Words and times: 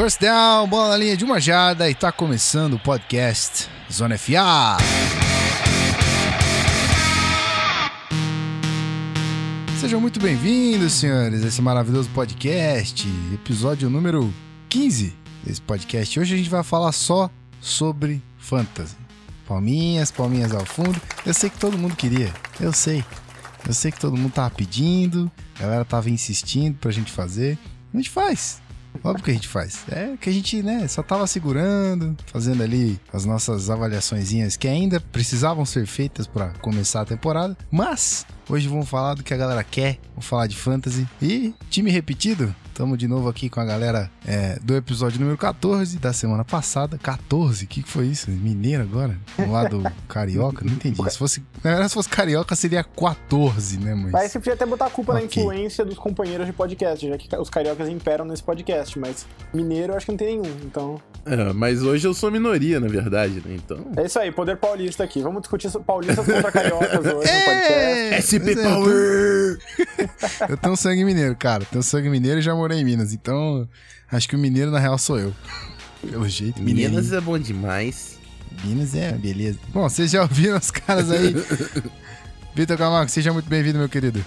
First 0.00 0.20
down, 0.20 0.68
bola 0.68 0.90
na 0.90 0.96
linha 0.96 1.16
de 1.16 1.24
uma 1.24 1.40
jarda 1.40 1.90
e 1.90 1.92
tá 1.92 2.12
começando 2.12 2.74
o 2.74 2.78
podcast 2.78 3.68
Zona 3.92 4.16
FA. 4.16 4.76
Sejam 9.80 10.00
muito 10.00 10.20
bem-vindos, 10.20 10.92
senhores, 10.92 11.42
a 11.42 11.48
esse 11.48 11.60
maravilhoso 11.60 12.08
podcast, 12.10 13.08
episódio 13.34 13.90
número 13.90 14.32
15 14.68 15.16
desse 15.42 15.60
podcast. 15.62 16.20
Hoje 16.20 16.32
a 16.32 16.38
gente 16.38 16.48
vai 16.48 16.62
falar 16.62 16.92
só 16.92 17.28
sobre 17.60 18.22
fantasy. 18.38 18.94
Palminhas, 19.48 20.12
palminhas 20.12 20.54
ao 20.54 20.64
fundo. 20.64 21.02
Eu 21.26 21.34
sei 21.34 21.50
que 21.50 21.58
todo 21.58 21.76
mundo 21.76 21.96
queria, 21.96 22.32
eu 22.60 22.72
sei. 22.72 23.04
Eu 23.66 23.74
sei 23.74 23.90
que 23.90 23.98
todo 23.98 24.16
mundo 24.16 24.30
tava 24.30 24.50
pedindo, 24.50 25.28
a 25.58 25.62
galera 25.62 25.84
tava 25.84 26.08
insistindo 26.08 26.78
pra 26.78 26.92
gente 26.92 27.10
fazer. 27.10 27.58
A 27.92 27.96
gente 27.96 28.10
faz. 28.10 28.62
Óbvio 29.02 29.24
que 29.24 29.30
a 29.30 29.34
gente 29.34 29.48
faz. 29.48 29.84
É 29.90 30.16
que 30.20 30.28
a 30.28 30.32
gente, 30.32 30.62
né, 30.62 30.86
só 30.88 31.02
tava 31.02 31.26
segurando, 31.26 32.16
fazendo 32.26 32.62
ali 32.62 33.00
as 33.12 33.24
nossas 33.24 33.70
avaliaçõezinhas 33.70 34.56
que 34.56 34.68
ainda 34.68 35.00
precisavam 35.00 35.64
ser 35.64 35.86
feitas 35.86 36.26
para 36.26 36.48
começar 36.60 37.02
a 37.02 37.04
temporada. 37.04 37.56
Mas 37.70 38.26
hoje 38.48 38.68
vamos 38.68 38.88
falar 38.88 39.14
do 39.14 39.22
que 39.22 39.32
a 39.34 39.36
galera 39.36 39.62
quer, 39.64 39.98
vamos 40.10 40.26
falar 40.26 40.46
de 40.46 40.56
fantasy 40.56 41.06
e 41.20 41.54
time 41.70 41.90
repetido. 41.90 42.54
Tamo 42.74 42.96
de 42.96 43.08
novo 43.08 43.28
aqui 43.28 43.48
com 43.50 43.58
a 43.58 43.64
galera 43.64 44.08
é, 44.24 44.56
do 44.62 44.76
episódio 44.76 45.18
número 45.18 45.36
14 45.36 45.98
da 45.98 46.12
semana 46.12 46.44
passada. 46.44 46.96
14? 46.96 47.64
O 47.64 47.66
que, 47.66 47.82
que 47.82 47.88
foi 47.90 48.06
isso? 48.06 48.30
Mineiro 48.30 48.84
agora? 48.84 49.18
Do 49.36 49.50
lado 49.50 49.82
carioca? 50.08 50.64
Não 50.64 50.74
entendi. 50.74 50.96
Se 51.10 51.18
fosse, 51.18 51.42
na 51.64 51.70
verdade, 51.70 51.88
se 51.88 51.94
fosse 51.94 52.08
carioca, 52.08 52.54
seria 52.54 52.84
14, 52.84 53.80
né, 53.80 53.96
mas. 53.96 54.12
Mas 54.12 54.30
você 54.30 54.38
podia 54.38 54.52
até 54.54 54.64
botar 54.64 54.86
a 54.86 54.90
culpa 54.90 55.12
Ok. 55.14 55.22
na 55.22 55.26
influência 55.26 55.84
dos 55.84 55.98
companheiros 55.98 56.46
de 56.46 56.52
podcast, 56.52 57.08
já 57.08 57.18
que 57.18 57.34
os 57.36 57.50
cariocas 57.50 57.88
imperam 57.88 58.24
nesse 58.24 58.44
podcast, 58.44 58.96
mas 58.96 59.26
mineiro 59.52 59.92
eu 59.92 59.96
acho 59.96 60.06
que 60.06 60.12
não 60.12 60.16
tem 60.18 60.40
nenhum, 60.40 60.56
então. 60.64 61.02
É, 61.26 61.52
mas 61.52 61.82
hoje 61.82 62.06
eu 62.06 62.14
sou 62.14 62.30
minoria, 62.30 62.78
na 62.78 62.86
verdade, 62.86 63.42
né? 63.44 63.56
Então. 63.56 63.88
É 63.96 64.06
isso 64.06 64.20
aí, 64.20 64.30
poder 64.30 64.56
paulista 64.56 65.02
aqui. 65.02 65.20
Vamos 65.20 65.40
discutir 65.42 65.68
paulistas 65.80 66.24
contra 66.24 66.52
cariocas 66.52 67.04
hoje 67.04 67.10
no 67.10 67.18
podcast. 67.44 68.37
É, 68.38 68.52
SP 68.54 68.60
é, 68.60 68.62
Power! 68.62 69.58
Eu 70.48 70.56
tenho 70.56 70.76
sangue 70.76 71.04
mineiro, 71.04 71.36
cara. 71.36 71.64
Tenho 71.64 71.82
sangue 71.82 72.08
mineiro 72.08 72.38
e 72.38 72.42
já 72.42 72.54
morei 72.54 72.78
em 72.78 72.84
Minas. 72.84 73.12
Então, 73.12 73.68
acho 74.10 74.28
que 74.28 74.36
o 74.36 74.38
mineiro, 74.38 74.70
na 74.70 74.78
real, 74.78 74.96
sou 74.98 75.18
eu. 75.18 75.34
Pelo 76.08 76.28
jeito, 76.28 76.62
Minas 76.62 76.90
Minas, 76.90 77.12
é 77.12 77.20
bom 77.20 77.38
demais. 77.38 78.18
Minas 78.64 78.94
é 78.94 79.12
beleza. 79.12 79.58
Bom, 79.72 79.88
vocês 79.88 80.10
já 80.10 80.22
ouviram 80.22 80.56
os 80.56 80.70
caras 80.70 81.10
aí. 81.10 81.34
Vitor 82.54 82.76
Camargo, 82.76 83.10
seja 83.10 83.32
muito 83.32 83.48
bem-vindo, 83.48 83.78
meu 83.78 83.88
querido. 83.88 84.24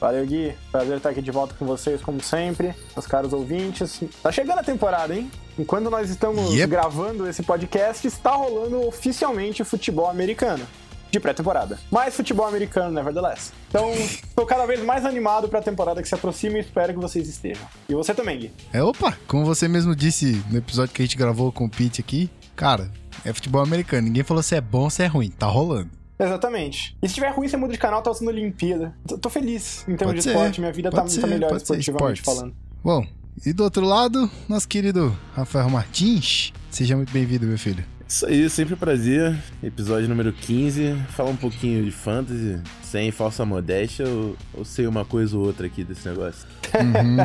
Valeu, 0.00 0.26
Gui. 0.26 0.52
Prazer 0.72 0.96
estar 0.96 1.10
aqui 1.10 1.22
de 1.22 1.30
volta 1.30 1.54
com 1.56 1.64
vocês, 1.64 2.00
como 2.00 2.20
sempre, 2.20 2.74
os 2.96 3.06
caros 3.06 3.32
ouvintes. 3.32 4.00
Tá 4.20 4.32
chegando 4.32 4.58
a 4.58 4.64
temporada, 4.64 5.14
hein? 5.14 5.30
Enquanto 5.56 5.88
nós 5.90 6.10
estamos 6.10 6.52
Yep. 6.52 6.68
gravando 6.70 7.28
esse 7.28 7.42
podcast, 7.44 8.04
está 8.06 8.32
rolando 8.32 8.84
oficialmente 8.86 9.62
futebol 9.62 10.10
americano. 10.10 10.64
De 11.12 11.20
pré-temporada. 11.20 11.78
Mais 11.90 12.16
futebol 12.16 12.46
americano, 12.46 12.90
nevertheless. 12.90 13.52
Então, 13.68 13.92
tô 14.34 14.46
cada 14.46 14.64
vez 14.64 14.82
mais 14.82 15.04
animado 15.04 15.46
pra 15.46 15.60
temporada 15.60 16.00
que 16.00 16.08
se 16.08 16.14
aproxima 16.14 16.56
e 16.56 16.60
espero 16.60 16.94
que 16.94 16.98
vocês 16.98 17.28
estejam. 17.28 17.66
E 17.86 17.94
você 17.94 18.14
também, 18.14 18.38
Gui. 18.38 18.52
É, 18.72 18.82
opa, 18.82 19.14
como 19.28 19.44
você 19.44 19.68
mesmo 19.68 19.94
disse 19.94 20.42
no 20.50 20.56
episódio 20.56 20.94
que 20.94 21.02
a 21.02 21.04
gente 21.04 21.18
gravou 21.18 21.52
com 21.52 21.66
o 21.66 21.70
Pete 21.70 22.00
aqui, 22.00 22.30
cara, 22.56 22.90
é 23.26 23.32
futebol 23.34 23.60
americano. 23.60 24.06
Ninguém 24.06 24.22
falou 24.22 24.42
se 24.42 24.56
é 24.56 24.60
bom 24.62 24.84
ou 24.84 24.90
se 24.90 25.02
é 25.02 25.06
ruim. 25.06 25.28
Tá 25.28 25.46
rolando. 25.46 25.90
Exatamente. 26.18 26.96
E 27.02 27.06
se 27.06 27.14
tiver 27.14 27.28
ruim, 27.28 27.46
você 27.46 27.58
muda 27.58 27.74
de 27.74 27.78
canal, 27.78 28.00
tá 28.00 28.14
sendo 28.14 28.28
Olimpíada. 28.28 28.94
Tô, 29.06 29.18
tô 29.18 29.28
feliz 29.28 29.82
em 29.86 29.96
termos 29.96 30.14
Pode 30.14 30.16
de 30.16 30.22
ser, 30.22 30.30
esporte. 30.30 30.60
Minha 30.60 30.72
vida 30.72 30.90
tá, 30.90 31.02
pode 31.02 31.14
tá 31.14 31.20
ser, 31.20 31.26
melhor 31.26 31.50
ser, 31.50 31.78
esportivamente 31.78 32.22
falando. 32.22 32.54
Bom, 32.82 33.06
e 33.44 33.52
do 33.52 33.64
outro 33.64 33.84
lado, 33.84 34.30
nosso 34.48 34.66
querido 34.66 35.14
Rafael 35.34 35.68
Martins. 35.68 36.54
Seja 36.70 36.96
muito 36.96 37.12
bem-vindo, 37.12 37.46
meu 37.46 37.58
filho. 37.58 37.84
Isso 38.12 38.26
aí, 38.26 38.50
sempre 38.50 38.74
um 38.74 38.76
prazer. 38.76 39.34
Episódio 39.62 40.06
número 40.06 40.34
15. 40.34 40.94
Falar 41.16 41.30
um 41.30 41.36
pouquinho 41.36 41.82
de 41.82 41.90
fantasy, 41.90 42.60
sem 42.82 43.10
falsa 43.10 43.42
modéstia, 43.46 44.02
eu, 44.04 44.36
eu 44.54 44.66
sei 44.66 44.86
uma 44.86 45.02
coisa 45.02 45.34
ou 45.34 45.46
outra 45.46 45.66
aqui 45.66 45.82
desse 45.82 46.06
negócio. 46.06 46.46
Uhum. 46.74 47.16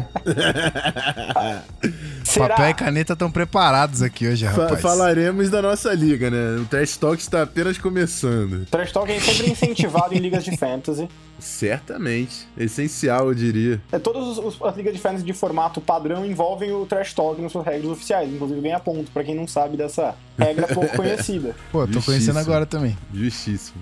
Papel 2.38 2.70
e 2.70 2.74
caneta 2.74 3.12
estão 3.12 3.30
preparados 3.30 4.02
aqui 4.02 4.30
hoje, 4.30 4.46
Fa- 4.46 4.64
rapaz. 4.64 4.80
falaremos 4.80 5.50
da 5.50 5.62
nossa 5.62 5.94
liga, 5.94 6.32
né? 6.32 6.62
O 6.62 6.66
Trash 6.66 6.96
Talk 6.96 7.22
está 7.22 7.42
apenas 7.42 7.78
começando. 7.78 8.66
Trash 8.68 8.94
Talk 8.94 9.12
é 9.12 9.20
sempre 9.20 9.52
incentivado 9.52 10.14
em 10.14 10.20
ligas 10.20 10.46
de 10.46 10.56
fantasy. 10.56 11.10
Certamente. 11.40 12.48
Essencial, 12.58 13.28
eu 13.28 13.34
diria. 13.36 13.82
É, 13.92 14.00
todas 14.00 14.38
as 14.62 14.76
ligas 14.76 14.94
de 14.94 15.00
fantasy 15.00 15.24
de 15.24 15.34
formato 15.34 15.80
padrão 15.80 16.26
envolvem 16.26 16.72
o 16.72 16.86
Trash 16.86 17.14
Talk 17.14 17.42
nas 17.42 17.52
suas 17.52 17.66
regras 17.66 17.92
oficiais. 17.92 18.32
Inclusive, 18.32 18.62
ganha 18.62 18.80
ponto, 18.80 19.12
pra 19.12 19.24
quem 19.24 19.36
não 19.36 19.48
sabe 19.48 19.78
dessa 19.78 20.16
regra 20.38 20.68
pouco 20.68 20.94
conhecida. 20.98 21.56
Pô, 21.72 21.80
tô 21.80 21.94
Justíssimo. 21.94 22.04
conhecendo 22.06 22.40
agora 22.40 22.66
também. 22.66 22.98
Justíssimo. 23.14 23.78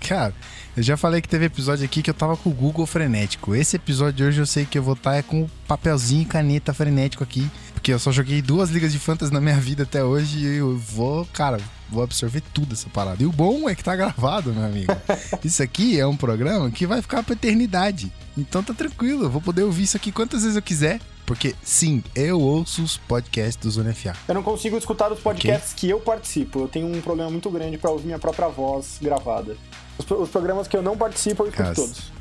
Cara, 0.00 0.32
eu 0.76 0.82
já 0.82 0.96
falei 0.96 1.20
que 1.20 1.28
teve 1.28 1.46
episódio 1.46 1.84
aqui 1.84 2.02
que 2.02 2.10
eu 2.10 2.14
tava 2.14 2.36
com 2.36 2.50
o 2.50 2.52
Google 2.52 2.86
frenético. 2.86 3.54
Esse 3.54 3.76
episódio 3.76 4.12
de 4.14 4.24
hoje 4.24 4.40
eu 4.40 4.46
sei 4.46 4.64
que 4.64 4.78
eu 4.78 4.82
vou 4.82 4.94
estar 4.94 5.16
é 5.16 5.22
com 5.22 5.48
papelzinho 5.66 6.22
e 6.22 6.24
caneta 6.24 6.72
frenético 6.72 7.24
aqui. 7.24 7.50
Porque 7.78 7.92
eu 7.92 7.98
só 8.00 8.10
joguei 8.10 8.42
duas 8.42 8.70
ligas 8.70 8.90
de 8.90 8.98
fantasy 8.98 9.32
na 9.32 9.40
minha 9.40 9.54
vida 9.60 9.84
até 9.84 10.02
hoje 10.02 10.38
e 10.40 10.56
eu 10.56 10.76
vou, 10.76 11.24
cara, 11.26 11.58
vou 11.88 12.02
absorver 12.02 12.42
tudo 12.52 12.72
essa 12.72 12.88
parada. 12.90 13.22
E 13.22 13.26
o 13.26 13.30
bom 13.30 13.68
é 13.68 13.74
que 13.76 13.84
tá 13.84 13.94
gravado, 13.94 14.52
meu 14.52 14.64
amigo. 14.64 14.92
Isso 15.44 15.62
aqui 15.62 15.98
é 15.98 16.04
um 16.04 16.16
programa 16.16 16.68
que 16.72 16.88
vai 16.88 17.00
ficar 17.00 17.22
pra 17.22 17.34
eternidade. 17.34 18.12
Então 18.36 18.64
tá 18.64 18.74
tranquilo, 18.74 19.22
eu 19.26 19.30
vou 19.30 19.40
poder 19.40 19.62
ouvir 19.62 19.84
isso 19.84 19.96
aqui 19.96 20.10
quantas 20.10 20.42
vezes 20.42 20.56
eu 20.56 20.62
quiser. 20.62 21.00
Porque, 21.24 21.54
sim, 21.62 22.02
eu 22.16 22.40
ouço 22.40 22.82
os 22.82 22.96
podcasts 22.96 23.56
do 23.56 23.70
Zona 23.70 23.94
FA. 23.94 24.12
Eu 24.26 24.34
não 24.34 24.42
consigo 24.42 24.76
escutar 24.76 25.12
os 25.12 25.20
podcasts 25.20 25.72
que 25.72 25.88
eu 25.88 26.00
participo. 26.00 26.60
Eu 26.62 26.68
tenho 26.68 26.86
um 26.88 27.00
problema 27.00 27.30
muito 27.30 27.48
grande 27.48 27.78
pra 27.78 27.90
ouvir 27.92 28.06
minha 28.06 28.18
própria 28.18 28.48
voz 28.48 28.98
gravada. 29.00 29.56
Os, 29.96 30.04
pro- 30.04 30.20
os 30.22 30.30
programas 30.30 30.66
que 30.66 30.76
eu 30.76 30.82
não 30.82 30.96
participo, 30.96 31.44
eu 31.44 31.48
escuto 31.48 31.74
todos. 31.76 32.12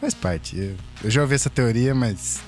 Faz 0.00 0.12
parte. 0.14 0.58
Eu, 0.58 0.74
eu 1.04 1.10
já 1.10 1.22
ouvi 1.22 1.34
essa 1.34 1.48
teoria, 1.48 1.94
mas 1.94 2.40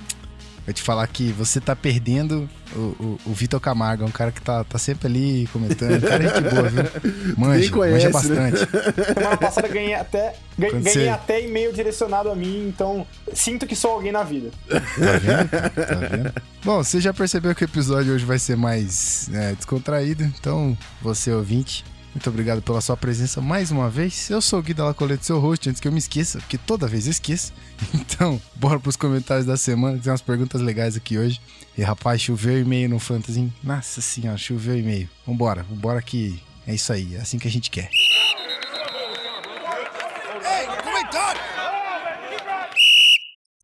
vou 0.66 0.74
te 0.74 0.82
falar 0.82 1.06
que 1.06 1.30
você 1.32 1.60
tá 1.60 1.74
perdendo 1.76 2.48
o, 2.74 2.78
o, 2.78 3.20
o 3.26 3.32
Vitor 3.32 3.60
Camargo, 3.60 4.02
é 4.02 4.06
um 4.06 4.10
cara 4.10 4.32
que 4.32 4.42
tá, 4.42 4.64
tá 4.64 4.78
sempre 4.78 5.06
ali 5.06 5.48
comentando. 5.52 6.00
Cara, 6.02 6.24
é 6.24 6.28
gente 6.28 6.50
boa, 6.50 6.68
viu? 6.68 6.82
Manja, 7.38 7.70
conhece, 7.70 8.08
manja 8.10 8.30
né? 8.34 8.50
bastante. 8.50 9.14
Semana 9.14 9.36
passada 9.36 9.68
ganhei 9.68 9.94
até, 9.94 10.34
ganhei 10.58 10.80
você- 10.82 11.08
até 11.08 11.44
e-mail 11.44 11.72
direcionado 11.72 12.30
a 12.30 12.34
mim, 12.34 12.66
então 12.68 13.06
sinto 13.32 13.66
que 13.66 13.76
sou 13.76 13.92
alguém 13.92 14.10
na 14.12 14.24
vida. 14.24 14.50
Tá 14.68 14.78
vendo? 15.18 15.48
Tá 15.86 15.94
vendo? 15.94 16.32
Bom, 16.64 16.82
você 16.82 17.00
já 17.00 17.14
percebeu 17.14 17.54
que 17.54 17.62
o 17.62 17.66
episódio 17.66 18.12
hoje 18.12 18.24
vai 18.24 18.38
ser 18.38 18.56
mais 18.56 19.30
é, 19.32 19.52
descontraído, 19.54 20.24
então 20.24 20.76
você 21.00 21.30
ouvinte. 21.32 21.84
Muito 22.16 22.30
obrigado 22.30 22.62
pela 22.62 22.80
sua 22.80 22.96
presença 22.96 23.42
mais 23.42 23.70
uma 23.70 23.90
vez. 23.90 24.30
Eu 24.30 24.40
sou 24.40 24.58
o 24.58 24.62
Gui 24.62 24.72
da 24.72 24.86
Lacolete, 24.86 25.26
seu 25.26 25.38
host, 25.38 25.68
antes 25.68 25.82
que 25.82 25.86
eu 25.86 25.92
me 25.92 25.98
esqueça, 25.98 26.38
porque 26.38 26.56
toda 26.56 26.86
vez 26.86 27.04
eu 27.06 27.10
esqueço. 27.10 27.52
Então, 27.92 28.40
bora 28.54 28.80
pros 28.80 28.96
comentários 28.96 29.44
da 29.44 29.54
semana. 29.58 29.98
Tem 29.98 30.10
umas 30.10 30.22
perguntas 30.22 30.62
legais 30.62 30.96
aqui 30.96 31.18
hoje. 31.18 31.38
E 31.76 31.82
rapaz, 31.82 32.22
choveu 32.22 32.58
e-mail 32.58 32.88
no 32.88 32.98
Fantasy. 32.98 33.52
Nossa 33.62 34.00
senhora, 34.00 34.38
choveu 34.38 34.78
e-mail. 34.78 35.10
Vambora, 35.26 35.62
vambora 35.62 36.00
que 36.00 36.42
é 36.66 36.74
isso 36.74 36.90
aí, 36.90 37.16
é 37.16 37.20
assim 37.20 37.38
que 37.38 37.48
a 37.48 37.50
gente 37.50 37.70
quer. 37.70 37.90
Ei, 40.40 40.66
comentário! 40.82 41.40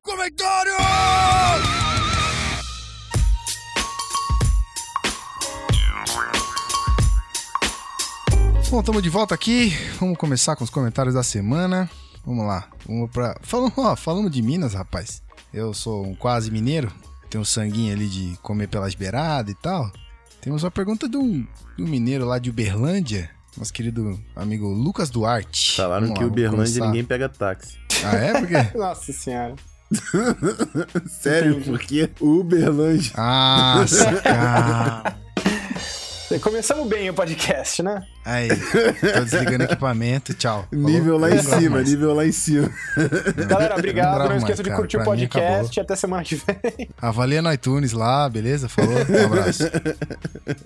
Comentário! 0.02 1.71
Bom, 8.72 8.80
estamos 8.80 9.02
de 9.02 9.10
volta 9.10 9.34
aqui. 9.34 9.68
Vamos 10.00 10.16
começar 10.16 10.56
com 10.56 10.64
os 10.64 10.70
comentários 10.70 11.14
da 11.14 11.22
semana. 11.22 11.90
Vamos 12.24 12.46
lá. 12.46 12.70
Vamos 12.86 13.10
pra. 13.10 13.36
Falando, 13.42 13.74
ó, 13.76 13.94
falando 13.94 14.30
de 14.30 14.40
Minas, 14.40 14.72
rapaz. 14.72 15.22
Eu 15.52 15.74
sou 15.74 16.06
um 16.06 16.14
quase 16.14 16.50
mineiro. 16.50 16.90
Tenho 17.28 17.42
um 17.42 17.44
sanguinho 17.44 17.92
ali 17.92 18.08
de 18.08 18.34
comer 18.40 18.68
pelas 18.68 18.94
beiradas 18.94 19.52
e 19.52 19.54
tal. 19.54 19.92
Temos 20.40 20.64
uma 20.64 20.70
pergunta 20.70 21.06
de 21.06 21.18
um, 21.18 21.46
de 21.76 21.82
um 21.82 21.86
mineiro 21.86 22.24
lá 22.24 22.38
de 22.38 22.48
Uberlândia. 22.48 23.28
Nosso 23.58 23.74
querido 23.74 24.18
amigo 24.34 24.66
Lucas 24.68 25.10
Duarte. 25.10 25.76
Falaram 25.76 26.06
Vamos 26.06 26.18
que 26.18 26.24
lá, 26.24 26.30
Uberlândia 26.30 26.56
começar. 26.56 26.86
ninguém 26.86 27.04
pega 27.04 27.28
táxi. 27.28 27.76
Ah, 28.02 28.16
é? 28.16 28.32
Por 28.32 28.48
quê? 28.48 28.70
Nossa 28.74 29.12
senhora. 29.12 29.54
Sério, 31.20 31.60
porque 31.60 32.08
o 32.18 32.40
Uberlândia. 32.40 33.12
Nossa, 33.18 34.14
cara. 34.22 35.18
Começamos 36.40 36.86
bem 36.88 37.10
o 37.10 37.14
podcast, 37.14 37.82
né? 37.82 38.02
Aí, 38.24 38.48
tô 38.48 39.24
desligando 39.24 39.64
o 39.64 39.66
equipamento, 39.66 40.32
tchau. 40.34 40.66
Falou? 40.70 40.88
Nível 40.88 41.18
lá 41.18 41.30
em 41.30 41.34
não 41.34 41.42
cima, 41.42 41.70
mais. 41.76 41.88
nível 41.90 42.14
lá 42.14 42.26
em 42.26 42.32
cima. 42.32 42.70
Galera, 43.48 43.70
Não 43.70 43.76
obrigado. 43.78 44.14
gravo 44.14 44.30
Não, 44.30 44.36
esqueça 44.36 44.46
mais, 44.46 44.56
de 44.58 44.62
cara. 44.64 44.76
curtir 44.76 44.96
o 44.96 45.04
podcast. 45.04 45.80
Até 45.80 45.96
semana 45.96 46.22
que 46.22 46.36
vem. 46.36 46.88
Avalia 47.00 47.42
no 47.42 47.52
iTunes 47.52 47.92
lá, 47.92 48.28
beleza? 48.28 48.68
Falou? 48.68 48.92
Um 48.94 49.24
abraço. 49.26 49.64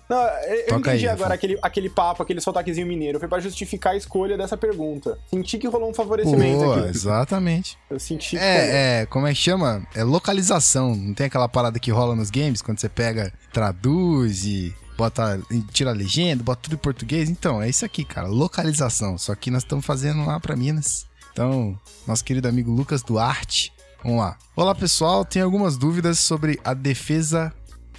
Não, 0.08 0.22
eu 0.48 0.66
Toca 0.66 0.90
entendi 0.90 1.08
aí, 1.08 1.14
agora 1.14 1.34
aquele, 1.34 1.58
aquele 1.62 1.88
papo, 1.88 2.22
aquele 2.22 2.40
sotaquezinho 2.40 2.86
mineiro. 2.86 3.18
Foi 3.18 3.28
pra 3.28 3.40
justificar 3.40 3.94
a 3.94 3.96
escolha 3.96 4.36
dessa 4.36 4.56
pergunta. 4.56 5.18
Senti 5.30 5.58
que 5.58 5.66
rolou 5.66 5.90
um 5.90 5.94
favorecimento 5.94 6.62
Pô, 6.64 6.72
aqui. 6.74 6.88
exatamente. 6.90 7.78
Eu 7.90 7.98
senti. 7.98 8.36
É, 8.36 9.00
é, 9.02 9.06
como 9.06 9.26
é 9.26 9.30
que 9.32 9.40
chama? 9.40 9.86
É 9.94 10.04
localização. 10.04 10.94
Não 10.94 11.14
tem 11.14 11.26
aquela 11.26 11.48
parada 11.48 11.78
que 11.78 11.90
rola 11.90 12.14
nos 12.14 12.30
games, 12.30 12.60
quando 12.62 12.78
você 12.78 12.88
pega, 12.88 13.32
traduz 13.52 14.44
e 14.44 14.74
bota, 14.96 15.40
tira 15.72 15.90
a 15.90 15.94
legenda, 15.94 16.42
bota 16.42 16.62
tudo 16.62 16.74
em 16.74 16.78
português. 16.78 17.28
Então, 17.28 17.60
é 17.60 17.68
isso 17.68 17.84
aqui, 17.84 18.04
cara, 18.04 18.26
localização. 18.26 19.18
Só 19.18 19.34
que 19.34 19.50
nós 19.50 19.62
estamos 19.62 19.84
fazendo 19.84 20.24
lá 20.24 20.40
pra 20.40 20.56
Minas. 20.56 21.06
Então, 21.32 21.78
nosso 22.06 22.24
querido 22.24 22.48
amigo 22.48 22.72
Lucas 22.72 23.02
Duarte, 23.02 23.72
vamos 24.02 24.20
lá. 24.20 24.38
Olá, 24.54 24.74
pessoal, 24.74 25.24
tenho 25.24 25.44
algumas 25.44 25.76
dúvidas 25.76 26.18
sobre 26.18 26.58
a 26.64 26.72
defesa 26.72 27.52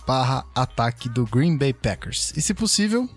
barra 0.07 0.45
ataque 0.55 1.07
do 1.07 1.25
Green 1.25 1.55
Bay 1.57 1.73
Packers. 1.73 2.33
E 2.35 2.41
se 2.41 2.53
possível, 2.53 3.07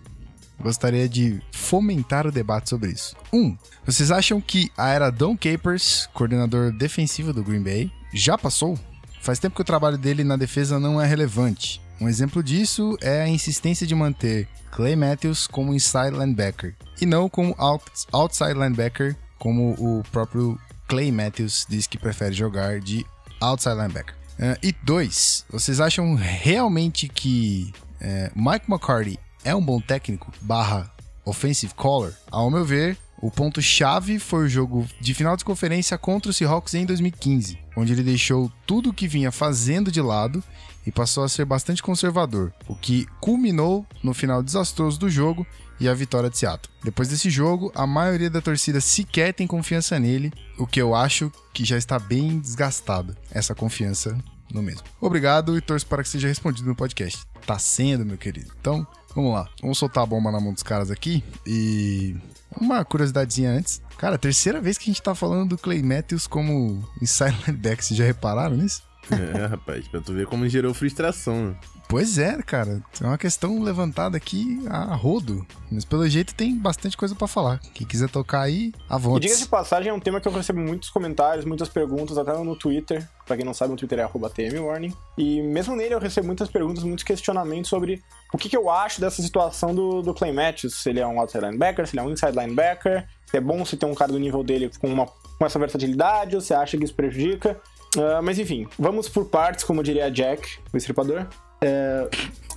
gostaria 0.61 1.09
de 1.09 1.41
fomentar 1.53 2.27
o 2.27 2.33
debate 2.33 2.69
sobre 2.69 2.91
isso. 2.91 3.17
1. 3.33 3.39
Um, 3.39 3.57
vocês 3.87 4.11
acham 4.11 4.41
que 4.41 4.71
a 4.77 4.89
era 4.89 5.11
Don 5.11 5.37
Capers, 5.37 6.09
coordenador 6.13 6.73
defensivo 6.73 7.33
do 7.33 7.43
Green 7.43 7.63
Bay, 7.63 7.91
já 8.13 8.37
passou? 8.37 8.79
Faz 9.23 9.39
tempo 9.39 9.55
que 9.55 9.63
o 9.63 9.65
trabalho 9.65 9.97
dele 9.97 10.25
na 10.25 10.37
defesa 10.37 10.79
não 10.79 11.01
é 11.01 11.07
relevante. 11.07 11.81
Um 12.01 12.09
exemplo 12.09 12.43
disso 12.43 12.97
é 13.01 13.23
a 13.23 13.29
insistência 13.29 13.87
de 13.87 13.95
manter 13.95 14.49
Clay 14.71 14.97
Matthews 14.97 15.47
como 15.47 15.75
inside 15.75 16.11
linebacker 16.13 16.75
e 17.01 17.05
não 17.05 17.29
como 17.29 17.55
out- 17.59 17.85
outside 18.13 18.55
linebacker, 18.55 19.15
como 19.39 19.73
o 19.79 20.03
próprio 20.11 20.59
Clay 20.89 21.13
Matthews 21.13 21.67
diz 21.69 21.87
que 21.87 21.99
prefere 21.99 22.35
jogar 22.35 22.81
de 22.81 23.05
outside 23.41 23.75
linebacker. 23.77 24.15
Eh, 24.39 24.59
e 24.63 24.73
dois, 24.83 25.45
vocês 25.51 25.79
acham 25.81 26.15
realmente 26.15 27.07
que 27.09 27.73
eh, 28.01 28.31
Mike 28.35 28.65
McCarthy 28.71 29.19
é 29.45 29.55
um 29.55 29.63
bom 29.65 29.81
técnico 29.81 30.33
barra 30.41 30.91
offensive 31.25 31.75
caller? 31.75 32.15
Ao 32.31 32.51
meu 32.51 32.65
ver, 32.65 32.97
o 33.21 33.31
ponto-chave 33.31 34.19
foi 34.19 34.47
o 34.47 34.49
jogo 34.49 34.87
de 35.01 35.13
final 35.13 35.37
de 35.37 35.45
conferência 35.45 35.99
contra 35.99 36.31
o 36.31 36.35
Seahawks 36.35 36.73
em 36.73 36.87
2015, 36.87 37.59
onde 37.77 37.93
ele 37.93 38.03
deixou 38.03 38.51
tudo 38.67 38.89
o 38.91 38.95
que 38.95 39.07
vinha 39.07 39.31
fazendo 39.31 39.93
de 39.93 40.01
lado 40.01 40.43
e 40.87 40.91
passou 40.93 41.25
a 41.25 41.29
ser 41.29 41.45
bastante 41.45 41.83
conservador, 41.83 42.53
o 42.67 42.75
que 42.75 43.07
culminou 43.21 43.87
no 44.03 44.15
final 44.15 44.43
desastroso 44.43 44.99
do 44.99 45.11
jogo 45.11 45.47
e 45.79 45.89
a 45.89 45.95
vitória 45.95 46.29
de 46.29 46.39
Seattle. 46.39 46.73
Depois 46.85 47.09
desse 47.09 47.31
jogo, 47.31 47.73
a 47.75 47.87
maioria 47.87 48.29
da 48.29 48.41
torcida 48.41 48.81
sequer 48.81 49.33
tem 49.33 49.47
confiança 49.47 49.99
nele, 49.99 50.33
o 50.59 50.67
que 50.67 50.81
eu 50.81 50.95
acho 50.95 51.33
que 51.53 51.65
já 51.65 51.79
está 51.79 51.99
bem 51.99 52.39
desgastada, 52.39 53.17
essa 53.31 53.55
confiança 53.55 54.17
no 54.53 54.63
mesmo. 54.63 54.83
Obrigado 55.01 55.57
e 55.57 55.61
torço 55.61 55.87
para 55.87 56.03
que 56.03 56.09
seja 56.09 56.29
respondido 56.29 56.69
no 56.69 56.77
podcast. 56.77 57.25
Tá 57.47 57.59
sendo, 57.59 58.05
meu 58.05 58.19
querido. 58.19 58.53
Então, 58.61 58.87
vamos 59.15 59.33
lá. 59.33 59.49
Vamos 59.63 59.79
soltar 59.79 60.03
a 60.03 60.07
bomba 60.07 60.31
na 60.31 60.41
mão 60.41 60.53
dos 60.53 60.63
caras 60.63 60.91
aqui 60.91 61.25
e 61.47 62.17
uma 62.61 62.85
curiosidadezinha 62.85 63.51
antes. 63.51 63.81
Cara, 63.97 64.19
terceira 64.19 64.61
vez 64.61 64.77
que 64.77 64.85
a 64.85 64.93
gente 64.93 65.03
tá 65.03 65.15
falando 65.15 65.51
do 65.51 65.59
Clay 65.59 65.83
Matthews 65.83 66.27
como 66.27 66.87
inside 67.01 67.37
linebacker, 67.47 67.85
vocês 67.85 67.97
já 67.97 68.05
repararam 68.05 68.57
nisso? 68.57 68.83
É, 69.41 69.47
rapaz, 69.47 69.87
pra 69.89 70.01
tu 70.01 70.13
ver 70.13 70.27
como 70.27 70.49
gerou 70.49 70.75
frustração. 70.75 71.49
né? 71.49 71.57
Pois 71.91 72.19
é, 72.19 72.41
cara. 72.41 72.81
É 73.01 73.05
uma 73.05 73.19
questão 73.19 73.61
levantada 73.61 74.17
aqui 74.17 74.63
a 74.69 74.95
rodo. 74.95 75.45
Mas 75.71 75.85
pelo 75.85 76.09
jeito 76.09 76.33
tem 76.35 76.57
bastante 76.57 76.97
coisa 76.97 77.17
pra 77.17 77.27
falar. 77.27 77.59
Quem 77.75 77.85
quiser 77.85 78.09
tocar 78.09 78.43
aí, 78.43 78.73
à 78.89 78.97
E 78.97 79.21
diga 79.21 79.37
de 79.37 79.47
passagem, 79.47 79.91
é 79.91 79.93
um 79.93 79.99
tema 79.99 80.21
que 80.21 80.29
eu 80.29 80.33
recebo 80.33 80.61
muitos 80.61 80.89
comentários, 80.89 81.45
muitas 81.45 81.69
perguntas, 81.69 82.17
até 82.17 82.33
no 82.33 82.55
Twitter. 82.55 83.07
Pra 83.27 83.37
quem 83.37 83.45
não 83.45 83.53
sabe, 83.53 83.73
no 83.73 83.77
Twitter 83.77 83.99
é 83.99 84.03
arroba 84.03 84.31
TMWarning. 84.31 84.95
E 85.19 85.43
mesmo 85.43 85.75
nele 85.75 85.95
eu 85.95 85.99
recebo 85.99 86.29
muitas 86.29 86.49
perguntas, 86.49 86.85
muitos 86.85 87.05
questionamentos 87.05 87.69
sobre 87.69 88.01
o 88.33 88.39
que, 88.39 88.49
que 88.49 88.57
eu 88.57 88.71
acho 88.71 89.01
dessa 89.01 89.21
situação 89.21 89.75
do, 89.75 90.01
do 90.01 90.15
Clay 90.15 90.33
Matthews. 90.33 90.75
Se 90.75 90.91
ele 90.91 91.01
é 91.01 91.07
um 91.07 91.19
outside 91.21 91.45
linebacker, 91.45 91.89
se 91.89 91.97
ele 91.97 92.01
é 92.01 92.09
um 92.09 92.13
inside 92.13 92.39
linebacker. 92.39 93.05
Se 93.27 93.37
é 93.37 93.41
bom 93.41 93.65
se 93.65 93.77
ter 93.77 93.87
um 93.87 93.95
cara 93.95 94.13
do 94.13 94.19
nível 94.19 94.45
dele 94.45 94.71
com, 94.81 94.87
uma, 94.87 95.07
com 95.07 95.45
essa 95.45 95.59
versatilidade, 95.59 96.37
ou 96.37 96.41
se 96.41 96.55
acha 96.55 96.79
que 96.79 96.85
isso 96.85 96.95
prejudica. 96.95 97.61
Ah, 97.99 98.21
mas 98.23 98.39
enfim, 98.39 98.67
vamos 98.79 99.09
por 99.09 99.27
partes, 99.27 99.65
como 99.65 99.83
diria 99.83 100.11
Jack, 100.11 100.59
o 100.73 100.77
estripador. 100.77 101.27
É, 101.63 102.09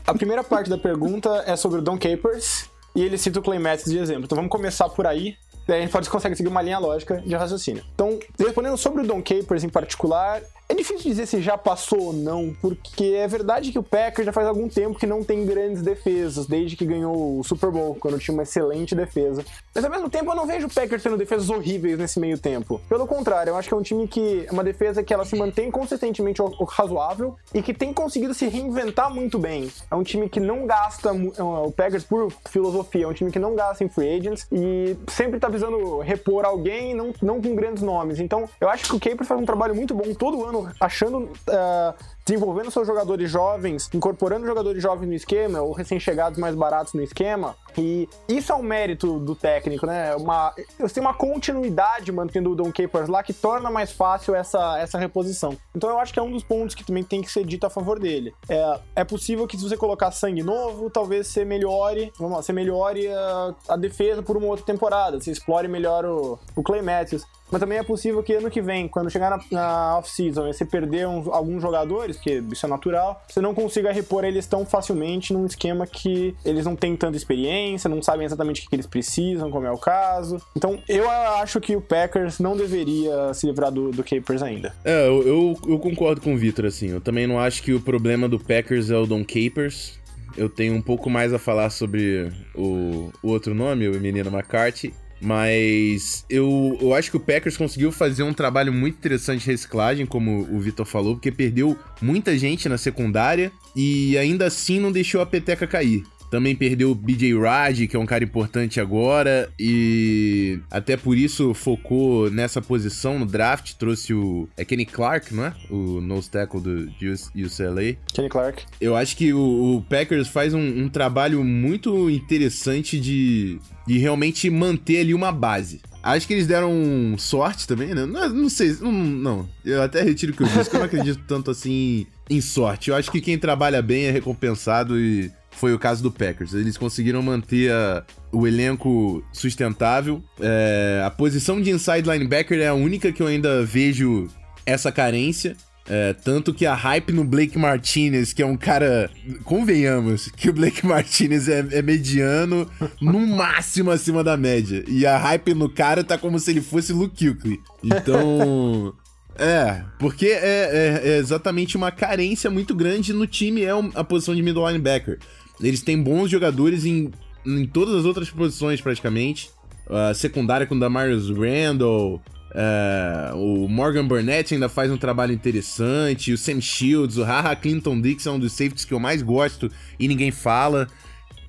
a 0.05 0.13
primeira 0.13 0.43
parte 0.43 0.69
da 0.69 0.77
pergunta 0.77 1.43
é 1.47 1.55
sobre 1.55 1.79
o 1.79 1.81
Don 1.81 1.97
Capers, 1.97 2.69
e 2.95 3.01
ele 3.03 3.17
cita 3.17 3.39
o 3.39 3.43
Clay 3.43 3.59
Matthews 3.59 3.91
de 3.91 3.97
exemplo. 3.97 4.25
Então 4.25 4.35
vamos 4.35 4.51
começar 4.51 4.87
por 4.89 5.07
aí, 5.07 5.35
daí 5.67 5.79
a 5.79 5.81
gente 5.81 5.91
pode 5.91 6.09
consegue 6.09 6.35
seguir 6.35 6.49
uma 6.49 6.61
linha 6.61 6.77
lógica 6.77 7.21
de 7.21 7.35
raciocínio. 7.35 7.83
Então, 7.93 8.19
respondendo 8.37 8.77
sobre 8.77 9.01
o 9.01 9.07
Don 9.07 9.21
Capers 9.21 9.63
em 9.63 9.69
particular, 9.69 10.41
é 10.73 10.75
difícil 10.75 11.11
dizer 11.11 11.27
se 11.27 11.41
já 11.41 11.57
passou 11.57 12.07
ou 12.07 12.13
não, 12.13 12.55
porque 12.59 13.15
é 13.15 13.27
verdade 13.27 13.71
que 13.71 13.77
o 13.77 13.83
Packers 13.83 14.25
já 14.25 14.31
faz 14.33 14.47
algum 14.47 14.67
tempo 14.67 14.97
que 14.97 15.05
não 15.05 15.23
tem 15.23 15.45
grandes 15.45 15.81
defesas, 15.81 16.47
desde 16.47 16.75
que 16.75 16.85
ganhou 16.85 17.39
o 17.39 17.43
Super 17.43 17.69
Bowl, 17.69 17.95
quando 17.95 18.17
tinha 18.19 18.33
uma 18.33 18.43
excelente 18.43 18.95
defesa. 18.95 19.45
Mas 19.73 19.85
ao 19.85 19.91
mesmo 19.91 20.09
tempo 20.09 20.31
eu 20.31 20.35
não 20.35 20.47
vejo 20.47 20.67
o 20.67 20.73
Packers 20.73 21.03
tendo 21.03 21.17
defesas 21.17 21.49
horríveis 21.49 21.97
nesse 21.97 22.19
meio 22.19 22.37
tempo. 22.37 22.81
Pelo 22.89 23.05
contrário, 23.05 23.51
eu 23.51 23.55
acho 23.55 23.67
que 23.67 23.73
é 23.73 23.77
um 23.77 23.81
time 23.81 24.07
que 24.07 24.45
é 24.47 24.51
uma 24.51 24.63
defesa 24.63 25.03
que 25.03 25.13
ela 25.13 25.25
se 25.25 25.35
mantém 25.35 25.69
consistentemente 25.69 26.41
razoável 26.69 27.35
e 27.53 27.61
que 27.61 27.73
tem 27.73 27.93
conseguido 27.93 28.33
se 28.33 28.47
reinventar 28.47 29.13
muito 29.13 29.37
bem. 29.37 29.71
É 29.91 29.95
um 29.95 30.03
time 30.03 30.27
que 30.27 30.39
não 30.39 30.65
gasta 30.65 31.09
é 31.09 31.43
o 31.43 31.71
Packers 31.71 32.03
por 32.03 32.31
filosofia, 32.49 33.05
é 33.05 33.07
um 33.07 33.13
time 33.13 33.31
que 33.31 33.39
não 33.39 33.55
gasta 33.55 33.83
em 33.83 33.89
free 33.89 34.17
agents 34.17 34.47
e 34.51 34.97
sempre 35.07 35.39
tá 35.39 35.47
visando 35.47 35.99
repor 35.99 36.45
alguém, 36.45 36.95
não, 36.95 37.13
não 37.21 37.41
com 37.41 37.55
grandes 37.55 37.83
nomes. 37.83 38.19
Então, 38.19 38.49
eu 38.59 38.69
acho 38.69 38.85
que 38.85 38.95
o 38.95 38.99
Capers 38.99 39.27
faz 39.27 39.39
um 39.39 39.45
trabalho 39.45 39.75
muito 39.75 39.93
bom 39.93 40.13
todo 40.13 40.43
ano, 40.45 40.62
achando 40.79 41.31
ah, 41.49 41.93
desenvolvendo 42.25 42.71
seus 42.71 42.87
jogadores 42.87 43.29
jovens, 43.29 43.89
incorporando 43.93 44.45
jogadores 44.45 44.81
jovens 44.81 45.07
no 45.07 45.13
esquema, 45.13 45.61
ou 45.61 45.73
recém-chegados 45.73 46.39
mais 46.39 46.55
baratos 46.55 46.93
no 46.93 47.01
esquema. 47.01 47.55
E 47.77 48.07
isso 48.29 48.51
é 48.51 48.55
um 48.55 48.61
mérito 48.61 49.19
do 49.19 49.35
técnico, 49.35 49.85
né? 49.85 50.15
Uma, 50.15 50.53
você 50.79 50.95
tem 50.95 51.01
uma 51.01 51.13
continuidade 51.13 52.11
mantendo 52.11 52.51
o 52.51 52.55
Don 52.55 52.71
Capers 52.71 53.09
lá 53.09 53.23
que 53.23 53.33
torna 53.33 53.69
mais 53.71 53.91
fácil 53.91 54.35
essa, 54.35 54.77
essa 54.79 54.97
reposição. 54.97 55.57
Então 55.75 55.89
eu 55.89 55.99
acho 55.99 56.13
que 56.13 56.19
é 56.19 56.21
um 56.21 56.31
dos 56.31 56.43
pontos 56.43 56.75
que 56.75 56.83
também 56.85 57.03
tem 57.03 57.21
que 57.21 57.31
ser 57.31 57.43
dito 57.45 57.65
a 57.65 57.69
favor 57.69 57.99
dele. 57.99 58.33
É, 58.47 58.79
é 58.97 59.03
possível 59.03 59.47
que 59.47 59.57
se 59.57 59.67
você 59.67 59.75
colocar 59.75 60.11
sangue 60.11 60.43
novo, 60.43 60.89
talvez 60.89 61.27
você 61.27 61.43
melhore, 61.43 62.13
vamos 62.17 62.35
lá, 62.37 62.41
você 62.43 62.53
melhore 62.53 63.07
a, 63.07 63.55
a 63.69 63.75
defesa 63.75 64.21
por 64.21 64.37
uma 64.37 64.47
outra 64.47 64.65
temporada, 64.65 65.19
você 65.19 65.31
explore 65.31 65.67
melhor 65.67 66.05
o, 66.05 66.39
o 66.55 66.61
Clay 66.63 66.81
Matthews. 66.81 67.23
Mas 67.51 67.59
também 67.59 67.77
é 67.77 67.83
possível 67.83 68.23
que 68.23 68.33
ano 68.33 68.49
que 68.49 68.61
vem, 68.61 68.87
quando 68.87 69.11
chegar 69.11 69.29
na, 69.29 69.39
na 69.51 69.97
off-season 69.99 70.47
e 70.47 70.53
você 70.53 70.65
perder 70.65 71.07
uns- 71.07 71.27
alguns 71.27 71.61
jogadores, 71.61 72.12
porque 72.17 72.43
isso 72.51 72.65
é 72.65 72.69
natural, 72.69 73.23
você 73.27 73.39
não 73.39 73.53
consiga 73.53 73.91
repor 73.91 74.25
eles 74.25 74.45
tão 74.45 74.65
facilmente 74.65 75.31
num 75.31 75.45
esquema 75.45 75.87
que 75.87 76.35
eles 76.43 76.65
não 76.65 76.75
têm 76.75 76.95
tanta 76.95 77.15
experiência, 77.15 77.89
não 77.89 78.01
sabem 78.01 78.25
exatamente 78.25 78.61
o 78.61 78.63
que 78.63 78.73
que 78.73 78.75
eles 78.75 78.87
precisam, 78.87 79.51
como 79.51 79.67
é 79.67 79.71
o 79.71 79.77
caso. 79.77 80.41
Então, 80.55 80.79
eu 80.89 81.07
acho 81.09 81.61
que 81.61 81.75
o 81.75 81.81
Packers 81.81 82.39
não 82.39 82.57
deveria 82.57 83.33
se 83.35 83.45
livrar 83.45 83.71
do, 83.71 83.91
do 83.91 84.03
Capers 84.03 84.41
ainda. 84.41 84.73
É, 84.83 85.07
eu, 85.07 85.21
eu, 85.21 85.59
eu 85.67 85.79
concordo 85.79 86.19
com 86.19 86.33
o 86.33 86.37
Vitor, 86.37 86.65
assim. 86.65 86.89
Eu 86.89 86.99
também 86.99 87.27
não 87.27 87.39
acho 87.39 87.61
que 87.61 87.71
o 87.71 87.79
problema 87.79 88.27
do 88.27 88.39
Packers 88.39 88.89
é 88.89 88.97
o 88.97 89.05
Don 89.05 89.23
Capers. 89.23 89.99
Eu 90.35 90.49
tenho 90.49 90.73
um 90.73 90.81
pouco 90.81 91.07
mais 91.07 91.31
a 91.31 91.37
falar 91.37 91.69
sobre 91.69 92.31
o, 92.55 93.11
o 93.21 93.29
outro 93.29 93.53
nome, 93.53 93.87
o 93.87 94.01
menino 94.01 94.31
McCarthy. 94.31 94.91
Mas 95.23 96.25
eu, 96.29 96.77
eu 96.81 96.93
acho 96.93 97.09
que 97.09 97.15
o 97.15 97.19
Packers 97.19 97.55
conseguiu 97.55 97.93
fazer 97.93 98.23
um 98.23 98.33
trabalho 98.33 98.73
muito 98.73 98.95
interessante 98.95 99.45
de 99.45 99.51
reciclagem, 99.51 100.05
como 100.05 100.41
o 100.51 100.59
Vitor 100.59 100.85
falou, 100.85 101.15
porque 101.15 101.31
perdeu 101.31 101.79
muita 102.01 102.37
gente 102.37 102.67
na 102.67 102.77
secundária 102.77 103.49
e 103.73 104.17
ainda 104.17 104.47
assim 104.47 104.81
não 104.81 104.91
deixou 104.91 105.21
a 105.21 105.25
peteca 105.25 105.65
cair. 105.65 106.03
Também 106.33 106.55
perdeu 106.55 106.89
o 106.89 106.95
BJ 106.95 107.39
Raj, 107.39 107.85
que 107.85 107.95
é 107.95 107.99
um 107.99 108.07
cara 108.07 108.23
importante 108.23 108.81
agora, 108.81 109.51
e 109.59 110.59
até 110.71 110.97
por 110.97 111.15
isso 111.15 111.53
focou 111.53 112.27
nessa 112.31 112.59
posição 112.59 113.19
no 113.19 113.25
draft. 113.27 113.73
Trouxe 113.75 114.15
o. 114.15 114.49
É 114.57 114.65
Kenny 114.65 114.83
Clark, 114.83 115.31
não 115.31 115.45
é? 115.45 115.53
O 115.69 116.01
nose 116.01 116.31
tackle 116.31 116.59
do 116.59 116.91
UCLA. 117.35 117.95
Kenny 118.11 118.29
Clark. 118.29 118.63
Eu 118.81 118.95
acho 118.95 119.15
que 119.15 119.31
o, 119.31 119.75
o 119.75 119.81
Packers 119.83 120.27
faz 120.27 120.55
um, 120.55 120.85
um 120.85 120.89
trabalho 120.89 121.43
muito 121.43 122.09
interessante 122.09 122.99
de, 122.99 123.59
de 123.85 123.99
realmente 123.99 124.49
manter 124.49 125.01
ali 125.01 125.13
uma 125.13 125.31
base. 125.31 125.81
Acho 126.01 126.25
que 126.25 126.33
eles 126.33 126.47
deram 126.47 127.15
sorte 127.15 127.67
também, 127.67 127.93
né? 127.93 128.07
Não, 128.07 128.27
não 128.27 128.49
sei, 128.49 128.75
não, 128.81 128.91
não. 128.91 129.49
Eu 129.63 129.83
até 129.83 130.01
retiro 130.01 130.33
o 130.33 130.35
que 130.35 130.41
eu 130.41 130.47
disse, 130.47 130.69
que 130.69 130.75
eu 130.75 130.79
não 130.79 130.87
acredito 130.87 131.23
tanto 131.27 131.51
assim 131.51 132.07
em 132.29 132.41
sorte. 132.41 132.89
Eu 132.89 132.95
acho 132.95 133.11
que 133.11 133.21
quem 133.21 133.37
trabalha 133.37 133.81
bem 133.81 134.05
é 134.05 134.11
recompensado 134.11 134.99
e 134.99 135.31
foi 135.55 135.73
o 135.73 135.79
caso 135.79 136.01
do 136.03 136.11
Packers. 136.11 136.53
Eles 136.53 136.77
conseguiram 136.77 137.21
manter 137.21 137.71
a- 137.71 138.03
o 138.31 138.47
elenco 138.47 139.23
sustentável. 139.31 140.23
É, 140.39 141.01
a 141.05 141.09
posição 141.09 141.61
de 141.61 141.69
inside 141.71 142.09
linebacker 142.09 142.59
é 142.59 142.67
a 142.67 142.73
única 142.73 143.11
que 143.11 143.21
eu 143.21 143.27
ainda 143.27 143.63
vejo 143.63 144.27
essa 144.65 144.91
carência. 144.91 145.55
É, 145.85 146.13
tanto 146.13 146.53
que 146.53 146.65
a 146.65 146.73
hype 146.73 147.11
no 147.11 147.25
Blake 147.25 147.57
Martinez, 147.57 148.31
que 148.31 148.41
é 148.41 148.45
um 148.45 148.55
cara. 148.55 149.09
Convenhamos, 149.43 150.29
que 150.29 150.49
o 150.49 150.53
Blake 150.53 150.83
Martinez 150.87 151.49
é, 151.49 151.65
é 151.71 151.81
mediano, 151.81 152.69
no 153.01 153.19
máximo 153.27 153.91
acima 153.91 154.23
da 154.23 154.37
média. 154.37 154.83
E 154.87 155.05
a 155.05 155.17
hype 155.17 155.53
no 155.53 155.67
cara 155.69 156.01
tá 156.01 156.17
como 156.17 156.39
se 156.39 156.51
ele 156.51 156.61
fosse 156.61 156.93
Luke 156.93 157.15
Kuechly. 157.33 157.59
Então. 157.83 158.93
É, 159.35 159.81
porque 159.97 160.27
é, 160.27 161.01
é, 161.01 161.01
é, 161.09 161.17
exatamente 161.17 161.75
uma 161.75 161.91
carência 161.91 162.51
muito 162.51 162.75
grande 162.75 163.11
no 163.13 163.25
time, 163.25 163.63
é 163.63 163.71
a 163.95 164.03
posição 164.03 164.35
de 164.35 164.43
middle 164.43 164.63
linebacker. 164.67 165.17
Eles 165.61 165.81
têm 165.81 166.01
bons 166.01 166.29
jogadores 166.29 166.85
em, 166.85 167.11
em 167.45 167.65
todas 167.65 167.95
as 167.95 168.05
outras 168.05 168.29
posições, 168.29 168.81
praticamente. 168.81 169.49
A 169.89 170.13
secundária 170.13 170.65
com 170.65 170.75
o 170.75 170.79
Damarius 170.79 171.29
Randall, 171.29 172.21
é, 172.55 173.31
o 173.33 173.67
Morgan 173.67 174.05
Burnett 174.05 174.53
ainda 174.53 174.69
faz 174.69 174.91
um 174.91 174.97
trabalho 174.97 175.33
interessante, 175.33 176.31
o 176.31 176.37
Sam 176.37 176.61
Shields, 176.61 177.17
o 177.17 177.23
Haha 177.23 177.55
Clinton 177.55 177.99
Dix 177.99 178.27
é 178.27 178.31
um 178.31 178.39
dos 178.39 178.53
safeties 178.53 178.85
que 178.85 178.93
eu 178.93 178.99
mais 178.99 179.21
gosto 179.21 179.69
e 179.99 180.07
ninguém 180.07 180.31
fala. 180.31 180.87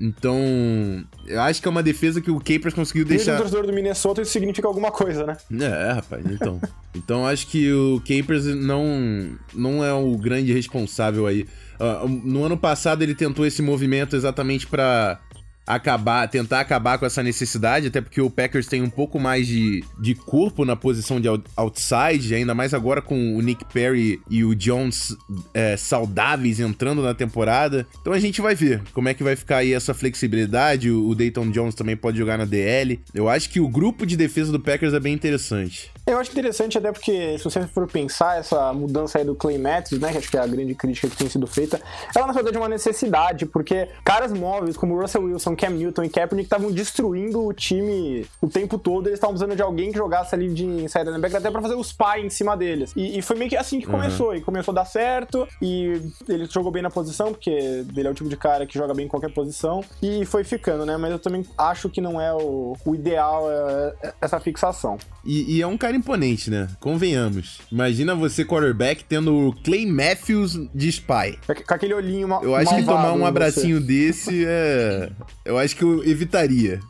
Então, 0.00 1.04
eu 1.26 1.40
acho 1.42 1.62
que 1.62 1.68
é 1.68 1.70
uma 1.70 1.82
defesa 1.82 2.20
que 2.20 2.30
o 2.30 2.38
Capers 2.40 2.75
conseguiu 2.75 3.04
deixar. 3.04 3.32
Mesmo 3.32 3.42
torcedor 3.42 3.66
do 3.66 3.73
Minnesota, 3.73 4.23
isso 4.23 4.32
significa 4.32 4.66
alguma 4.66 4.90
coisa, 4.90 5.25
né? 5.25 5.37
É, 5.61 5.92
rapaz, 5.92 6.25
então. 6.26 6.61
então, 6.94 7.26
acho 7.26 7.46
que 7.46 7.73
o 7.73 8.00
Capers 8.00 8.44
não, 8.46 9.38
não 9.54 9.84
é 9.84 9.92
o 9.92 10.16
grande 10.16 10.52
responsável 10.52 11.26
aí. 11.26 11.46
Uh, 11.81 12.09
no 12.09 12.45
ano 12.45 12.57
passado, 12.57 13.02
ele 13.02 13.14
tentou 13.14 13.45
esse 13.45 13.62
movimento 13.62 14.14
exatamente 14.16 14.66
para 14.66 15.21
acabar, 15.66 16.28
tentar 16.28 16.61
acabar 16.61 16.99
com 16.99 17.06
essa 17.06 17.23
necessidade, 17.23 17.87
até 17.87 18.00
porque 18.00 18.21
o 18.21 18.30
Packers 18.30 18.66
tem 18.66 18.83
um 18.83 18.90
pouco 18.90 19.18
mais 19.18 19.47
de, 19.47 19.83
de 19.99 20.14
corpo 20.14 20.64
na 20.64 20.76
posição 20.76 21.21
de 21.21 21.28
outside, 21.56 22.35
ainda 22.35 22.54
mais 22.54 22.75
agora 22.75 23.00
com 23.00 23.37
o 23.37 23.40
Nick 23.40 23.64
Perry 23.66 24.21
e 24.28 24.44
o 24.44 24.54
Jones 24.54 25.16
é, 25.52 25.76
saudáveis 25.76 26.61
entrando 26.61 27.02
na 27.02 27.14
temporada. 27.14 27.87
Então 28.00 28.12
a 28.12 28.18
gente 28.18 28.40
vai 28.40 28.54
ver 28.54 28.83
como 28.92 29.09
é 29.09 29.14
que 29.14 29.23
vai 29.23 29.37
ficar 29.37 29.59
aí 29.59 29.73
essa 29.73 29.94
flexibilidade. 29.94 30.90
O, 30.90 31.09
o 31.09 31.14
Dayton 31.14 31.50
Jones 31.50 31.75
também 31.75 31.97
pode 31.97 32.18
jogar 32.18 32.37
na 32.37 32.44
DL. 32.44 33.00
Eu 33.14 33.28
acho 33.28 33.49
que 33.49 33.61
o 33.61 33.68
grupo 33.68 34.04
de 34.04 34.16
defesa 34.16 34.52
do 34.52 34.61
Packers 34.61 34.92
é 34.92 35.00
bem 35.00 35.14
interessante. 35.14 35.90
Eu 36.06 36.18
acho 36.18 36.30
interessante 36.33 36.76
até 36.76 36.92
porque, 36.92 37.38
se 37.38 37.44
você 37.44 37.66
for 37.66 37.87
pensar 37.87 38.38
essa 38.38 38.73
mudança 38.75 39.18
aí 39.18 39.25
do 39.25 39.35
Clay 39.35 39.56
Matthews, 39.56 40.00
né, 40.02 40.12
que 40.12 40.18
acho 40.18 40.30
que 40.30 40.37
é 40.37 40.40
a 40.40 40.47
grande 40.47 40.75
crítica 40.75 41.09
que 41.09 41.16
tem 41.16 41.30
sido 41.30 41.47
feita, 41.47 41.80
ela 42.14 42.26
na 42.26 42.33
verdade 42.35 42.56
é 42.56 42.61
uma 42.61 42.68
necessidade, 42.68 43.47
porque 43.47 43.88
caras 44.04 44.30
móveis 44.30 44.76
como 44.76 45.00
Russell 45.00 45.25
Wilson, 45.25 45.53
Cam 45.56 45.70
Newton 45.70 46.04
e 46.04 46.08
Kaepernick 46.08 46.46
estavam 46.46 46.70
destruindo 46.70 47.44
o 47.44 47.52
time 47.52 48.26
o 48.40 48.49
tempo 48.49 48.78
todo, 48.78 49.06
eles 49.08 49.18
estavam 49.18 49.34
precisando 49.34 49.56
de 49.56 49.62
alguém 49.62 49.90
que 49.90 49.99
jogasse 49.99 50.34
ali 50.34 50.52
de 50.52 50.64
inside 50.64 51.04
linebacker 51.04 51.38
até 51.38 51.50
pra 51.50 51.62
fazer 51.62 51.75
os 51.75 51.92
pai 51.92 52.25
em 52.25 52.30
cima 52.30 52.56
deles. 52.56 52.92
E, 52.96 53.18
e, 53.18 53.23
foi 53.23 53.37
meio 53.37 53.50
que 53.50 53.56
assim 53.56 53.80
que 53.80 53.87
começou, 53.87 54.28
uhum. 54.28 54.37
e 54.37 54.40
começou 54.40 54.73
a 54.73 54.76
dar 54.76 54.84
certo, 54.84 55.46
e 55.61 56.00
ele 56.28 56.46
jogou 56.46 56.70
bem 56.70 56.82
na 56.82 56.90
posição, 56.90 57.32
porque 57.32 57.50
ele 57.50 58.06
é 58.06 58.11
o 58.11 58.14
tipo 58.14 58.28
de 58.28 58.37
cara 58.37 58.66
que 58.66 58.78
joga 58.78 58.94
bem 58.94 59.06
em 59.06 59.08
qualquer 59.08 59.32
posição, 59.32 59.82
e 60.02 60.25
foi 60.25 60.44
ficando, 60.44 60.84
né, 60.84 60.96
mas 60.96 61.11
eu 61.11 61.18
também 61.18 61.44
acho 61.56 61.88
que 61.88 62.00
não 62.00 62.20
é 62.20 62.32
o, 62.32 62.76
o 62.84 62.94
ideal 62.94 63.50
é, 63.50 63.94
é 64.02 64.14
essa 64.20 64.40
fixação. 64.40 64.99
E, 65.25 65.56
e 65.56 65.62
é 65.62 65.66
um 65.66 65.78
cara 65.78 65.96
imponente, 65.96 66.50
né? 66.50 66.68
Convenhamos. 66.80 67.61
Imagina 67.73 68.14
você, 68.14 68.44
quarterback, 68.44 69.04
tendo 69.04 69.49
o 69.49 69.52
Clay 69.62 69.87
Matthews 69.87 70.58
de 70.75 70.88
spy. 70.88 71.38
Com 71.66 71.75
aquele 71.75 71.94
olhinho 71.94 72.28
mal, 72.28 72.42
Eu 72.42 72.54
acho 72.54 72.75
que 72.75 72.84
tomar 72.84 73.12
um 73.12 73.25
abracinho 73.25 73.80
desse 73.80 74.44
é. 74.46 75.11
Eu 75.44 75.58
acho 75.58 75.76
que 75.76 75.84
eu 75.84 76.02
evitaria. 76.02 76.80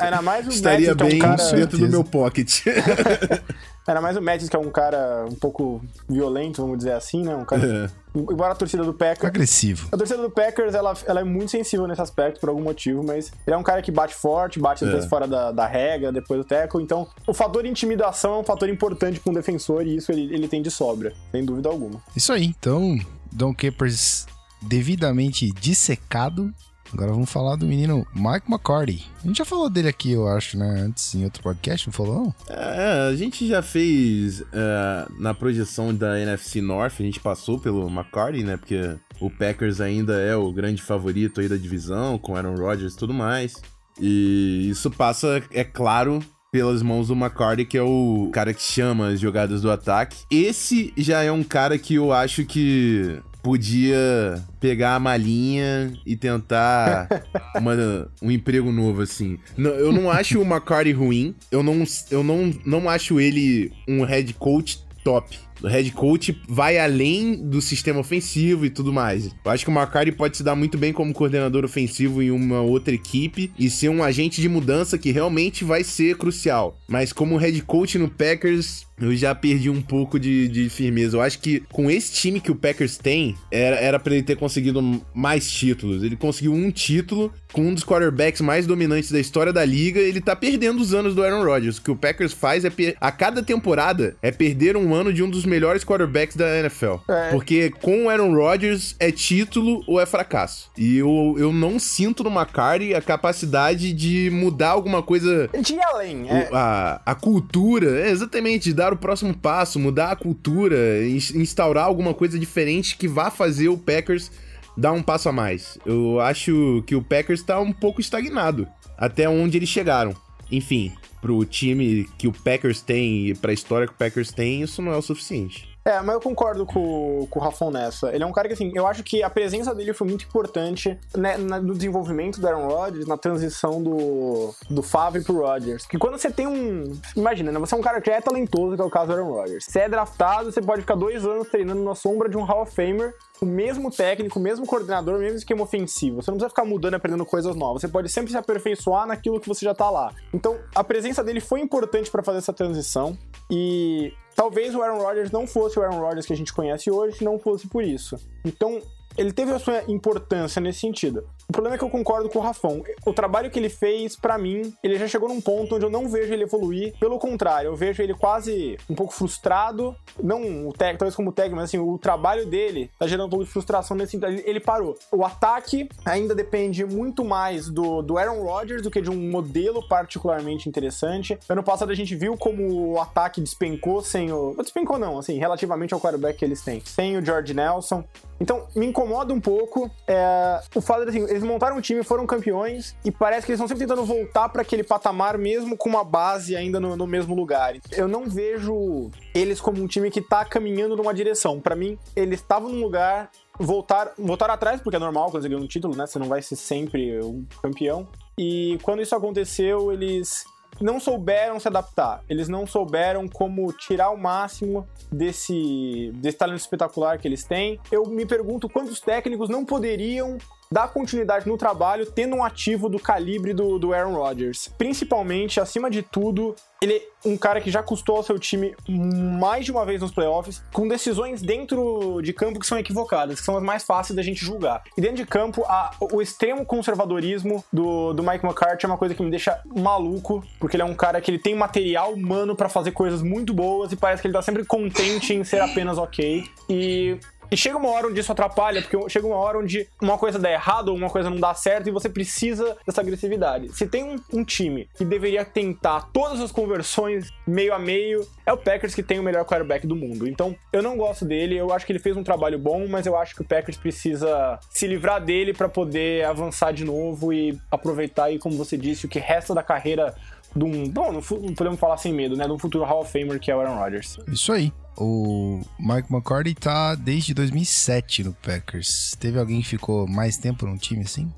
Era 0.00 0.20
mais 0.20 0.46
o 0.46 0.50
Estaria 0.52 0.90
Matthews, 0.90 1.10
bem 1.10 1.20
é 1.20 1.24
um 1.24 1.36
cara... 1.36 1.52
dentro 1.52 1.78
do 1.78 1.88
meu 1.88 2.04
pocket. 2.04 2.60
Era 3.88 4.00
mais 4.00 4.16
o 4.16 4.22
Matthews, 4.22 4.48
que 4.48 4.54
é 4.54 4.58
um 4.58 4.70
cara 4.70 5.26
um 5.28 5.34
pouco 5.34 5.82
violento, 6.08 6.62
vamos 6.62 6.78
dizer 6.78 6.92
assim, 6.92 7.24
né? 7.24 7.34
Um 7.34 7.44
cara. 7.44 7.90
É. 7.90 8.02
Embora 8.14 8.52
a 8.52 8.54
torcida 8.54 8.84
do 8.84 8.94
Packers. 8.94 9.24
Agressivo. 9.24 9.88
A 9.90 9.96
torcida 9.96 10.22
do 10.22 10.30
Packers, 10.30 10.74
ela, 10.74 10.94
ela 11.06 11.20
é 11.20 11.24
muito 11.24 11.50
sensível 11.50 11.88
nesse 11.88 12.00
aspecto, 12.00 12.38
por 12.38 12.48
algum 12.48 12.62
motivo, 12.62 13.02
mas 13.02 13.32
ele 13.44 13.54
é 13.54 13.58
um 13.58 13.62
cara 13.62 13.82
que 13.82 13.90
bate 13.90 14.14
forte, 14.14 14.60
bate 14.60 14.84
às 14.84 14.90
é. 14.90 14.92
vezes 14.92 15.08
fora 15.08 15.26
da, 15.26 15.50
da 15.50 15.66
regra, 15.66 16.12
depois 16.12 16.38
do 16.38 16.44
tackle. 16.44 16.82
Então, 16.82 17.08
o 17.26 17.34
fator 17.34 17.66
intimidação 17.66 18.34
é 18.34 18.38
um 18.38 18.44
fator 18.44 18.68
importante 18.68 19.18
para 19.18 19.30
um 19.30 19.34
defensor 19.34 19.84
e 19.84 19.96
isso 19.96 20.12
ele, 20.12 20.32
ele 20.32 20.46
tem 20.46 20.62
de 20.62 20.70
sobra, 20.70 21.12
sem 21.32 21.44
dúvida 21.44 21.68
alguma. 21.68 22.00
Isso 22.14 22.32
aí. 22.32 22.44
Então, 22.44 22.96
Don 23.32 23.52
Capers 23.52 24.26
devidamente 24.60 25.50
dissecado 25.50 26.54
Agora 26.92 27.12
vamos 27.12 27.30
falar 27.30 27.56
do 27.56 27.66
menino 27.66 28.06
Mike 28.14 28.50
McCarty. 28.50 29.10
A 29.22 29.26
gente 29.26 29.38
já 29.38 29.44
falou 29.44 29.70
dele 29.70 29.88
aqui, 29.88 30.12
eu 30.12 30.28
acho, 30.28 30.58
né? 30.58 30.80
Antes, 30.80 31.14
em 31.14 31.24
outro 31.24 31.42
podcast, 31.42 31.86
não 31.86 31.92
falou? 31.92 32.34
É, 32.48 33.08
a 33.08 33.16
gente 33.16 33.46
já 33.46 33.62
fez 33.62 34.42
é, 34.52 35.06
na 35.18 35.32
projeção 35.32 35.94
da 35.94 36.20
NFC 36.20 36.60
North, 36.60 36.94
a 37.00 37.02
gente 37.02 37.20
passou 37.20 37.58
pelo 37.58 37.88
McCarty, 37.88 38.42
né? 38.42 38.56
Porque 38.56 38.96
o 39.20 39.30
Packers 39.30 39.80
ainda 39.80 40.20
é 40.20 40.36
o 40.36 40.52
grande 40.52 40.82
favorito 40.82 41.40
aí 41.40 41.48
da 41.48 41.56
divisão, 41.56 42.18
com 42.18 42.36
Aaron 42.36 42.56
Rodgers 42.56 42.94
e 42.94 42.96
tudo 42.96 43.14
mais. 43.14 43.54
E 44.00 44.68
isso 44.70 44.90
passa, 44.90 45.42
é 45.50 45.64
claro, 45.64 46.20
pelas 46.50 46.82
mãos 46.82 47.08
do 47.08 47.14
McCarty, 47.14 47.64
que 47.64 47.78
é 47.78 47.82
o 47.82 48.30
cara 48.32 48.52
que 48.52 48.60
chama 48.60 49.08
as 49.08 49.20
jogadas 49.20 49.62
do 49.62 49.70
ataque. 49.70 50.18
Esse 50.30 50.92
já 50.96 51.22
é 51.22 51.32
um 51.32 51.42
cara 51.42 51.78
que 51.78 51.94
eu 51.94 52.12
acho 52.12 52.44
que 52.44 53.18
podia 53.42 54.42
pegar 54.60 54.94
a 54.94 55.00
malinha 55.00 55.92
e 56.06 56.16
tentar 56.16 57.08
uma, 57.56 57.74
um 58.22 58.30
emprego 58.30 58.70
novo, 58.70 59.02
assim. 59.02 59.38
Não, 59.56 59.70
eu 59.70 59.92
não 59.92 60.10
acho 60.10 60.40
o 60.40 60.44
McCarty 60.44 60.92
ruim. 60.92 61.34
Eu 61.50 61.62
não, 61.62 61.84
eu 62.10 62.22
não, 62.22 62.54
não 62.64 62.88
acho 62.88 63.18
ele 63.18 63.72
um 63.88 64.04
head 64.04 64.32
coach 64.34 64.84
top. 65.02 65.38
O 65.62 65.68
head 65.68 65.90
coach 65.92 66.36
vai 66.48 66.78
além 66.78 67.36
do 67.36 67.60
sistema 67.60 68.00
ofensivo 68.00 68.66
e 68.66 68.70
tudo 68.70 68.92
mais. 68.92 69.26
Eu 69.44 69.50
acho 69.50 69.64
que 69.64 69.70
o 69.70 69.74
McCarty 69.74 70.12
pode 70.12 70.36
se 70.36 70.42
dar 70.42 70.56
muito 70.56 70.76
bem 70.76 70.92
como 70.92 71.12
coordenador 71.12 71.64
ofensivo 71.64 72.22
em 72.22 72.30
uma 72.30 72.60
outra 72.60 72.94
equipe 72.94 73.52
e 73.58 73.70
ser 73.70 73.88
um 73.88 74.02
agente 74.02 74.40
de 74.40 74.48
mudança 74.48 74.98
que 74.98 75.12
realmente 75.12 75.64
vai 75.64 75.84
ser 75.84 76.16
crucial. 76.16 76.78
Mas 76.88 77.12
como 77.12 77.36
head 77.36 77.60
coach 77.62 77.96
no 77.98 78.08
Packers, 78.08 78.86
eu 79.02 79.16
já 79.16 79.34
perdi 79.34 79.68
um 79.68 79.82
pouco 79.82 80.18
de, 80.18 80.46
de, 80.48 80.68
firmeza. 80.68 81.16
Eu 81.16 81.22
acho 81.22 81.38
que 81.40 81.60
com 81.72 81.90
esse 81.90 82.12
time 82.12 82.40
que 82.40 82.52
o 82.52 82.54
Packers 82.54 82.96
tem, 82.96 83.34
era, 83.50 83.76
era 83.76 83.98
pra 83.98 84.14
ele 84.14 84.22
ter 84.22 84.36
conseguido 84.36 85.02
mais 85.12 85.50
títulos. 85.50 86.02
Ele 86.02 86.16
conseguiu 86.16 86.52
um 86.52 86.70
título 86.70 87.32
com 87.52 87.62
um 87.62 87.74
dos 87.74 87.84
quarterbacks 87.84 88.40
mais 88.40 88.66
dominantes 88.66 89.10
da 89.10 89.18
história 89.18 89.52
da 89.52 89.64
liga. 89.64 89.98
Ele 89.98 90.20
tá 90.20 90.36
perdendo 90.36 90.80
os 90.80 90.94
anos 90.94 91.14
do 91.14 91.22
Aaron 91.22 91.44
Rodgers. 91.44 91.78
O 91.78 91.82
que 91.82 91.90
o 91.90 91.96
Packers 91.96 92.32
faz 92.32 92.64
é, 92.64 92.70
a 93.00 93.10
cada 93.10 93.42
temporada, 93.42 94.16
é 94.22 94.30
perder 94.30 94.76
um 94.76 94.94
ano 94.94 95.12
de 95.12 95.22
um 95.22 95.28
dos 95.28 95.44
melhores 95.52 95.84
quarterbacks 95.84 96.34
da 96.34 96.58
NFL. 96.58 96.94
É. 97.08 97.30
Porque 97.30 97.70
com 97.70 98.06
o 98.06 98.08
Aaron 98.08 98.34
Rodgers 98.34 98.96
é 98.98 99.12
título 99.12 99.84
ou 99.86 100.00
é 100.00 100.06
fracasso. 100.06 100.70
E 100.76 100.96
eu, 100.96 101.36
eu 101.38 101.52
não 101.52 101.78
sinto 101.78 102.24
no 102.24 102.30
McCarty 102.30 102.94
a 102.94 103.02
capacidade 103.02 103.92
de 103.92 104.30
mudar 104.30 104.70
alguma 104.70 105.02
coisa. 105.02 105.48
De 105.60 105.78
além, 105.80 106.28
é. 106.28 106.48
A, 106.52 107.02
a 107.04 107.14
cultura, 107.14 108.00
é, 108.00 108.10
exatamente, 108.10 108.72
dar 108.72 108.92
o 108.92 108.96
próximo 108.96 109.36
passo, 109.36 109.78
mudar 109.78 110.10
a 110.10 110.16
cultura, 110.16 110.76
instaurar 111.06 111.84
alguma 111.84 112.14
coisa 112.14 112.38
diferente 112.38 112.96
que 112.96 113.06
vá 113.06 113.30
fazer 113.30 113.68
o 113.68 113.76
Packers 113.76 114.30
dar 114.76 114.92
um 114.92 115.02
passo 115.02 115.28
a 115.28 115.32
mais. 115.32 115.78
Eu 115.84 116.18
acho 116.20 116.82
que 116.86 116.94
o 116.94 117.02
Packers 117.02 117.40
está 117.40 117.60
um 117.60 117.72
pouco 117.72 118.00
estagnado 118.00 118.66
até 118.96 119.28
onde 119.28 119.58
eles 119.58 119.68
chegaram. 119.68 120.14
Enfim, 120.50 120.92
pro 121.22 121.42
time 121.44 122.06
que 122.18 122.26
o 122.26 122.32
Packers 122.32 122.82
tem 122.82 123.28
e 123.28 123.34
pra 123.34 123.52
história 123.52 123.86
que 123.86 123.94
o 123.94 123.96
Packers 123.96 124.32
tem, 124.32 124.60
isso 124.60 124.82
não 124.82 124.92
é 124.92 124.96
o 124.96 125.02
suficiente. 125.02 125.71
É, 125.84 126.00
mas 126.00 126.14
eu 126.14 126.20
concordo 126.20 126.64
com, 126.64 127.26
com 127.28 127.38
o 127.38 127.42
Rafon 127.42 127.70
nessa. 127.70 128.14
Ele 128.14 128.22
é 128.22 128.26
um 128.26 128.32
cara 128.32 128.48
que, 128.48 128.54
assim, 128.54 128.70
eu 128.74 128.86
acho 128.86 129.02
que 129.02 129.22
a 129.22 129.30
presença 129.30 129.74
dele 129.74 129.92
foi 129.92 130.06
muito 130.06 130.24
importante 130.24 130.98
né, 131.16 131.36
no 131.36 131.74
desenvolvimento 131.74 132.40
do 132.40 132.46
Aaron 132.46 132.68
Rodgers, 132.68 133.06
na 133.06 133.16
transição 133.16 133.82
do, 133.82 134.54
do 134.70 134.82
Favre 134.82 135.22
pro 135.22 135.40
Rodgers. 135.40 135.84
Que 135.86 135.98
quando 135.98 136.18
você 136.18 136.30
tem 136.30 136.46
um. 136.46 136.98
Imagina, 137.16 137.50
né? 137.50 137.58
Você 137.58 137.74
é 137.74 137.78
um 137.78 137.82
cara 137.82 138.00
que 138.00 138.10
é 138.10 138.20
talentoso, 138.20 138.76
que 138.76 138.82
é 138.82 138.84
o 138.84 138.90
caso 138.90 139.06
do 139.08 139.14
Aaron 139.14 139.32
Rodgers. 139.32 139.64
Você 139.64 139.80
é 139.80 139.88
draftado, 139.88 140.52
você 140.52 140.62
pode 140.62 140.82
ficar 140.82 140.94
dois 140.94 141.24
anos 141.24 141.48
treinando 141.48 141.82
na 141.82 141.94
sombra 141.94 142.28
de 142.28 142.36
um 142.36 142.42
Hall 142.42 142.62
of 142.62 142.74
Famer 142.74 143.14
o 143.42 143.46
mesmo 143.46 143.90
técnico, 143.90 144.38
o 144.38 144.42
mesmo 144.42 144.64
coordenador, 144.64 145.16
o 145.16 145.18
mesmo 145.18 145.36
esquema 145.36 145.64
ofensivo. 145.64 146.22
Você 146.22 146.30
não 146.30 146.38
precisa 146.38 146.48
ficar 146.48 146.64
mudando 146.64 146.92
e 146.92 146.96
aprendendo 146.96 147.26
coisas 147.26 147.56
novas. 147.56 147.82
Você 147.82 147.88
pode 147.88 148.08
sempre 148.08 148.30
se 148.30 148.36
aperfeiçoar 148.36 149.06
naquilo 149.06 149.40
que 149.40 149.48
você 149.48 149.64
já 149.64 149.74
tá 149.74 149.90
lá. 149.90 150.14
Então, 150.32 150.56
a 150.72 150.84
presença 150.84 151.24
dele 151.24 151.40
foi 151.40 151.60
importante 151.60 152.08
para 152.08 152.22
fazer 152.22 152.38
essa 152.38 152.52
transição. 152.52 153.18
E 153.50 154.14
talvez 154.34 154.74
o 154.74 154.82
Aaron 154.82 155.02
Rodgers 155.02 155.30
não 155.30 155.46
fosse 155.46 155.78
o 155.78 155.82
Aaron 155.82 156.00
Rodgers 156.00 156.26
que 156.26 156.32
a 156.32 156.36
gente 156.36 156.52
conhece 156.52 156.90
hoje 156.90 157.18
se 157.18 157.24
não 157.24 157.38
fosse 157.38 157.66
por 157.66 157.82
isso. 157.82 158.16
Então, 158.44 158.80
ele 159.16 159.32
teve 159.32 159.52
a 159.52 159.58
sua 159.58 159.82
importância 159.88 160.60
nesse 160.60 160.80
sentido. 160.80 161.26
O 161.52 161.60
problema 161.62 161.74
é 161.74 161.78
que 161.78 161.84
eu 161.84 161.90
concordo 161.90 162.30
com 162.30 162.38
o 162.38 162.42
Rafão. 162.42 162.82
O 163.04 163.12
trabalho 163.12 163.50
que 163.50 163.58
ele 163.58 163.68
fez, 163.68 164.16
para 164.16 164.38
mim, 164.38 164.72
ele 164.82 164.96
já 164.96 165.06
chegou 165.06 165.28
num 165.28 165.38
ponto 165.38 165.76
onde 165.76 165.84
eu 165.84 165.90
não 165.90 166.08
vejo 166.08 166.32
ele 166.32 166.44
evoluir. 166.44 166.94
Pelo 166.98 167.18
contrário, 167.18 167.68
eu 167.68 167.76
vejo 167.76 168.02
ele 168.02 168.14
quase 168.14 168.78
um 168.88 168.94
pouco 168.94 169.12
frustrado. 169.12 169.94
Não 170.18 170.66
o 170.66 170.72
técnico, 170.72 171.00
talvez 171.00 171.14
como 171.14 171.30
técnico, 171.30 171.56
mas 171.56 171.66
assim, 171.66 171.78
o 171.78 171.98
trabalho 171.98 172.46
dele 172.46 172.90
tá 172.98 173.06
gerando 173.06 173.26
um 173.26 173.28
pouco 173.28 173.44
de 173.44 173.50
frustração 173.50 173.94
nesse 173.94 174.12
sentido. 174.12 174.32
Ele, 174.48 174.60
parou. 174.60 174.96
O 175.12 175.26
ataque 175.26 175.90
ainda 176.06 176.34
depende 176.34 176.86
muito 176.86 177.22
mais 177.22 177.68
do, 177.68 178.00
do 178.00 178.16
Aaron 178.16 178.42
Rodgers 178.42 178.80
do 178.80 178.90
que 178.90 179.02
de 179.02 179.10
um 179.10 179.30
modelo 179.30 179.86
particularmente 179.86 180.70
interessante. 180.70 181.38
Ano 181.50 181.62
passado 181.62 181.92
a 181.92 181.94
gente 181.94 182.16
viu 182.16 182.34
como 182.34 182.92
o 182.92 182.98
ataque 182.98 183.42
despencou 183.42 184.00
sem 184.00 184.32
o. 184.32 184.54
Despencou 184.56 184.98
não, 184.98 185.18
assim, 185.18 185.38
relativamente 185.38 185.92
ao 185.92 186.00
quarterback 186.00 186.38
que 186.38 186.46
eles 186.46 186.62
têm. 186.62 186.80
Sem 186.80 187.18
o 187.18 187.22
George 187.22 187.52
Nelson. 187.52 188.02
Então, 188.42 188.66
me 188.74 188.86
incomoda 188.86 189.32
um 189.32 189.40
pouco 189.40 189.88
é, 190.04 190.60
o 190.74 190.80
fato 190.80 191.04
de, 191.04 191.10
assim, 191.10 191.22
eles 191.30 191.41
montaram 191.42 191.76
um 191.76 191.80
time, 191.80 192.02
foram 192.02 192.26
campeões, 192.26 192.96
e 193.04 193.10
parece 193.10 193.46
que 193.46 193.52
eles 193.52 193.58
estão 193.58 193.68
sempre 193.68 193.86
tentando 193.86 194.04
voltar 194.04 194.48
para 194.48 194.62
aquele 194.62 194.82
patamar, 194.82 195.38
mesmo 195.38 195.76
com 195.76 195.88
uma 195.88 196.04
base 196.04 196.56
ainda 196.56 196.80
no, 196.80 196.96
no, 196.96 197.06
mesmo 197.06 197.34
lugar. 197.34 197.74
Eu 197.92 198.08
não 198.08 198.28
vejo 198.28 199.10
eles 199.34 199.60
como 199.60 199.82
um 199.82 199.86
time 199.86 200.10
que 200.10 200.20
tá 200.20 200.44
caminhando 200.44 200.96
numa 200.96 201.14
direção. 201.14 201.60
Para 201.60 201.76
mim, 201.76 201.98
eles 202.14 202.40
estavam 202.40 202.68
num 202.68 202.82
lugar, 202.82 203.30
voltar, 203.58 204.12
voltar 204.18 204.50
atrás, 204.50 204.80
porque 204.80 204.96
é 204.96 204.98
normal 204.98 205.30
conseguir 205.30 205.56
um 205.56 205.66
título, 205.66 205.96
né? 205.96 206.06
Você 206.06 206.18
não 206.18 206.28
vai 206.28 206.42
ser 206.42 206.56
sempre 206.56 207.18
o 207.20 207.44
campeão. 207.60 208.08
E 208.38 208.78
quando 208.82 209.02
isso 209.02 209.14
aconteceu, 209.14 209.92
eles 209.92 210.44
não 210.80 210.98
souberam 210.98 211.60
se 211.60 211.68
adaptar. 211.68 212.22
Eles 212.28 212.48
não 212.48 212.66
souberam 212.66 213.28
como 213.28 213.72
tirar 213.72 214.10
o 214.10 214.16
máximo 214.16 214.86
desse, 215.10 216.10
desse 216.14 216.38
talento 216.38 216.60
espetacular 216.60 217.18
que 217.18 217.28
eles 217.28 217.44
têm. 217.44 217.78
Eu 217.90 218.04
me 218.06 218.26
pergunto 218.26 218.68
quantos 218.68 219.00
técnicos 219.00 219.48
não 219.48 219.64
poderiam 219.64 220.38
dar 220.72 220.88
continuidade 220.88 221.46
no 221.46 221.56
trabalho 221.56 222.06
tendo 222.06 222.36
um 222.36 222.44
ativo 222.44 222.88
do 222.88 222.98
calibre 222.98 223.52
do, 223.52 223.78
do 223.78 223.92
Aaron 223.92 224.14
Rodgers. 224.14 224.70
Principalmente, 224.78 225.60
acima 225.60 225.90
de 225.90 226.02
tudo, 226.02 226.54
ele 226.80 226.94
é 226.94 227.28
um 227.28 227.36
cara 227.36 227.60
que 227.60 227.70
já 227.70 227.82
custou 227.82 228.16
ao 228.16 228.22
seu 228.22 228.38
time 228.38 228.74
mais 228.88 229.64
de 229.64 229.70
uma 229.70 229.84
vez 229.84 230.00
nos 230.00 230.10
playoffs, 230.10 230.64
com 230.72 230.88
decisões 230.88 231.40
dentro 231.40 232.20
de 232.22 232.32
campo 232.32 232.58
que 232.58 232.66
são 232.66 232.76
equivocadas, 232.78 233.38
que 233.38 233.44
são 233.44 233.56
as 233.56 233.62
mais 233.62 233.84
fáceis 233.84 234.16
da 234.16 234.22
gente 234.22 234.44
julgar. 234.44 234.82
E 234.96 235.00
dentro 235.00 235.18
de 235.18 235.26
campo, 235.26 235.62
a, 235.64 235.92
o 236.00 236.20
extremo 236.20 236.66
conservadorismo 236.66 237.64
do, 237.72 238.12
do 238.12 238.22
Mike 238.22 238.44
McCarthy 238.44 238.84
é 238.84 238.88
uma 238.88 238.98
coisa 238.98 239.14
que 239.14 239.22
me 239.22 239.30
deixa 239.30 239.60
maluco, 239.64 240.42
porque 240.58 240.76
ele 240.76 240.82
é 240.82 240.86
um 240.86 240.94
cara 240.94 241.20
que 241.20 241.30
ele 241.30 241.38
tem 241.38 241.54
material 241.54 242.12
humano 242.12 242.56
para 242.56 242.68
fazer 242.68 242.90
coisas 242.90 243.22
muito 243.22 243.54
boas 243.54 243.92
e 243.92 243.96
parece 243.96 244.20
que 244.20 244.26
ele 244.26 244.34
tá 244.34 244.42
sempre 244.42 244.64
contente 244.64 245.32
em 245.34 245.44
ser 245.44 245.60
apenas 245.60 245.98
ok. 245.98 246.44
E 246.68 247.18
e 247.52 247.56
chega 247.56 247.76
uma 247.76 247.90
hora 247.90 248.06
onde 248.06 248.18
isso 248.18 248.32
atrapalha, 248.32 248.80
porque 248.80 249.10
chega 249.10 249.26
uma 249.26 249.36
hora 249.36 249.58
onde 249.58 249.86
uma 250.00 250.16
coisa 250.16 250.38
dá 250.38 250.50
errado 250.50 250.88
ou 250.88 250.96
uma 250.96 251.10
coisa 251.10 251.28
não 251.28 251.38
dá 251.38 251.52
certo 251.52 251.86
e 251.86 251.92
você 251.92 252.08
precisa 252.08 252.78
dessa 252.86 253.02
agressividade. 253.02 253.68
Se 253.76 253.86
tem 253.86 254.02
um, 254.04 254.16
um 254.32 254.42
time 254.42 254.88
que 254.96 255.04
deveria 255.04 255.44
tentar 255.44 256.08
todas 256.14 256.40
as 256.40 256.50
conversões 256.50 257.30
meio 257.46 257.74
a 257.74 257.78
meio, 257.78 258.26
é 258.46 258.52
o 258.54 258.56
Packers 258.56 258.94
que 258.94 259.02
tem 259.02 259.18
o 259.18 259.22
melhor 259.22 259.44
quarterback 259.44 259.86
do 259.86 259.94
mundo. 259.94 260.26
Então, 260.26 260.56
eu 260.72 260.82
não 260.82 260.96
gosto 260.96 261.26
dele, 261.26 261.54
eu 261.54 261.70
acho 261.74 261.84
que 261.84 261.92
ele 261.92 261.98
fez 261.98 262.16
um 262.16 262.24
trabalho 262.24 262.58
bom, 262.58 262.88
mas 262.88 263.04
eu 263.04 263.14
acho 263.18 263.34
que 263.34 263.42
o 263.42 263.44
Packers 263.44 263.76
precisa 263.76 264.58
se 264.70 264.86
livrar 264.86 265.22
dele 265.22 265.52
para 265.52 265.68
poder 265.68 266.24
avançar 266.24 266.72
de 266.72 266.86
novo 266.86 267.34
e 267.34 267.58
aproveitar 267.70 268.24
aí, 268.24 268.38
como 268.38 268.56
você 268.56 268.78
disse, 268.78 269.04
o 269.04 269.10
que 269.10 269.18
resta 269.18 269.54
da 269.54 269.62
carreira 269.62 270.14
de 270.56 270.64
um. 270.64 270.88
Bom, 270.88 271.12
não 271.12 271.20
podemos 271.54 271.78
falar 271.78 271.98
sem 271.98 272.14
medo, 272.14 272.34
né? 272.34 272.46
De 272.46 272.52
um 272.52 272.58
futuro 272.58 272.84
Hall 272.84 273.00
of 273.00 273.12
Famer 273.12 273.38
que 273.38 273.50
é 273.50 273.56
o 273.56 273.60
Aaron 273.60 273.78
Rodgers. 273.78 274.18
Isso 274.28 274.52
aí. 274.52 274.72
O 274.96 275.60
Mike 275.78 276.12
McCarthy 276.12 276.54
tá 276.54 276.94
desde 276.94 277.32
2007 277.34 278.24
no 278.24 278.32
Packers. 278.34 279.16
Teve 279.18 279.38
alguém 279.38 279.60
que 279.60 279.68
ficou 279.68 280.06
mais 280.06 280.36
tempo 280.36 280.66
no 280.66 280.76
time 280.76 281.02
assim? 281.02 281.32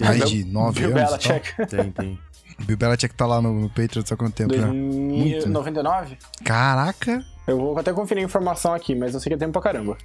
Mais 0.00 0.30
de 0.30 0.44
nove 0.44 0.80
Bill 0.80 0.96
anos? 0.96 1.10
Belichick. 1.10 1.66
Tem, 1.68 1.90
tem. 1.90 2.18
Bill 2.60 2.76
Belichick 2.76 3.14
tá 3.14 3.26
lá 3.26 3.40
no, 3.40 3.52
no 3.52 3.68
Patriots 3.68 4.10
há 4.12 4.16
quanto 4.16 4.34
tempo? 4.34 4.54
2099? 4.54 6.10
Né? 6.10 6.16
Caraca! 6.44 7.24
Eu 7.46 7.58
vou 7.58 7.76
até 7.76 7.92
conferir 7.92 8.22
a 8.22 8.26
informação 8.26 8.72
aqui, 8.72 8.94
mas 8.94 9.14
eu 9.14 9.20
sei 9.20 9.30
que 9.30 9.34
é 9.34 9.38
tempo 9.38 9.52
pra 9.52 9.62
caramba. 9.62 9.98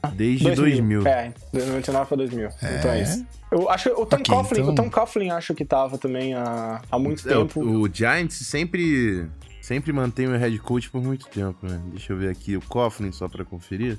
Ah, 0.00 0.10
desde 0.10 0.44
2000. 0.44 1.02
2000. 1.02 1.06
É, 1.06 1.32
99 1.52 2.06
pra 2.06 2.16
2000. 2.16 2.48
É... 2.48 2.78
Então 2.78 2.90
é 2.92 3.02
isso. 3.02 3.26
Eu 3.50 3.68
acho 3.68 3.88
o 3.90 4.06
Tom 4.06 4.16
okay, 4.16 4.34
Coughlin, 4.34 4.60
então... 4.60 4.72
o 4.72 4.74
Tom 4.74 4.90
Coughlin 4.90 5.30
acho 5.30 5.54
que 5.54 5.64
tava 5.64 5.98
também 5.98 6.34
há, 6.34 6.80
há 6.90 6.98
muito 6.98 7.28
é, 7.28 7.32
tempo. 7.32 7.60
O, 7.60 7.82
o 7.82 7.92
Giants 7.92 8.36
sempre 8.46 9.28
sempre 9.68 9.92
mantém 9.92 10.26
o 10.26 10.36
head 10.36 10.58
coach 10.60 10.88
por 10.88 11.02
muito 11.02 11.26
tempo, 11.26 11.66
né? 11.66 11.78
Deixa 11.90 12.14
eu 12.14 12.16
ver 12.16 12.30
aqui 12.30 12.56
o 12.56 12.62
Coughlin 12.62 13.12
só 13.12 13.28
para 13.28 13.44
conferir. 13.44 13.98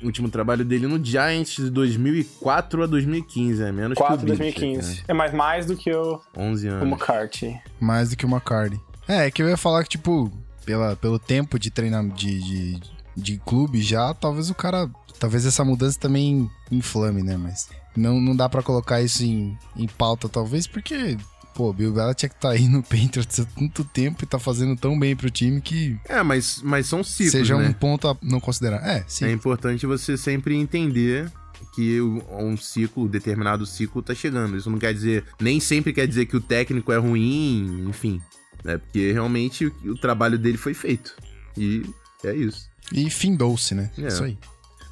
O 0.00 0.06
último 0.06 0.28
trabalho 0.28 0.64
dele 0.64 0.86
no 0.86 1.04
Giants 1.04 1.56
de 1.56 1.70
2004 1.70 2.84
a 2.84 2.86
2015, 2.86 3.62
é 3.62 3.72
menos 3.72 3.98
4 3.98 4.18
que 4.18 4.24
o 4.24 4.26
2015. 4.28 4.94
Né? 4.94 5.02
É 5.08 5.12
mais 5.12 5.32
mais 5.32 5.66
do 5.66 5.76
que 5.76 5.92
o 5.92 6.20
11 6.36 6.68
anos. 6.68 6.82
O 6.82 6.86
McCarthy. 6.86 7.60
Mais 7.80 8.10
do 8.10 8.16
que 8.16 8.24
o 8.24 8.28
McCarthy. 8.28 8.80
É, 9.08 9.26
é 9.26 9.30
que 9.30 9.42
eu 9.42 9.48
ia 9.48 9.56
falar 9.56 9.82
que 9.82 9.90
tipo, 9.90 10.30
pela, 10.64 10.94
pelo 10.94 11.18
tempo 11.18 11.58
de 11.58 11.70
treinamento 11.70 12.14
de, 12.14 12.40
de, 12.40 12.80
de 13.16 13.38
clube 13.38 13.82
já, 13.82 14.14
talvez 14.14 14.50
o 14.50 14.54
cara, 14.54 14.88
talvez 15.18 15.44
essa 15.44 15.64
mudança 15.64 15.98
também 15.98 16.48
inflame, 16.70 17.24
né, 17.24 17.36
mas 17.36 17.68
não, 17.96 18.20
não 18.20 18.36
dá 18.36 18.48
para 18.48 18.62
colocar 18.62 19.00
isso 19.02 19.24
em, 19.24 19.58
em 19.76 19.88
pauta 19.88 20.28
talvez 20.28 20.66
porque 20.66 21.16
pô, 21.54 21.72
Bill 21.72 21.92
Belichick 21.92 22.34
tá 22.36 22.50
aí 22.50 22.68
no 22.68 22.82
Patriots 22.82 23.40
há 23.40 23.44
tanto 23.44 23.84
tempo 23.84 24.22
e 24.22 24.26
tá 24.26 24.38
fazendo 24.38 24.76
tão 24.76 24.98
bem 24.98 25.14
pro 25.14 25.30
time 25.30 25.60
que... 25.60 25.98
É, 26.08 26.22
mas, 26.22 26.60
mas 26.62 26.86
são 26.86 27.02
ciclos, 27.04 27.32
Seja 27.32 27.56
né? 27.56 27.68
um 27.68 27.72
ponto 27.72 28.08
a 28.08 28.16
não 28.22 28.40
considerar. 28.40 28.86
É, 28.86 29.04
sim. 29.06 29.26
É 29.26 29.32
importante 29.32 29.86
você 29.86 30.16
sempre 30.16 30.56
entender 30.56 31.30
que 31.74 32.00
um 32.00 32.56
ciclo, 32.56 33.04
um 33.04 33.08
determinado 33.08 33.64
ciclo 33.64 34.02
tá 34.02 34.14
chegando. 34.14 34.56
Isso 34.56 34.70
não 34.70 34.78
quer 34.78 34.92
dizer, 34.92 35.24
nem 35.40 35.60
sempre 35.60 35.92
quer 35.92 36.06
dizer 36.06 36.26
que 36.26 36.36
o 36.36 36.40
técnico 36.40 36.92
é 36.92 36.96
ruim, 36.96 37.86
enfim. 37.88 38.20
É 38.64 38.78
porque 38.78 39.12
realmente 39.12 39.66
o, 39.66 39.74
o 39.86 39.96
trabalho 39.96 40.38
dele 40.38 40.58
foi 40.58 40.74
feito. 40.74 41.14
E 41.56 41.82
é 42.24 42.34
isso. 42.34 42.68
E 42.92 43.08
findou-se, 43.10 43.74
né? 43.74 43.90
É. 43.98 44.08
Isso 44.08 44.24
aí. 44.24 44.38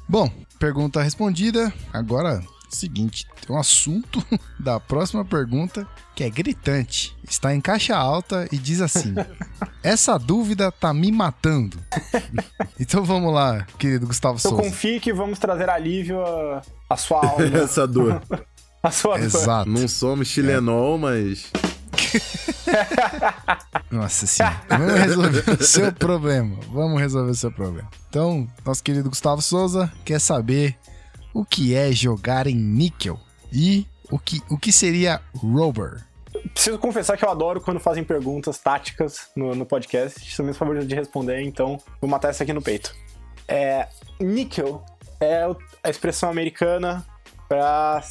Bom, 0.07 0.29
pergunta 0.59 1.01
respondida. 1.01 1.73
Agora 1.93 2.43
Seguinte, 2.71 3.27
tem 3.45 3.53
um 3.53 3.59
assunto 3.59 4.23
da 4.57 4.79
próxima 4.79 5.25
pergunta 5.25 5.85
que 6.15 6.23
é 6.23 6.29
gritante. 6.29 7.15
Está 7.27 7.53
em 7.53 7.59
caixa 7.59 7.95
alta 7.95 8.47
e 8.49 8.57
diz 8.57 8.79
assim: 8.79 9.13
Essa 9.83 10.17
dúvida 10.17 10.71
tá 10.71 10.93
me 10.93 11.11
matando. 11.11 11.77
então 12.79 13.03
vamos 13.03 13.33
lá, 13.33 13.67
querido 13.77 14.07
Gustavo 14.07 14.35
Eu 14.35 14.39
Souza. 14.39 14.63
confio 14.63 15.01
que 15.01 15.11
vamos 15.11 15.37
trazer 15.37 15.69
alívio 15.69 16.21
à, 16.89 16.95
sua 16.95 17.25
alma. 17.25 17.45
Essa 17.57 17.85
dor. 17.85 18.21
a 18.81 18.89
sua 18.89 19.19
Exato. 19.19 19.69
Não 19.69 19.87
somos 19.87 20.29
chilenol, 20.29 20.95
é. 20.95 20.99
mas. 20.99 21.51
Nossa 23.91 24.25
senhora. 24.25 24.61
Vamos 24.69 24.93
resolver 24.93 25.49
o 25.59 25.63
seu 25.63 25.91
problema. 25.91 26.57
Vamos 26.71 27.01
resolver 27.01 27.31
o 27.31 27.35
seu 27.35 27.51
problema. 27.51 27.89
Então, 28.09 28.47
nosso 28.65 28.81
querido 28.81 29.09
Gustavo 29.09 29.41
Souza 29.41 29.91
quer 30.05 30.19
saber 30.19 30.77
o 31.33 31.45
que 31.45 31.75
é 31.75 31.91
jogar 31.91 32.47
em 32.47 32.55
níquel 32.55 33.19
e 33.51 33.85
o 34.11 34.19
que, 34.19 34.41
o 34.49 34.57
que 34.57 34.71
seria 34.71 35.21
rover. 35.35 36.03
Preciso 36.53 36.79
confessar 36.79 37.17
que 37.17 37.25
eu 37.25 37.29
adoro 37.29 37.61
quando 37.61 37.79
fazem 37.79 38.03
perguntas 38.03 38.57
táticas 38.57 39.29
no, 39.35 39.53
no 39.53 39.65
podcast. 39.65 40.33
São 40.33 40.45
meus 40.45 40.57
favoritos 40.57 40.87
de 40.87 40.95
responder, 40.95 41.41
então 41.41 41.77
vou 41.99 42.09
matar 42.09 42.29
essa 42.29 42.43
aqui 42.43 42.53
no 42.53 42.61
peito. 42.61 42.95
É, 43.47 43.87
níquel 44.19 44.83
é 45.19 45.43
a 45.83 45.89
expressão 45.89 46.29
americana 46.29 47.05
para 47.47 48.01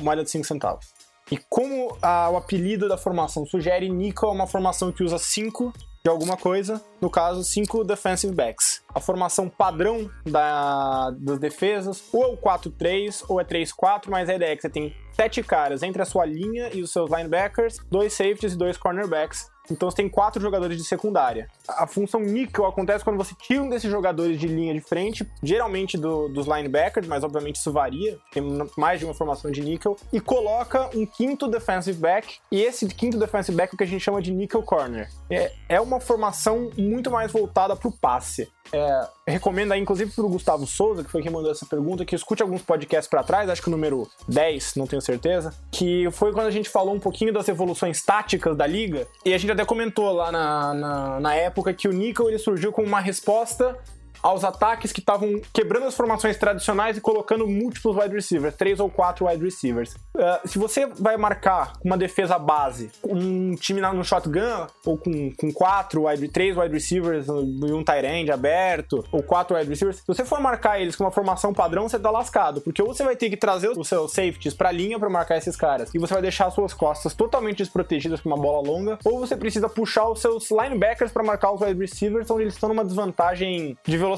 moeda 0.00 0.22
de 0.22 0.30
5 0.30 0.44
centavos. 0.44 0.86
E 1.30 1.38
como 1.48 1.96
a, 2.02 2.28
o 2.28 2.36
apelido 2.36 2.88
da 2.88 2.98
formação 2.98 3.46
sugere, 3.46 3.88
níquel 3.88 4.28
é 4.28 4.32
uma 4.32 4.46
formação 4.46 4.92
que 4.92 5.02
usa 5.02 5.18
5 5.18 5.72
de 6.04 6.10
alguma 6.10 6.36
coisa, 6.36 6.82
no 7.00 7.08
caso, 7.08 7.44
5 7.44 7.84
defensive 7.84 8.34
backs. 8.34 8.82
A 8.92 8.98
formação 8.98 9.48
padrão 9.48 10.10
da, 10.24 11.10
das 11.10 11.38
defesas, 11.38 12.02
ou 12.12 12.24
é 12.24 12.26
o 12.26 12.36
4-3 12.36 13.24
ou 13.28 13.40
é 13.40 13.44
3-4, 13.44 14.08
mas 14.08 14.28
a 14.28 14.34
ideia 14.34 14.52
é 14.52 14.56
que 14.56 14.62
você 14.62 14.68
tem 14.68 14.96
sete 15.12 15.42
caras 15.44 15.82
entre 15.82 16.02
a 16.02 16.04
sua 16.04 16.26
linha 16.26 16.70
e 16.72 16.82
os 16.82 16.90
seus 16.90 17.08
linebackers, 17.08 17.78
dois 17.88 18.12
safeties 18.14 18.54
e 18.54 18.58
dois 18.58 18.76
cornerbacks. 18.76 19.51
Então 19.72 19.90
você 19.90 19.96
tem 19.96 20.08
quatro 20.08 20.40
jogadores 20.40 20.76
de 20.76 20.84
secundária. 20.84 21.48
A 21.68 21.86
função 21.86 22.20
nickel 22.20 22.66
acontece 22.66 23.02
quando 23.02 23.16
você 23.16 23.34
tira 23.34 23.62
um 23.62 23.68
desses 23.68 23.90
jogadores 23.90 24.38
de 24.38 24.46
linha 24.46 24.74
de 24.74 24.80
frente, 24.80 25.28
geralmente 25.42 25.96
do, 25.96 26.28
dos 26.28 26.46
linebackers, 26.46 27.08
mas 27.08 27.24
obviamente 27.24 27.56
isso 27.56 27.72
varia, 27.72 28.18
tem 28.32 28.42
mais 28.76 29.00
de 29.00 29.04
uma 29.04 29.14
formação 29.14 29.50
de 29.50 29.62
nickel, 29.62 29.96
e 30.12 30.20
coloca 30.20 30.90
um 30.94 31.06
quinto 31.06 31.48
defensive 31.48 31.98
back, 31.98 32.38
e 32.50 32.60
esse 32.62 32.86
quinto 32.88 33.18
defensive 33.18 33.56
back 33.56 33.72
é 33.72 33.74
o 33.74 33.78
que 33.78 33.84
a 33.84 33.86
gente 33.86 34.02
chama 34.02 34.20
de 34.20 34.30
nickel 34.30 34.62
corner. 34.62 35.08
É, 35.30 35.52
é 35.68 35.80
uma 35.80 36.00
formação 36.00 36.70
muito 36.76 37.10
mais 37.10 37.32
voltada 37.32 37.74
para 37.74 37.88
o 37.88 37.92
passe. 37.92 38.48
É, 38.72 39.06
recomendo 39.26 39.72
aí, 39.72 39.80
inclusive, 39.80 40.10
pro 40.12 40.28
Gustavo 40.28 40.66
Souza, 40.66 41.04
que 41.04 41.10
foi 41.10 41.20
quem 41.22 41.30
mandou 41.30 41.50
essa 41.50 41.66
pergunta, 41.66 42.04
que 42.04 42.16
escute 42.16 42.42
alguns 42.42 42.62
podcasts 42.62 43.08
para 43.08 43.22
trás, 43.22 43.50
acho 43.50 43.60
que 43.60 43.68
o 43.68 43.70
número 43.70 44.08
10, 44.26 44.76
não 44.76 44.86
tenho 44.86 45.02
certeza, 45.02 45.54
que 45.70 46.10
foi 46.10 46.32
quando 46.32 46.46
a 46.46 46.50
gente 46.50 46.70
falou 46.70 46.94
um 46.94 47.00
pouquinho 47.00 47.32
das 47.32 47.48
evoluções 47.48 48.02
táticas 48.02 48.56
da 48.56 48.66
liga, 48.66 49.06
e 49.24 49.34
a 49.34 49.38
gente 49.38 49.52
até 49.52 49.64
comentou 49.64 50.12
lá 50.12 50.32
na, 50.32 50.74
na, 50.74 51.20
na 51.20 51.34
época 51.34 51.74
que 51.74 51.86
o 51.86 51.92
Nickel 51.92 52.28
ele 52.28 52.38
surgiu 52.38 52.72
como 52.72 52.86
uma 52.88 53.00
resposta 53.00 53.78
aos 54.22 54.44
ataques 54.44 54.92
que 54.92 55.00
estavam 55.00 55.40
quebrando 55.52 55.86
as 55.86 55.94
formações 55.94 56.36
tradicionais 56.36 56.96
e 56.96 57.00
colocando 57.00 57.46
múltiplos 57.46 57.96
wide 57.96 58.14
receivers, 58.14 58.54
três 58.54 58.78
ou 58.80 58.88
quatro 58.88 59.26
wide 59.26 59.42
receivers. 59.42 59.94
Uh, 60.14 60.46
se 60.46 60.58
você 60.58 60.86
vai 60.86 61.16
marcar 61.16 61.72
uma 61.84 61.96
defesa 61.96 62.38
base, 62.38 62.90
um 63.04 63.54
time 63.56 63.80
no 63.80 64.04
shotgun, 64.04 64.66
ou 64.86 64.96
com, 64.96 65.32
com 65.32 65.52
quatro, 65.52 66.06
wide, 66.06 66.28
três 66.28 66.56
wide 66.56 66.72
receivers 66.72 67.26
e 67.26 67.72
um 67.72 67.82
tight 67.82 68.06
end 68.06 68.30
aberto, 68.30 69.04
ou 69.10 69.22
quatro 69.22 69.56
wide 69.56 69.68
receivers, 69.68 69.98
se 69.98 70.06
você 70.06 70.24
for 70.24 70.40
marcar 70.40 70.80
eles 70.80 70.94
com 70.94 71.04
uma 71.04 71.10
formação 71.10 71.52
padrão, 71.52 71.88
você 71.88 71.98
tá 71.98 72.10
lascado, 72.10 72.60
porque 72.60 72.82
ou 72.82 72.94
você 72.94 73.02
vai 73.02 73.16
ter 73.16 73.28
que 73.28 73.36
trazer 73.36 73.70
os 73.70 73.88
seus 73.88 74.12
safeties 74.12 74.54
pra 74.54 74.70
linha 74.70 74.98
para 74.98 75.10
marcar 75.10 75.36
esses 75.36 75.56
caras, 75.56 75.90
e 75.94 75.98
você 75.98 76.14
vai 76.14 76.22
deixar 76.22 76.50
suas 76.50 76.72
costas 76.72 77.14
totalmente 77.14 77.58
desprotegidas 77.58 78.20
com 78.20 78.28
uma 78.28 78.38
bola 78.38 78.66
longa, 78.66 78.98
ou 79.04 79.18
você 79.18 79.36
precisa 79.36 79.68
puxar 79.68 80.08
os 80.08 80.20
seus 80.20 80.50
linebackers 80.50 81.10
para 81.10 81.22
marcar 81.22 81.52
os 81.52 81.60
wide 81.60 81.78
receivers, 81.78 82.30
onde 82.30 82.42
eles 82.44 82.54
estão 82.54 82.68
numa 82.68 82.84
desvantagem 82.84 83.76
de 83.84 83.96
velocidade. 83.96 84.11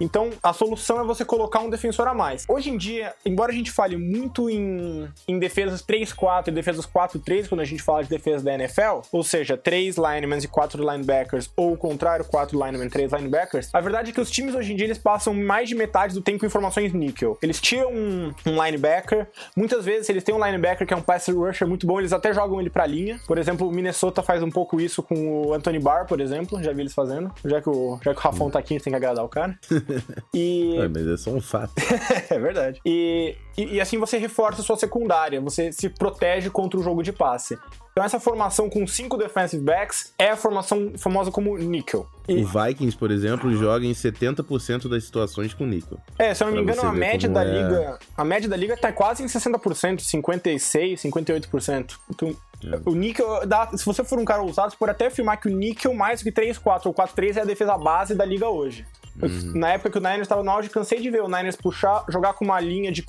Então, 0.00 0.30
a 0.42 0.52
solução 0.52 1.00
é 1.00 1.04
você 1.04 1.24
colocar 1.24 1.60
um 1.60 1.70
defensor 1.70 2.06
a 2.08 2.14
mais. 2.14 2.44
Hoje 2.48 2.70
em 2.70 2.76
dia, 2.76 3.14
embora 3.24 3.52
a 3.52 3.54
gente 3.54 3.70
fale 3.70 3.96
muito 3.96 4.48
em, 4.48 5.08
em 5.26 5.38
defesas 5.38 5.82
3-4 5.82 6.48
e 6.48 6.50
defesas 6.50 6.86
4-3, 6.86 7.48
quando 7.48 7.60
a 7.60 7.64
gente 7.64 7.82
fala 7.82 8.02
de 8.02 8.10
defesa 8.10 8.44
da 8.44 8.54
NFL, 8.54 9.00
ou 9.12 9.22
seja, 9.22 9.56
3 9.56 9.96
linemen 9.96 10.38
e 10.38 10.48
4 10.48 10.82
linebackers, 10.82 11.50
ou 11.56 11.72
o 11.72 11.76
contrário, 11.76 12.24
4 12.24 12.58
linemen 12.58 12.86
e 12.86 12.90
3 12.90 13.12
linebackers, 13.12 13.68
a 13.72 13.80
verdade 13.80 14.10
é 14.10 14.12
que 14.12 14.20
os 14.20 14.30
times 14.30 14.54
hoje 14.54 14.72
em 14.72 14.76
dia 14.76 14.86
eles 14.86 14.98
passam 14.98 15.34
mais 15.34 15.68
de 15.68 15.74
metade 15.74 16.14
do 16.14 16.20
tempo 16.20 16.44
em 16.44 16.48
formações 16.48 16.92
níquel. 16.92 17.38
Eles 17.42 17.60
tiram 17.60 17.92
um, 17.92 18.32
um 18.46 18.64
linebacker, 18.64 19.28
muitas 19.56 19.84
vezes 19.84 20.08
eles 20.08 20.24
têm 20.24 20.34
um 20.34 20.44
linebacker 20.44 20.86
que 20.86 20.94
é 20.94 20.96
um 20.96 21.02
pass 21.02 21.28
rusher 21.28 21.66
muito 21.66 21.86
bom, 21.86 21.98
eles 22.00 22.12
até 22.12 22.32
jogam 22.32 22.60
ele 22.60 22.70
pra 22.70 22.86
linha. 22.86 23.20
Por 23.26 23.38
exemplo, 23.38 23.68
o 23.68 23.72
Minnesota 23.72 24.22
faz 24.22 24.42
um 24.42 24.50
pouco 24.50 24.80
isso 24.80 25.02
com 25.02 25.46
o 25.46 25.54
Anthony 25.54 25.78
Barr, 25.78 26.06
por 26.06 26.20
exemplo, 26.20 26.62
já 26.62 26.72
vi 26.72 26.82
eles 26.82 26.94
fazendo. 26.94 27.32
Já 27.44 27.60
que 27.60 27.68
o, 27.68 27.98
já 28.02 28.12
que 28.12 28.20
o 28.20 28.22
Rafão 28.22 28.50
tá 28.50 28.58
aqui, 28.58 28.78
tem 28.80 28.92
que 28.92 28.96
agradar 28.96 29.19
o 29.22 29.28
cara. 29.28 29.58
E... 30.34 30.76
É, 30.76 30.88
mas 30.88 31.06
é 31.06 31.16
só 31.16 31.30
um 31.30 31.40
fato. 31.40 31.72
é 32.30 32.38
verdade. 32.38 32.80
E, 32.86 33.36
e, 33.56 33.74
e, 33.74 33.80
assim 33.80 33.98
você 33.98 34.16
reforça 34.18 34.62
a 34.62 34.64
sua 34.64 34.76
secundária, 34.76 35.40
você 35.40 35.72
se 35.72 35.88
protege 35.88 36.50
contra 36.50 36.78
o 36.78 36.82
jogo 36.82 37.02
de 37.02 37.12
passe. 37.12 37.58
Então 37.92 38.04
essa 38.04 38.20
formação 38.20 38.70
com 38.70 38.86
cinco 38.86 39.16
defensive 39.16 39.62
backs 39.62 40.14
é 40.18 40.30
a 40.30 40.36
formação 40.36 40.92
famosa 40.96 41.30
como 41.30 41.56
níquel. 41.58 42.06
E... 42.28 42.42
O 42.42 42.46
Vikings, 42.46 42.96
por 42.96 43.10
exemplo, 43.10 43.52
joga 43.56 43.84
em 43.84 43.92
70% 43.92 44.88
das 44.88 45.04
situações 45.04 45.52
com 45.52 45.66
níquel. 45.66 45.98
É, 46.18 46.32
se 46.32 46.42
eu 46.42 46.46
não 46.46 46.54
me 46.54 46.62
engano, 46.62 46.82
a 46.82 46.92
média 46.92 47.28
da 47.28 47.44
é... 47.44 47.44
liga, 47.44 47.98
a 48.16 48.24
média 48.24 48.48
da 48.48 48.56
liga 48.56 48.76
tá 48.76 48.92
quase 48.92 49.22
em 49.22 49.26
60%, 49.26 50.00
56, 50.00 51.02
58%. 51.02 51.96
Então, 52.08 52.36
é. 52.64 52.80
O 52.84 52.94
níquel, 52.94 53.46
dá, 53.46 53.70
se 53.74 53.84
você 53.84 54.04
for 54.04 54.18
um 54.18 54.24
cara 54.24 54.42
ousado, 54.42 54.70
você 54.70 54.76
pode 54.76 54.92
até 54.92 55.06
afirmar 55.06 55.38
que 55.38 55.48
o 55.48 55.50
níquel 55.50 55.94
mais 55.94 56.20
do 56.20 56.24
que 56.24 56.32
3-4 56.32 56.86
ou 56.86 56.94
4-3 56.94 57.38
é 57.38 57.40
a 57.40 57.44
defesa 57.44 57.76
base 57.78 58.14
da 58.14 58.24
liga 58.24 58.48
hoje. 58.48 58.86
Uhum. 59.20 59.52
Na 59.54 59.70
época 59.70 59.90
que 59.90 59.98
o 59.98 60.00
Niners 60.00 60.22
estava 60.22 60.42
no 60.42 60.50
auge, 60.50 60.68
cansei 60.68 61.00
de 61.00 61.10
ver 61.10 61.22
o 61.22 61.28
Niners 61.28 61.56
puxar, 61.56 62.04
jogar 62.08 62.34
com 62.34 62.44
uma 62.44 62.60
linha 62.60 62.92
de 62.92 63.02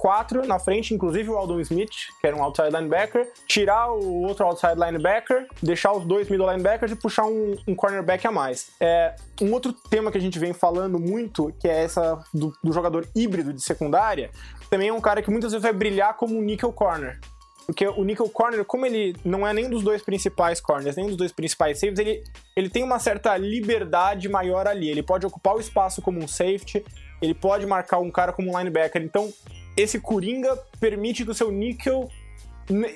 na 0.46 0.60
frente, 0.60 0.94
inclusive 0.94 1.30
o 1.30 1.38
Aldon 1.38 1.60
Smith, 1.62 1.91
que 2.20 2.28
era 2.28 2.36
um 2.36 2.44
outside 2.44 2.70
linebacker, 2.70 3.30
tirar 3.48 3.91
o 3.91 4.24
outro 4.24 4.46
outside 4.46 4.76
linebacker, 4.76 5.48
deixar 5.62 5.94
os 5.94 6.06
dois 6.06 6.30
middle 6.30 6.50
linebackers 6.50 6.91
e 6.91 6.96
puxar 6.96 7.26
um, 7.26 7.56
um 7.67 7.76
cornerback 7.76 8.26
a 8.26 8.32
mais. 8.32 8.72
É, 8.80 9.15
um 9.41 9.52
outro 9.54 9.74
tema 9.74 10.12
que 10.12 10.17
a 10.17 10.22
gente 10.22 10.39
vem 10.39 10.54
falando 10.54 11.00
muito, 11.00 11.54
que 11.60 11.67
é 11.67 11.84
essa 11.84 12.24
do, 12.34 12.54
do 12.63 12.72
jogador 12.72 13.08
híbrido 13.15 13.54
de 13.54 13.62
secundária, 13.62 14.32
também 14.70 14.89
é 14.89 14.94
um 14.94 15.02
cara 15.02 15.22
que 15.22 15.30
muitas 15.30 15.52
vezes 15.52 15.63
vai 15.63 15.74
brilhar 15.74 16.15
como 16.15 16.38
um 16.38 16.41
nickel 16.41 16.72
corner. 16.72 17.20
Porque 17.65 17.88
o 17.88 18.04
nickel 18.04 18.30
corner, 18.30 18.65
como 18.65 18.86
ele 18.86 19.15
não 19.24 19.48
é 19.48 19.54
nem 19.54 19.70
dos 19.70 19.84
dois 19.84 20.02
principais 20.02 20.60
corners, 20.60 20.96
nem 20.96 21.08
dos 21.08 21.15
dois 21.15 21.32
principais 21.32 21.80
safeties, 21.80 22.00
ele, 22.00 22.24
ele 22.56 22.70
tem 22.70 22.84
uma 22.84 23.00
certa 23.00 23.38
liberdade 23.38 24.28
maior 24.28 24.67
ali. 24.67 24.89
Ele 24.89 25.04
pode 25.04 25.26
ocupar 25.26 25.56
o 25.56 25.60
espaço 25.60 26.02
como 26.02 26.20
um 26.20 26.28
safety, 26.28 26.84
ele 27.22 27.34
pode 27.34 27.65
marcar 27.65 28.00
um 28.00 28.12
cara 28.12 28.34
como 28.34 28.52
um 28.52 28.58
linebacker. 28.58 29.02
Então, 29.02 29.32
esse 29.76 30.00
coringa 30.00 30.56
permite 30.80 31.24
que 31.24 31.32
o 31.32 31.36
seu 31.36 31.52
nickel 31.52 32.10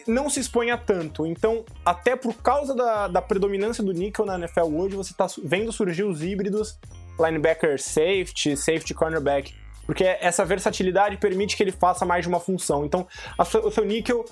não 0.07 0.29
se 0.29 0.39
exponha 0.39 0.77
tanto. 0.77 1.25
Então, 1.25 1.65
até 1.85 2.15
por 2.15 2.33
causa 2.35 2.73
da, 2.75 3.07
da 3.07 3.21
predominância 3.21 3.83
do 3.83 3.91
nickel 3.91 4.25
na 4.25 4.35
NFL 4.35 4.73
hoje, 4.73 4.95
você 4.95 5.11
está 5.11 5.27
vendo 5.43 5.71
surgir 5.71 6.03
os 6.03 6.23
híbridos 6.23 6.77
linebacker 7.19 7.81
safety, 7.81 8.55
safety 8.55 8.93
cornerback. 8.93 9.53
Porque 9.85 10.03
essa 10.03 10.43
versatilidade 10.43 11.17
permite 11.17 11.55
que 11.55 11.63
ele 11.63 11.71
faça 11.71 12.05
mais 12.05 12.23
de 12.23 12.29
uma 12.29 12.39
função. 12.39 12.85
Então, 12.85 13.07
o 13.37 13.71
seu 13.71 13.85
níquel 13.85 14.25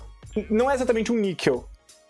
não 0.50 0.70
é 0.70 0.74
exatamente 0.74 1.12
um 1.12 1.16
níquel. 1.16 1.68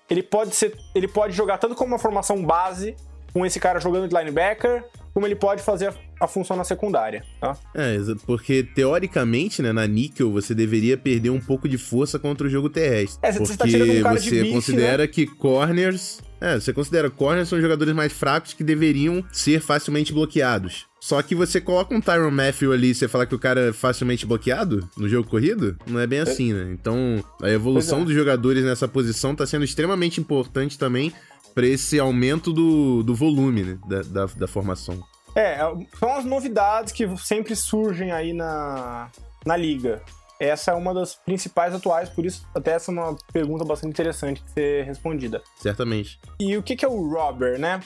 Ele 0.10 0.24
pode 0.24 0.56
ser, 0.56 0.78
ele 0.96 1.08
pode 1.08 1.34
jogar 1.34 1.58
tanto 1.58 1.76
como 1.76 1.92
uma 1.92 2.00
formação 2.00 2.44
base, 2.44 2.96
com 3.34 3.46
esse 3.46 3.60
cara 3.60 3.80
jogando 3.80 4.08
de 4.08 4.16
linebacker, 4.16 4.86
como 5.14 5.26
ele 5.26 5.36
pode 5.36 5.62
fazer 5.62 5.94
a, 6.24 6.28
função 6.28 6.56
na 6.56 6.64
secundária, 6.64 7.24
tá? 7.40 7.58
É, 7.76 7.98
porque 8.26 8.64
teoricamente, 8.64 9.62
né, 9.62 9.72
na 9.72 9.86
níquel 9.88 10.32
você 10.32 10.54
deveria 10.54 10.98
perder 10.98 11.30
um 11.30 11.40
pouco 11.40 11.68
de 11.68 11.78
força 11.78 12.18
contra 12.20 12.48
o 12.48 12.50
jogo 12.50 12.70
terrestre. 12.70 13.20
É, 13.22 13.32
você 13.32 13.58
tá 13.58 13.66
tirando 13.66 13.92
um 13.92 14.02
cara 14.02 14.20
você 14.20 14.44
de 14.44 14.52
considera 14.52 15.04
né? 15.04 15.08
que 15.08 15.26
corners, 15.26 16.22
é, 16.42 16.60
você 16.60 16.74
considera 16.74 17.10
corners 17.10 17.48
são 17.48 17.62
jogadores 17.62 17.94
mais 17.94 18.12
fracos 18.12 18.54
que 18.54 18.64
deveriam 18.64 19.24
ser 19.32 19.62
facilmente 19.62 20.12
bloqueados. 20.12 20.86
Só 21.00 21.22
que 21.22 21.36
você 21.36 21.60
coloca 21.60 21.94
um 21.94 22.00
Tyron 22.00 22.32
Matthew 22.32 22.72
ali 22.72 22.92
e 22.92 22.96
você 22.96 23.08
fala 23.08 23.26
que 23.26 23.36
o 23.36 23.40
cara 23.40 23.70
é 23.70 23.74
facilmente 23.74 24.26
bloqueado 24.26 24.90
no 24.98 25.10
jogo 25.10 25.30
corrido, 25.30 25.78
não 25.86 26.00
é 26.00 26.08
bem 26.08 26.20
é. 26.20 26.22
assim, 26.22 26.54
né? 26.54 26.72
Então, 26.72 27.24
a 27.42 27.50
evolução 27.50 28.02
é. 28.02 28.06
dos 28.06 28.14
jogadores 28.14 28.64
nessa 28.64 28.88
posição 28.88 29.36
tá 29.36 29.46
sendo 29.46 29.66
extremamente 29.66 30.22
importante 30.22 30.78
também 30.78 31.12
para 31.54 31.68
esse 31.68 32.00
aumento 32.00 32.52
do, 32.52 33.04
do 33.04 33.14
volume 33.14 33.64
né? 33.64 33.78
da, 33.88 34.02
da, 34.02 34.26
da 34.26 34.48
formação. 34.48 35.04
É, 35.36 35.58
são 35.98 36.16
as 36.16 36.26
novidades 36.26 36.94
que 36.94 37.08
sempre 37.18 37.56
surgem 37.56 38.12
aí 38.12 38.34
na, 38.34 39.10
na 39.46 39.58
liga. 39.58 40.02
Essa 40.40 40.72
é 40.72 40.74
uma 40.74 40.94
das 40.94 41.16
principais 41.16 41.74
atuais, 41.74 42.10
por 42.10 42.26
isso 42.26 42.46
até 42.54 42.72
essa 42.72 42.92
é 42.92 42.94
uma 42.94 43.16
pergunta 43.32 43.64
bastante 43.64 43.92
interessante 43.92 44.44
de 44.44 44.52
ser 44.52 44.86
respondida. 44.86 45.42
Certamente. 45.58 46.20
E 46.40 46.58
o 46.58 46.64
que, 46.64 46.76
que 46.76 46.84
é 46.84 46.88
o 46.88 47.10
robber, 47.10 47.58
né? 47.58 47.80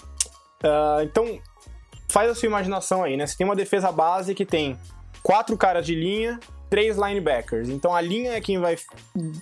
Uh, 0.64 1.04
então, 1.04 1.40
faz 2.10 2.32
a 2.32 2.36
sua 2.36 2.48
imaginação 2.48 3.04
aí, 3.04 3.16
né? 3.16 3.28
Você 3.28 3.38
tem 3.38 3.46
uma 3.46 3.56
defesa 3.56 3.92
base 3.92 4.34
que 4.34 4.46
tem 4.46 4.78
quatro 5.22 5.56
caras 5.58 5.86
de 5.86 5.94
linha, 5.94 6.40
três 6.70 6.98
linebackers. 6.98 7.70
Então 7.70 7.94
a 7.94 8.02
linha 8.02 8.34
é 8.34 8.42
quem 8.42 8.60
vai 8.60 8.78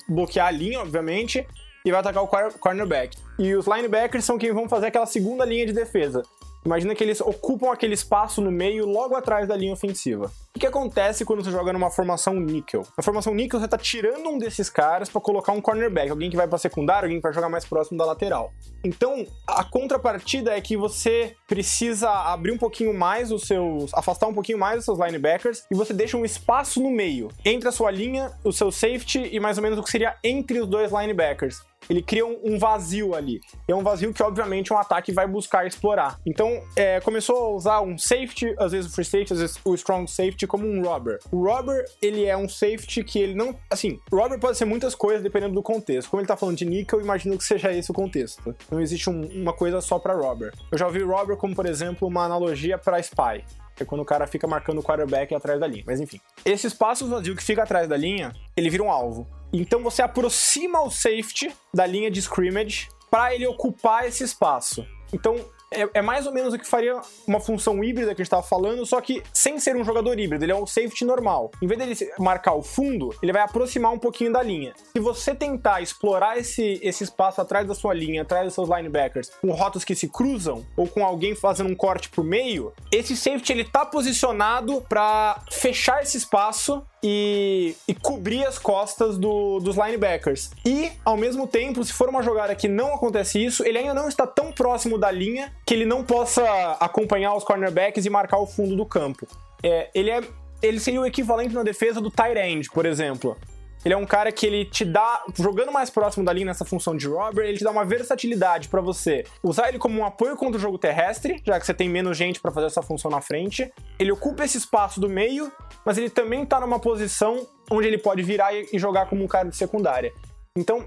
bloquear 0.08 0.48
a 0.48 0.52
linha, 0.52 0.80
obviamente, 0.80 1.46
e 1.86 1.92
vai 1.92 2.00
atacar 2.00 2.24
o 2.24 2.28
cornerback. 2.60 3.18
E 3.38 3.54
os 3.56 3.68
linebackers 3.68 4.26
são 4.26 4.38
quem 4.38 4.52
vão 4.52 4.68
fazer 4.68 4.88
aquela 4.88 5.06
segunda 5.06 5.46
linha 5.46 5.66
de 5.66 5.74
defesa. 5.74 6.24
Imagina 6.66 6.96
que 6.96 7.04
eles 7.04 7.22
ocupam 7.22 7.72
aquele 7.72 7.94
espaço 7.94 8.42
no 8.42 8.52
meio, 8.52 8.88
logo 8.88 9.16
atrás 9.16 9.48
da 9.48 9.56
linha 9.56 9.74
ofensiva. 9.74 10.32
O 10.56 10.60
que 10.60 10.66
acontece 10.66 11.24
quando 11.24 11.44
você 11.44 11.52
joga 11.52 11.72
numa 11.72 11.92
formação 11.92 12.34
níquel? 12.40 12.82
Na 12.98 13.04
formação 13.04 13.36
níquel, 13.36 13.60
você 13.60 13.68
tá 13.68 13.78
tirando 13.78 14.28
um 14.30 14.38
desses 14.38 14.70
caras 14.70 15.10
para 15.10 15.22
colocar 15.22 15.52
um 15.52 15.62
cornerback, 15.62 16.10
alguém 16.10 16.30
que 16.30 16.38
vai 16.38 16.48
pra 16.48 16.58
secundário, 16.58 17.06
alguém 17.06 17.18
que 17.18 17.24
vai 17.24 17.34
jogar 17.34 17.50
mais 17.50 17.66
próximo 17.66 17.98
da 17.98 18.06
lateral. 18.06 18.52
Então, 18.84 19.28
a 19.46 19.64
contrapartida 19.64 20.58
é 20.58 20.62
que 20.62 20.76
você 20.76 21.36
precisa 21.48 22.10
abrir 22.10 22.52
um 22.52 22.58
pouquinho 22.58 22.94
mais 22.94 23.32
os 23.32 23.44
seus. 23.44 23.94
afastar 23.94 24.28
um 24.28 24.34
pouquinho 24.34 24.58
mais 24.58 24.80
os 24.80 24.86
seus 24.86 24.98
linebackers 24.98 25.66
e 25.70 25.76
você 25.76 25.94
deixa 25.94 26.18
um 26.18 26.26
espaço 26.26 26.82
no 26.82 26.90
meio, 26.90 27.28
entre 27.44 27.70
a 27.70 27.72
sua 27.72 27.92
linha, 27.92 28.32
o 28.44 28.52
seu 28.52 28.72
safety 28.72 29.30
e 29.32 29.40
mais 29.40 29.58
ou 29.58 29.64
menos 29.64 29.78
o 29.78 29.84
que 29.84 29.92
seria 29.92 30.16
entre 30.24 30.60
os 30.60 30.68
dois 30.68 30.92
linebackers 30.92 31.62
ele 31.90 32.02
cria 32.02 32.26
um, 32.26 32.58
vazio 32.58 33.16
ali. 33.16 33.42
E 33.68 33.72
é 33.72 33.76
um 33.76 33.84
vazio 33.84 34.14
que, 34.14 34.24
obviamente, 34.24 34.74
um 34.74 34.78
ataque 34.78 35.12
vai 35.12 35.28
buscar 35.28 35.66
explorar. 35.66 36.20
Então, 36.26 36.62
é, 36.76 37.00
começou 37.02 37.36
a 37.36 37.50
usar 37.50 37.82
um 37.82 37.98
safety, 37.98 38.54
às 38.58 38.72
vezes 38.72 38.92
o 38.92 38.94
free 38.94 39.06
safety, 39.06 39.34
às 39.34 39.40
vezes 39.40 39.60
o 39.64 39.74
strong 39.76 40.10
safety, 40.10 40.48
como 40.48 40.68
um 40.68 40.84
robber. 40.84 41.20
O 41.32 41.44
robber, 41.44 41.86
ele 42.02 42.26
é 42.26 42.36
um 42.36 42.48
safety 42.50 43.04
que 43.04 43.20
ele 43.20 43.36
não. 43.36 43.56
Assim, 43.70 44.00
robber 44.12 44.40
pode 44.40 44.58
ser 44.58 44.66
muitas 44.66 44.96
coisas 44.96 45.22
dependendo 45.22 45.54
do 45.54 45.62
contexto. 45.62 46.10
Como 46.10 46.22
ele 46.22 46.28
tá 46.28 46.36
falando 46.36 46.58
de 46.58 46.66
eu 46.92 47.02
imagino 47.02 47.38
que 47.38 47.44
seja 47.44 47.72
esse 47.72 47.92
o 47.92 47.94
contexto. 47.94 48.56
Não 48.70 48.82
existe 48.82 49.10
um, 49.10 49.26
uma 49.28 49.54
coisa 49.54 49.82
só 49.82 49.98
para 49.98 50.14
robber. 50.14 50.52
Eu 50.72 50.78
já 50.78 50.88
ouvi 50.88 51.02
robber 51.02 51.38
como, 51.38 51.56
por 51.56 51.66
exemplo, 51.66 52.08
uma 52.08 52.24
analogia 52.24 52.78
para 52.78 53.00
spy 53.00 53.44
é 53.84 53.86
quando 53.86 54.02
o 54.02 54.06
cara 54.06 54.28
fica 54.28 54.48
marcando 54.48 54.80
o 54.80 54.84
quarterback 54.84 55.34
atrás 55.34 55.60
da 55.60 55.68
linha. 55.68 55.84
Mas 55.86 56.00
enfim. 56.00 56.20
Esse 56.44 56.68
espaço 56.68 57.08
vazio 57.08 57.36
que 57.36 57.44
fica 57.44 57.64
atrás 57.64 57.88
da 57.88 57.98
linha, 57.98 58.34
ele 58.56 58.70
vira 58.70 58.84
um 58.84 58.92
alvo. 58.92 59.28
Então 59.52 59.82
você 59.82 60.02
aproxima 60.02 60.82
o 60.82 60.92
safety 60.92 61.54
da 61.74 61.86
linha 61.86 62.12
de 62.12 62.20
scrimmage 62.20 62.90
para 63.10 63.34
ele 63.34 63.48
ocupar 63.48 64.06
esse 64.06 64.24
espaço. 64.24 64.86
Então 65.14 65.36
é, 65.76 65.90
é, 65.94 66.02
mais 66.02 66.26
ou 66.26 66.34
menos 66.34 66.54
o 66.54 66.58
que 66.58 66.68
faria 66.68 67.00
uma 67.28 67.40
função 67.40 67.84
híbrida 67.84 68.14
que 68.14 68.22
a 68.22 68.24
gente 68.24 68.28
estava 68.28 68.44
falando, 68.44 68.86
só 68.86 69.00
que 69.02 69.22
sem 69.34 69.60
ser 69.60 69.76
um 69.76 69.84
jogador 69.84 70.20
híbrido, 70.20 70.44
ele 70.44 70.52
é 70.52 70.56
um 70.56 70.66
safety 70.66 71.06
normal. 71.06 71.52
Em 71.62 71.68
vez 71.68 71.80
dele 71.80 72.12
marcar 72.20 72.54
o 72.54 72.62
fundo, 72.62 73.14
ele 73.22 73.32
vai 73.32 73.42
aproximar 73.42 73.92
um 73.92 74.00
pouquinho 74.00 74.32
da 74.32 74.42
linha. 74.42 74.74
Se 74.94 75.00
você 75.00 75.34
tentar 75.36 75.82
explorar 75.82 76.38
esse, 76.38 76.80
esse 76.82 77.04
espaço 77.04 77.42
atrás 77.42 77.68
da 77.68 77.76
sua 77.76 77.94
linha, 77.94 78.22
atrás 78.22 78.46
dos 78.46 78.54
seus 78.54 78.70
linebackers, 78.70 79.30
com 79.42 79.52
rotas 79.52 79.84
que 79.84 79.96
se 79.96 80.08
cruzam, 80.08 80.66
ou 80.76 80.88
com 80.88 81.06
alguém 81.06 81.36
fazendo 81.36 81.70
um 81.70 81.76
corte 81.76 82.10
pro 82.10 82.24
meio, 82.24 82.74
esse 82.92 83.16
safety 83.16 83.52
ele 83.52 83.64
tá 83.64 83.86
posicionado 83.86 84.82
para 84.88 85.42
fechar 85.50 86.02
esse 86.02 86.18
espaço 86.18 86.84
e, 87.06 87.76
e, 87.88 87.94
cobrir 87.94 88.46
as 88.46 88.58
costas 88.58 89.18
do, 89.18 89.60
dos 89.60 89.76
linebackers. 89.76 90.50
E, 90.66 90.92
ao 91.04 91.16
mesmo 91.16 91.46
tempo, 91.46 91.84
se 91.84 91.94
for 91.94 92.10
uma 92.10 92.24
jogada 92.24 92.56
que 92.56 92.68
não 92.68 92.96
acontece 92.96 93.44
isso, 93.44 93.64
ele 93.64 93.78
ainda 93.78 93.94
não 93.94 94.08
está 94.08 94.26
tão 94.26 94.52
próximo 94.52 94.98
da 94.98 95.12
linha 95.12 95.54
que 95.66 95.74
ele 95.74 95.86
não 95.86 96.04
possa 96.04 96.44
acompanhar 96.80 97.34
os 97.36 97.44
cornerbacks 97.44 98.06
e 98.06 98.10
marcar 98.10 98.38
o 98.38 98.46
fundo 98.46 98.76
do 98.76 98.86
campo. 98.86 99.28
é, 99.64 99.90
ele 99.94 100.12
é 100.12 100.22
ele 100.62 100.80
seria 100.80 101.02
o 101.02 101.06
equivalente 101.06 101.54
na 101.54 101.64
defesa 101.64 102.02
do 102.02 102.10
tight 102.10 102.38
end, 102.38 102.70
por 102.72 102.86
exemplo. 102.86 103.38
Ele 103.84 103.94
é 103.94 103.98
um 103.98 104.06
cara 104.06 104.32
que 104.32 104.48
ele 104.48 104.66
te 104.66 104.84
dá, 104.84 105.24
jogando 105.38 105.72
mais 105.72 105.92
próximo 105.92 106.26
da 106.26 106.34
linha 106.34 106.48
nessa 106.48 106.66
função 106.66 106.98
de 106.98 107.08
robber, 107.08 107.46
ele 107.46 107.58
te 107.58 107.64
dá 107.64 107.70
uma 107.70 107.86
versatilidade 107.86 108.68
para 108.68 108.82
você 108.82 109.24
usar 109.44 109.70
ele 109.70 109.78
como 109.78 110.00
um 110.00 110.06
apoio 110.06 110.36
contra 110.36 110.58
o 110.58 110.60
jogo 110.60 110.80
terrestre, 110.80 111.40
já 111.46 111.60
que 111.60 111.66
você 111.68 111.74
tem 111.74 111.88
menos 111.88 112.18
gente 112.18 112.40
para 112.40 112.52
fazer 112.52 112.66
essa 112.66 112.82
função 112.82 113.12
na 113.12 113.22
frente. 113.22 113.72
Ele 114.00 114.12
ocupa 114.12 114.44
esse 114.44 114.58
espaço 114.58 115.00
do 115.00 115.08
meio, 115.08 115.52
mas 115.86 116.00
ele 116.00 116.10
também 116.10 116.44
tá 116.48 116.60
numa 116.60 116.80
posição 116.80 117.48
onde 117.70 117.86
ele 117.86 118.00
pode 118.00 118.24
virar 118.24 118.56
e 118.56 118.80
jogar 118.80 119.08
como 119.08 119.24
um 119.24 119.28
cara 119.28 119.50
de 119.50 119.56
secundária. 119.56 120.12
Então, 120.58 120.84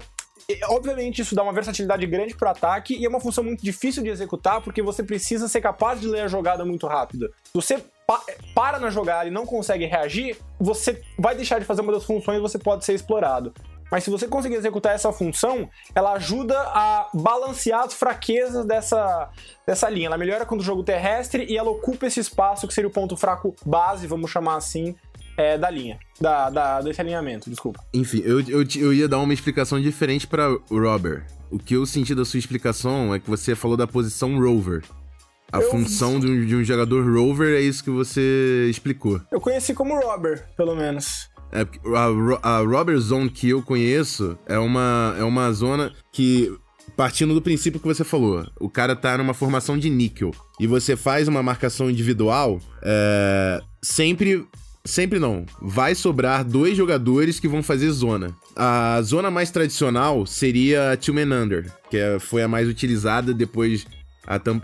obviamente 0.69 1.21
isso 1.21 1.35
dá 1.35 1.43
uma 1.43 1.53
versatilidade 1.53 2.05
grande 2.05 2.35
para 2.35 2.47
o 2.47 2.51
ataque 2.51 2.95
e 2.95 3.05
é 3.05 3.09
uma 3.09 3.19
função 3.19 3.43
muito 3.43 3.63
difícil 3.63 4.03
de 4.03 4.09
executar 4.09 4.61
porque 4.61 4.81
você 4.81 5.03
precisa 5.03 5.47
ser 5.47 5.61
capaz 5.61 5.99
de 5.99 6.07
ler 6.07 6.21
a 6.21 6.27
jogada 6.27 6.65
muito 6.65 6.87
rápido. 6.87 7.33
Se 7.45 7.53
você 7.53 7.83
pa 8.05 8.21
para 8.55 8.79
na 8.79 8.89
jogada 8.89 9.27
e 9.27 9.31
não 9.31 9.45
consegue 9.45 9.85
reagir, 9.85 10.37
você 10.59 11.01
vai 11.17 11.35
deixar 11.35 11.59
de 11.59 11.65
fazer 11.65 11.81
uma 11.81 11.93
das 11.93 12.03
funções 12.03 12.37
e 12.37 12.41
você 12.41 12.57
pode 12.57 12.85
ser 12.85 12.93
explorado. 12.93 13.53
Mas 13.91 14.03
se 14.03 14.09
você 14.09 14.27
conseguir 14.27 14.55
executar 14.55 14.93
essa 14.93 15.11
função, 15.11 15.67
ela 15.95 16.13
ajuda 16.13 16.59
a 16.59 17.09
balancear 17.13 17.81
as 17.81 17.93
fraquezas 17.93 18.65
dessa, 18.65 19.29
dessa 19.65 19.89
linha. 19.89 20.07
Ela 20.07 20.17
melhora 20.17 20.45
quando 20.45 20.61
o 20.61 20.63
jogo 20.63 20.83
terrestre 20.83 21.45
e 21.49 21.57
ela 21.57 21.71
ocupa 21.71 22.05
esse 22.05 22.19
espaço 22.19 22.67
que 22.67 22.73
seria 22.73 22.87
o 22.87 22.93
ponto 22.93 23.17
fraco 23.17 23.55
base, 23.65 24.05
vamos 24.05 24.29
chamar 24.29 24.57
assim, 24.57 24.95
é, 25.39 25.57
da 25.57 25.69
linha. 25.69 25.97
Da, 26.19 26.49
da, 26.49 26.81
desse 26.81 26.99
alinhamento, 26.99 27.49
desculpa. 27.49 27.81
Enfim, 27.93 28.21
eu, 28.25 28.41
eu, 28.41 28.65
eu 28.75 28.93
ia 28.93 29.07
dar 29.07 29.19
uma 29.19 29.33
explicação 29.33 29.79
diferente 29.79 30.27
para 30.27 30.51
o 30.51 30.79
Robert. 30.79 31.25
O 31.49 31.57
que 31.57 31.75
eu 31.75 31.85
senti 31.85 32.13
da 32.13 32.25
sua 32.25 32.37
explicação 32.37 33.15
é 33.15 33.19
que 33.19 33.29
você 33.29 33.55
falou 33.55 33.77
da 33.77 33.87
posição 33.87 34.37
rover. 34.37 34.83
A 35.49 35.59
eu... 35.59 35.71
função 35.71 36.19
de 36.19 36.27
um, 36.27 36.45
de 36.45 36.55
um, 36.57 36.63
jogador 36.63 37.09
rover 37.09 37.55
é 37.55 37.61
isso 37.61 37.83
que 37.83 37.89
você 37.89 38.67
explicou. 38.69 39.21
Eu 39.31 39.39
conheci 39.39 39.73
como 39.73 39.97
robber, 39.97 40.45
pelo 40.57 40.75
menos. 40.75 41.29
É, 41.51 41.61
a, 41.61 42.57
a 42.57 42.59
robber 42.59 42.97
zone 42.99 43.29
que 43.29 43.49
eu 43.49 43.63
conheço 43.63 44.37
é 44.45 44.59
uma, 44.59 45.15
é 45.17 45.23
uma 45.23 45.51
zona 45.53 45.91
que 46.11 46.53
partindo 46.97 47.33
do 47.33 47.41
princípio 47.41 47.79
que 47.79 47.87
você 47.87 48.03
falou, 48.03 48.45
o 48.59 48.69
cara 48.69 48.93
tá 48.93 49.17
numa 49.17 49.33
formação 49.33 49.77
de 49.77 49.89
níquel 49.89 50.31
e 50.59 50.67
você 50.67 50.97
faz 50.97 51.29
uma 51.29 51.41
marcação 51.41 51.89
individual, 51.89 52.59
é, 52.83 53.61
sempre 53.81 54.45
Sempre 54.85 55.19
não. 55.19 55.45
Vai 55.61 55.93
sobrar 55.93 56.43
dois 56.43 56.77
jogadores 56.77 57.39
que 57.39 57.47
vão 57.47 57.61
fazer 57.61 57.91
zona. 57.91 58.35
A 58.55 59.01
zona 59.01 59.29
mais 59.29 59.51
tradicional 59.51 60.25
seria 60.25 60.93
a 60.93 60.97
Two 60.97 61.13
Man 61.13 61.43
Under, 61.43 61.71
que 61.89 61.97
é, 61.97 62.19
foi 62.19 62.41
a 62.41 62.47
mais 62.47 62.67
utilizada 62.67 63.33
depois. 63.33 63.85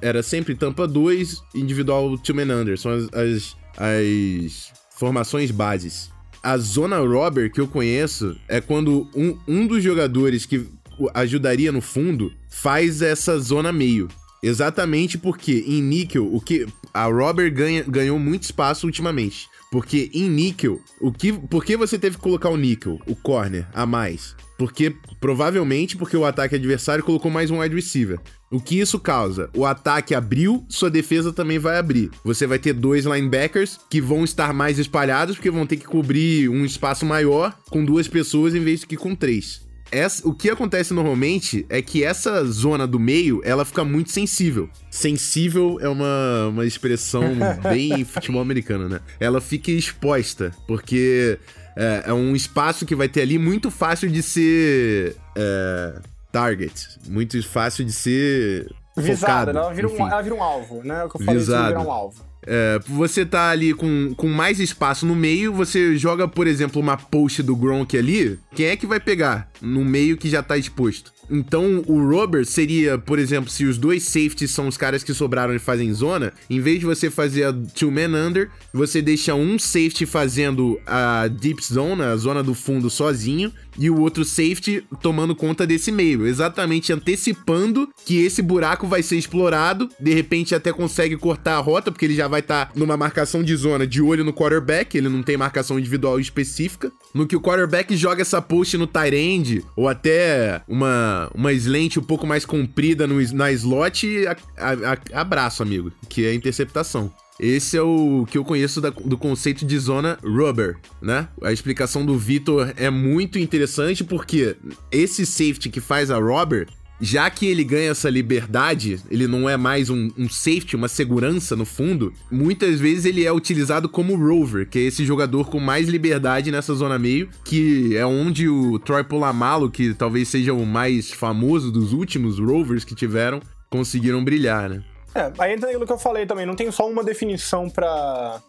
era 0.02 0.24
sempre 0.24 0.56
tampa 0.56 0.88
2, 0.88 1.42
individual 1.54 2.18
Two 2.18 2.36
Man 2.36 2.54
Under. 2.54 2.78
São 2.78 2.92
as, 2.92 3.10
as, 3.14 3.58
as 3.78 4.74
formações 4.98 5.52
bases. 5.52 6.10
A 6.42 6.58
zona 6.58 7.00
robber 7.00 7.52
que 7.52 7.60
eu 7.60 7.68
conheço 7.68 8.36
é 8.48 8.62
quando 8.62 9.10
um, 9.16 9.38
um 9.48 9.68
dos 9.68 9.84
jogadores 9.84 10.46
que 10.46 10.66
ajudaria 11.14 11.72
no 11.72 11.82
fundo 11.82 12.32
faz 12.50 13.02
essa 13.02 13.38
zona 13.40 13.74
meio. 13.74 14.08
Exatamente 14.42 15.18
porque 15.18 15.64
em 15.68 15.82
níquel, 15.82 16.34
o 16.34 16.40
que 16.40 16.68
a 16.94 17.06
Robber 17.06 17.52
ganha, 17.52 17.84
ganhou 17.84 18.20
muito 18.20 18.44
espaço 18.44 18.86
ultimamente. 18.86 19.48
Porque 19.76 20.10
em 20.14 20.30
níquel, 20.30 20.80
o 21.02 21.12
que, 21.12 21.34
por 21.34 21.66
que 21.66 21.76
você 21.76 22.00
teve 22.00 22.16
que 22.16 22.22
colocar 22.22 22.48
o 22.48 22.56
níquel, 22.56 22.98
o 23.06 23.14
corner, 23.14 23.68
a 23.74 23.86
mais? 23.86 24.34
Porque, 24.58 24.96
provavelmente, 25.20 25.98
porque 25.98 26.16
o 26.16 26.24
ataque 26.24 26.56
adversário 26.56 27.04
colocou 27.04 27.30
mais 27.30 27.52
um 27.52 27.60
wide 27.60 27.76
receiver. 27.76 28.18
O 28.50 28.62
que 28.62 28.80
isso 28.80 28.98
causa? 28.98 29.50
O 29.54 29.66
ataque 29.66 30.16
abriu, 30.16 30.66
sua 30.70 30.90
defesa 30.90 31.34
também 31.34 31.60
vai 31.60 31.78
abrir. 31.78 32.10
Você 32.24 32.48
vai 32.48 32.58
ter 32.58 32.72
dois 32.72 33.04
linebackers 33.04 33.78
que 33.90 34.00
vão 34.00 34.24
estar 34.24 34.54
mais 34.54 34.80
espalhados, 34.80 35.36
porque 35.36 35.52
vão 35.52 35.68
ter 35.68 35.76
que 35.76 35.86
cobrir 35.86 36.48
um 36.48 36.64
espaço 36.64 37.06
maior 37.06 37.54
com 37.70 37.84
duas 37.84 38.08
pessoas 38.08 38.56
em 38.56 38.62
vez 38.62 38.80
de 38.80 38.88
que 38.88 38.96
com 38.96 39.14
três 39.14 39.65
essa, 39.92 40.28
o 40.28 40.34
que 40.34 40.50
acontece 40.50 40.94
normalmente 40.94 41.66
é 41.70 41.82
que 41.82 42.04
essa 42.04 42.44
zona 42.46 42.88
do 42.88 43.00
meio, 43.00 43.42
ela 43.44 43.64
fica 43.64 43.84
muito 43.84 44.12
sensível. 44.12 44.70
Sensível 44.90 45.78
é 45.82 45.88
uma, 45.88 46.48
uma 46.50 46.66
expressão 46.66 47.24
bem 47.64 48.04
futebol 48.04 48.42
americano, 48.42 48.90
né? 48.90 49.00
Ela 49.20 49.40
fica 49.40 49.72
exposta, 49.72 50.52
porque 50.68 51.38
é, 51.76 52.04
é, 52.08 52.14
um 52.14 52.36
espaço 52.36 52.86
que 52.86 52.96
vai 52.96 53.08
ter 53.08 53.22
ali 53.22 53.38
muito 53.38 53.70
fácil 53.70 54.10
de 54.10 54.22
ser 54.24 55.16
é, 55.36 56.00
target, 56.32 57.00
muito 57.08 57.42
fácil 57.48 57.86
de 57.86 57.94
ser 57.94 58.74
Visada, 58.98 59.52
focado, 59.52 59.58
ela, 59.58 59.74
vira 59.74 59.90
um, 59.90 60.08
ela 60.08 60.22
vira 60.22 60.36
um 60.36 60.42
alvo, 60.42 60.82
né? 60.84 61.02
É 61.02 61.04
o 61.04 61.10
que 61.10 61.22
eu 61.22 61.26
falei, 61.26 61.44
virar 61.44 61.82
um 61.82 61.92
alvo. 61.92 62.24
É, 62.46 62.80
você 62.88 63.26
tá 63.26 63.50
ali 63.50 63.74
com, 63.74 64.14
com 64.16 64.28
mais 64.28 64.60
espaço 64.60 65.06
no 65.06 65.16
meio, 65.16 65.52
você 65.52 65.98
joga, 65.98 66.28
por 66.28 66.48
exemplo, 66.48 66.82
uma 66.82 66.98
post 66.98 67.42
do 67.42 67.56
Gronk 67.56 67.98
ali, 67.98 68.40
quem 68.54 68.68
é 68.68 68.76
que 68.76 68.86
vai 68.86 69.00
pegar 69.00 69.50
no 69.62 69.84
meio 69.84 70.18
que 70.18 70.30
já 70.30 70.44
tá 70.44 70.58
exposto? 70.58 71.15
Então, 71.30 71.84
o 71.88 72.08
Robert 72.08 72.46
seria, 72.46 72.98
por 72.98 73.20
exemplo, 73.20 73.50
se 73.50 73.66
os 73.66 73.78
dois 73.78 74.04
safeties 74.04 74.52
são 74.52 74.68
os 74.68 74.78
caras 74.78 75.04
que 75.04 75.14
sobraram 75.14 75.56
e 75.56 75.60
fazem 75.60 75.94
zona, 75.94 76.34
em 76.50 76.60
vez 76.60 76.80
de 76.80 76.86
você 76.86 77.10
fazer 77.10 77.46
a 77.46 77.54
two 77.54 77.92
man 77.92 78.28
under, 78.28 78.50
você 78.74 79.02
deixa 79.02 79.34
um 79.36 79.58
safety 79.58 80.06
fazendo 80.06 80.80
a 80.86 81.28
deep 81.28 81.64
zone, 81.64 82.02
a 82.02 82.16
zona 82.16 82.44
do 82.44 82.54
fundo 82.54 82.90
sozinho, 82.90 83.52
e 83.78 83.90
o 83.90 84.00
outro 84.00 84.24
safety 84.24 84.84
tomando 85.02 85.36
conta 85.36 85.68
desse 85.68 85.92
meio, 85.92 86.26
exatamente 86.26 86.94
antecipando 86.94 87.90
que 88.06 88.18
esse 88.24 88.42
buraco 88.42 88.88
vai 88.88 89.04
ser 89.04 89.18
explorado, 89.18 89.90
de 90.00 90.14
repente 90.14 90.56
até 90.56 90.72
consegue 90.72 91.18
cortar 91.18 91.58
a 91.58 91.60
rota, 91.60 91.92
porque 91.92 92.06
ele 92.06 92.16
já 92.16 92.28
vai 92.28 92.40
estar 92.40 92.68
tá 92.68 92.72
numa 92.76 92.98
marcação 92.98 93.44
de 93.44 93.56
zona 93.56 93.86
de 93.86 94.02
olho 94.02 94.24
no 94.24 94.34
quarterback, 94.34 94.98
ele 94.98 95.10
não 95.10 95.24
tem 95.24 95.38
marcação 95.38 95.78
individual 95.78 96.20
específica, 96.20 96.92
no 97.14 97.28
que 97.28 97.36
o 97.36 97.42
quarterback 97.42 97.96
joga 97.96 98.22
essa 98.22 98.42
post 98.42 98.78
no 98.78 98.88
tight 98.88 99.16
end, 99.16 99.64
ou 99.76 99.88
até 99.88 100.62
uma, 100.68 101.15
uma 101.34 101.52
slant 101.54 101.98
um 101.98 102.04
pouco 102.04 102.26
mais 102.26 102.46
comprida 102.46 103.08
no, 103.08 103.22
na 103.34 103.52
slot, 103.52 104.08
a, 104.28 104.32
a, 104.58 104.94
a, 104.94 105.22
abraço, 105.22 105.64
amigo, 105.64 105.92
que 106.10 106.26
é 106.26 106.30
a 106.30 106.34
interceptação. 106.34 107.12
Esse 107.40 107.76
é 107.76 107.82
o 107.82 108.26
que 108.30 108.38
eu 108.38 108.46
conheço 108.46 108.80
da, 108.80 108.90
do 108.90 109.18
conceito 109.18 109.66
de 109.66 109.78
zona 109.78 110.18
rubber, 110.24 110.78
né? 111.02 111.28
A 111.44 111.52
explicação 111.52 112.06
do 112.06 112.18
Vitor 112.18 112.74
é 112.78 112.90
muito 112.90 113.38
interessante 113.38 114.06
porque 114.06 114.56
esse 114.90 115.26
safety 115.26 115.70
que 115.70 115.82
faz 115.82 116.10
a 116.10 116.18
rubber, 116.18 116.68
já 117.00 117.30
que 117.30 117.46
ele 117.46 117.64
ganha 117.64 117.92
essa 117.92 118.10
liberdade, 118.10 119.00
ele 119.10 119.28
não 119.28 119.50
é 119.50 119.58
mais 119.58 119.90
um, 119.90 120.10
um, 120.18 120.30
safety, 120.30 120.76
uma 120.76 120.88
segurança 120.88 121.56
no 121.56 121.66
fundo, 121.66 122.14
muitas 122.32 122.80
vezes 122.80 123.06
ele 123.06 123.26
é 123.26 123.32
utilizado 123.32 123.90
como 123.90 124.16
rover, 124.16 124.68
que 124.68 124.80
é 124.80 124.82
esse 124.84 125.06
jogador 125.06 125.50
com 125.50 125.60
mais 125.60 125.88
liberdade 125.88 126.52
nessa 126.52 126.74
zona 126.74 126.98
meio, 126.98 127.30
que 127.44 127.96
é 127.96 128.06
onde 128.06 128.48
o 128.48 128.80
Troy 128.80 129.04
Polamalu, 129.04 129.70
que 129.70 129.94
talvez 129.94 130.28
seja 130.30 130.54
o 130.54 130.66
mais 130.66 131.12
famoso 131.12 131.72
dos 131.72 131.94
últimos 131.94 132.40
rovers 132.40 132.86
que 132.86 132.96
tiveram, 132.96 133.42
conseguiram 133.70 134.24
brilhar, 134.24 134.70
né? 134.70 134.84
É, 135.14 135.32
aí 135.40 135.54
entra 135.54 135.70
aquilo 135.70 135.86
que 135.86 135.94
eu 135.94 135.98
falei 135.98 136.26
também, 136.26 136.46
não 136.46 136.56
tem 136.56 136.70
só 136.72 136.90
uma 136.90 137.04
definição 137.04 137.70
para 137.70 138.42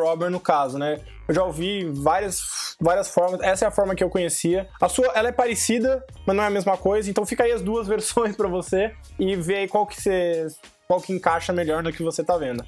para 0.00 0.30
no 0.30 0.40
caso, 0.40 0.78
né? 0.78 1.00
Eu 1.28 1.34
já 1.34 1.44
ouvi 1.44 1.84
várias, 1.92 2.76
várias 2.80 3.08
formas. 3.08 3.40
Essa 3.40 3.64
é 3.64 3.68
a 3.68 3.70
forma 3.70 3.94
que 3.94 4.02
eu 4.02 4.10
conhecia. 4.10 4.68
A 4.80 4.88
sua, 4.88 5.06
ela 5.14 5.28
é 5.28 5.32
parecida, 5.32 6.04
mas 6.26 6.36
não 6.36 6.44
é 6.44 6.46
a 6.46 6.50
mesma 6.50 6.76
coisa. 6.76 7.08
Então 7.10 7.24
fica 7.24 7.44
aí 7.44 7.52
as 7.52 7.62
duas 7.62 7.86
versões 7.88 8.36
para 8.36 8.48
você 8.48 8.92
e 9.18 9.36
vê 9.36 9.56
aí 9.56 9.68
qual 9.68 9.86
que 9.86 10.00
você, 10.00 10.46
qual 10.86 11.00
que 11.00 11.12
encaixa 11.12 11.52
melhor 11.52 11.82
no 11.82 11.92
que 11.92 12.02
você 12.02 12.24
tá 12.24 12.36
vendo. 12.36 12.64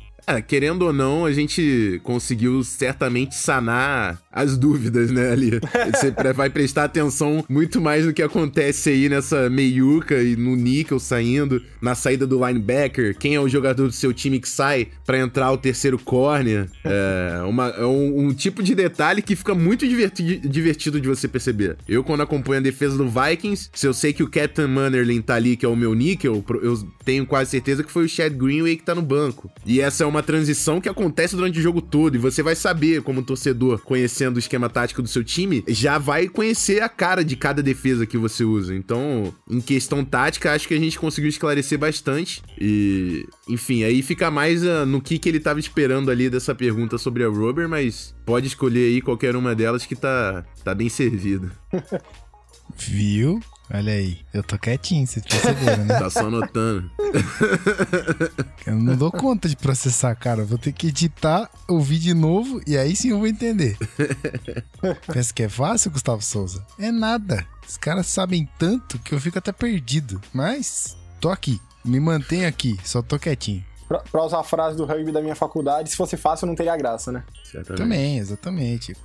Querendo 0.47 0.83
ou 0.83 0.93
não, 0.93 1.25
a 1.25 1.33
gente 1.33 2.01
conseguiu 2.03 2.63
certamente 2.65 3.35
sanar 3.35 4.21
as 4.33 4.59
dúvidas, 4.59 5.11
né, 5.11 5.31
ali. 5.31 5.61
Você 5.95 6.11
vai 6.33 6.51
prestar 6.51 6.85
atenção 6.85 7.45
muito 7.49 7.81
mais 7.81 8.05
no 8.05 8.13
que 8.13 8.23
acontece 8.23 8.91
aí 8.91 9.09
nessa 9.09 9.49
meiuca 9.49 10.21
e 10.23 10.35
no 10.35 10.57
níquel 10.57 10.99
saindo, 10.99 11.63
na 11.81 11.95
saída 11.95 12.27
do 12.27 12.45
linebacker, 12.45 13.17
quem 13.17 13.35
é 13.35 13.41
o 13.41 13.49
jogador 13.49 13.87
do 13.87 13.93
seu 13.93 14.13
time 14.13 14.41
que 14.41 14.49
sai 14.49 14.89
para 15.07 15.19
entrar 15.19 15.53
o 15.53 15.59
terceiro 15.59 15.99
corner. 15.99 16.69
É, 16.85 17.43
uma, 17.47 17.69
é 17.69 17.85
um, 17.85 18.27
um, 18.27 18.35
tipo 18.35 18.63
de 18.63 18.75
detalhe 18.75 19.23
que 19.23 19.37
fica 19.37 19.55
muito 19.55 19.87
divertido, 19.87 20.49
divertido 20.49 21.01
de 21.01 21.09
você 21.09 21.29
perceber. 21.29 21.77
Eu, 21.89 22.03
quando 22.03 22.23
acompanho 22.23 22.61
a 22.61 22.63
defesa 22.63 22.97
do 22.97 23.09
Vikings, 23.09 23.71
se 23.73 23.87
eu 23.87 23.95
sei 23.95 24.13
que 24.13 24.23
o 24.23 24.29
Captain 24.29 24.67
Mannerlin 24.67 25.21
tá 25.21 25.35
ali, 25.35 25.57
que 25.57 25.65
é 25.65 25.69
o 25.69 25.77
meu 25.77 25.95
níquel, 25.95 26.45
eu 26.63 26.89
tenho 27.05 27.27
quase 27.27 27.51
certeza 27.51 27.85
que 27.85 27.93
foi 27.93 28.05
o 28.05 28.09
Chad 28.09 28.33
Greenway 28.33 28.77
que 28.77 28.83
tá 28.83 28.95
no 28.95 29.03
banco. 29.03 29.51
E 29.65 29.81
essa 29.81 30.03
é 30.03 30.07
uma 30.15 30.23
transição 30.23 30.81
que 30.81 30.89
acontece 30.89 31.37
durante 31.37 31.59
o 31.59 31.63
jogo 31.63 31.81
todo, 31.81 32.15
e 32.15 32.19
você 32.19 32.43
vai 32.43 32.55
saber, 32.55 33.03
como 33.03 33.23
torcedor, 33.23 33.81
conhecendo 33.81 34.37
o 34.37 34.39
esquema 34.39 34.69
tático 34.69 35.03
do 35.03 35.09
seu 35.09 35.25
time, 35.25 35.65
já 35.69 35.99
vai 35.99 36.29
conhecer 36.29 36.83
a 36.83 36.89
cara 36.89 37.25
de 37.25 37.37
cada 37.37 37.63
defesa 37.63 38.07
que 38.07 38.17
você 38.17 38.45
usa. 38.45 38.75
Então, 38.75 39.35
em 39.51 39.61
questão 39.61 40.05
tática, 40.05 40.53
acho 40.53 40.69
que 40.69 40.75
a 40.75 40.79
gente 40.79 40.99
conseguiu 40.99 41.29
esclarecer 41.29 41.79
bastante. 41.79 42.43
E, 42.61 43.27
enfim, 43.49 43.83
aí 43.83 44.03
fica 44.03 44.31
mais 44.31 44.63
uh, 44.63 44.87
no 44.87 45.01
que, 45.01 45.19
que 45.19 45.29
ele 45.29 45.41
tava 45.41 45.61
esperando 45.61 46.11
ali 46.11 46.31
dessa 46.31 46.55
pergunta 46.55 46.97
sobre 46.99 47.25
a 47.25 47.29
Robert, 47.29 47.69
mas 47.69 48.15
pode 48.25 48.47
escolher 48.47 48.87
aí 48.87 49.01
qualquer 49.01 49.35
uma 49.37 49.55
delas 49.55 49.85
que 49.85 49.97
tá, 49.97 50.45
tá 50.63 50.75
bem 50.75 50.89
servida. 50.89 51.51
Viu? 52.77 53.41
Olha 53.75 53.93
aí, 53.93 54.21
eu 54.33 54.41
tô 54.41 54.57
quietinho, 54.57 55.05
vocês 55.05 55.27
perceberam, 55.27 55.85
né? 55.85 55.99
Tá 55.99 56.09
só 56.09 56.29
anotando. 56.29 56.89
Eu 58.65 58.77
não 58.77 58.95
dou 58.95 59.11
conta 59.11 59.49
de 59.49 59.57
processar, 59.57 60.15
cara. 60.15 60.45
Vou 60.45 60.57
ter 60.57 60.71
que 60.71 60.87
editar, 60.87 61.51
ouvir 61.69 61.99
de 61.99 62.15
novo 62.15 62.61
e 62.69 62.79
aí 62.79 62.95
sim 62.95 63.11
eu 63.11 63.19
vou 63.19 63.27
entender. 63.27 63.77
Pensa 65.13 65.35
que 65.35 65.43
é 65.43 65.49
fácil, 65.49 65.91
Gustavo 65.91 66.23
Souza? 66.23 66.65
É 66.79 66.93
nada. 66.93 67.45
Os 67.69 67.77
caras 67.77 68.07
sabem 68.07 68.49
tanto 68.59 68.99
que 69.01 69.13
eu 69.13 69.21
fico 69.21 69.39
até 69.39 69.51
perdido. 69.51 70.21
Mas 70.33 70.97
tô 71.21 71.31
aqui. 71.31 71.61
Me 71.85 71.99
mantenho 71.99 72.47
aqui, 72.47 72.79
só 72.85 73.03
tô 73.03 73.19
quietinho. 73.19 73.65
Pra, 73.89 73.99
pra 73.99 74.25
usar 74.25 74.39
a 74.39 74.45
frase 74.45 74.77
do 74.77 74.85
rugby 74.85 75.11
da 75.11 75.21
minha 75.21 75.35
faculdade, 75.35 75.91
se 75.91 75.97
fosse 75.97 76.17
fácil 76.17 76.47
não 76.47 76.55
teria 76.55 76.77
graça, 76.77 77.11
né? 77.11 77.25
Certamente. 77.45 77.83
Também, 77.83 78.19
exatamente. 78.19 78.97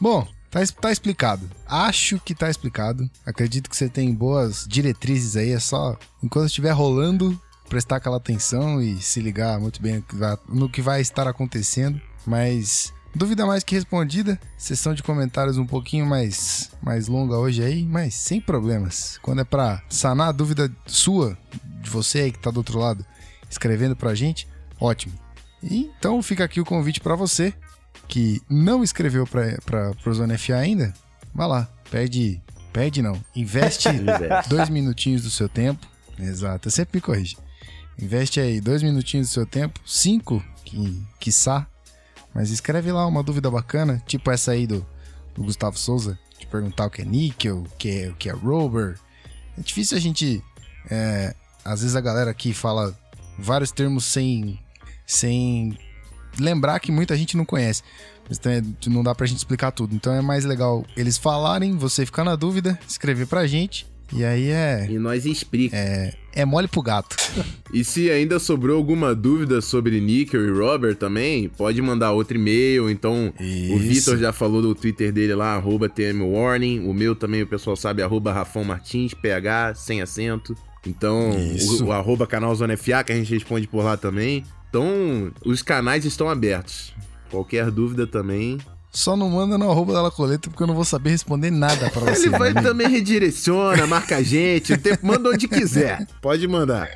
Bom, 0.00 0.26
tá, 0.58 0.82
tá 0.82 0.92
explicado. 0.92 1.48
Acho 1.66 2.18
que 2.20 2.34
tá 2.34 2.50
explicado. 2.50 3.08
Acredito 3.24 3.68
que 3.68 3.76
você 3.76 3.88
tem 3.88 4.14
boas 4.14 4.64
diretrizes 4.68 5.36
aí. 5.36 5.50
É 5.50 5.60
só, 5.60 5.96
enquanto 6.22 6.46
estiver 6.46 6.72
rolando, 6.72 7.40
prestar 7.68 7.96
aquela 7.96 8.16
atenção 8.16 8.80
e 8.80 9.00
se 9.00 9.20
ligar 9.20 9.60
muito 9.60 9.80
bem 9.80 9.96
no 9.96 10.02
que 10.02 10.16
vai, 10.16 10.38
no 10.48 10.68
que 10.68 10.82
vai 10.82 11.00
estar 11.00 11.28
acontecendo. 11.28 12.00
Mas, 12.26 12.92
dúvida 13.14 13.46
mais 13.46 13.62
que 13.62 13.74
respondida. 13.74 14.40
Sessão 14.56 14.94
de 14.94 15.02
comentários 15.02 15.58
um 15.58 15.66
pouquinho 15.66 16.06
mais, 16.06 16.70
mais 16.82 17.08
longa 17.08 17.36
hoje 17.36 17.62
aí, 17.62 17.84
mas 17.84 18.14
sem 18.14 18.40
problemas. 18.40 19.18
Quando 19.22 19.40
é 19.40 19.44
pra 19.44 19.82
sanar 19.88 20.28
a 20.28 20.32
dúvida 20.32 20.70
sua, 20.86 21.36
de 21.82 21.90
você 21.90 22.20
aí 22.20 22.32
que 22.32 22.38
tá 22.38 22.50
do 22.50 22.58
outro 22.58 22.78
lado, 22.78 23.04
escrevendo 23.50 23.96
pra 23.96 24.14
gente, 24.14 24.48
ótimo. 24.80 25.14
Então 25.62 26.22
fica 26.22 26.44
aqui 26.44 26.60
o 26.60 26.64
convite 26.64 27.00
pra 27.00 27.16
você 27.16 27.52
que 28.08 28.42
não 28.48 28.82
escreveu 28.82 29.26
pra, 29.26 29.94
pro 30.02 30.14
Zona 30.14 30.38
FA 30.38 30.56
ainda, 30.56 30.94
vai 31.34 31.46
lá, 31.46 31.68
perde, 31.90 32.40
perde 32.72 33.02
não, 33.02 33.22
investe 33.36 33.88
Investe. 33.92 34.48
dois 34.48 34.68
minutinhos 34.70 35.22
do 35.22 35.30
seu 35.30 35.48
tempo, 35.48 35.86
exato, 36.18 36.68
eu 36.68 36.72
sempre 36.72 36.96
me 36.96 37.02
corrige, 37.02 37.36
investe 38.00 38.40
aí 38.40 38.60
dois 38.60 38.82
minutinhos 38.82 39.28
do 39.28 39.32
seu 39.32 39.46
tempo, 39.46 39.78
cinco, 39.84 40.42
que, 40.64 41.04
quiçá, 41.20 41.66
mas 42.34 42.50
escreve 42.50 42.90
lá 42.90 43.06
uma 43.06 43.22
dúvida 43.22 43.50
bacana, 43.50 44.02
tipo 44.06 44.30
essa 44.30 44.52
aí 44.52 44.66
do, 44.66 44.84
do 45.34 45.44
Gustavo 45.44 45.78
Souza, 45.78 46.18
de 46.38 46.46
perguntar 46.46 46.86
o 46.86 46.90
que 46.90 47.02
é 47.02 47.04
níquel, 47.04 47.58
o 47.58 47.76
que 47.76 47.90
é, 47.90 48.08
o 48.08 48.14
que 48.14 48.30
é 48.30 48.32
rubber, 48.32 48.98
é 49.56 49.60
difícil 49.60 49.96
a 49.98 50.00
gente, 50.00 50.42
é, 50.90 51.34
às 51.64 51.82
vezes 51.82 51.94
a 51.94 52.00
galera 52.00 52.30
aqui 52.30 52.54
fala 52.54 52.98
vários 53.38 53.70
termos 53.70 54.04
sem, 54.04 54.58
sem 55.06 55.76
lembrar 56.40 56.78
que 56.80 56.90
muita 56.92 57.16
gente 57.16 57.36
não 57.36 57.44
conhece. 57.44 57.82
Então 58.30 58.52
é- 58.52 58.62
não 58.86 59.02
dá 59.02 59.14
pra 59.14 59.26
gente 59.26 59.38
explicar 59.38 59.70
tudo. 59.72 59.94
Então 59.94 60.12
é 60.12 60.20
mais 60.20 60.44
legal 60.44 60.84
eles 60.96 61.16
falarem, 61.16 61.76
você 61.76 62.04
ficar 62.04 62.24
na 62.24 62.36
dúvida, 62.36 62.78
escrever 62.88 63.26
pra 63.26 63.46
gente. 63.46 63.86
E 64.12 64.24
aí 64.24 64.48
é. 64.50 64.86
E 64.88 64.98
nós 64.98 65.26
explica. 65.26 65.76
É 65.76 66.44
mole 66.44 66.68
pro 66.68 66.82
gato. 66.82 67.16
E 67.70 67.84
se 67.84 68.10
ainda 68.10 68.38
sobrou 68.38 68.78
alguma 68.78 69.14
dúvida 69.14 69.60
sobre 69.60 70.00
Nickel 70.00 70.42
e 70.46 70.50
Robert 70.58 70.96
também, 70.96 71.50
pode 71.50 71.82
mandar 71.82 72.12
outro 72.12 72.38
e-mail. 72.38 72.88
Então, 72.88 73.30
o 73.38 73.42
Isso. 73.42 73.78
Vitor 73.78 74.16
já 74.16 74.32
falou 74.32 74.62
do 74.62 74.74
Twitter 74.74 75.12
dele 75.12 75.34
lá, 75.34 75.54
arroba 75.54 75.86
TMWarning. 75.86 76.86
O 76.88 76.94
meu 76.94 77.14
também, 77.14 77.42
o 77.42 77.46
pessoal 77.46 77.76
sabe, 77.76 78.02
arroba 78.02 78.32
Rafão 78.32 78.64
Martins, 78.64 79.12
PH, 79.12 79.74
sem 79.74 80.00
acento. 80.00 80.54
Então, 80.86 81.30
Isso. 81.54 81.84
o, 81.84 81.88
o 81.88 81.92
arroba 81.92 82.26
canal 82.26 82.54
Zona 82.54 82.74
FA, 82.74 83.04
que 83.04 83.12
a 83.12 83.16
gente 83.16 83.34
responde 83.34 83.66
por 83.68 83.84
lá 83.84 83.98
também. 83.98 84.42
Então, 84.68 85.32
os 85.44 85.62
canais 85.62 86.04
estão 86.04 86.28
abertos. 86.28 86.92
Qualquer 87.30 87.70
dúvida 87.70 88.06
também. 88.06 88.58
Só 88.90 89.16
não 89.16 89.28
manda 89.30 89.58
no 89.58 89.70
arroba 89.70 89.92
da 89.92 90.10
Coleta 90.10 90.48
porque 90.48 90.62
eu 90.62 90.66
não 90.66 90.74
vou 90.74 90.84
saber 90.84 91.10
responder 91.10 91.50
nada 91.50 91.90
pra 91.90 92.00
você. 92.14 92.26
Ele 92.28 92.38
vai 92.38 92.54
também 92.54 92.88
redireciona, 92.88 93.86
marca 93.86 94.16
a 94.16 94.22
gente, 94.22 94.72
o 94.72 94.78
tempo- 94.78 95.06
manda 95.06 95.28
onde 95.30 95.46
quiser. 95.46 96.06
Pode 96.22 96.46
mandar. 96.48 96.88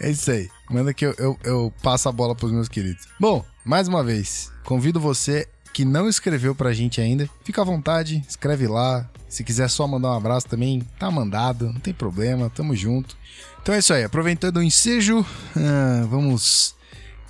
É 0.00 0.10
isso 0.10 0.30
aí. 0.30 0.48
Manda 0.70 0.92
que 0.92 1.06
eu, 1.06 1.14
eu, 1.18 1.38
eu 1.44 1.72
passo 1.82 2.08
a 2.08 2.12
bola 2.12 2.34
pros 2.34 2.52
meus 2.52 2.68
queridos. 2.68 3.06
Bom, 3.20 3.44
mais 3.64 3.86
uma 3.88 4.02
vez, 4.04 4.50
convido 4.64 4.98
você 5.00 5.48
que 5.74 5.84
não 5.84 6.08
escreveu 6.08 6.54
pra 6.54 6.72
gente 6.72 7.00
ainda, 7.00 7.28
fica 7.44 7.60
à 7.60 7.64
vontade, 7.64 8.24
escreve 8.26 8.66
lá. 8.66 9.06
Se 9.28 9.42
quiser 9.44 9.68
só 9.68 9.86
mandar 9.88 10.10
um 10.12 10.16
abraço 10.16 10.46
também, 10.46 10.80
tá 10.98 11.10
mandado, 11.10 11.66
não 11.72 11.80
tem 11.80 11.92
problema, 11.92 12.48
tamo 12.48 12.74
junto. 12.76 13.16
Então 13.60 13.74
é 13.74 13.78
isso 13.80 13.92
aí, 13.92 14.04
aproveitando 14.04 14.58
o 14.58 14.62
ensejo, 14.62 15.26
ah, 15.56 16.06
vamos 16.08 16.76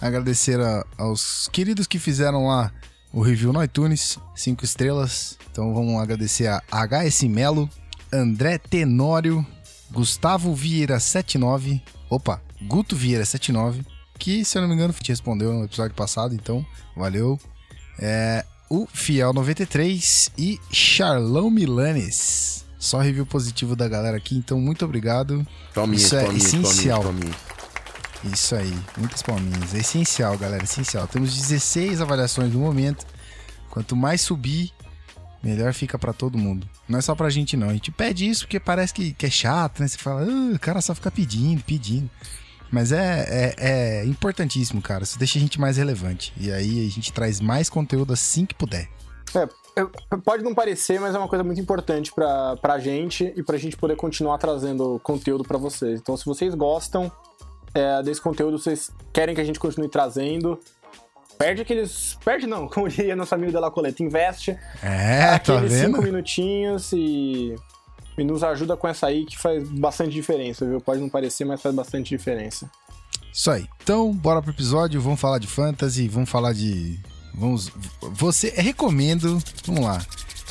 agradecer 0.01 0.61
a- 0.61 0.85
aos 0.99 1.49
queridos 1.51 1.87
que 1.87 1.99
fizeram 1.99 2.47
lá 2.47 2.71
o 3.13 3.23
review 3.23 3.53
no 3.53 3.65
iTunes, 3.65 4.19
cinco 4.35 4.65
estrelas. 4.65 5.39
Então 5.51 5.73
vamos 5.73 5.99
agradecer 6.03 6.47
a 6.49 6.61
HS 6.71 7.23
Melo, 7.29 7.71
André 8.13 8.59
Tenório, 8.59 9.45
Gustavo 9.91 10.55
Vieira 10.55 11.01
79, 11.01 11.81
opa, 12.11 12.43
Guto 12.67 12.95
Vieira 12.97 13.25
79, 13.25 13.83
que 14.19 14.45
se 14.45 14.59
eu 14.59 14.63
não 14.63 14.69
me 14.69 14.75
engano 14.75 14.93
te 14.93 15.09
respondeu 15.11 15.53
no 15.55 15.65
episódio 15.65 15.95
passado, 15.97 16.35
então 16.35 16.67
valeu. 16.97 17.39
É, 17.99 18.45
o 18.69 18.87
Fiel 18.93 19.33
93 19.33 20.31
e 20.37 20.59
Charlão 20.73 21.51
Milanes. 21.51 22.65
Só 22.79 22.99
review 22.99 23.25
positivo 23.25 23.75
da 23.75 23.89
galera 23.89 24.17
aqui, 24.17 24.37
então 24.37 24.61
muito 24.61 24.85
obrigado. 24.85 25.47
Palminhas, 25.75 26.03
Isso 26.05 26.17
é 26.17 26.29
essencial. 26.35 27.03
Isso 28.33 28.55
aí, 28.55 28.77
muitas 28.97 29.23
palminhas. 29.23 29.75
É 29.75 29.79
essencial, 29.79 30.37
galera, 30.37 30.65
essencial. 30.65 31.07
Temos 31.07 31.35
16 31.35 32.01
avaliações 32.01 32.53
no 32.53 32.61
momento. 32.61 33.07
Quanto 33.71 33.97
mais 33.97 34.21
subir, 34.21 34.71
melhor 35.43 35.73
fica 35.73 35.99
pra 35.99 36.13
todo 36.13 36.39
mundo. 36.39 36.69
Não 36.89 36.99
é 36.99 37.03
só 37.03 37.15
pra 37.15 37.29
gente, 37.31 37.57
não. 37.57 37.69
A 37.71 37.73
gente 37.73 37.91
pede 37.91 38.29
isso 38.29 38.43
porque 38.43 38.61
parece 38.61 38.95
que, 38.95 39.13
que 39.13 39.27
é 39.27 39.31
chato, 39.31 39.81
né? 39.81 39.89
Você 39.89 39.99
fala, 39.99 40.23
"Ah, 40.23 40.55
o 40.55 40.59
cara 40.59 40.81
só 40.81 40.95
fica 40.95 41.11
pedindo, 41.11 41.63
pedindo. 41.65 42.09
Mas 42.71 42.91
é, 42.93 43.25
é, 43.29 43.55
é 44.01 44.05
importantíssimo, 44.05 44.83
cara. 44.83 45.05
Isso 45.05 45.19
deixa 45.19 45.39
a 45.39 45.41
gente 45.41 45.61
mais 45.61 45.77
relevante. 45.77 46.33
E 46.37 46.51
aí 46.51 46.87
a 46.87 46.91
gente 46.91 47.13
traz 47.13 47.41
mais 47.41 47.69
conteúdo 47.69 48.13
assim 48.13 48.45
que 48.45 48.55
puder. 48.55 48.89
É, 49.35 49.49
eu- 49.77 49.91
pode 50.25 50.43
não 50.45 50.55
parecer, 50.55 51.01
mas 51.01 51.15
é 51.15 51.19
uma 51.19 51.29
coisa 51.29 51.43
muito 51.45 51.61
importante 51.61 52.13
pra, 52.13 52.57
pra 52.57 52.79
gente 52.79 53.33
e 53.37 53.43
pra 53.43 53.57
gente 53.59 53.77
poder 53.77 53.97
continuar 53.97 54.39
trazendo 54.39 55.01
conteúdo 55.03 55.45
pra 55.45 55.59
vocês. 55.59 56.01
Então, 56.01 56.17
se 56.17 56.25
vocês 56.25 56.55
gostam 56.55 57.11
é, 57.75 58.03
desse 58.03 58.21
conteúdo, 58.21 58.59
vocês 58.59 58.91
querem 59.13 59.35
que 59.35 59.41
a 59.41 59.45
gente 59.45 59.59
continue 59.59 59.89
trazendo, 59.89 60.59
perde 61.37 61.63
aqueles. 61.63 62.17
Perde 62.25 62.47
não, 62.47 62.67
como 62.69 62.89
diria 62.89 63.17
nosso 63.17 63.35
amigo 63.35 63.51
Della 63.53 63.71
Coleta, 63.71 64.03
investe 64.03 64.57
É, 64.83 65.39
tá 65.39 65.55
aqueles 65.55 65.73
cinco 65.73 65.97
vendo? 66.01 66.03
minutinhos 66.03 66.93
e, 66.93 67.57
e 68.17 68.25
nos 68.25 68.43
ajuda 68.43 68.77
com 68.77 68.87
essa 68.87 69.07
aí 69.07 69.25
que 69.25 69.37
faz 69.37 69.69
bastante 69.69 70.13
diferença, 70.13 70.65
viu? 70.67 70.81
Pode 70.81 71.01
não 71.01 71.09
parecer, 71.09 71.45
mas 71.45 71.61
faz 71.61 71.75
bastante 71.75 72.09
diferença. 72.11 72.71
Isso 73.33 73.51
aí. 73.51 73.67
Então, 73.83 74.13
bora 74.13 74.41
pro 74.41 74.53
episódio. 74.53 75.01
Vamos 75.01 75.21
falar 75.21 75.39
de 75.39 75.47
fantasy, 75.47 76.07
vamos 76.09 76.31
falar 76.31 76.53
de. 76.53 77.01
Vamos. 77.35 77.71
Você. 78.13 78.51
Recomendo. 78.51 79.43
Vamos 79.67 79.85
lá. 79.85 80.05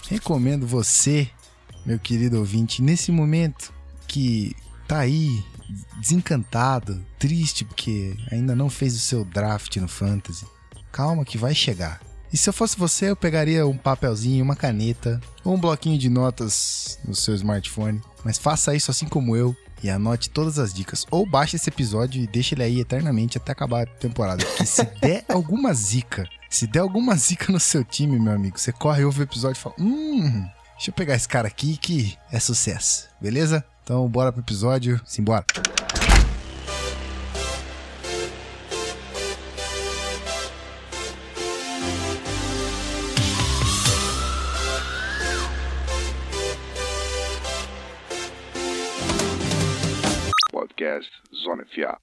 Recomendo 0.09 0.67
você, 0.67 1.29
meu 1.85 1.97
querido 1.97 2.39
ouvinte, 2.39 2.81
nesse 2.81 3.11
momento 3.11 3.73
que 4.07 4.53
tá 4.85 4.99
aí 4.99 5.43
desencantado, 5.99 7.03
triste 7.17 7.63
porque 7.63 8.15
ainda 8.29 8.53
não 8.53 8.69
fez 8.69 8.95
o 8.95 8.99
seu 8.99 9.23
draft 9.23 9.77
no 9.77 9.87
fantasy. 9.87 10.45
Calma 10.91 11.23
que 11.23 11.37
vai 11.37 11.55
chegar. 11.55 12.01
E 12.33 12.37
se 12.37 12.49
eu 12.49 12.53
fosse 12.53 12.75
você, 12.75 13.11
eu 13.11 13.15
pegaria 13.15 13.67
um 13.67 13.77
papelzinho, 13.77 14.43
uma 14.43 14.55
caneta 14.55 15.21
ou 15.43 15.53
um 15.53 15.59
bloquinho 15.59 15.99
de 15.99 16.09
notas 16.09 16.97
no 17.05 17.15
seu 17.15 17.35
smartphone. 17.35 18.01
Mas 18.25 18.39
faça 18.39 18.75
isso 18.75 18.89
assim 18.89 19.07
como 19.07 19.37
eu 19.37 19.55
e 19.83 19.89
anote 19.89 20.31
todas 20.31 20.57
as 20.57 20.73
dicas. 20.73 21.05
Ou 21.11 21.27
baixe 21.27 21.57
esse 21.57 21.69
episódio 21.69 22.23
e 22.23 22.25
deixe 22.25 22.55
ele 22.55 22.63
aí 22.63 22.79
eternamente 22.79 23.37
até 23.37 23.51
acabar 23.51 23.83
a 23.83 23.85
temporada. 23.85 24.43
Porque 24.43 24.65
se 24.65 24.83
der 24.99 25.23
alguma 25.29 25.71
zica, 25.75 26.27
se 26.49 26.65
der 26.65 26.79
alguma 26.79 27.15
zica 27.15 27.51
no 27.51 27.59
seu 27.59 27.83
time, 27.83 28.19
meu 28.19 28.33
amigo, 28.33 28.59
você 28.59 28.71
corre, 28.71 29.05
ouve 29.05 29.19
o 29.19 29.23
episódio 29.23 29.59
e 29.59 29.61
fala: 29.61 29.75
Hum, 29.77 30.47
deixa 30.75 30.89
eu 30.89 30.93
pegar 30.93 31.15
esse 31.15 31.27
cara 31.27 31.47
aqui 31.47 31.77
que 31.77 32.17
é 32.31 32.39
sucesso. 32.39 33.09
Beleza? 33.21 33.63
Então 33.83 34.09
bora 34.09 34.31
pro 34.31 34.41
episódio. 34.41 34.99
Simbora. 35.05 35.45
Podcast 50.93 51.09
Zona 51.43 51.65
FA. 51.65 51.97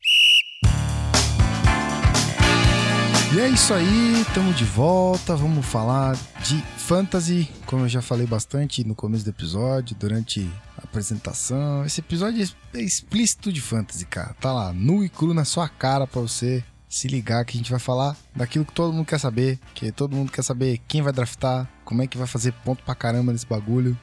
E 3.32 3.40
é 3.40 3.48
isso 3.48 3.72
aí, 3.72 4.22
estamos 4.22 4.56
de 4.56 4.64
volta. 4.64 5.36
Vamos 5.36 5.64
falar 5.64 6.16
de 6.42 6.60
fantasy, 6.76 7.48
como 7.66 7.84
eu 7.84 7.88
já 7.88 8.02
falei 8.02 8.26
bastante 8.26 8.84
no 8.84 8.94
começo 8.94 9.24
do 9.24 9.30
episódio, 9.30 9.96
durante 9.96 10.50
a 10.76 10.82
apresentação. 10.82 11.84
Esse 11.84 12.00
episódio 12.00 12.44
é 12.74 12.80
explícito 12.80 13.52
de 13.52 13.60
fantasy, 13.60 14.04
cara. 14.06 14.34
Tá 14.40 14.52
lá, 14.52 14.72
nu 14.72 15.04
e 15.04 15.08
cru 15.08 15.32
na 15.32 15.44
sua 15.44 15.68
cara 15.68 16.06
pra 16.06 16.20
você 16.20 16.64
se 16.88 17.06
ligar 17.06 17.44
que 17.44 17.56
a 17.56 17.58
gente 17.58 17.70
vai 17.70 17.78
falar 17.78 18.16
daquilo 18.34 18.64
que 18.64 18.72
todo 18.72 18.92
mundo 18.92 19.06
quer 19.06 19.20
saber, 19.20 19.60
que 19.74 19.92
todo 19.92 20.16
mundo 20.16 20.32
quer 20.32 20.42
saber 20.42 20.80
quem 20.88 21.02
vai 21.02 21.12
draftar, 21.12 21.70
como 21.84 22.02
é 22.02 22.08
que 22.08 22.18
vai 22.18 22.26
fazer 22.26 22.52
ponto 22.64 22.82
pra 22.82 22.96
caramba 22.96 23.30
nesse 23.30 23.46
bagulho. 23.46 23.96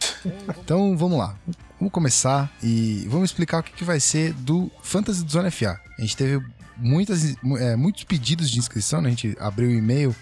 Então, 0.58 0.96
vamos 0.96 1.18
lá. 1.18 1.36
Vamos 1.80 1.92
começar 1.92 2.52
e 2.62 3.08
vamos 3.10 3.30
explicar 3.30 3.60
o 3.60 3.64
que, 3.64 3.72
que 3.72 3.84
vai 3.84 4.00
ser 4.00 4.34
do 4.34 4.70
Fantasy 4.82 5.24
do 5.24 5.32
Zona 5.32 5.52
FA. 5.52 5.80
A 5.98 6.02
gente 6.02 6.18
teve 6.18 6.44
muitas, 6.76 7.36
é, 7.60 7.76
muitos 7.76 8.04
pedidos 8.04 8.50
de 8.50 8.60
inscrição, 8.60 9.02
né? 9.02 9.08
A 9.08 9.12
gente 9.12 9.38
abriu 9.40 9.70
o 9.70 9.74
e-mail 9.74 10.16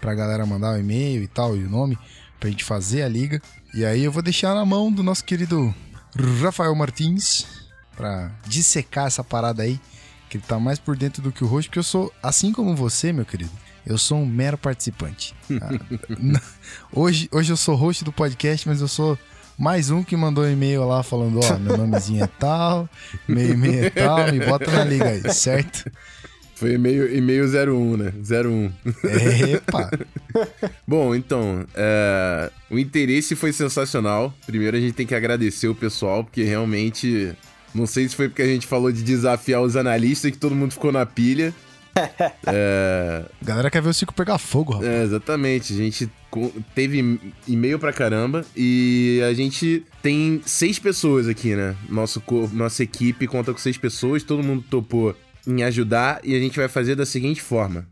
pra 0.00 0.14
galera 0.14 0.46
mandar 0.46 0.74
o 0.74 0.78
e-mail 0.78 1.22
e 1.22 1.26
tal, 1.26 1.56
e 1.56 1.64
o 1.64 1.70
nome, 1.70 1.98
pra 2.38 2.48
gente 2.48 2.64
fazer 2.64 3.02
a 3.02 3.08
liga. 3.08 3.40
E 3.74 3.84
aí 3.84 4.02
eu 4.02 4.12
vou 4.12 4.22
deixar 4.22 4.54
na 4.54 4.64
mão 4.64 4.90
do 4.90 5.02
nosso 5.02 5.24
querido 5.24 5.74
Rafael 6.42 6.74
Martins 6.74 7.46
pra 7.96 8.30
dissecar 8.46 9.06
essa 9.06 9.22
parada 9.22 9.62
aí, 9.62 9.78
que 10.28 10.36
ele 10.36 10.44
tá 10.46 10.58
mais 10.58 10.78
por 10.78 10.96
dentro 10.96 11.22
do 11.22 11.30
que 11.30 11.44
o 11.44 11.46
rosto, 11.46 11.68
porque 11.68 11.78
eu 11.78 11.84
sou, 11.84 12.12
assim 12.22 12.52
como 12.52 12.74
você, 12.74 13.12
meu 13.12 13.26
querido, 13.26 13.50
eu 13.84 13.98
sou 13.98 14.18
um 14.18 14.26
mero 14.26 14.56
participante. 14.56 15.34
Ah, 15.60 16.40
hoje, 16.92 17.28
hoje 17.32 17.52
eu 17.52 17.56
sou 17.56 17.74
host 17.74 18.04
do 18.04 18.12
podcast, 18.12 18.66
mas 18.68 18.80
eu 18.80 18.88
sou 18.88 19.18
mais 19.60 19.90
um 19.90 20.02
que 20.02 20.16
mandou 20.16 20.42
um 20.42 20.50
e-mail 20.50 20.86
lá 20.86 21.02
falando, 21.02 21.38
ó, 21.44 21.58
meu 21.58 21.76
nomezinho 21.76 22.24
é 22.24 22.26
tal, 22.26 22.88
meu 23.28 23.46
e-mail 23.46 23.84
é 23.84 23.90
tal, 23.90 24.32
me 24.32 24.40
bota 24.40 24.70
na 24.70 24.82
liga 24.84 25.04
aí, 25.04 25.34
certo? 25.34 25.92
Foi 26.54 26.72
e-mail, 26.72 27.14
e-mail 27.14 27.44
01, 27.44 27.96
né? 27.98 28.12
01. 28.18 28.72
Epa! 29.50 29.90
Bom, 30.88 31.14
então, 31.14 31.66
é, 31.74 32.50
o 32.70 32.78
interesse 32.78 33.36
foi 33.36 33.52
sensacional. 33.52 34.32
Primeiro 34.46 34.78
a 34.78 34.80
gente 34.80 34.94
tem 34.94 35.06
que 35.06 35.14
agradecer 35.14 35.68
o 35.68 35.74
pessoal, 35.74 36.24
porque 36.24 36.42
realmente. 36.42 37.34
Não 37.74 37.86
sei 37.86 38.08
se 38.08 38.16
foi 38.16 38.28
porque 38.28 38.42
a 38.42 38.46
gente 38.46 38.66
falou 38.66 38.90
de 38.90 39.02
desafiar 39.02 39.62
os 39.62 39.76
analistas 39.76 40.30
que 40.30 40.38
todo 40.38 40.54
mundo 40.54 40.72
ficou 40.72 40.90
na 40.90 41.06
pilha. 41.06 41.54
é, 42.46 43.24
galera 43.42 43.70
quer 43.70 43.80
ver 43.80 43.90
o 43.90 43.94
Cico 43.94 44.12
pegar 44.12 44.38
fogo, 44.38 44.74
rapaz. 44.74 44.90
é, 44.90 45.02
exatamente. 45.04 45.72
A 45.72 45.76
gente 45.76 46.10
teve 46.74 47.18
e-mail 47.46 47.78
pra 47.78 47.92
caramba 47.92 48.44
e 48.56 49.20
a 49.28 49.32
gente 49.34 49.84
tem 50.02 50.40
seis 50.44 50.78
pessoas 50.78 51.28
aqui, 51.28 51.54
né? 51.54 51.76
Nosso, 51.88 52.22
nossa 52.52 52.82
equipe 52.82 53.26
conta 53.26 53.52
com 53.52 53.58
seis 53.58 53.76
pessoas, 53.76 54.22
todo 54.22 54.42
mundo 54.42 54.64
topou 54.68 55.16
em 55.46 55.62
ajudar 55.62 56.20
e 56.22 56.34
a 56.34 56.38
gente 56.38 56.56
vai 56.56 56.68
fazer 56.68 56.94
da 56.94 57.06
seguinte 57.06 57.40
forma: 57.40 57.86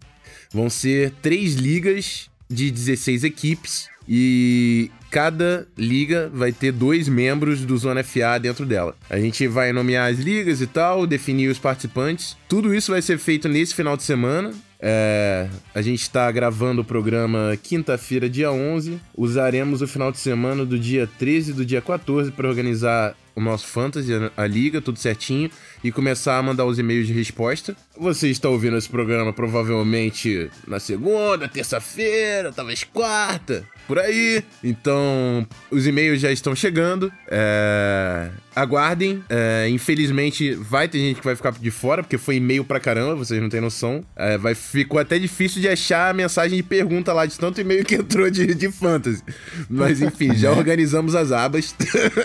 vão 0.53 0.71
ser 0.71 1.13
três 1.23 1.55
ligas 1.55 2.31
de 2.49 2.71
16 2.71 3.25
equipes 3.25 3.89
e 4.09 4.91
cada 5.11 5.67
liga 5.77 6.31
vai 6.33 6.51
ter 6.51 6.73
dois 6.73 7.09
membros 7.09 7.65
do 7.65 7.77
Zona 7.77 8.03
FA 8.03 8.39
dentro 8.41 8.65
dela. 8.65 8.97
A 9.11 9.19
gente 9.19 9.47
vai 9.47 9.73
nomear 9.73 10.11
as 10.11 10.19
ligas 10.19 10.61
e 10.61 10.67
tal, 10.67 11.07
definir 11.07 11.49
os 11.49 11.59
participantes. 11.59 12.37
Tudo 12.49 12.75
isso 12.75 12.93
vai 12.93 13.03
ser 13.03 13.19
feito 13.19 13.49
nesse 13.49 13.75
final 13.75 13.97
de 13.97 14.03
semana. 14.03 14.55
É, 14.81 15.49
a 15.75 15.83
gente 15.83 16.01
está 16.03 16.31
gravando 16.31 16.83
o 16.83 16.85
programa 16.85 17.59
quinta-feira, 17.63 18.29
dia 18.29 18.53
11. 18.53 19.01
Usaremos 19.17 19.83
o 19.83 19.89
final 19.89 20.13
de 20.13 20.19
semana 20.19 20.65
do 20.65 20.79
dia 20.79 21.09
13 21.19 21.51
e 21.51 21.55
do 21.55 21.65
dia 21.65 21.81
14 21.81 22.31
para 22.31 22.49
organizar 22.49 23.17
o 23.35 23.41
nosso 23.41 23.67
Fantasy, 23.67 24.13
a- 24.15 24.31
a 24.37 24.47
liga, 24.47 24.81
tudo 24.81 24.99
certinho, 24.99 25.51
e 25.83 25.93
começar 25.93 26.39
a 26.39 26.43
mandar 26.43 26.65
os 26.65 26.79
e-mails 26.79 27.07
de 27.07 27.13
resposta. 27.13 27.77
Você 27.99 28.29
está 28.29 28.49
ouvindo 28.49 28.77
esse 28.77 28.89
programa 28.89 29.33
provavelmente 29.33 30.51
na 30.67 30.79
segunda, 30.79 31.49
terça-feira, 31.49 32.53
talvez 32.53 32.85
quarta, 32.85 33.65
por 33.89 33.99
aí. 33.99 34.45
Então, 34.63 35.47
os 35.71 35.87
e-mails 35.87 36.21
já 36.21 36.31
estão 36.31 36.55
chegando. 36.55 37.13
É, 37.27 38.31
Aguardem. 38.55 39.25
É, 39.29 39.69
Infelizmente, 39.69 40.55
vai 40.55 40.87
ter 40.89 40.99
gente 40.99 41.19
que 41.19 41.25
vai 41.25 41.35
ficar 41.35 41.53
de 41.53 41.71
fora, 41.71 42.03
porque 42.03 42.19
foi 42.19 42.37
e-mail 42.37 42.65
pra 42.65 42.79
caramba, 42.79 43.17
vocês 43.17 43.41
não 43.41 43.49
têm 43.49 43.61
noção. 43.61 44.05
É, 44.15 44.39
vai, 44.39 44.55
ficou 44.55 45.01
até 45.01 45.19
difícil 45.19 45.61
de 45.61 45.69
achar 45.69 46.11
a 46.11 46.15
mensagem 46.15 46.57
de 46.57 46.63
pergunta 46.63 47.13
lá, 47.13 47.27
de 47.27 47.39
tanto 47.39 47.61
e-mail 47.61 47.85
que 47.85 47.97
entrou 47.97 48.31
de, 48.31 48.55
de 48.55 48.71
fantasy. 48.71 49.23
Mas 49.69 50.01
enfim, 50.01 50.35
já 50.37 50.53
organizamos 50.57 51.15
as 51.15 51.33
abas. 51.33 51.75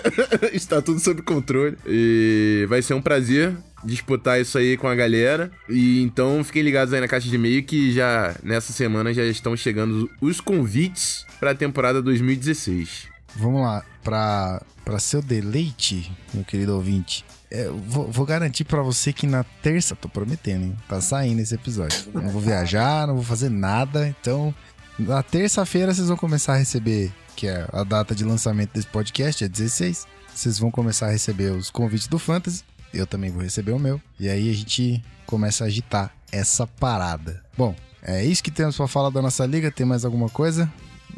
Está 0.52 0.80
tudo 0.80 1.00
sob 1.00 1.22
controle. 1.22 1.76
E 1.86 2.66
vai 2.68 2.80
ser 2.82 2.94
um 2.94 3.02
prazer 3.02 3.54
disputar 3.84 4.40
isso 4.40 4.58
aí 4.58 4.76
com 4.76 4.88
a 4.88 4.94
galera. 4.94 5.50
E 5.68 6.02
então 6.02 6.42
fiquem 6.44 6.62
ligados 6.62 6.92
aí 6.94 7.00
na 7.00 7.08
caixa 7.08 7.28
de 7.28 7.34
e-mail 7.34 7.62
que 7.62 7.92
já 7.92 8.34
nessa 8.42 8.72
semana 8.72 9.12
já 9.12 9.24
estão 9.24 9.56
chegando 9.56 10.10
os 10.20 10.40
convites 10.40 11.26
para 11.38 11.50
a 11.50 11.54
temporada 11.54 12.02
2016. 12.02 13.08
Vamos 13.36 13.62
lá, 13.62 13.84
pra 14.02 14.60
seu 14.98 15.20
deleite, 15.20 16.12
meu 16.32 16.44
querido 16.44 16.74
ouvinte, 16.74 17.24
é, 17.50 17.68
vou, 17.68 18.10
vou 18.10 18.26
garantir 18.26 18.64
pra 18.64 18.82
você 18.82 19.12
que 19.12 19.26
na 19.26 19.44
terça, 19.62 19.94
tô 19.94 20.08
prometendo, 20.08 20.64
hein? 20.64 20.76
Tá 20.88 21.00
saindo 21.00 21.40
esse 21.40 21.54
episódio. 21.54 21.98
Não 22.12 22.28
vou 22.28 22.40
viajar, 22.40 23.06
não 23.06 23.14
vou 23.14 23.22
fazer 23.22 23.48
nada, 23.48 24.08
então 24.08 24.52
na 24.98 25.22
terça-feira 25.22 25.94
vocês 25.94 26.08
vão 26.08 26.16
começar 26.16 26.54
a 26.54 26.56
receber, 26.56 27.12
que 27.36 27.46
é 27.46 27.66
a 27.72 27.84
data 27.84 28.14
de 28.14 28.24
lançamento 28.24 28.72
desse 28.72 28.88
podcast, 28.88 29.44
é 29.44 29.48
16. 29.48 30.06
Vocês 30.34 30.58
vão 30.58 30.70
começar 30.70 31.06
a 31.06 31.10
receber 31.10 31.52
os 31.52 31.70
convites 31.70 32.08
do 32.08 32.18
Fantasy, 32.18 32.64
eu 32.94 33.06
também 33.06 33.30
vou 33.30 33.42
receber 33.42 33.72
o 33.72 33.78
meu, 33.78 34.00
e 34.18 34.28
aí 34.28 34.50
a 34.50 34.54
gente 34.54 35.02
começa 35.26 35.64
a 35.64 35.66
agitar 35.66 36.14
essa 36.30 36.66
parada. 36.66 37.42
Bom, 37.56 37.74
é 38.02 38.24
isso 38.24 38.42
que 38.42 38.50
temos 38.50 38.76
pra 38.76 38.86
falar 38.86 39.10
da 39.10 39.20
nossa 39.20 39.44
liga, 39.46 39.70
tem 39.70 39.86
mais 39.86 40.04
alguma 40.04 40.28
coisa? 40.28 40.70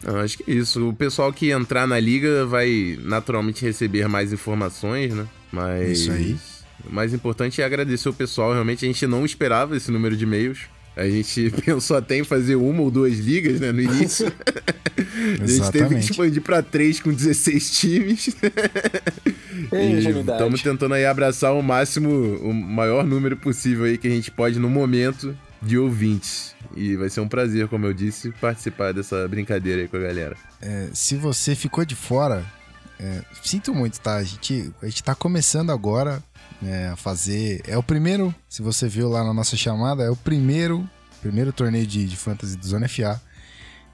Eu 0.03 0.21
acho 0.21 0.39
que 0.39 0.51
é 0.51 0.55
isso. 0.55 0.89
O 0.89 0.93
pessoal 0.93 1.33
que 1.33 1.51
entrar 1.51 1.87
na 1.87 1.99
liga 1.99 2.45
vai 2.47 2.99
naturalmente 3.03 3.65
receber 3.65 4.09
mais 4.09 4.33
informações, 4.33 5.15
né? 5.15 5.27
Mas. 5.51 6.01
Isso 6.01 6.13
aí. 6.13 6.37
O 6.89 6.93
mais 6.93 7.15
importante 7.15 7.63
é 7.63 7.65
agradecer 7.65 8.09
o 8.09 8.13
pessoal. 8.13 8.53
Realmente 8.53 8.85
a 8.85 8.89
gente 8.89 9.07
não 9.07 9.25
esperava 9.25 9.77
esse 9.77 9.91
número 9.91 10.17
de 10.17 10.25
e-mails. 10.25 10.61
A 10.97 11.07
gente 11.07 11.51
pensou 11.63 11.97
até 11.97 12.17
em 12.17 12.25
fazer 12.25 12.57
uma 12.57 12.81
ou 12.81 12.91
duas 12.91 13.19
ligas, 13.19 13.61
né, 13.61 13.71
no 13.71 13.83
início. 13.83 14.27
a 15.41 15.47
gente 15.47 15.71
teve 15.71 15.95
que 15.97 16.01
expandir 16.01 16.43
pra 16.43 16.63
três 16.63 16.99
com 16.99 17.13
16 17.13 17.79
times. 17.79 18.37
E 19.73 19.77
ingenuidade. 19.77 20.39
estamos 20.39 20.63
tentando 20.63 20.95
aí 20.95 21.05
abraçar 21.05 21.53
o 21.53 21.63
máximo, 21.63 22.37
o 22.37 22.55
maior 22.55 23.05
número 23.05 23.37
possível 23.37 23.85
aí 23.85 23.99
que 23.99 24.09
a 24.09 24.11
gente 24.11 24.31
pode 24.31 24.59
no 24.59 24.71
momento 24.71 25.37
de 25.61 25.77
ouvintes. 25.77 26.55
E 26.75 26.97
vai 26.97 27.11
ser 27.11 27.21
um 27.21 27.29
prazer, 27.29 27.69
como 27.69 27.87
eu 27.87 27.93
disse, 27.93 28.33
participar 28.41 28.93
dessa 28.93 29.29
brincadeira 29.29 29.83
aí 29.83 29.89
com 29.89 29.97
a 29.97 30.01
galera. 30.01 30.37
É, 30.63 30.89
se 30.95 31.17
você 31.17 31.55
ficou 31.55 31.85
de 31.85 31.95
fora, 31.95 32.45
é, 32.99 33.23
sinto 33.43 33.75
muito, 33.75 34.01
tá? 34.01 34.17
A 34.17 34.25
gente, 34.25 34.73
a 34.83 34.87
gente 34.87 35.03
tá 35.03 35.15
começando 35.15 35.71
agora 35.71 36.23
né, 36.61 36.89
a 36.91 36.97
fazer. 36.97 37.63
É 37.67 37.77
o 37.77 37.83
primeiro, 37.83 38.35
se 38.49 38.63
você 38.63 38.89
viu 38.89 39.09
lá 39.09 39.23
na 39.25 39.33
nossa 39.35 39.57
chamada, 39.57 40.03
é 40.05 40.11
o 40.11 40.17
primeiro, 40.17 40.89
primeiro 41.21 41.53
torneio 41.53 41.87
de, 41.87 42.07
de 42.07 42.17
fantasy 42.17 42.57
do 42.57 42.67
Zona 42.67 42.89
FA. 42.89 43.21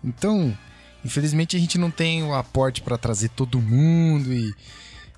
Então, 0.04 0.56
infelizmente 1.04 1.56
a 1.56 1.60
gente 1.60 1.78
não 1.78 1.90
tem 1.90 2.22
o 2.22 2.34
aporte 2.34 2.82
pra 2.82 2.96
trazer 2.98 3.28
todo 3.30 3.60
mundo 3.60 4.32
e, 4.32 4.54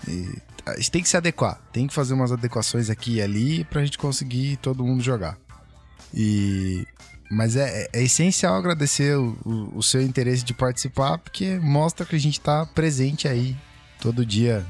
e 0.09 0.39
a 0.67 0.77
gente 0.77 0.91
tem 0.91 1.03
que 1.03 1.09
se 1.09 1.17
adequar, 1.17 1.61
tem 1.73 1.87
que 1.87 1.95
fazer 1.95 2.15
umas 2.15 2.33
adequações 2.33 2.89
aqui 2.91 3.15
e 3.17 3.23
ali 3.23 3.65
pra 3.65 3.85
gente 3.85 3.99
conseguir 3.99 4.57
todo 4.57 4.85
mundo 4.85 5.03
jogar. 5.03 5.37
E 6.13 6.87
mas 7.31 7.57
é, 7.57 7.89
é 7.93 8.03
essencial 8.03 8.55
agradecer 8.55 9.17
o, 9.17 9.37
o- 9.45 9.79
o 9.79 9.83
seu 9.83 10.03
interesse 10.03 10.45
de 10.45 10.53
participar, 10.55 11.19
porque 11.19 11.59
mostra 11.59 12.05
que 12.07 12.15
a 12.15 12.21
gente 12.21 12.39
tá 12.41 12.67
presente 12.67 13.27
aí 13.27 13.57
todo 14.01 14.25
dia 14.27 14.65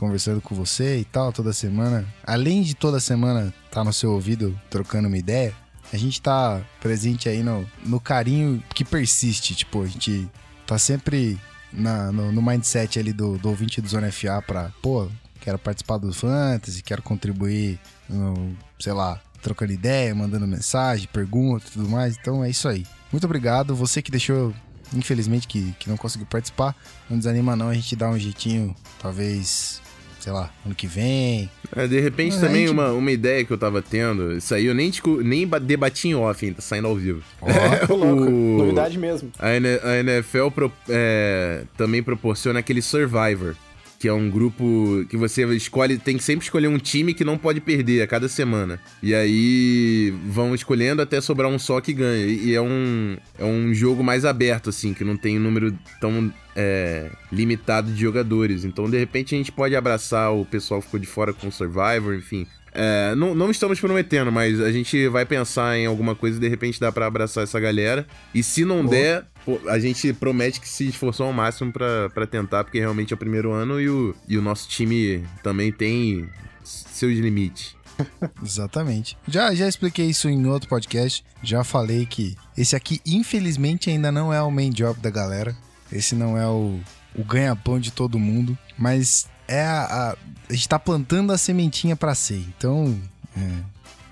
conversando 0.00 0.40
com 0.40 0.54
você 0.54 0.98
e 0.98 1.04
tal, 1.04 1.30
toda 1.30 1.52
semana. 1.52 2.06
Além 2.24 2.62
de 2.62 2.74
toda 2.74 2.98
semana 2.98 3.52
tá 3.70 3.84
no 3.84 3.92
seu 3.92 4.12
ouvido 4.12 4.58
trocando 4.70 5.08
uma 5.08 5.18
ideia, 5.18 5.52
a 5.92 5.96
gente 5.98 6.22
tá 6.22 6.58
presente 6.80 7.28
aí 7.28 7.42
no, 7.42 7.68
no 7.84 8.00
carinho 8.00 8.62
que 8.74 8.82
persiste. 8.82 9.54
Tipo, 9.54 9.82
a 9.82 9.86
gente 9.86 10.26
tá 10.66 10.78
sempre 10.78 11.38
na- 11.70 12.10
no, 12.10 12.32
no 12.32 12.40
mindset 12.40 12.98
ali 12.98 13.12
do, 13.12 13.36
do 13.36 13.50
ouvinte 13.50 13.78
do 13.82 13.88
Zona 13.88 14.10
FA 14.10 14.40
pra, 14.40 14.72
pô, 14.80 15.06
quero 15.38 15.58
participar 15.58 15.98
do 15.98 16.12
Fantasy, 16.14 16.82
quero 16.82 17.02
contribuir 17.02 17.78
no, 18.08 18.56
sei 18.78 18.94
lá, 18.94 19.20
trocando 19.42 19.72
ideia, 19.72 20.14
mandando 20.14 20.46
mensagem, 20.46 21.08
pergunta 21.12 21.66
e 21.68 21.72
tudo 21.72 21.88
mais. 21.90 22.16
Então 22.18 22.42
é 22.42 22.48
isso 22.48 22.66
aí. 22.68 22.86
Muito 23.12 23.24
obrigado. 23.24 23.74
Você 23.76 24.00
que 24.00 24.10
deixou, 24.10 24.54
infelizmente, 24.94 25.46
que, 25.46 25.72
que 25.78 25.90
não 25.90 25.96
conseguiu 25.98 26.26
participar, 26.26 26.74
não 27.10 27.18
desanima 27.18 27.54
não, 27.54 27.68
a 27.68 27.74
gente 27.74 27.94
dá 27.94 28.08
um 28.08 28.18
jeitinho, 28.18 28.74
talvez, 29.02 29.82
sei 30.20 30.32
lá, 30.32 30.50
ano 30.64 30.74
que 30.74 30.86
vem. 30.86 31.50
É, 31.74 31.86
de 31.86 31.98
repente 32.00 32.38
também 32.38 32.62
gente- 32.66 32.70
uma, 32.72 32.92
uma 32.92 33.10
ideia 33.10 33.44
que 33.44 33.50
eu 33.52 33.58
tava 33.58 33.80
tendo, 33.82 34.36
isso 34.36 34.54
aí 34.54 34.66
eu 34.66 34.74
nem, 34.74 34.90
discu- 34.90 35.22
nem 35.22 35.46
ba- 35.46 35.58
debati 35.58 36.08
em 36.08 36.14
off 36.14 36.44
ainda, 36.44 36.60
saindo 36.60 36.86
ao 36.88 36.94
vivo. 36.96 37.22
Louco. 37.88 38.24
O- 38.30 38.58
Novidade 38.58 38.98
mesmo. 38.98 39.30
A, 39.38 39.54
NFL 39.56 40.48
pro- 40.54 40.72
é, 40.88 41.64
também 41.76 42.02
proporciona 42.02 42.58
aquele 42.60 42.82
Survivor, 42.82 43.54
que 43.98 44.08
é 44.08 44.12
um 44.14 44.30
grupo 44.30 45.04
que 45.10 45.16
você 45.16 45.44
escolhe, 45.54 45.98
tem 45.98 46.16
que 46.16 46.22
sempre 46.24 46.44
escolher 46.44 46.68
um 46.68 46.78
time 46.78 47.12
que 47.12 47.22
não 47.24 47.36
pode 47.36 47.60
perder 47.60 48.00
a 48.00 48.06
cada 48.06 48.28
semana. 48.30 48.80
E 49.02 49.14
aí 49.14 50.14
vão 50.26 50.54
escolhendo 50.54 51.02
até 51.02 51.20
sobrar 51.20 51.50
um 51.50 51.58
só 51.58 51.80
que 51.82 51.92
ganha. 51.92 52.24
E 52.24 52.46
e 52.50 52.54
é 52.54 52.62
um, 52.62 53.16
é 53.38 53.44
um 53.44 53.74
jogo 53.74 54.02
mais 54.02 54.24
aberto, 54.24 54.70
assim, 54.70 54.94
que 54.94 55.04
não 55.04 55.16
tem 55.18 55.36
um 55.38 55.42
número 55.42 55.74
tão 56.00 56.32
é, 56.60 57.10
limitado 57.32 57.90
de 57.90 58.00
jogadores. 58.00 58.64
Então, 58.64 58.88
de 58.88 58.98
repente, 58.98 59.34
a 59.34 59.38
gente 59.38 59.50
pode 59.50 59.74
abraçar 59.74 60.32
o 60.32 60.44
pessoal 60.44 60.80
que 60.80 60.86
ficou 60.86 61.00
de 61.00 61.06
fora 61.06 61.32
com 61.32 61.48
o 61.48 61.52
Survivor, 61.52 62.14
enfim. 62.14 62.46
É, 62.72 63.14
não, 63.16 63.34
não 63.34 63.50
estamos 63.50 63.80
prometendo, 63.80 64.30
mas 64.30 64.60
a 64.60 64.70
gente 64.70 65.08
vai 65.08 65.24
pensar 65.24 65.76
em 65.76 65.86
alguma 65.86 66.14
coisa 66.14 66.36
e 66.36 66.40
de 66.40 66.48
repente 66.48 66.78
dá 66.78 66.92
pra 66.92 67.06
abraçar 67.06 67.42
essa 67.42 67.58
galera. 67.58 68.06
E 68.34 68.42
se 68.42 68.64
não 68.64 68.84
der, 68.84 69.24
a 69.68 69.78
gente 69.78 70.12
promete 70.12 70.60
que 70.60 70.68
se 70.68 70.86
esforçou 70.86 71.26
ao 71.26 71.32
máximo 71.32 71.72
pra, 71.72 72.10
pra 72.10 72.26
tentar, 72.26 72.62
porque 72.62 72.78
realmente 72.78 73.12
é 73.12 73.16
o 73.16 73.18
primeiro 73.18 73.50
ano 73.50 73.80
e 73.80 73.88
o, 73.88 74.14
e 74.28 74.38
o 74.38 74.42
nosso 74.42 74.68
time 74.68 75.24
também 75.42 75.72
tem 75.72 76.28
seus 76.62 77.18
limites. 77.18 77.74
Exatamente. 78.44 79.16
Já, 79.26 79.52
já 79.54 79.66
expliquei 79.66 80.06
isso 80.06 80.28
em 80.28 80.46
outro 80.46 80.68
podcast. 80.68 81.24
Já 81.42 81.64
falei 81.64 82.06
que 82.06 82.36
esse 82.56 82.76
aqui, 82.76 83.00
infelizmente, 83.04 83.90
ainda 83.90 84.12
não 84.12 84.32
é 84.32 84.40
o 84.40 84.50
main 84.50 84.70
job 84.70 85.00
da 85.00 85.10
galera. 85.10 85.56
Esse 85.92 86.14
não 86.14 86.36
é 86.36 86.46
o, 86.46 86.80
o 87.14 87.24
ganha-pão 87.24 87.78
de 87.78 87.90
todo 87.90 88.18
mundo. 88.18 88.56
Mas 88.76 89.28
é 89.46 89.62
a, 89.62 89.82
a, 89.82 90.16
a 90.48 90.52
gente 90.52 90.68
tá 90.68 90.78
plantando 90.78 91.32
a 91.32 91.38
sementinha 91.38 91.96
pra 91.96 92.14
ser. 92.14 92.44
Então, 92.56 92.98
é, 93.36 93.50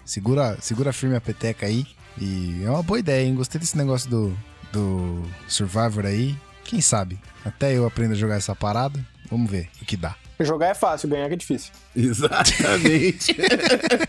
segura, 0.04 0.56
segura 0.60 0.92
firme 0.92 1.16
a 1.16 1.20
peteca 1.20 1.66
aí. 1.66 1.86
E 2.20 2.62
é 2.64 2.70
uma 2.70 2.82
boa 2.82 2.98
ideia, 2.98 3.24
hein? 3.24 3.34
Gostei 3.34 3.60
desse 3.60 3.76
negócio 3.76 4.10
do, 4.10 4.38
do 4.72 5.22
Survivor 5.46 6.04
aí. 6.04 6.36
Quem 6.64 6.80
sabe? 6.80 7.18
Até 7.44 7.72
eu 7.76 7.86
aprendo 7.86 8.12
a 8.12 8.16
jogar 8.16 8.36
essa 8.36 8.54
parada. 8.54 9.04
Vamos 9.30 9.50
ver 9.50 9.68
o 9.80 9.84
que 9.84 9.96
dá. 9.96 10.16
Jogar 10.40 10.68
é 10.68 10.74
fácil, 10.74 11.08
ganhar 11.08 11.26
que 11.26 11.34
é 11.34 11.36
difícil. 11.36 11.72
Exatamente. 11.96 13.36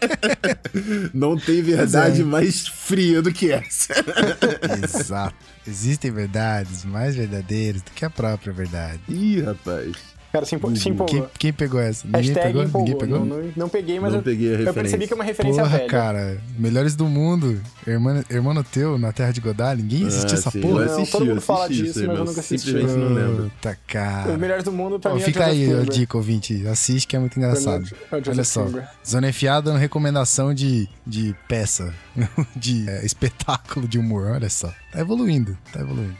não 1.11 1.35
tem 1.35 1.61
verdade 1.63 2.21
é. 2.21 2.23
mais 2.23 2.67
fria 2.67 3.19
do 3.21 3.33
que 3.33 3.51
essa. 3.51 3.93
Exato. 4.83 5.35
Existem 5.69 6.09
verdades 6.09 6.83
mais 6.83 7.15
verdadeiras 7.15 7.83
do 7.83 7.91
que 7.91 8.03
a 8.03 8.09
própria 8.09 8.51
verdade. 8.51 9.01
Ih, 9.07 9.41
rapaz. 9.41 10.08
Cara, 10.31 10.45
se, 10.45 10.55
empo- 10.55 10.75
se 10.75 10.83
Quem, 10.83 10.91
empolgou. 10.93 11.29
quem 11.39 11.51
pegou 11.51 11.79
essa? 11.79 12.05
Ninguém 12.05 12.21
Hashtag 12.21 12.47
pegou? 12.47 12.63
empolgou. 12.63 12.87
Ninguém 12.93 12.99
pegou? 12.99 13.25
Não, 13.25 13.37
não, 13.43 13.51
não 13.55 13.69
peguei, 13.69 13.99
mas 13.99 14.11
não 14.11 14.19
eu, 14.19 14.23
peguei 14.23 14.55
a 14.55 14.59
eu 14.59 14.73
percebi 14.75 15.07
que 15.07 15.13
é 15.13 15.15
uma 15.15 15.23
referência 15.23 15.63
Porra, 15.63 15.77
velha. 15.77 15.89
cara. 15.89 16.37
Melhores 16.57 16.95
do 16.95 17.05
mundo. 17.05 17.59
Irmão, 17.87 18.23
irmão 18.29 18.63
teu 18.63 18.99
na 18.99 19.11
Terra 19.11 19.31
de 19.31 19.41
Godard. 19.41 19.81
Ninguém 19.81 20.05
assistiu 20.05 20.29
Ah, 20.31 20.39
essa 20.39 20.51
sim, 20.51 20.61
porra. 20.61 20.83
eu 20.83 20.91
assisti, 20.93 21.11
todo 21.11 21.25
mundo 21.25 21.41
fala 21.41 21.65
assisti 21.65 21.81
disso, 21.83 21.91
isso 21.91 21.99
aí, 22.01 22.07
mas 22.07 22.17
eu 22.19 22.25
nunca 22.25 22.39
assisti. 22.41 22.67
Simplesmente 22.71 22.99
não 22.99 23.13
lembro. 23.13 23.43
Puta, 23.49 23.77
cara. 23.87 24.31
Os 24.33 24.37
melhores 24.39 24.63
do 24.63 24.71
mundo 24.71 24.99
pra 24.99 25.11
Pô, 25.11 25.17
mim 25.17 25.23
fica 25.23 25.43
é 25.43 25.45
aí, 25.47 25.65
ó, 25.65 25.77
Klimber. 25.77 25.93
dica, 25.93 26.17
ouvinte. 26.17 26.67
Assiste 26.67 27.07
que 27.07 27.15
é 27.15 27.19
muito 27.19 27.37
engraçado. 27.39 27.87
É 28.11 28.15
Olha 28.29 28.43
só. 28.43 28.67
Zona 29.07 29.33
FA 29.33 29.61
dando 29.61 29.77
recomendação 29.79 30.53
de, 30.53 30.87
de 31.07 31.35
peça, 31.47 31.91
de 32.55 32.87
é, 32.87 33.03
espetáculo 33.03 33.87
de 33.87 33.97
humor. 33.97 34.27
Olha 34.31 34.49
só. 34.49 34.71
Tá 34.91 34.99
evoluindo, 34.99 35.57
tá 35.73 35.79
evoluindo. 35.79 36.15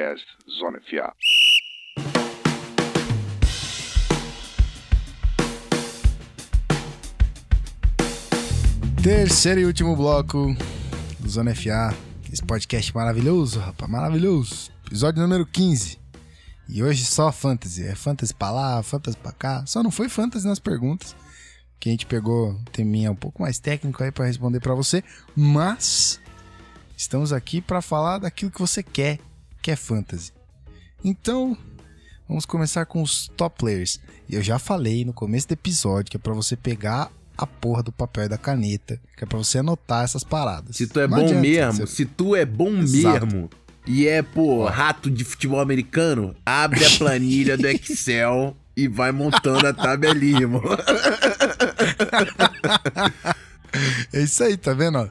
Podcast 0.00 0.26
Zona 0.58 0.80
FA. 0.80 1.12
Terceiro 9.02 9.60
e 9.60 9.66
último 9.66 9.94
bloco 9.94 10.56
do 11.18 11.28
Zona 11.28 11.54
FA. 11.54 11.94
Esse 12.32 12.42
podcast 12.42 12.94
maravilhoso, 12.94 13.60
rapaz, 13.60 13.90
maravilhoso. 13.90 14.72
Episódio 14.86 15.20
número 15.20 15.44
15. 15.44 15.98
E 16.66 16.82
hoje 16.82 17.04
só 17.04 17.30
fantasy. 17.30 17.86
É 17.86 17.94
fantasy 17.94 18.34
pra 18.34 18.50
lá, 18.50 18.82
fantasy 18.82 19.18
pra 19.18 19.32
cá. 19.32 19.66
Só 19.66 19.82
não 19.82 19.90
foi 19.90 20.08
fantasy 20.08 20.46
nas 20.46 20.58
perguntas. 20.58 21.14
Que 21.78 21.90
a 21.90 21.92
gente 21.92 22.06
pegou 22.06 22.52
um 22.52 22.64
teminha 22.72 23.10
um 23.10 23.16
pouco 23.16 23.42
mais 23.42 23.58
técnico 23.58 24.02
aí 24.02 24.10
pra 24.10 24.24
responder 24.24 24.60
pra 24.60 24.74
você. 24.74 25.04
Mas 25.36 26.18
estamos 26.96 27.34
aqui 27.34 27.60
pra 27.60 27.82
falar 27.82 28.18
daquilo 28.18 28.50
que 28.50 28.60
você 28.60 28.82
quer, 28.82 29.18
que 29.62 29.70
é 29.70 29.76
fantasy. 29.76 30.32
Então, 31.04 31.56
vamos 32.28 32.44
começar 32.46 32.84
com 32.86 33.02
os 33.02 33.28
top 33.36 33.58
players. 33.58 34.00
Eu 34.28 34.42
já 34.42 34.58
falei 34.58 35.04
no 35.04 35.12
começo 35.12 35.48
do 35.48 35.52
episódio 35.52 36.10
que 36.10 36.16
é 36.16 36.20
pra 36.20 36.32
você 36.34 36.56
pegar 36.56 37.10
a 37.36 37.46
porra 37.46 37.82
do 37.82 37.90
papel 37.90 38.24
e 38.24 38.28
da 38.28 38.36
caneta, 38.38 39.00
que 39.16 39.24
é 39.24 39.26
pra 39.26 39.38
você 39.38 39.58
anotar 39.58 40.04
essas 40.04 40.22
paradas. 40.22 40.76
Se 40.76 40.86
tu 40.86 41.00
é 41.00 41.08
Não 41.08 41.16
bom 41.18 41.24
adianta 41.24 41.40
mesmo, 41.40 41.72
você- 41.86 41.94
se 41.94 42.04
tu 42.04 42.36
é 42.36 42.44
bom 42.44 42.78
Exato. 42.80 43.26
mesmo 43.26 43.50
e 43.86 44.06
é, 44.06 44.22
pô, 44.22 44.66
rato 44.66 45.10
de 45.10 45.24
futebol 45.24 45.58
americano, 45.58 46.36
abre 46.44 46.84
a 46.84 46.90
planilha 46.98 47.56
do 47.56 47.66
Excel 47.68 48.54
e 48.76 48.86
vai 48.86 49.10
montando 49.10 49.66
a 49.66 49.72
tabelinha, 49.72 50.46
mano. 50.46 50.68
É 54.12 54.22
isso 54.22 54.42
aí, 54.42 54.56
tá 54.56 54.74
vendo? 54.74 55.08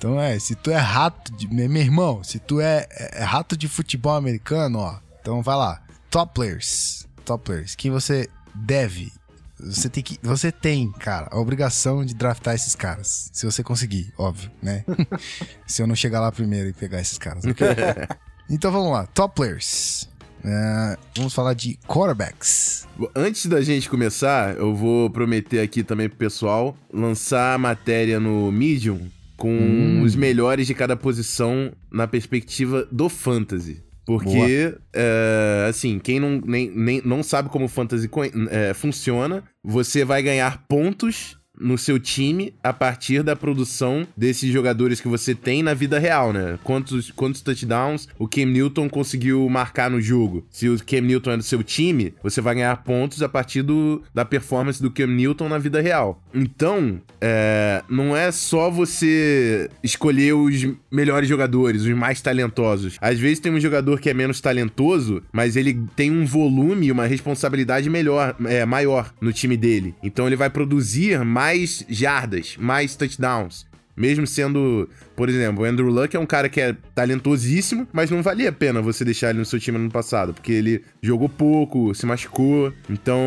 Então 0.00 0.18
é, 0.18 0.38
se 0.38 0.54
tu 0.54 0.70
é 0.70 0.78
rato 0.78 1.30
de. 1.36 1.46
Meu 1.46 1.82
irmão, 1.82 2.24
se 2.24 2.38
tu 2.38 2.58
é, 2.58 2.86
é 2.88 3.22
rato 3.22 3.54
de 3.54 3.68
futebol 3.68 4.14
americano, 4.14 4.78
ó. 4.78 4.98
Então 5.20 5.42
vai 5.42 5.54
lá. 5.54 5.82
Top 6.08 6.32
players. 6.32 7.06
Top 7.22 7.44
players. 7.44 7.74
Quem 7.74 7.90
você 7.90 8.26
deve. 8.54 9.12
Você 9.58 9.90
tem 9.90 10.02
que. 10.02 10.18
Você 10.22 10.50
tem, 10.50 10.90
cara, 10.90 11.28
a 11.30 11.38
obrigação 11.38 12.02
de 12.02 12.14
draftar 12.14 12.54
esses 12.54 12.74
caras. 12.74 13.28
Se 13.30 13.44
você 13.44 13.62
conseguir, 13.62 14.10
óbvio, 14.16 14.50
né? 14.62 14.86
se 15.68 15.82
eu 15.82 15.86
não 15.86 15.94
chegar 15.94 16.20
lá 16.20 16.32
primeiro 16.32 16.70
e 16.70 16.72
pegar 16.72 16.98
esses 16.98 17.18
caras. 17.18 17.44
né? 17.44 17.52
então 18.48 18.72
vamos 18.72 18.92
lá. 18.92 19.04
Top 19.04 19.34
players. 19.34 20.08
É, 20.42 20.96
vamos 21.14 21.34
falar 21.34 21.52
de 21.52 21.78
quarterbacks. 21.86 22.88
Antes 23.14 23.44
da 23.44 23.60
gente 23.60 23.90
começar, 23.90 24.56
eu 24.56 24.74
vou 24.74 25.10
prometer 25.10 25.60
aqui 25.60 25.82
também 25.82 26.08
pro 26.08 26.16
pessoal 26.16 26.74
lançar 26.90 27.52
a 27.52 27.58
matéria 27.58 28.18
no 28.18 28.50
Medium 28.50 29.10
com 29.40 29.48
Hum. 29.50 30.02
os 30.02 30.14
melhores 30.14 30.66
de 30.66 30.74
cada 30.74 30.94
posição 30.94 31.72
na 31.90 32.06
perspectiva 32.06 32.86
do 32.92 33.08
fantasy. 33.08 33.82
Porque, 34.04 34.74
é, 34.92 35.66
assim, 35.68 35.98
quem 35.98 36.20
não, 36.20 36.40
nem, 36.44 36.70
nem- 36.70 37.00
não 37.04 37.22
sabe 37.22 37.48
como 37.48 37.64
o 37.64 37.68
fantasy 37.68 38.10
é, 38.50 38.74
funciona, 38.74 39.42
você 39.64 40.04
vai 40.04 40.22
ganhar 40.22 40.66
pontos 40.68 41.38
no 41.60 41.78
seu 41.78 41.98
time 41.98 42.54
a 42.62 42.72
partir 42.72 43.22
da 43.22 43.36
produção 43.36 44.06
desses 44.16 44.52
jogadores 44.52 45.00
que 45.00 45.08
você 45.08 45.34
tem 45.34 45.62
na 45.62 45.74
vida 45.74 45.98
real, 45.98 46.32
né? 46.32 46.58
Quantos, 46.62 47.10
quantos 47.10 47.40
touchdowns 47.40 48.08
o 48.18 48.28
Cam 48.28 48.46
Newton 48.46 48.88
conseguiu 48.88 49.48
marcar 49.48 49.90
no 49.90 50.00
jogo. 50.00 50.44
Se 50.50 50.68
o 50.68 50.78
Cam 50.84 51.02
Newton 51.02 51.32
é 51.32 51.36
do 51.36 51.42
seu 51.42 51.62
time, 51.62 52.14
você 52.22 52.40
vai 52.40 52.54
ganhar 52.54 52.76
pontos 52.82 53.22
a 53.22 53.28
partir 53.28 53.62
do, 53.62 54.02
da 54.14 54.24
performance 54.24 54.82
do 54.82 54.90
Cam 54.90 55.06
Newton 55.06 55.48
na 55.48 55.58
vida 55.58 55.80
real. 55.80 56.22
Então, 56.34 57.00
é, 57.20 57.82
não 57.88 58.16
é 58.16 58.30
só 58.30 58.70
você 58.70 59.68
escolher 59.82 60.34
os 60.34 60.66
melhores 60.90 61.28
jogadores, 61.28 61.82
os 61.82 61.94
mais 61.94 62.20
talentosos. 62.20 62.96
Às 63.00 63.18
vezes 63.18 63.40
tem 63.40 63.52
um 63.52 63.60
jogador 63.60 64.00
que 64.00 64.10
é 64.10 64.14
menos 64.14 64.40
talentoso, 64.40 65.22
mas 65.32 65.56
ele 65.56 65.82
tem 65.96 66.10
um 66.10 66.24
volume 66.24 66.90
uma 66.90 67.06
responsabilidade 67.06 67.88
melhor, 67.90 68.36
é, 68.46 68.64
maior 68.64 69.12
no 69.20 69.32
time 69.32 69.56
dele. 69.56 69.94
Então 70.02 70.26
ele 70.26 70.36
vai 70.36 70.50
produzir 70.50 71.24
mais 71.24 71.49
jardas, 71.88 72.56
mais 72.58 72.94
touchdowns. 72.96 73.66
Mesmo 73.96 74.26
sendo, 74.26 74.88
por 75.14 75.28
exemplo, 75.28 75.62
o 75.62 75.66
Andrew 75.66 75.88
Luck 75.88 76.16
é 76.16 76.18
um 76.18 76.24
cara 76.24 76.48
que 76.48 76.60
é 76.60 76.74
talentosíssimo, 76.94 77.86
mas 77.92 78.10
não 78.10 78.22
valia 78.22 78.48
a 78.48 78.52
pena 78.52 78.80
você 78.80 79.04
deixar 79.04 79.30
ele 79.30 79.40
no 79.40 79.44
seu 79.44 79.60
time 79.60 79.76
no 79.76 79.90
passado, 79.90 80.32
porque 80.32 80.52
ele 80.52 80.82
jogou 81.02 81.28
pouco, 81.28 81.94
se 81.94 82.06
machucou. 82.06 82.72
Então, 82.88 83.20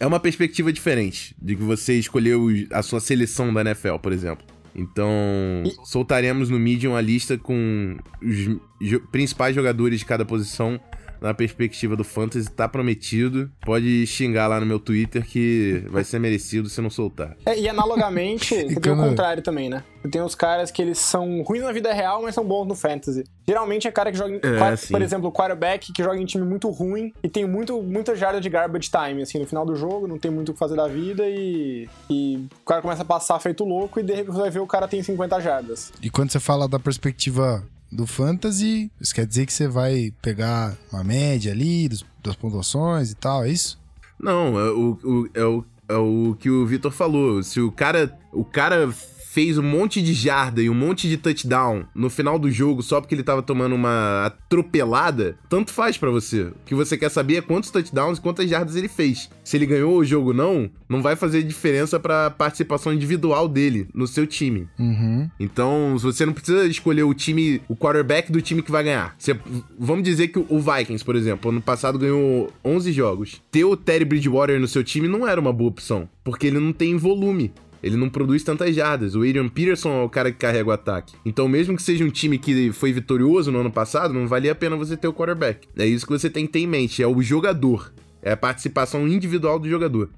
é 0.00 0.06
uma 0.06 0.18
perspectiva 0.18 0.72
diferente 0.72 1.34
de 1.40 1.54
que 1.54 1.62
você 1.62 1.94
escolheu 1.98 2.46
a 2.72 2.82
sua 2.82 3.00
seleção 3.00 3.52
da 3.52 3.60
NFL, 3.60 3.96
por 3.96 4.12
exemplo. 4.12 4.46
Então, 4.74 5.64
soltaremos 5.84 6.48
no 6.48 6.58
Medium 6.58 6.94
a 6.94 7.00
lista 7.00 7.36
com 7.36 7.96
os 8.22 9.00
principais 9.10 9.54
jogadores 9.54 9.98
de 9.98 10.06
cada 10.06 10.24
posição 10.24 10.80
na 11.20 11.34
perspectiva 11.34 11.96
do 11.96 12.04
Fantasy. 12.04 12.50
Tá 12.50 12.68
prometido. 12.68 13.50
Pode 13.60 14.06
xingar 14.06 14.46
lá 14.46 14.60
no 14.60 14.66
meu 14.66 14.78
Twitter 14.78 15.24
que 15.24 15.82
vai 15.88 16.04
ser 16.04 16.18
merecido 16.18 16.68
se 16.68 16.80
não 16.80 16.90
soltar. 16.90 17.36
É, 17.44 17.58
e 17.58 17.68
analogamente, 17.68 18.54
você 18.68 18.80
tem 18.80 18.92
o 18.92 18.96
contrário 18.96 19.42
também, 19.42 19.68
né? 19.68 19.82
Você 20.02 20.08
tem 20.08 20.22
os 20.22 20.34
caras 20.34 20.70
que 20.70 20.80
eles 20.80 20.98
são 20.98 21.42
ruins 21.42 21.62
na 21.62 21.72
vida 21.72 21.92
real, 21.92 22.22
mas 22.22 22.34
são 22.34 22.44
bons 22.44 22.66
no 22.66 22.74
fantasy. 22.74 23.24
Geralmente 23.46 23.88
é 23.88 23.90
cara 23.90 24.12
que 24.12 24.18
joga, 24.18 24.34
em, 24.34 24.36
É, 24.36 24.76
por 24.90 25.02
exemplo, 25.02 25.28
o 25.28 25.32
quarterback 25.32 25.92
que 25.92 26.02
joga 26.02 26.18
em 26.18 26.24
time 26.24 26.44
muito 26.44 26.70
ruim 26.70 27.12
e 27.22 27.28
tem 27.28 27.46
muito, 27.46 27.82
muita 27.82 28.14
jarda 28.14 28.40
de 28.40 28.48
garbage 28.48 28.90
time, 28.90 29.22
assim, 29.22 29.38
no 29.38 29.46
final 29.46 29.64
do 29.66 29.74
jogo, 29.74 30.06
não 30.06 30.18
tem 30.18 30.30
muito 30.30 30.50
o 30.50 30.52
que 30.52 30.58
fazer 30.58 30.76
da 30.76 30.86
vida 30.86 31.24
e, 31.26 31.88
e 32.08 32.46
o 32.62 32.64
cara 32.64 32.82
começa 32.82 33.02
a 33.02 33.04
passar 33.04 33.38
feito 33.40 33.64
louco 33.64 33.98
e 33.98 34.02
de 34.02 34.12
repente 34.14 34.34
você 34.34 34.40
vai 34.40 34.50
ver 34.50 34.60
o 34.60 34.66
cara 34.66 34.86
tem 34.86 35.02
50 35.02 35.40
jardas. 35.40 35.92
E 36.02 36.10
quando 36.10 36.30
você 36.30 36.38
fala 36.38 36.68
da 36.68 36.78
perspectiva 36.78 37.64
do 37.90 38.06
fantasy, 38.06 38.90
isso 39.00 39.14
quer 39.14 39.26
dizer 39.26 39.46
que 39.46 39.52
você 39.52 39.66
vai 39.66 40.12
pegar 40.22 40.76
uma 40.92 41.02
média 41.02 41.52
ali 41.52 41.88
dos- 41.88 42.04
das 42.22 42.36
pontuações 42.36 43.10
e 43.10 43.14
tal, 43.14 43.44
é 43.44 43.50
isso? 43.50 43.78
Não, 44.20 44.58
é 44.58 44.70
o, 44.70 44.98
o- 45.04 45.28
é 45.34 45.44
o, 45.44 45.64
é 45.88 45.94
o 45.96 46.36
que 46.38 46.50
o 46.50 46.66
Vitor 46.66 46.90
falou. 46.92 47.42
Se 47.42 47.60
o 47.60 47.70
cara, 47.72 48.16
o 48.32 48.44
cara 48.44 48.92
fez 49.38 49.56
um 49.56 49.62
monte 49.62 50.02
de 50.02 50.12
jarda 50.14 50.60
e 50.60 50.68
um 50.68 50.74
monte 50.74 51.08
de 51.08 51.16
touchdown 51.16 51.84
no 51.94 52.10
final 52.10 52.40
do 52.40 52.50
jogo 52.50 52.82
só 52.82 53.00
porque 53.00 53.14
ele 53.14 53.22
tava 53.22 53.40
tomando 53.40 53.72
uma 53.72 54.26
atropelada, 54.26 55.36
tanto 55.48 55.70
faz 55.72 55.96
para 55.96 56.10
você. 56.10 56.42
O 56.42 56.54
que 56.66 56.74
você 56.74 56.98
quer 56.98 57.08
saber 57.08 57.36
é 57.36 57.40
quantos 57.40 57.70
touchdowns 57.70 58.18
e 58.18 58.20
quantas 58.20 58.50
jardas 58.50 58.74
ele 58.74 58.88
fez. 58.88 59.30
Se 59.44 59.56
ele 59.56 59.64
ganhou 59.64 59.96
o 59.96 60.04
jogo 60.04 60.30
ou 60.30 60.34
não, 60.34 60.68
não 60.88 61.00
vai 61.00 61.14
fazer 61.14 61.44
diferença 61.44 62.00
pra 62.00 62.30
participação 62.30 62.92
individual 62.92 63.46
dele 63.46 63.86
no 63.94 64.08
seu 64.08 64.26
time. 64.26 64.66
Uhum. 64.76 65.30
Então, 65.38 65.96
você 66.00 66.26
não 66.26 66.32
precisa 66.32 66.66
escolher 66.66 67.04
o 67.04 67.14
time, 67.14 67.62
o 67.68 67.76
quarterback 67.76 68.32
do 68.32 68.42
time 68.42 68.60
que 68.60 68.72
vai 68.72 68.82
ganhar. 68.82 69.14
Você- 69.16 69.38
vamos 69.78 70.02
dizer 70.02 70.28
que 70.28 70.40
o 70.40 70.58
Vikings, 70.58 71.04
por 71.04 71.14
exemplo, 71.14 71.52
ano 71.52 71.60
passado 71.60 71.96
ganhou 71.96 72.52
11 72.64 72.90
jogos. 72.90 73.40
Ter 73.52 73.64
o 73.64 73.76
Terry 73.76 74.04
Bridgewater 74.04 74.58
no 74.58 74.66
seu 74.66 74.82
time 74.82 75.06
não 75.06 75.28
era 75.28 75.40
uma 75.40 75.52
boa 75.52 75.70
opção, 75.70 76.08
porque 76.24 76.48
ele 76.48 76.58
não 76.58 76.72
tem 76.72 76.96
volume. 76.96 77.52
Ele 77.82 77.96
não 77.96 78.08
produz 78.08 78.42
tantas 78.42 78.74
jardas. 78.74 79.14
O 79.14 79.22
Adrian 79.22 79.48
Peterson 79.48 80.00
é 80.00 80.02
o 80.02 80.08
cara 80.08 80.32
que 80.32 80.38
carrega 80.38 80.68
o 80.68 80.72
ataque. 80.72 81.14
Então, 81.24 81.48
mesmo 81.48 81.76
que 81.76 81.82
seja 81.82 82.04
um 82.04 82.10
time 82.10 82.38
que 82.38 82.72
foi 82.72 82.92
vitorioso 82.92 83.52
no 83.52 83.60
ano 83.60 83.70
passado, 83.70 84.12
não 84.14 84.26
valia 84.26 84.52
a 84.52 84.54
pena 84.54 84.76
você 84.76 84.96
ter 84.96 85.08
o 85.08 85.12
quarterback. 85.12 85.68
É 85.76 85.86
isso 85.86 86.06
que 86.06 86.12
você 86.12 86.28
tem 86.28 86.46
que 86.46 86.52
ter 86.52 86.60
em 86.60 86.66
mente. 86.66 87.02
É 87.02 87.06
o 87.06 87.22
jogador. 87.22 87.92
É 88.22 88.32
a 88.32 88.36
participação 88.36 89.06
individual 89.06 89.58
do 89.58 89.68
jogador. 89.68 90.10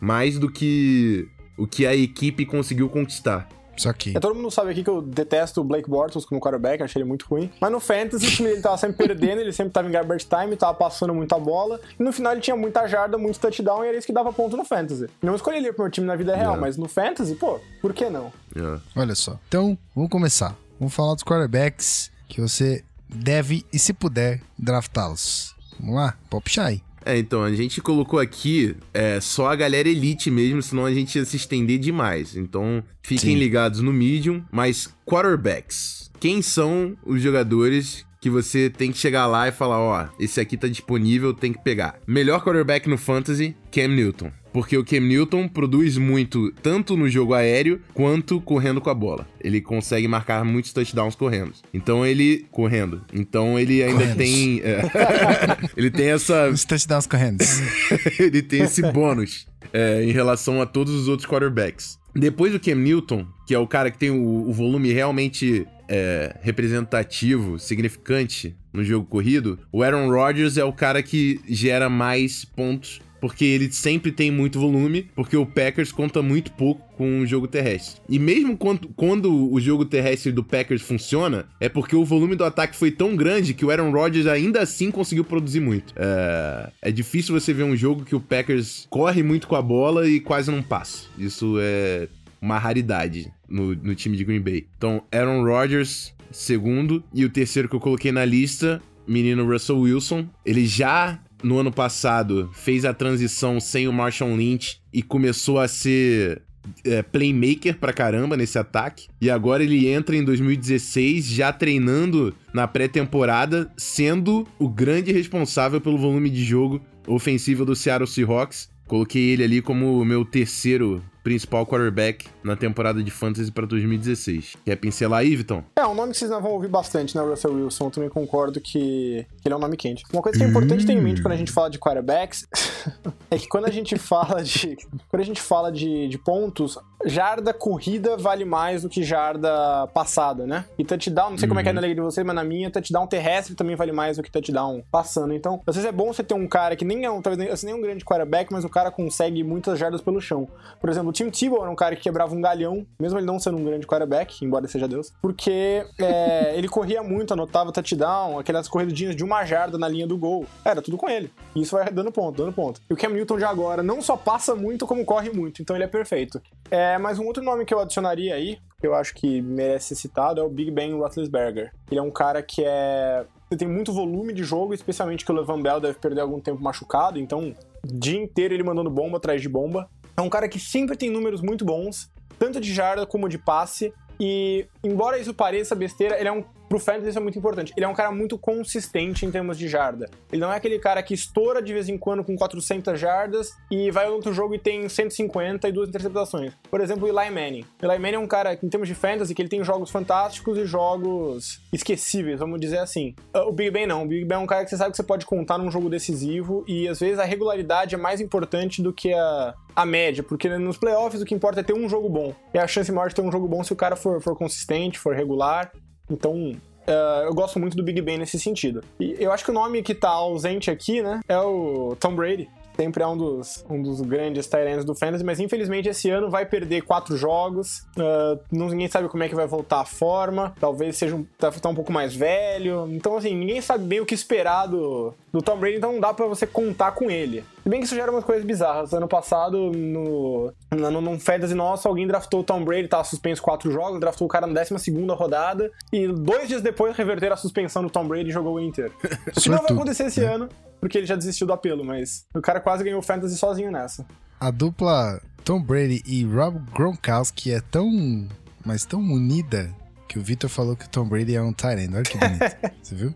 Mais 0.00 0.38
do 0.38 0.50
que 0.50 1.28
o 1.56 1.66
que 1.66 1.84
a 1.86 1.94
equipe 1.94 2.46
conseguiu 2.46 2.88
conquistar. 2.88 3.48
Isso 3.80 3.88
aqui. 3.88 4.14
É, 4.14 4.20
todo 4.20 4.34
mundo 4.34 4.50
sabe 4.50 4.70
aqui 4.70 4.84
que 4.84 4.90
eu 4.90 5.00
detesto 5.00 5.62
o 5.62 5.64
Blake 5.64 5.88
Bortles 5.88 6.24
como 6.26 6.38
quarterback, 6.40 6.82
achei 6.82 7.00
ele 7.00 7.08
muito 7.08 7.26
ruim. 7.26 7.50
Mas 7.60 7.72
no 7.72 7.80
Fantasy, 7.80 8.26
o 8.26 8.30
time 8.30 8.48
dele 8.50 8.60
tava 8.60 8.76
sempre 8.76 9.06
perdendo, 9.08 9.40
ele 9.40 9.52
sempre 9.52 9.72
tava 9.72 9.88
em 9.88 9.90
garbage 9.90 10.26
time, 10.26 10.54
tava 10.54 10.74
passando 10.74 11.14
muita 11.14 11.38
bola. 11.38 11.80
E 11.98 12.02
no 12.02 12.12
final 12.12 12.32
ele 12.32 12.42
tinha 12.42 12.54
muita 12.56 12.86
jarda, 12.86 13.16
muito 13.16 13.40
touchdown, 13.40 13.82
e 13.84 13.88
era 13.88 13.96
isso 13.96 14.06
que 14.06 14.12
dava 14.12 14.32
ponto 14.32 14.56
no 14.56 14.64
Fantasy. 14.64 15.08
Não 15.22 15.34
escolhi 15.34 15.56
ele 15.56 15.72
pro 15.72 15.84
meu 15.84 15.90
time 15.90 16.06
na 16.06 16.14
vida 16.16 16.36
real, 16.36 16.56
É. 16.56 16.58
mas 16.58 16.76
no 16.76 16.88
Fantasy, 16.88 17.34
pô, 17.36 17.58
por 17.80 17.94
que 17.94 18.10
não? 18.10 18.30
É. 18.54 18.78
Olha 19.00 19.14
só. 19.14 19.38
Então, 19.48 19.78
vamos 19.94 20.10
começar. 20.10 20.54
Vamos 20.78 20.94
falar 20.94 21.14
dos 21.14 21.24
quarterbacks 21.24 22.10
que 22.28 22.40
você 22.40 22.84
deve 23.08 23.64
e, 23.72 23.78
se 23.78 23.92
puder, 23.92 24.40
draftá-los. 24.58 25.54
Vamos 25.78 25.94
lá? 25.96 26.14
Pode 26.28 26.44
puxar 26.44 26.66
aí. 26.66 26.82
É, 27.04 27.18
então, 27.18 27.42
a 27.42 27.52
gente 27.52 27.80
colocou 27.80 28.18
aqui 28.18 28.76
é, 28.92 29.20
só 29.20 29.48
a 29.50 29.56
galera 29.56 29.88
elite 29.88 30.30
mesmo, 30.30 30.62
senão 30.62 30.84
a 30.84 30.92
gente 30.92 31.16
ia 31.16 31.24
se 31.24 31.36
estender 31.36 31.78
demais. 31.78 32.36
Então, 32.36 32.82
fiquem 33.02 33.34
Sim. 33.34 33.38
ligados 33.38 33.80
no 33.80 33.92
Medium. 33.92 34.42
Mas, 34.50 34.94
quarterbacks. 35.06 36.10
Quem 36.20 36.42
são 36.42 36.96
os 37.04 37.22
jogadores 37.22 38.04
que 38.20 38.28
você 38.28 38.68
tem 38.68 38.92
que 38.92 38.98
chegar 38.98 39.26
lá 39.26 39.48
e 39.48 39.52
falar, 39.52 39.78
ó, 39.78 40.08
esse 40.18 40.40
aqui 40.40 40.56
tá 40.56 40.68
disponível, 40.68 41.32
tem 41.32 41.52
que 41.52 41.64
pegar. 41.64 41.98
Melhor 42.06 42.44
quarterback 42.44 42.88
no 42.88 42.98
Fantasy, 42.98 43.56
Cam 43.72 43.88
Newton. 43.88 44.30
Porque 44.52 44.76
o 44.76 44.84
Cam 44.84 45.00
Newton 45.00 45.48
produz 45.48 45.96
muito, 45.96 46.52
tanto 46.62 46.96
no 46.96 47.08
jogo 47.08 47.34
aéreo, 47.34 47.80
quanto 47.94 48.40
correndo 48.40 48.80
com 48.80 48.90
a 48.90 48.94
bola. 48.94 49.26
Ele 49.40 49.60
consegue 49.60 50.08
marcar 50.08 50.44
muitos 50.44 50.72
touchdowns 50.72 51.14
correndo. 51.14 51.52
Então 51.72 52.04
ele... 52.04 52.46
Correndo. 52.50 53.02
Então 53.12 53.58
ele 53.58 53.82
ainda 53.82 54.00
Correndo. 54.00 54.16
tem... 54.16 54.60
é, 54.64 54.82
ele 55.76 55.90
tem 55.90 56.06
essa 56.10 56.48
Os 56.48 56.64
touchdowns 56.64 57.06
correndo. 57.06 57.44
ele 58.18 58.42
tem 58.42 58.62
esse 58.62 58.82
bônus 58.92 59.46
é, 59.72 60.02
em 60.02 60.10
relação 60.10 60.60
a 60.60 60.66
todos 60.66 60.92
os 60.94 61.08
outros 61.08 61.28
quarterbacks. 61.28 61.98
Depois 62.14 62.52
do 62.52 62.58
Cam 62.58 62.74
Newton, 62.74 63.26
que 63.46 63.54
é 63.54 63.58
o 63.58 63.66
cara 63.66 63.90
que 63.90 63.98
tem 63.98 64.10
o, 64.10 64.48
o 64.48 64.52
volume 64.52 64.92
realmente 64.92 65.66
é, 65.88 66.36
representativo, 66.42 67.58
significante 67.58 68.56
no 68.72 68.84
jogo 68.84 69.06
corrido, 69.06 69.58
o 69.72 69.82
Aaron 69.82 70.08
Rodgers 70.08 70.56
é 70.56 70.64
o 70.64 70.72
cara 70.72 71.02
que 71.02 71.40
gera 71.48 71.88
mais 71.88 72.44
pontos. 72.44 73.00
Porque 73.20 73.44
ele 73.44 73.70
sempre 73.72 74.10
tem 74.10 74.30
muito 74.30 74.58
volume, 74.58 75.08
porque 75.14 75.36
o 75.36 75.46
Packers 75.46 75.92
conta 75.92 76.22
muito 76.22 76.52
pouco 76.52 76.82
com 76.96 77.20
o 77.20 77.26
jogo 77.26 77.46
terrestre. 77.46 78.00
E 78.08 78.18
mesmo 78.18 78.56
quando, 78.56 78.88
quando 78.96 79.52
o 79.52 79.60
jogo 79.60 79.84
terrestre 79.84 80.32
do 80.32 80.44
Packers 80.44 80.82
funciona, 80.82 81.46
é 81.58 81.68
porque 81.68 81.94
o 81.94 82.04
volume 82.04 82.36
do 82.36 82.44
ataque 82.44 82.76
foi 82.76 82.90
tão 82.90 83.16
grande 83.16 83.54
que 83.54 83.64
o 83.64 83.70
Aaron 83.70 83.90
Rodgers 83.90 84.26
ainda 84.26 84.60
assim 84.60 84.90
conseguiu 84.90 85.24
produzir 85.24 85.60
muito. 85.60 85.94
É, 85.96 86.70
é 86.82 86.90
difícil 86.90 87.38
você 87.38 87.52
ver 87.52 87.64
um 87.64 87.76
jogo 87.76 88.04
que 88.04 88.14
o 88.14 88.20
Packers 88.20 88.86
corre 88.88 89.22
muito 89.22 89.46
com 89.46 89.56
a 89.56 89.62
bola 89.62 90.08
e 90.08 90.20
quase 90.20 90.50
não 90.50 90.62
passa. 90.62 91.06
Isso 91.18 91.56
é 91.60 92.08
uma 92.40 92.58
raridade 92.58 93.30
no, 93.48 93.74
no 93.74 93.94
time 93.94 94.16
de 94.16 94.24
Green 94.24 94.40
Bay. 94.40 94.66
Então, 94.76 95.02
Aaron 95.12 95.44
Rodgers, 95.44 96.14
segundo. 96.30 97.02
E 97.12 97.24
o 97.24 97.30
terceiro 97.30 97.68
que 97.68 97.76
eu 97.76 97.80
coloquei 97.80 98.12
na 98.12 98.24
lista, 98.24 98.80
menino 99.06 99.46
Russell 99.50 99.80
Wilson. 99.80 100.26
Ele 100.44 100.66
já 100.66 101.20
no 101.42 101.58
ano 101.58 101.72
passado 101.72 102.50
fez 102.52 102.84
a 102.84 102.92
transição 102.92 103.60
sem 103.60 103.88
o 103.88 103.92
Marshall 103.92 104.36
Lynch 104.36 104.80
e 104.92 105.02
começou 105.02 105.58
a 105.58 105.68
ser 105.68 106.42
é, 106.84 107.02
playmaker 107.02 107.76
pra 107.78 107.92
caramba 107.92 108.36
nesse 108.36 108.58
ataque. 108.58 109.08
E 109.20 109.30
agora 109.30 109.62
ele 109.62 109.88
entra 109.88 110.16
em 110.16 110.24
2016 110.24 111.26
já 111.26 111.52
treinando 111.52 112.34
na 112.52 112.66
pré-temporada, 112.66 113.70
sendo 113.76 114.46
o 114.58 114.68
grande 114.68 115.12
responsável 115.12 115.80
pelo 115.80 115.98
volume 115.98 116.30
de 116.30 116.44
jogo 116.44 116.80
ofensivo 117.06 117.64
do 117.64 117.74
Seattle 117.74 118.08
Seahawks. 118.08 118.70
Coloquei 118.86 119.30
ele 119.30 119.44
ali 119.44 119.62
como 119.62 120.00
o 120.00 120.04
meu 120.04 120.24
terceiro 120.24 121.02
principal 121.22 121.66
quarterback 121.66 122.26
na 122.42 122.56
temporada 122.56 123.02
de 123.02 123.10
Fantasy 123.10 123.50
para 123.50 123.66
2016. 123.66 124.56
Quer 124.64 124.76
pincelar 124.76 125.20
aí, 125.20 125.36
Vitão? 125.36 125.64
É, 125.76 125.86
um 125.86 125.94
nome 125.94 126.12
que 126.12 126.18
vocês 126.18 126.30
não 126.30 126.40
vão 126.40 126.52
ouvir 126.52 126.68
bastante, 126.68 127.16
né, 127.16 127.22
Russell 127.22 127.52
Wilson. 127.52 127.86
Eu 127.86 127.90
também 127.90 128.10
concordo 128.10 128.60
que, 128.60 129.26
ele 129.44 129.54
é 129.54 129.56
um 129.56 129.60
nome 129.60 129.76
quente. 129.76 130.04
Uma 130.12 130.22
coisa 130.22 130.38
que 130.38 130.44
é 130.44 130.48
importante 130.48 130.86
ter 130.86 130.92
em 130.92 131.00
mente 131.00 131.22
quando 131.22 131.34
a 131.34 131.36
gente 131.36 131.52
fala 131.52 131.70
de 131.70 131.78
quarterbacks 131.78 132.46
é 133.30 133.38
que 133.38 133.48
quando 133.48 133.66
a 133.66 133.70
gente 133.70 133.96
fala 133.96 134.42
de. 134.42 134.76
Quando 135.08 135.22
a 135.22 135.24
gente 135.24 135.40
fala 135.40 135.70
de, 135.70 136.08
de 136.08 136.18
pontos, 136.18 136.78
jarda 137.04 137.52
corrida 137.52 138.16
vale 138.16 138.44
mais 138.44 138.82
do 138.82 138.88
que 138.88 139.02
jarda 139.02 139.86
passada, 139.88 140.46
né? 140.46 140.64
E 140.78 140.84
touchdown, 140.84 141.30
não 141.30 141.38
sei 141.38 141.48
como 141.48 141.60
é 141.60 141.62
que 141.62 141.68
é 141.68 141.72
na 141.72 141.80
liga 141.80 141.94
de 141.94 142.00
vocês, 142.00 142.26
mas 142.26 142.34
na 142.34 142.44
minha, 142.44 142.70
touchdown 142.70 143.06
terrestre 143.06 143.54
também 143.54 143.76
vale 143.76 143.92
mais 143.92 144.16
do 144.16 144.22
que 144.22 144.30
touchdown 144.30 144.82
passando. 144.90 145.32
Então, 145.32 145.60
às 145.66 145.76
vezes 145.76 145.88
é 145.88 145.92
bom 145.92 146.12
você 146.12 146.22
ter 146.22 146.34
um 146.34 146.46
cara 146.46 146.76
que 146.76 146.84
nem 146.84 147.04
é 147.04 147.10
um, 147.10 147.22
talvez 147.22 147.38
nem, 147.38 147.48
assim, 147.48 147.66
nem 147.66 147.74
um 147.74 147.80
grande 147.80 148.04
quarterback, 148.04 148.52
mas 148.52 148.64
o 148.64 148.68
cara 148.68 148.90
consegue 148.90 149.42
muitas 149.42 149.78
jardas 149.78 150.00
pelo 150.00 150.20
chão. 150.20 150.48
Por 150.80 150.90
exemplo, 150.90 151.10
o 151.10 151.12
Tim 151.12 151.30
Tebow 151.30 151.62
era 151.62 151.70
um 151.70 151.76
cara 151.76 151.96
que 151.96 152.02
quebrava 152.02 152.34
um 152.34 152.40
galhão, 152.40 152.86
mesmo 152.98 153.18
ele 153.18 153.26
não 153.26 153.38
sendo 153.38 153.58
um 153.58 153.64
grande 153.64 153.86
quarterback, 153.86 154.44
embora 154.44 154.66
seja 154.68 154.86
Deus, 154.86 155.12
porque 155.22 155.84
é, 155.98 156.54
ele 156.56 156.68
corria 156.68 157.02
muito, 157.02 157.32
anotava 157.32 157.72
touchdown, 157.72 158.38
aquelas 158.38 158.68
corridinhas 158.68 159.16
de 159.16 159.24
uma 159.24 159.44
jarda 159.44 159.78
na 159.78 159.88
linha 159.88 160.06
do 160.06 160.16
gol. 160.16 160.46
Era 160.64 160.82
tudo 160.82 160.96
com 160.96 161.08
ele. 161.08 161.32
E 161.54 161.62
isso 161.62 161.76
vai 161.76 161.90
dando 161.90 162.12
ponto, 162.12 162.36
dando 162.36 162.52
ponto. 162.52 162.80
E 162.88 162.94
o 162.94 162.96
Cam 162.96 163.10
Newton 163.10 163.38
de 163.38 163.44
agora 163.44 163.82
não 163.82 164.02
só 164.02 164.16
passa 164.16 164.54
muito, 164.54 164.86
como 164.86 165.04
corre 165.04 165.30
muito, 165.30 165.62
então 165.62 165.76
ele 165.76 165.84
é 165.84 165.88
perfeito. 165.88 166.40
É, 166.70 166.96
mas 166.98 167.18
um 167.18 167.26
outro 167.26 167.42
nome 167.42 167.64
que 167.64 167.74
eu 167.74 167.80
adicionaria 167.80 168.34
aí, 168.34 168.58
que 168.80 168.86
eu 168.86 168.94
acho 168.94 169.14
que 169.14 169.42
merece 169.42 169.88
ser 169.88 169.96
citado, 169.96 170.40
é 170.40 170.44
o 170.44 170.48
Big 170.48 170.70
Ben 170.70 170.94
Roethlisberger. 170.94 171.72
Ele 171.90 171.98
é 172.00 172.02
um 172.02 172.10
cara 172.10 172.42
que 172.42 172.64
é 172.64 173.24
ele 173.50 173.58
tem 173.58 173.68
muito 173.68 173.92
volume 173.92 174.32
de 174.32 174.44
jogo, 174.44 174.72
especialmente 174.72 175.24
que 175.24 175.32
o 175.32 175.34
Levan 175.34 175.60
Bell 175.60 175.80
deve 175.80 175.98
perder 175.98 176.20
algum 176.20 176.38
tempo 176.38 176.62
machucado, 176.62 177.18
então 177.18 177.52
dia 177.84 178.16
inteiro 178.16 178.54
ele 178.54 178.62
mandando 178.62 178.88
bomba 178.88 179.16
atrás 179.16 179.42
de 179.42 179.48
bomba. 179.48 179.90
É 180.16 180.20
um 180.20 180.28
cara 180.28 180.48
que 180.48 180.60
sempre 180.60 180.96
tem 180.96 181.10
números 181.10 181.40
muito 181.40 181.64
bons, 181.64 182.08
tanto 182.38 182.60
de 182.60 182.72
jarda 182.72 183.04
como 183.04 183.28
de 183.28 183.38
passe, 183.38 183.92
e 184.20 184.66
embora 184.84 185.18
isso 185.18 185.34
pareça 185.34 185.74
besteira, 185.74 186.16
ele 186.16 186.28
é 186.28 186.32
um 186.32 186.44
pro 186.70 186.78
fantasy 186.78 187.08
isso 187.08 187.18
é 187.18 187.20
muito 187.20 187.36
importante. 187.36 187.72
Ele 187.76 187.84
é 187.84 187.88
um 187.88 187.94
cara 187.94 188.12
muito 188.12 188.38
consistente 188.38 189.26
em 189.26 189.30
termos 189.30 189.58
de 189.58 189.66
jarda. 189.66 190.08
Ele 190.32 190.40
não 190.40 190.52
é 190.52 190.56
aquele 190.56 190.78
cara 190.78 191.02
que 191.02 191.12
estoura 191.12 191.60
de 191.60 191.72
vez 191.72 191.88
em 191.88 191.98
quando 191.98 192.22
com 192.22 192.36
400 192.36 192.98
jardas 192.98 193.50
e 193.68 193.90
vai 193.90 194.08
outro 194.08 194.32
jogo 194.32 194.54
e 194.54 194.58
tem 194.58 194.88
150 194.88 195.68
e 195.68 195.72
duas 195.72 195.88
interceptações. 195.88 196.52
Por 196.70 196.80
exemplo, 196.80 197.08
Eli 197.08 197.28
Manning. 197.28 197.64
Eli 197.82 197.98
Manning 197.98 198.14
é 198.14 198.18
um 198.20 198.26
cara, 198.28 198.54
em 198.54 198.68
termos 198.68 198.86
de 198.88 198.94
fantasy, 198.94 199.34
que 199.34 199.42
ele 199.42 199.48
tem 199.48 199.64
jogos 199.64 199.90
fantásticos 199.90 200.56
e 200.58 200.64
jogos 200.64 201.60
esquecíveis, 201.72 202.38
vamos 202.38 202.60
dizer 202.60 202.78
assim. 202.78 203.16
Uh, 203.34 203.48
O 203.48 203.52
Big 203.52 203.72
Ben 203.72 203.86
não. 203.86 204.04
O 204.04 204.06
Big 204.06 204.24
Ben 204.24 204.36
é 204.36 204.40
um 204.40 204.46
cara 204.46 204.62
que 204.62 204.70
você 204.70 204.76
sabe 204.76 204.92
que 204.92 204.96
você 204.96 205.02
pode 205.02 205.26
contar 205.26 205.58
num 205.58 205.72
jogo 205.72 205.90
decisivo 205.90 206.64
e 206.68 206.86
às 206.86 207.00
vezes 207.00 207.18
a 207.18 207.24
regularidade 207.24 207.96
é 207.96 207.98
mais 207.98 208.20
importante 208.20 208.80
do 208.80 208.92
que 208.92 209.12
a, 209.12 209.54
a 209.74 209.84
média, 209.84 210.22
porque 210.22 210.48
nos 210.48 210.76
playoffs 210.76 211.20
o 211.20 211.24
que 211.24 211.34
importa 211.34 211.60
é 211.60 211.62
ter 211.64 211.74
um 211.74 211.88
jogo 211.88 212.08
bom. 212.08 212.32
E 212.54 212.58
a 212.58 212.66
chance 212.68 212.92
maior 212.92 213.08
de 213.08 213.16
ter 213.16 213.22
um 213.22 213.32
jogo 213.32 213.48
bom 213.48 213.64
se 213.64 213.72
o 213.72 213.76
cara 213.76 213.96
for, 213.96 214.20
for 214.20 214.36
consistente, 214.36 215.00
for 215.00 215.16
regular. 215.16 215.72
Então, 216.10 216.52
uh, 216.52 217.24
eu 217.24 217.34
gosto 217.34 217.58
muito 217.58 217.76
do 217.76 217.82
Big 217.82 218.00
Ben 218.00 218.18
nesse 218.18 218.38
sentido. 218.38 218.82
E 218.98 219.16
eu 219.18 219.32
acho 219.32 219.44
que 219.44 219.50
o 219.50 219.54
nome 219.54 219.82
que 219.82 219.94
tá 219.94 220.10
ausente 220.10 220.70
aqui, 220.70 221.02
né, 221.02 221.20
é 221.28 221.38
o 221.38 221.96
Tom 221.98 222.14
Brady. 222.14 222.48
Sempre 222.76 223.02
é 223.02 223.06
um 223.06 223.16
dos, 223.16 223.62
um 223.68 223.82
dos 223.82 224.00
grandes 224.00 224.46
Tyrants 224.46 224.86
do 224.86 224.94
Fantasy, 224.94 225.22
mas 225.22 225.38
infelizmente 225.38 225.90
esse 225.90 226.08
ano 226.08 226.30
vai 226.30 226.46
perder 226.46 226.80
quatro 226.80 227.14
jogos. 227.14 227.80
Uh, 227.94 228.40
ninguém 228.50 228.88
sabe 228.88 229.06
como 229.06 229.22
é 229.22 229.28
que 229.28 229.34
vai 229.34 229.46
voltar 229.46 229.80
a 229.80 229.84
forma. 229.84 230.54
Talvez 230.58 230.96
seja 230.96 231.14
um, 231.14 231.26
tá, 231.36 231.50
tá 231.50 231.68
um 231.68 231.74
pouco 231.74 231.92
mais 231.92 232.14
velho. 232.14 232.88
Então, 232.90 233.18
assim, 233.18 233.36
ninguém 233.36 233.60
sabe 233.60 233.84
bem 233.84 234.00
o 234.00 234.06
que 234.06 234.14
esperar 234.14 234.66
do, 234.66 235.12
do 235.30 235.42
Tom 235.42 235.58
Brady, 235.58 235.76
então 235.76 235.92
não 235.92 236.00
dá 236.00 236.14
pra 236.14 236.24
você 236.26 236.46
contar 236.46 236.92
com 236.92 237.10
ele. 237.10 237.44
Se 237.62 237.68
bem 237.68 237.80
que 237.80 237.86
isso 237.86 237.94
gera 237.94 238.10
umas 238.10 238.24
coisas 238.24 238.44
bizarras. 238.44 238.92
Ano 238.92 239.06
passado, 239.06 239.70
no, 239.70 240.52
no, 240.70 241.00
num 241.00 241.18
Fantasy 241.18 241.54
nosso, 241.54 241.86
alguém 241.86 242.06
draftou 242.06 242.40
o 242.40 242.44
Tom 242.44 242.64
Brady, 242.64 242.88
tava 242.88 243.04
suspenso 243.04 243.42
quatro 243.42 243.70
jogos, 243.70 244.00
draftou 244.00 244.26
o 244.26 244.30
cara 244.30 244.46
na 244.46 244.52
12 244.52 244.90
rodada, 245.14 245.70
e 245.92 246.08
dois 246.08 246.48
dias 246.48 246.62
depois 246.62 246.96
reverteram 246.96 247.34
a 247.34 247.36
suspensão 247.36 247.82
do 247.82 247.90
Tom 247.90 248.06
Brady 248.08 248.30
e 248.30 248.32
jogou 248.32 248.54
o 248.54 248.60
Inter. 248.60 248.90
O 249.36 249.40
que 249.40 249.48
não 249.48 249.58
vai 249.58 249.72
acontecer 249.72 250.04
esse 250.04 250.20
né? 250.20 250.34
ano, 250.34 250.48
porque 250.80 250.98
ele 250.98 251.06
já 251.06 251.16
desistiu 251.16 251.46
do 251.46 251.52
apelo, 251.52 251.84
mas 251.84 252.24
o 252.34 252.40
cara 252.40 252.60
quase 252.60 252.82
ganhou 252.82 253.00
o 253.00 253.02
Fantasy 253.02 253.36
sozinho 253.36 253.70
nessa. 253.70 254.06
A 254.38 254.50
dupla 254.50 255.20
Tom 255.44 255.62
Brady 255.62 256.02
e 256.06 256.24
Rob 256.24 256.58
Gronkowski 256.72 257.52
é 257.52 257.60
tão 257.60 258.26
mas 258.64 258.84
tão 258.84 259.00
unida 259.00 259.74
que 260.10 260.18
o 260.18 260.22
Victor 260.22 260.50
falou 260.50 260.74
que 260.74 260.86
o 260.86 260.88
Tom 260.88 261.04
Brady 261.04 261.36
é 261.36 261.40
um 261.40 261.52
Tyrant. 261.52 261.88
Olha 261.94 262.02
que 262.02 262.18
bonito. 262.18 262.56
Você 262.82 262.94
viu? 262.96 263.14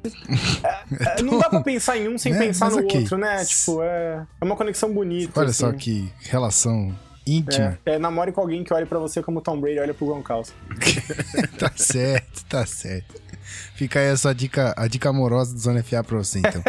É, 1.01 1.23
não 1.23 1.41
dá 1.41 1.51
pra 1.51 1.61
pensar 1.61 1.99
em 1.99 2.09
um 2.09 2.17
sem 2.17 2.31
Né? 2.35 2.39
pensar 2.39 2.67
Mas 2.67 2.77
no 2.77 2.85
ok. 2.85 3.01
outro, 3.01 3.19
né? 3.19 3.45
Tipo, 3.45 3.83
é, 3.83 4.25
é 4.41 4.45
uma 4.45 4.55
conexão 4.55 4.95
bonita. 4.95 5.41
Olha 5.41 5.51
assim. 5.51 5.59
só 5.59 5.73
que 5.73 6.09
relação 6.21 6.97
íntima. 7.27 7.77
É, 7.85 7.95
é, 7.95 7.99
namore 7.99 8.31
com 8.31 8.41
alguém 8.41 8.63
que 8.63 8.73
olhe 8.73 8.87
pra 8.87 9.01
você 9.01 9.21
como 9.21 9.41
Tom 9.41 9.61
Brady 9.61 9.81
olha 9.81 9.93
pro 9.93 10.07
Gronkowski. 10.07 10.55
Tá 11.59 11.73
certo, 11.75 12.45
tá 12.45 12.65
certo. 12.65 13.21
Fica 13.75 13.99
aí 13.99 14.11
a 14.11 14.17
sua 14.17 14.33
dica, 14.33 14.73
a 14.77 14.87
dica 14.87 15.09
amorosa 15.09 15.53
do 15.53 15.59
Zona 15.59 15.83
FA 15.83 16.05
pra 16.05 16.19
você, 16.19 16.39
então. 16.39 16.63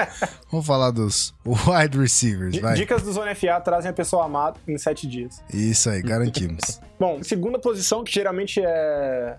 Vamos 0.51 0.65
falar 0.65 0.89
dos 0.89 1.36
wide 1.45 1.97
receivers, 1.99 2.57
vai. 2.57 2.73
Dicas 2.73 3.03
do 3.03 3.13
Zona 3.13 3.36
FA 3.36 3.59
trazem 3.61 3.91
a 3.91 3.93
pessoa 3.93 4.26
amada 4.26 4.57
em 4.67 4.78
sete 4.78 5.07
dias. 5.07 5.41
Isso 5.53 5.88
aí, 5.89 6.01
garantimos. 6.01 6.80
Bom, 6.99 7.21
segunda 7.21 7.59
posição, 7.59 8.03
que 8.03 8.11
geralmente 8.11 8.59
é 8.63 9.38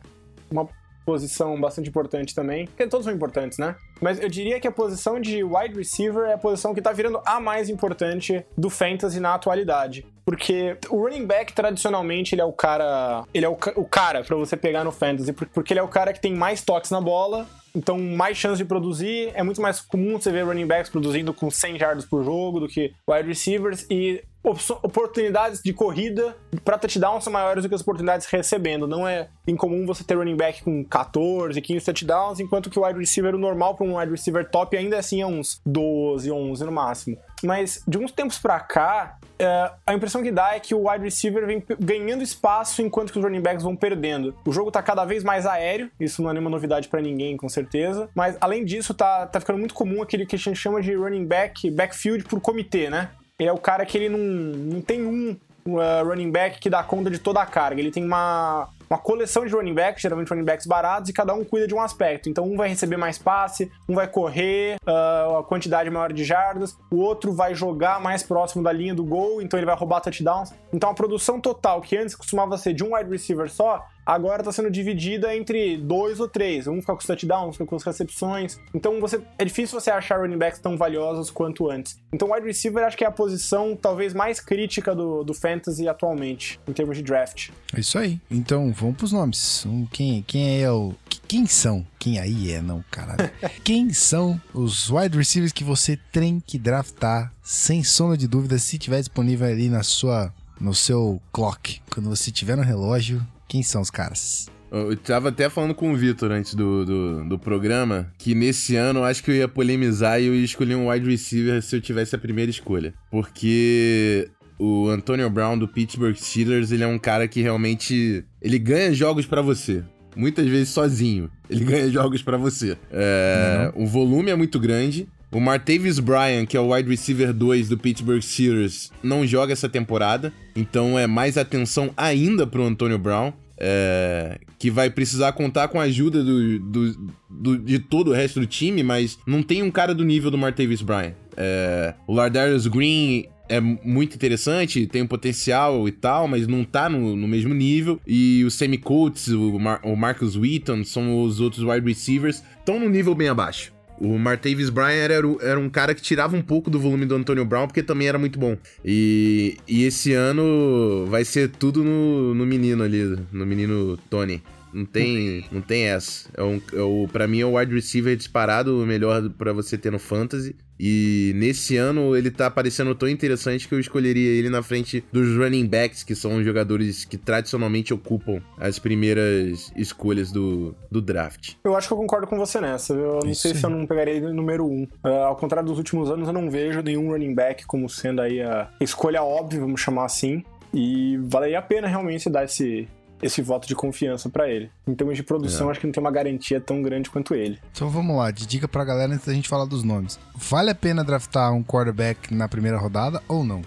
uma 0.50 0.68
posição 1.04 1.58
bastante 1.60 1.88
importante 1.88 2.34
também, 2.34 2.66
porque 2.66 2.86
todos 2.88 3.04
são 3.06 3.14
importantes, 3.14 3.58
né? 3.58 3.76
Mas 4.00 4.20
eu 4.20 4.28
diria 4.28 4.58
que 4.58 4.66
a 4.66 4.72
posição 4.72 5.20
de 5.20 5.44
wide 5.44 5.74
receiver 5.76 6.24
é 6.28 6.32
a 6.34 6.38
posição 6.38 6.74
que 6.74 6.82
tá 6.82 6.90
virando 6.92 7.20
a 7.24 7.38
mais 7.38 7.68
importante 7.68 8.44
do 8.58 8.68
fantasy 8.68 9.20
na 9.20 9.34
atualidade. 9.34 10.04
Porque 10.24 10.76
o 10.90 10.96
running 11.02 11.24
back, 11.24 11.52
tradicionalmente, 11.52 12.34
ele 12.34 12.42
é 12.42 12.44
o 12.44 12.52
cara. 12.52 13.22
Ele 13.32 13.46
é 13.46 13.48
o, 13.48 13.56
o 13.76 13.84
cara 13.84 14.24
pra 14.24 14.34
você 14.34 14.56
pegar 14.56 14.82
no 14.82 14.90
fantasy, 14.90 15.32
por- 15.32 15.46
porque 15.46 15.72
ele 15.72 15.78
é 15.78 15.82
o 15.82 15.88
cara 15.88 16.12
que 16.12 16.20
tem 16.20 16.34
mais 16.34 16.60
toques 16.62 16.90
na 16.90 17.00
bola, 17.00 17.46
então 17.72 17.96
mais 17.96 18.36
chance 18.36 18.58
de 18.58 18.64
produzir. 18.64 19.30
É 19.34 19.44
muito 19.44 19.62
mais 19.62 19.80
comum 19.80 20.18
você 20.18 20.32
ver 20.32 20.44
running 20.44 20.66
backs 20.66 20.90
produzindo 20.90 21.32
com 21.32 21.48
100 21.48 21.78
jardas 21.78 22.04
por 22.04 22.24
jogo 22.24 22.58
do 22.58 22.66
que 22.66 22.92
wide 23.08 23.28
receivers. 23.28 23.86
E 23.88 24.24
oportunidades 24.46 25.60
de 25.62 25.72
corrida 25.72 26.36
para 26.64 26.78
touchdowns 26.78 27.24
são 27.24 27.32
maiores 27.32 27.62
do 27.62 27.68
que 27.68 27.74
as 27.74 27.80
oportunidades 27.80 28.26
recebendo. 28.26 28.86
Não 28.86 29.06
é 29.06 29.28
incomum 29.46 29.84
você 29.84 30.04
ter 30.04 30.16
running 30.16 30.36
back 30.36 30.62
com 30.62 30.84
14, 30.84 31.60
15 31.60 31.84
touchdowns, 31.84 32.40
enquanto 32.40 32.70
que 32.70 32.78
o 32.78 32.86
wide 32.86 32.98
receiver, 32.98 33.34
o 33.34 33.38
normal 33.38 33.74
para 33.74 33.86
um 33.86 33.98
wide 33.98 34.10
receiver 34.10 34.48
top, 34.48 34.76
ainda 34.76 34.98
assim 34.98 35.20
é 35.20 35.26
uns 35.26 35.60
12, 35.66 36.30
11 36.30 36.64
no 36.64 36.72
máximo. 36.72 37.18
Mas 37.42 37.82
de 37.86 37.98
uns 37.98 38.12
tempos 38.12 38.38
pra 38.38 38.58
cá, 38.60 39.18
é, 39.38 39.70
a 39.86 39.94
impressão 39.94 40.22
que 40.22 40.32
dá 40.32 40.54
é 40.54 40.60
que 40.60 40.74
o 40.74 40.88
wide 40.88 41.04
receiver 41.04 41.46
vem 41.46 41.62
ganhando 41.78 42.22
espaço 42.22 42.80
enquanto 42.80 43.12
que 43.12 43.18
os 43.18 43.24
running 43.24 43.42
backs 43.42 43.62
vão 43.62 43.76
perdendo. 43.76 44.34
O 44.44 44.52
jogo 44.52 44.70
tá 44.70 44.82
cada 44.82 45.04
vez 45.04 45.22
mais 45.22 45.44
aéreo, 45.44 45.90
isso 46.00 46.22
não 46.22 46.30
é 46.30 46.32
nenhuma 46.32 46.50
novidade 46.50 46.88
pra 46.88 47.00
ninguém, 47.00 47.36
com 47.36 47.48
certeza. 47.48 48.08
Mas 48.14 48.36
além 48.40 48.64
disso, 48.64 48.94
tá, 48.94 49.26
tá 49.26 49.40
ficando 49.40 49.58
muito 49.58 49.74
comum 49.74 50.02
aquele 50.02 50.24
que 50.24 50.36
a 50.36 50.38
gente 50.38 50.56
chama 50.56 50.80
de 50.80 50.94
running 50.94 51.26
back, 51.26 51.70
backfield 51.70 52.24
por 52.24 52.40
comitê, 52.40 52.88
né? 52.88 53.10
Ele 53.38 53.48
é 53.48 53.52
o 53.52 53.58
cara 53.58 53.84
que 53.84 53.98
ele 53.98 54.08
não, 54.08 54.18
não 54.18 54.80
tem 54.80 55.04
um 55.04 55.36
uh, 55.66 56.04
running 56.06 56.30
back 56.30 56.58
que 56.58 56.70
dá 56.70 56.82
conta 56.82 57.10
de 57.10 57.18
toda 57.18 57.40
a 57.40 57.46
carga. 57.46 57.80
Ele 57.80 57.90
tem 57.90 58.04
uma, 58.04 58.68
uma 58.88 58.98
coleção 58.98 59.44
de 59.44 59.52
running 59.52 59.74
backs, 59.74 60.02
geralmente 60.02 60.28
running 60.28 60.44
backs 60.44 60.66
baratos, 60.66 61.10
e 61.10 61.12
cada 61.12 61.34
um 61.34 61.44
cuida 61.44 61.66
de 61.66 61.74
um 61.74 61.80
aspecto. 61.80 62.28
Então, 62.28 62.44
um 62.44 62.56
vai 62.56 62.68
receber 62.68 62.96
mais 62.96 63.18
passe, 63.18 63.70
um 63.88 63.94
vai 63.94 64.08
correr 64.08 64.76
uh, 64.86 65.38
a 65.38 65.44
quantidade 65.44 65.90
maior 65.90 66.12
de 66.12 66.24
jardas, 66.24 66.76
o 66.90 66.96
outro 66.96 67.32
vai 67.32 67.54
jogar 67.54 68.00
mais 68.00 68.22
próximo 68.22 68.62
da 68.62 68.72
linha 68.72 68.94
do 68.94 69.04
gol, 69.04 69.42
então 69.42 69.58
ele 69.58 69.66
vai 69.66 69.76
roubar 69.76 70.00
touchdowns. 70.00 70.52
Então, 70.72 70.90
a 70.90 70.94
produção 70.94 71.40
total, 71.40 71.80
que 71.80 71.96
antes 71.96 72.14
costumava 72.14 72.56
ser 72.56 72.72
de 72.72 72.84
um 72.84 72.94
wide 72.94 73.10
receiver 73.10 73.50
só, 73.50 73.84
agora 74.06 74.40
está 74.40 74.52
sendo 74.52 74.70
dividida 74.70 75.34
entre 75.34 75.76
dois 75.76 76.20
ou 76.20 76.28
três. 76.28 76.68
Um 76.68 76.80
fica 76.80 76.92
com 76.92 77.00
os 77.00 77.06
touchdowns, 77.06 77.48
um 77.48 77.52
fica 77.52 77.66
com 77.66 77.76
as 77.76 77.82
recepções. 77.82 78.58
Então 78.72 79.00
você 79.00 79.20
é 79.36 79.44
difícil 79.44 79.78
você 79.78 79.90
achar 79.90 80.20
running 80.20 80.38
backs 80.38 80.60
tão 80.60 80.76
valiosos 80.76 81.30
quanto 81.30 81.68
antes. 81.68 81.98
Então 82.12 82.32
wide 82.32 82.46
receiver 82.46 82.84
acho 82.84 82.96
que 82.96 83.02
é 83.02 83.08
a 83.08 83.10
posição 83.10 83.74
talvez 83.74 84.14
mais 84.14 84.38
crítica 84.38 84.94
do, 84.94 85.24
do 85.24 85.34
fantasy 85.34 85.88
atualmente, 85.88 86.60
em 86.68 86.72
termos 86.72 86.96
de 86.96 87.02
draft. 87.02 87.50
É 87.74 87.80
isso 87.80 87.98
aí. 87.98 88.20
Então, 88.30 88.72
vamos 88.78 88.96
pros 88.96 89.12
nomes. 89.12 89.64
Um, 89.66 89.86
quem, 89.86 90.22
quem 90.26 90.62
é 90.62 90.70
o. 90.70 90.94
que- 91.08 91.20
Quem 91.26 91.46
são? 91.46 91.84
Quem 91.98 92.18
aí 92.20 92.52
é, 92.52 92.60
não, 92.62 92.84
caralho. 92.90 93.30
quem 93.64 93.92
são 93.92 94.40
os 94.54 94.90
wide 94.90 95.16
receivers 95.16 95.52
que 95.52 95.64
você 95.64 95.98
tem 96.12 96.40
que 96.44 96.58
draftar, 96.58 97.32
sem 97.42 97.82
sombra 97.82 98.16
de 98.16 98.28
dúvida, 98.28 98.58
se 98.58 98.78
tiver 98.78 98.98
disponível 99.00 99.46
ali 99.48 99.68
na 99.68 99.82
sua. 99.82 100.32
no 100.60 100.74
seu 100.74 101.20
clock. 101.32 101.80
Quando 101.90 102.08
você 102.08 102.30
tiver 102.30 102.56
no 102.56 102.62
relógio, 102.62 103.26
quem 103.48 103.62
são 103.62 103.80
os 103.82 103.90
caras? 103.90 104.48
Eu 104.70 104.96
tava 104.96 105.28
até 105.28 105.48
falando 105.48 105.74
com 105.76 105.92
o 105.92 105.96
Vitor 105.96 106.30
antes 106.32 106.52
do, 106.54 106.84
do, 106.84 107.28
do 107.28 107.38
programa 107.38 108.12
que 108.18 108.34
nesse 108.34 108.74
ano 108.74 108.98
eu 109.00 109.04
acho 109.04 109.22
que 109.22 109.30
eu 109.30 109.34
ia 109.36 109.46
polemizar 109.48 110.20
e 110.20 110.26
eu 110.26 110.34
ia 110.34 110.44
escolher 110.44 110.74
um 110.74 110.90
wide 110.90 111.08
receiver 111.08 111.62
se 111.62 111.76
eu 111.76 111.80
tivesse 111.80 112.16
a 112.16 112.18
primeira 112.18 112.50
escolha. 112.50 112.92
Porque 113.08 114.28
o 114.58 114.88
Antonio 114.88 115.28
Brown 115.30 115.58
do 115.58 115.68
Pittsburgh 115.68 116.14
Steelers, 116.16 116.70
ele 116.72 116.82
é 116.82 116.86
um 116.86 116.98
cara 116.98 117.26
que 117.28 117.40
realmente 117.42 118.24
ele 118.40 118.58
ganha 118.58 118.92
jogos 118.94 119.26
pra 119.26 119.42
você. 119.42 119.82
Muitas 120.14 120.46
vezes 120.46 120.70
sozinho. 120.70 121.30
Ele 121.50 121.62
ganha 121.66 121.90
jogos 121.90 122.22
pra 122.22 122.36
você. 122.38 122.76
É, 122.90 123.70
O 123.74 123.86
volume 123.86 124.30
é 124.30 124.34
muito 124.36 124.58
grande. 124.58 125.06
O 125.30 125.40
Martavis 125.40 125.98
Bryan, 125.98 126.46
que 126.46 126.56
é 126.56 126.60
o 126.60 126.72
wide 126.72 126.88
receiver 126.88 127.32
2 127.34 127.68
do 127.68 127.76
Pittsburgh 127.76 128.22
Steelers, 128.22 128.90
não 129.02 129.26
joga 129.26 129.52
essa 129.52 129.68
temporada. 129.68 130.32
Então 130.54 130.98
é 130.98 131.06
mais 131.06 131.36
atenção 131.36 131.90
ainda 131.96 132.46
pro 132.46 132.64
Antonio 132.64 132.98
Brown. 132.98 133.32
é, 133.58 134.38
que 134.58 134.70
vai 134.70 134.88
precisar 134.90 135.32
contar 135.32 135.68
com 135.68 135.80
a 135.80 135.84
ajuda 135.84 136.22
do, 136.22 136.58
do- 136.58 137.12
do- 137.28 137.58
de 137.58 137.78
todo 137.78 138.08
o 138.10 138.12
resto 138.14 138.38
do 138.40 138.46
time, 138.46 138.82
mas 138.82 139.18
não 139.26 139.42
tem 139.42 139.62
um 139.62 139.70
cara 139.70 139.94
do 139.94 140.04
nível 140.04 140.30
do 140.30 140.36
Martavis 140.38 140.82
Bryan. 140.82 141.12
É, 141.36 141.94
o 142.06 142.12
Lardarius 142.14 142.66
Green 142.66 143.26
é 143.48 143.60
muito 143.60 144.14
interessante, 144.14 144.86
tem 144.86 145.02
um 145.02 145.06
potencial 145.06 145.86
e 145.88 145.92
tal, 145.92 146.26
mas 146.28 146.46
não 146.46 146.64
tá 146.64 146.88
no, 146.88 147.16
no 147.16 147.28
mesmo 147.28 147.54
nível. 147.54 148.00
E 148.06 148.44
o 148.44 148.50
Sammy 148.50 148.78
Coates, 148.78 149.28
o, 149.28 149.58
Mar- 149.58 149.80
o 149.82 149.96
Marcus 149.96 150.36
Wheaton, 150.36 150.84
são 150.84 151.22
os 151.22 151.40
outros 151.40 151.62
wide 151.62 151.86
receivers, 151.86 152.42
estão 152.58 152.80
no 152.80 152.88
nível 152.88 153.14
bem 153.14 153.28
abaixo. 153.28 153.72
O 153.98 154.18
Martavis 154.18 154.68
Bryant 154.68 155.10
era, 155.10 155.26
era 155.40 155.58
um 155.58 155.70
cara 155.70 155.94
que 155.94 156.02
tirava 156.02 156.36
um 156.36 156.42
pouco 156.42 156.70
do 156.70 156.78
volume 156.78 157.06
do 157.06 157.14
Antonio 157.14 157.46
Brown, 157.46 157.66
porque 157.66 157.82
também 157.82 158.06
era 158.08 158.18
muito 158.18 158.38
bom. 158.38 158.54
E, 158.84 159.56
e 159.66 159.84
esse 159.84 160.12
ano 160.12 161.06
vai 161.08 161.24
ser 161.24 161.48
tudo 161.48 161.82
no, 161.82 162.34
no 162.34 162.44
menino 162.44 162.82
ali, 162.82 163.16
no 163.32 163.46
menino 163.46 163.98
Tony. 164.10 164.42
Não 164.76 164.84
tem, 164.84 165.46
não 165.50 165.62
tem 165.62 165.84
essa. 165.84 166.28
É 166.36 166.42
um, 166.42 166.60
é 166.74 166.82
o, 166.82 167.08
pra 167.10 167.26
mim 167.26 167.40
é 167.40 167.46
o 167.46 167.56
wide 167.56 167.74
receiver 167.74 168.14
disparado, 168.14 168.82
o 168.82 168.86
melhor 168.86 169.30
pra 169.30 169.50
você 169.50 169.78
ter 169.78 169.90
no 169.90 169.98
fantasy. 169.98 170.54
E 170.78 171.32
nesse 171.34 171.78
ano 171.78 172.14
ele 172.14 172.30
tá 172.30 172.50
parecendo 172.50 172.94
tão 172.94 173.08
interessante 173.08 173.66
que 173.66 173.74
eu 173.74 173.80
escolheria 173.80 174.28
ele 174.28 174.50
na 174.50 174.62
frente 174.62 175.02
dos 175.10 175.34
running 175.34 175.66
backs, 175.66 176.02
que 176.02 176.14
são 176.14 176.36
os 176.36 176.44
jogadores 176.44 177.06
que 177.06 177.16
tradicionalmente 177.16 177.94
ocupam 177.94 178.42
as 178.58 178.78
primeiras 178.78 179.72
escolhas 179.74 180.30
do, 180.30 180.74
do 180.90 181.00
draft. 181.00 181.54
Eu 181.64 181.74
acho 181.74 181.88
que 181.88 181.94
eu 181.94 181.98
concordo 181.98 182.26
com 182.26 182.36
você 182.36 182.60
nessa. 182.60 182.92
Eu 182.92 183.20
não 183.24 183.30
Isso 183.30 183.40
sei 183.40 183.54
se 183.54 183.64
eu 183.64 183.70
não 183.70 183.86
pegaria 183.86 184.12
ele 184.12 184.26
no 184.26 184.34
número 184.34 184.66
um. 184.66 184.86
Ah, 185.02 185.28
ao 185.28 185.36
contrário 185.36 185.66
dos 185.66 185.78
últimos 185.78 186.10
anos, 186.10 186.28
eu 186.28 186.34
não 186.34 186.50
vejo 186.50 186.82
nenhum 186.82 187.08
running 187.10 187.34
back 187.34 187.64
como 187.64 187.88
sendo 187.88 188.20
aí 188.20 188.42
a 188.42 188.68
escolha 188.78 189.22
óbvia, 189.22 189.60
vamos 189.60 189.80
chamar 189.80 190.04
assim. 190.04 190.44
E 190.74 191.16
valeria 191.22 191.58
a 191.58 191.62
pena 191.62 191.88
realmente 191.88 192.28
dar 192.28 192.44
esse, 192.44 192.86
esse 193.22 193.40
voto 193.42 193.66
de 193.66 193.74
confiança 193.74 194.28
pra 194.28 194.48
ele. 194.48 194.70
Em 194.86 194.94
termos 194.94 195.16
de 195.16 195.22
produção, 195.22 195.70
acho 195.70 195.80
que 195.80 195.86
não 195.86 195.92
tem 195.92 196.00
uma 196.02 196.10
garantia 196.10 196.60
tão 196.60 196.82
grande 196.82 197.08
quanto 197.10 197.34
ele. 197.34 197.58
Então 197.72 197.88
vamos 197.90 198.16
lá, 198.16 198.30
de 198.30 198.46
dica 198.46 198.68
pra 198.68 198.84
galera 198.84 199.12
antes 199.12 199.26
da 199.26 199.32
gente 199.32 199.48
falar 199.48 199.64
dos 199.64 199.82
nomes. 199.82 200.18
Vale 200.34 200.70
a 200.70 200.74
pena 200.74 201.02
draftar 201.04 201.52
um 201.52 201.62
quarterback 201.62 202.32
na 202.34 202.48
primeira 202.48 202.76
rodada 202.78 203.22
ou 203.28 203.44
não? 203.44 203.62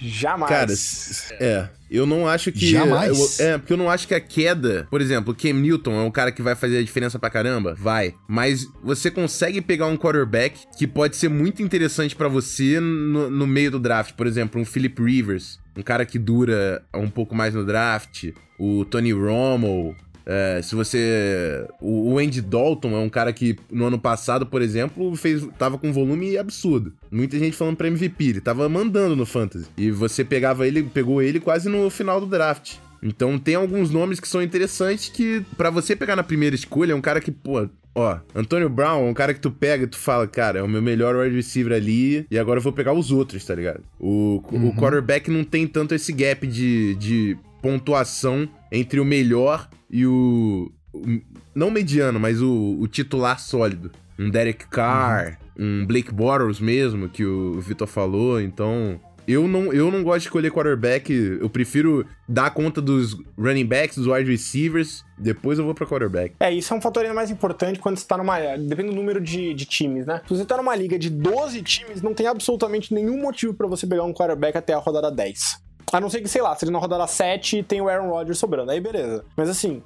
Jamais. 0.00 0.50
Cara, 1.28 1.42
é. 1.44 1.68
Eu 1.90 2.06
não 2.06 2.26
acho 2.26 2.50
que. 2.50 2.66
Jamais? 2.66 3.38
eu- 3.40 3.46
é, 3.46 3.58
porque 3.58 3.72
eu 3.72 3.76
não 3.76 3.90
acho 3.90 4.08
que 4.08 4.14
a 4.14 4.20
queda. 4.20 4.86
Por 4.90 5.00
exemplo, 5.00 5.32
o 5.32 5.36
Cam 5.36 5.52
Newton 5.52 5.92
é 5.92 6.02
um 6.02 6.10
cara 6.10 6.32
que 6.32 6.40
vai 6.40 6.54
fazer 6.54 6.78
a 6.78 6.82
diferença 6.82 7.18
pra 7.18 7.28
caramba? 7.28 7.74
Vai. 7.78 8.14
Mas 8.26 8.66
você 8.82 9.10
consegue 9.10 9.60
pegar 9.60 9.86
um 9.86 9.96
quarterback 9.98 10.60
que 10.78 10.86
pode 10.86 11.16
ser 11.16 11.28
muito 11.28 11.62
interessante 11.62 12.16
pra 12.16 12.28
você 12.28 12.80
no, 12.80 13.30
no 13.30 13.46
meio 13.46 13.70
do 13.70 13.78
draft. 13.78 14.14
Por 14.14 14.26
exemplo, 14.26 14.58
um 14.60 14.64
Philip 14.64 15.02
Rivers. 15.02 15.60
Um 15.76 15.82
cara 15.82 16.04
que 16.04 16.18
dura 16.18 16.82
um 16.94 17.08
pouco 17.08 17.34
mais 17.34 17.54
no 17.54 17.64
draft. 17.64 18.32
O 18.58 18.84
Tony 18.84 19.12
Romo. 19.12 19.96
É, 20.24 20.60
se 20.62 20.74
você. 20.74 21.66
O, 21.80 22.18
Andy 22.18 22.40
Dalton 22.40 22.90
é 22.92 22.98
um 22.98 23.08
cara 23.08 23.32
que 23.32 23.56
no 23.70 23.86
ano 23.86 23.98
passado, 23.98 24.46
por 24.46 24.62
exemplo, 24.62 25.14
fez, 25.16 25.44
tava 25.58 25.78
com 25.78 25.88
um 25.88 25.92
volume 25.92 26.38
absurdo. 26.38 26.92
Muita 27.10 27.38
gente 27.38 27.56
falando 27.56 27.76
pra 27.76 27.88
MVP, 27.88 28.24
ele 28.24 28.40
tava 28.40 28.68
mandando 28.68 29.16
no 29.16 29.26
Fantasy. 29.26 29.66
E 29.76 29.90
você 29.90 30.24
pegava 30.24 30.66
ele, 30.66 30.82
pegou 30.82 31.20
ele 31.20 31.40
quase 31.40 31.68
no 31.68 31.90
final 31.90 32.20
do 32.20 32.26
draft. 32.26 32.76
Então 33.02 33.38
tem 33.38 33.54
alguns 33.56 33.90
nomes 33.90 34.20
que 34.20 34.28
são 34.28 34.40
interessantes 34.42 35.08
que, 35.08 35.44
pra 35.56 35.70
você 35.70 35.96
pegar 35.96 36.14
na 36.16 36.22
primeira 36.22 36.54
escolha, 36.54 36.92
é 36.92 36.94
um 36.94 37.00
cara 37.00 37.20
que, 37.20 37.30
pô. 37.32 37.68
Ó, 37.94 38.18
Antônio 38.34 38.70
Brown 38.70 39.06
é 39.06 39.10
um 39.10 39.12
cara 39.12 39.34
que 39.34 39.40
tu 39.40 39.50
pega 39.50 39.84
e 39.84 39.86
tu 39.86 39.98
fala, 39.98 40.26
cara, 40.26 40.60
é 40.60 40.62
o 40.62 40.68
meu 40.68 40.80
melhor 40.80 41.14
wide 41.14 41.36
receiver 41.36 41.76
ali, 41.76 42.24
e 42.30 42.38
agora 42.38 42.58
eu 42.58 42.62
vou 42.62 42.72
pegar 42.72 42.94
os 42.94 43.10
outros, 43.12 43.44
tá 43.44 43.54
ligado? 43.54 43.82
O, 44.00 44.40
o 44.50 44.74
quarterback 44.74 45.30
não 45.30 45.44
tem 45.44 45.66
tanto 45.66 45.94
esse 45.94 46.10
gap 46.10 46.46
de, 46.46 46.94
de 46.94 47.36
pontuação 47.60 48.48
entre 48.70 48.98
o 48.98 49.04
melhor 49.04 49.68
e 49.90 50.06
o. 50.06 50.72
o- 50.92 51.20
não 51.54 51.70
mediano, 51.70 52.18
mas 52.18 52.40
o, 52.40 52.78
o 52.80 52.88
titular 52.88 53.38
sólido. 53.38 53.90
Um 54.18 54.30
Derek 54.30 54.66
Carr, 54.68 55.38
um 55.58 55.84
Blake 55.84 56.12
Bortles 56.14 56.60
mesmo, 56.60 57.10
que 57.10 57.24
o 57.26 57.60
Vitor 57.60 57.86
falou. 57.86 58.40
Então, 58.40 58.98
Eu 59.32 59.48
não, 59.48 59.72
eu 59.72 59.90
não 59.90 60.02
gosto 60.02 60.20
de 60.20 60.26
escolher 60.26 60.50
quarterback. 60.50 61.12
Eu 61.40 61.48
prefiro 61.50 62.06
dar 62.28 62.50
conta 62.52 62.80
dos 62.80 63.16
running 63.38 63.66
backs, 63.66 63.96
dos 63.96 64.06
wide 64.06 64.30
receivers. 64.30 65.04
Depois 65.18 65.58
eu 65.58 65.64
vou 65.64 65.74
pra 65.74 65.86
quarterback. 65.86 66.34
É, 66.40 66.52
isso 66.52 66.72
é 66.72 66.76
um 66.76 66.80
fator 66.80 67.02
ainda 67.02 67.14
mais 67.14 67.30
importante 67.30 67.78
quando 67.78 67.96
você 67.96 68.06
tá 68.06 68.16
numa. 68.18 68.38
Depende 68.56 68.90
do 68.90 68.96
número 68.96 69.20
de, 69.20 69.54
de 69.54 69.64
times, 69.64 70.06
né? 70.06 70.20
Se 70.26 70.36
você 70.36 70.44
tá 70.44 70.56
numa 70.56 70.74
liga 70.76 70.98
de 70.98 71.08
12 71.10 71.62
times, 71.62 72.02
não 72.02 72.14
tem 72.14 72.26
absolutamente 72.26 72.92
nenhum 72.94 73.20
motivo 73.20 73.54
pra 73.54 73.66
você 73.66 73.86
pegar 73.86 74.04
um 74.04 74.12
quarterback 74.12 74.56
até 74.58 74.72
a 74.74 74.78
rodada 74.78 75.10
10. 75.10 75.38
A 75.92 76.00
não 76.00 76.08
ser 76.08 76.20
que, 76.22 76.28
sei 76.28 76.40
lá, 76.42 76.54
seja 76.56 76.72
na 76.72 76.78
rodada 76.78 77.06
7 77.06 77.62
tem 77.62 77.80
o 77.80 77.88
Aaron 77.88 78.08
Rodgers 78.08 78.38
sobrando. 78.38 78.70
Aí 78.70 78.80
beleza. 78.80 79.24
Mas 79.36 79.48
assim, 79.48 79.82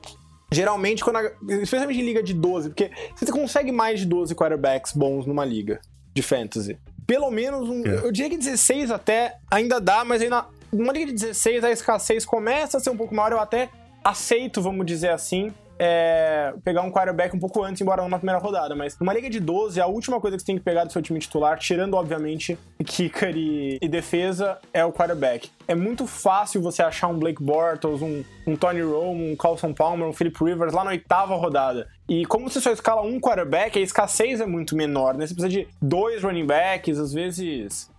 Geralmente, 0.53 1.03
quando 1.03 1.17
a- 1.17 1.33
especialmente 1.61 2.01
em 2.01 2.05
liga 2.05 2.23
de 2.23 2.33
12, 2.33 2.69
porque 2.69 2.91
você 3.17 3.33
consegue 3.33 3.73
mais 3.73 3.99
de 3.99 4.07
12 4.07 4.33
quarterbacks 4.33 4.93
bons 4.93 5.27
numa 5.27 5.45
liga 5.45 5.81
de 6.15 6.23
fantasy. 6.23 6.79
Pelo 7.07 7.31
menos, 7.31 7.69
um, 7.69 7.83
É. 7.87 8.05
eu 8.07 8.11
diria 8.13 8.31
que 8.31 8.37
16 8.39 8.91
até 8.91 9.37
ainda 9.51 9.81
dá, 9.81 10.05
mas 10.05 10.21
ainda, 10.23 10.45
numa 10.73 10.93
liga 10.93 11.07
de 11.07 11.13
16 11.13 11.65
a 11.65 11.71
escassez 11.71 12.25
começa 12.25 12.79
a 12.79 12.81
ser 12.81 12.91
um 12.91 12.97
pouco 12.97 13.15
maior. 13.15 13.33
Eu 13.33 13.41
até 13.41 13.69
aceito, 14.03 14.61
vamos 14.61 14.85
dizer 14.87 15.11
assim, 15.11 15.53
é, 15.79 16.55
pegar 16.65 16.83
um 16.83 16.91
quarterback 16.91 17.35
um 17.35 17.39
pouco 17.39 17.63
antes, 17.63 17.81
embora 17.81 18.03
não 18.03 18.09
na 18.09 18.19
primeira 18.19 18.41
rodada. 18.41 18.75
Mas 18.75 18.99
numa 18.99 19.13
liga 19.13 19.29
de 19.29 19.41
12, 19.41 19.81
a 19.81 19.87
última 19.87 20.21
coisa 20.21 20.37
que 20.37 20.43
você 20.43 20.47
tem 20.47 20.59
que 20.59 20.65
pegar 20.65 20.85
do 20.85 20.93
seu 20.93 21.03
time 21.03 21.19
titular, 21.19 21.59
tirando, 21.59 21.95
obviamente, 21.95 22.59
kicker 22.85 23.37
e, 23.37 23.79
e 23.81 23.89
defesa, 23.89 24.59
é 24.73 24.85
o 24.85 24.93
quarterback. 24.93 25.51
É 25.69 25.75
muito 25.75 26.07
fácil 26.07 26.63
você 26.63 26.83
achar 26.83 27.09
um 27.09 27.19
Blake 27.19 27.43
Bortles, 27.43 28.03
um, 28.03 28.25
um 28.47 28.57
Tony 28.57 28.83
Romo, 28.83 29.33
um 29.33 29.37
Carlson 29.37 29.73
Palmer, 29.73 30.09
um 30.09 30.13
Philip 30.13 30.43
Rivers 30.43 30.73
lá 30.73 30.85
na 30.85 30.91
oitava 30.91 31.35
rodada. 31.37 31.89
E 32.09 32.25
como 32.27 32.49
você 32.49 32.61
só 32.61 32.71
escala 32.71 33.03
um 33.03 33.21
quarterback, 33.21 33.79
a 33.79 33.83
escassez 33.83 34.41
é 34.41 34.47
muito 34.47 34.77
menor, 34.77 35.15
né? 35.15 35.27
Você 35.27 35.35
precisa 35.35 35.49
de 35.49 35.69
dois 35.83 36.23
running 36.23 36.47
backs, 36.47 36.99
às 36.99 37.13
vezes 37.13 37.91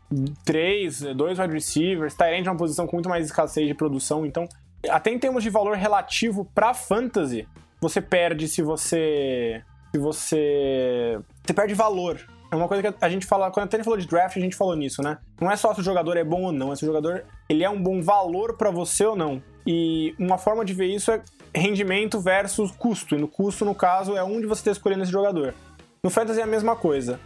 três, 0.46 1.02
dois 1.02 1.38
wide 1.38 1.54
receivers, 1.54 2.16
Tyrant 2.16 2.46
é 2.46 2.50
uma 2.50 2.58
posição 2.58 2.88
com 2.88 2.96
muito 2.96 3.10
mais 3.10 3.26
escassez 3.26 3.68
de 3.68 3.74
produção, 3.74 4.26
então 4.26 4.48
até 4.90 5.12
em 5.12 5.20
termos 5.20 5.44
de 5.44 5.50
valor 5.50 5.76
relativo 5.76 6.46
pra 6.54 6.74
fantasy, 6.74 7.48
você 7.80 8.02
perde 8.02 8.48
se 8.48 8.62
você 8.62 9.64
se 9.94 10.00
você 10.00 11.20
você 11.46 11.54
perde 11.54 11.74
valor. 11.74 12.20
É 12.50 12.56
uma 12.56 12.68
coisa 12.68 12.82
que 12.82 13.06
a 13.06 13.10
gente 13.10 13.26
fala, 13.26 13.52
quando 13.52 13.68
a 13.74 13.78
gente 13.78 13.84
falou 13.84 14.00
de 14.00 14.08
draft, 14.08 14.38
a 14.38 14.40
gente 14.40 14.56
falou 14.56 14.74
nisso, 14.74 15.02
né? 15.02 15.18
Não 15.40 15.52
é 15.52 15.56
só 15.58 15.74
se 15.74 15.82
o 15.82 15.84
jogador 15.84 16.16
é 16.16 16.24
bom 16.24 16.44
ou 16.44 16.52
não, 16.54 16.72
é 16.72 16.76
se 16.78 16.84
o 16.84 16.88
jogador 16.88 17.26
ele 17.50 17.64
é 17.64 17.70
um 17.70 17.82
bom 17.82 18.02
valor 18.02 18.56
pra 18.56 18.72
você 18.72 19.06
ou 19.06 19.16
não. 19.16 19.42
E 19.66 20.16
uma 20.18 20.38
forma 20.38 20.64
de 20.64 20.74
ver 20.74 20.86
isso 20.86 21.12
é 21.12 21.22
rendimento 21.54 22.22
versus 22.22 22.72
custo. 22.72 23.16
E 23.16 23.18
no 23.18 23.28
custo, 23.28 23.66
no 23.66 23.76
caso, 23.76 24.16
é 24.16 24.24
onde 24.24 24.48
você 24.48 24.62
está 24.62 24.72
escolhendo 24.72 25.04
esse 25.04 25.12
jogador. 25.12 25.54
No 26.02 26.10
Fantasy 26.10 26.40
é 26.40 26.44
a 26.44 26.48
mesma 26.48 26.76
coisa. 26.76 27.20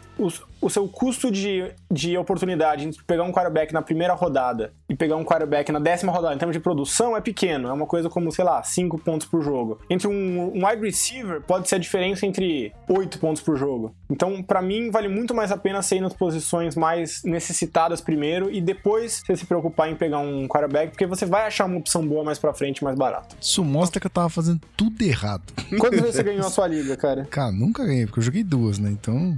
O 0.61 0.69
seu 0.69 0.88
custo 0.88 1.32
de, 1.32 1.72
de 1.89 2.17
oportunidade 2.17 2.88
entre 2.88 3.03
pegar 3.03 3.24
um 3.24 3.32
quarterback 3.32 3.74
na 3.74 3.82
primeira 3.82 4.13
rodada 4.13 4.74
e 4.88 4.95
pegar 4.95 5.15
um 5.15 5.24
quarterback 5.24 5.72
na 5.72 5.80
décima 5.80 6.11
rodada, 6.11 6.36
em 6.36 6.38
termos 6.38 6.55
de 6.55 6.59
produção, 6.59 7.17
é 7.17 7.22
pequeno. 7.22 7.67
É 7.67 7.74
uma 7.74 7.88
coisa 7.88 8.09
como, 8.09 8.32
sei 8.32 8.45
lá, 8.45 8.61
5 8.61 8.99
pontos 8.99 9.26
por 9.26 9.41
jogo. 9.41 9.80
Entre 9.89 10.07
um, 10.07 10.51
um 10.55 10.67
wide 10.67 10.86
receiver, 10.86 11.41
pode 11.41 11.67
ser 11.67 11.76
a 11.76 11.80
diferença 11.80 12.26
entre 12.26 12.72
8 12.88 13.17
pontos 13.17 13.41
por 13.41 13.57
jogo. 13.57 13.95
Então, 14.09 14.43
pra 14.43 14.61
mim, 14.61 14.91
vale 14.91 15.07
muito 15.07 15.34
mais 15.34 15.51
a 15.51 15.57
pena 15.57 15.82
você 15.82 15.95
ir 15.95 16.01
nas 16.01 16.13
posições 16.13 16.76
mais 16.76 17.24
necessitadas 17.24 18.01
primeiro 18.01 18.51
e 18.51 18.61
depois 18.61 19.24
você 19.26 19.36
se 19.36 19.45
preocupar 19.45 19.89
em 19.89 19.95
pegar 19.95 20.19
um 20.19 20.47
quarterback, 20.47 20.91
porque 20.91 21.07
você 21.07 21.26
vai 21.26 21.47
achar 21.47 21.65
uma 21.65 21.78
opção 21.78 22.05
boa 22.05 22.24
mais 22.24 22.38
pra 22.38 22.53
frente, 22.53 22.84
mais 22.84 22.95
barata. 22.95 23.36
Isso 23.41 23.63
mostra 23.63 23.99
que 23.99 24.07
eu 24.07 24.11
tava 24.11 24.30
fazendo 24.30 24.61
tudo 24.78 25.01
errado. 25.01 25.41
Quantas 25.80 25.99
vezes 26.01 26.15
você 26.15 26.24
ganhou 26.24 26.45
a 26.45 26.49
sua 26.51 26.67
liga, 26.67 26.95
cara? 26.95 27.26
Cara, 27.26 27.51
nunca 27.51 27.86
ganhei, 27.86 28.05
porque 28.05 28.19
eu 28.19 28.24
joguei 28.24 28.43
duas, 28.43 28.78
né? 28.78 28.89
Então. 28.91 29.38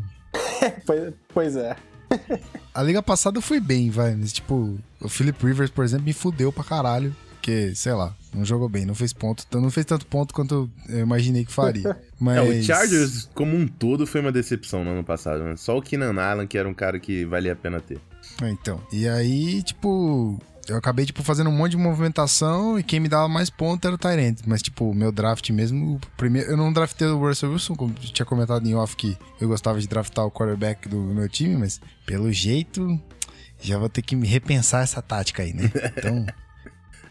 Pois, 0.86 1.14
pois 1.34 1.56
é. 1.56 1.76
A 2.74 2.82
liga 2.84 3.02
passada 3.02 3.38
eu 3.38 3.42
fui 3.42 3.60
bem, 3.60 3.90
vai. 3.90 4.16
Mas, 4.16 4.34
tipo, 4.34 4.78
o 5.00 5.10
Philip 5.10 5.46
Rivers, 5.46 5.72
por 5.72 5.84
exemplo, 5.84 6.06
me 6.06 6.14
fudeu 6.14 6.52
pra 6.52 6.64
caralho. 6.64 7.16
Porque, 7.34 7.76
sei 7.76 7.92
lá, 7.92 8.16
não 8.34 8.46
jogou 8.46 8.70
bem, 8.70 8.86
não 8.86 8.96
fez 8.96 9.12
ponto. 9.12 9.44
Então 9.48 9.60
não 9.60 9.70
fez 9.70 9.86
tanto 9.86 10.06
ponto 10.06 10.34
quanto 10.34 10.72
eu 10.88 11.00
imaginei 11.00 11.44
que 11.44 11.52
faria. 11.52 12.00
Mas. 12.18 12.38
É, 12.38 12.42
o 12.42 12.64
Chargers, 12.64 13.30
como 13.34 13.56
um 13.58 13.68
todo, 13.68 14.08
foi 14.08 14.22
uma 14.22 14.32
decepção 14.32 14.84
no 14.84 14.92
ano 14.92 15.04
passado, 15.04 15.44
né? 15.44 15.56
Só 15.58 15.78
o 15.78 15.82
Keenan 15.82 16.20
Allen, 16.22 16.48
que 16.48 16.58
era 16.58 16.70
um 16.70 16.74
cara 16.74 17.00
que 17.00 17.26
valia 17.26 17.52
a 17.52 17.56
pena 17.56 17.82
ter. 17.82 18.00
É, 18.42 18.50
então. 18.50 18.82
E 18.94 19.10
aí, 19.10 19.62
tipo, 19.62 20.40
eu 20.68 20.78
acabei, 20.78 21.06
tipo, 21.06 21.24
fazendo 21.24 21.50
um 21.50 21.54
monte 21.54 21.72
de 21.72 21.78
movimentação 21.78 22.80
e 22.80 22.84
quem 22.84 23.00
me 23.00 23.10
dava 23.10 23.28
mais 23.28 23.50
ponto 23.50 23.86
era 23.86 23.96
o 23.96 23.98
Tyrant. 23.98 24.40
Mas, 24.46 24.62
tipo, 24.62 24.94
meu 24.94 25.12
draft 25.12 25.50
mesmo, 25.50 25.96
o 25.96 26.00
primeiro. 26.16 26.50
Eu 26.52 26.58
não 26.58 26.72
draftei 26.72 27.08
o 27.08 27.18
Russell 27.18 27.52
Wilson, 27.52 27.76
como 27.76 27.94
tinha 27.94 28.26
comentado 28.26 28.68
em 28.68 28.76
off 28.76 28.96
que 28.96 29.18
eu 29.40 29.48
gostava 29.48 29.80
de 29.80 29.88
draftar 29.88 30.26
o 30.26 30.32
quarterback 30.32 30.88
do 30.88 30.98
meu 30.98 31.28
time, 31.28 31.58
mas 31.58 31.82
pelo 32.06 32.32
jeito. 32.32 33.00
Já 33.62 33.78
vou 33.78 33.88
ter 33.88 34.02
que 34.02 34.16
me 34.16 34.28
repensar 34.28 34.84
essa 34.84 35.02
tática 35.02 35.44
aí, 35.44 35.54
né? 35.54 35.72
Então. 35.98 36.26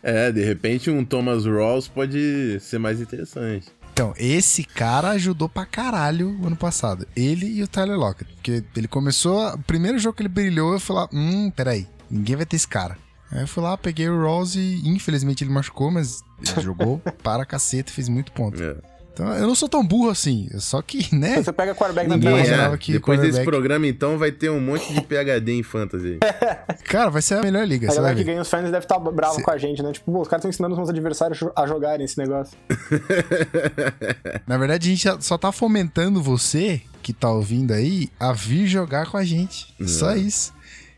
É, 0.02 0.32
de 0.32 0.44
repente 0.44 0.90
um 0.90 1.04
Thomas 1.04 1.46
Rawls 1.46 1.86
pode 1.86 2.58
ser 2.60 2.78
mais 2.78 3.00
interessante. 3.00 3.68
Então, 3.92 4.12
esse 4.16 4.64
cara 4.64 5.10
ajudou 5.10 5.48
pra 5.48 5.66
caralho 5.66 6.36
o 6.40 6.46
ano 6.46 6.56
passado. 6.56 7.06
Ele 7.14 7.46
e 7.46 7.62
o 7.62 7.68
Tyler 7.68 7.96
Lockett. 7.96 8.32
Porque 8.34 8.64
ele 8.74 8.88
começou. 8.88 9.54
O 9.54 9.58
primeiro 9.58 9.98
jogo 9.98 10.16
que 10.16 10.22
ele 10.22 10.28
brilhou, 10.28 10.72
eu 10.72 10.80
falei, 10.80 11.08
hum, 11.12 11.50
peraí, 11.50 11.86
ninguém 12.10 12.36
vai 12.36 12.46
ter 12.46 12.56
esse 12.56 12.66
cara. 12.66 12.96
Aí 13.32 13.40
eu 13.40 13.48
fui 13.48 13.62
lá, 13.62 13.76
peguei 13.76 14.08
o 14.08 14.20
Rawls 14.22 14.54
e 14.56 14.82
infelizmente 14.84 15.42
ele 15.42 15.50
machucou, 15.50 15.90
mas 15.90 16.22
ele 16.38 16.60
jogou 16.60 16.98
para 17.22 17.44
caceta 17.46 17.90
e 17.90 17.94
fez 17.94 18.08
muito 18.08 18.30
ponto. 18.32 18.62
É. 18.62 18.76
Então 19.14 19.30
eu 19.34 19.46
não 19.46 19.54
sou 19.54 19.68
tão 19.68 19.86
burro 19.86 20.08
assim. 20.08 20.48
Só 20.58 20.80
que, 20.80 21.14
né? 21.14 21.42
Você 21.42 21.52
pega 21.52 21.74
quarterback 21.74 22.08
na 22.08 22.16
Ninguém 22.16 22.32
que 22.78 22.92
Depois 22.92 23.20
desse 23.20 23.32
quarterback- 23.32 23.44
programa, 23.44 23.86
então, 23.86 24.16
vai 24.16 24.32
ter 24.32 24.50
um 24.50 24.58
monte 24.60 24.90
de 24.92 25.02
PHD 25.02 25.52
em 25.52 25.62
fantasy. 25.62 26.18
Cara, 26.84 27.10
vai 27.10 27.20
ser 27.20 27.34
a 27.34 27.42
melhor 27.42 27.66
liga. 27.66 27.90
A 27.92 27.94
galera 27.94 28.14
que 28.14 28.24
ganha 28.24 28.40
os 28.40 28.48
fans 28.48 28.70
deve 28.70 28.78
estar 28.86 28.98
brava 28.98 29.34
Cê- 29.34 29.42
com 29.42 29.50
a 29.50 29.58
gente, 29.58 29.82
né? 29.82 29.92
Tipo, 29.92 30.18
os 30.18 30.28
caras 30.28 30.40
estão 30.40 30.48
ensinando 30.48 30.72
os 30.72 30.78
meus 30.78 30.88
adversários 30.88 31.38
a 31.54 31.66
jogarem 31.66 32.06
esse 32.06 32.16
negócio. 32.16 32.56
Na 34.46 34.56
verdade, 34.56 34.88
a 34.88 34.94
gente 34.94 35.24
só 35.24 35.36
tá 35.36 35.52
fomentando 35.52 36.22
você, 36.22 36.80
que 37.02 37.12
tá 37.12 37.30
ouvindo 37.30 37.72
aí, 37.72 38.08
a 38.18 38.32
vir 38.32 38.66
jogar 38.66 39.06
com 39.10 39.16
a 39.18 39.24
gente. 39.24 39.74
Só 39.86 40.14
isso. 40.16 40.52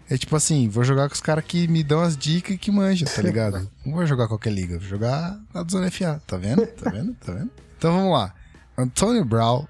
É 0.09 0.18
tipo 0.18 0.36
assim, 0.36 0.68
vou 0.68 0.84
jogar 0.84 1.09
com 1.09 1.14
os 1.14 1.20
caras 1.20 1.44
que 1.44 1.66
me 1.66 1.82
dão 1.82 2.00
as 2.00 2.16
dicas 2.16 2.55
e 2.55 2.59
que 2.59 2.70
manjam, 2.70 3.09
tá 3.09 3.22
ligado? 3.22 3.70
Não 3.84 3.94
vou 3.94 4.07
jogar 4.07 4.28
qualquer 4.28 4.52
liga, 4.52 4.78
vou 4.78 4.86
jogar 4.86 5.40
na 5.52 5.62
do 5.62 5.72
Zona 5.72 5.90
FA, 5.90 6.20
tá 6.26 6.36
vendo? 6.36 6.66
Tá 6.66 6.90
vendo? 6.90 7.14
Tá 7.14 7.32
vendo? 7.32 7.50
Então 7.78 7.92
vamos 7.92 8.12
lá. 8.12 8.34
Antonio 8.76 9.24
Brown, 9.24 9.66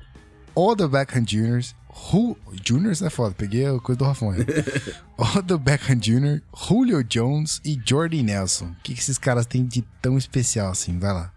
Odell 0.55 0.89
Beckham 0.89 1.23
Jr., 1.23 1.61
Who... 2.13 2.37
Juniors 2.65 3.03
é 3.03 3.11
foda, 3.11 3.35
peguei 3.37 3.67
a 3.67 3.79
coisa 3.79 3.99
do 3.99 4.05
Rafonha. 4.05 4.45
Odell 5.17 5.59
Beckham 5.59 5.97
Jr., 5.97 6.41
Julio 6.53 7.05
Jones 7.05 7.61
e 7.65 7.81
Jordy 7.85 8.23
Nelson. 8.23 8.67
O 8.67 8.77
que, 8.83 8.95
que 8.95 9.01
esses 9.01 9.19
caras 9.19 9.47
têm 9.47 9.65
de 9.65 9.83
tão 10.03 10.19
especial 10.19 10.71
assim? 10.71 10.99
Vai 10.99 11.13
lá. 11.13 11.33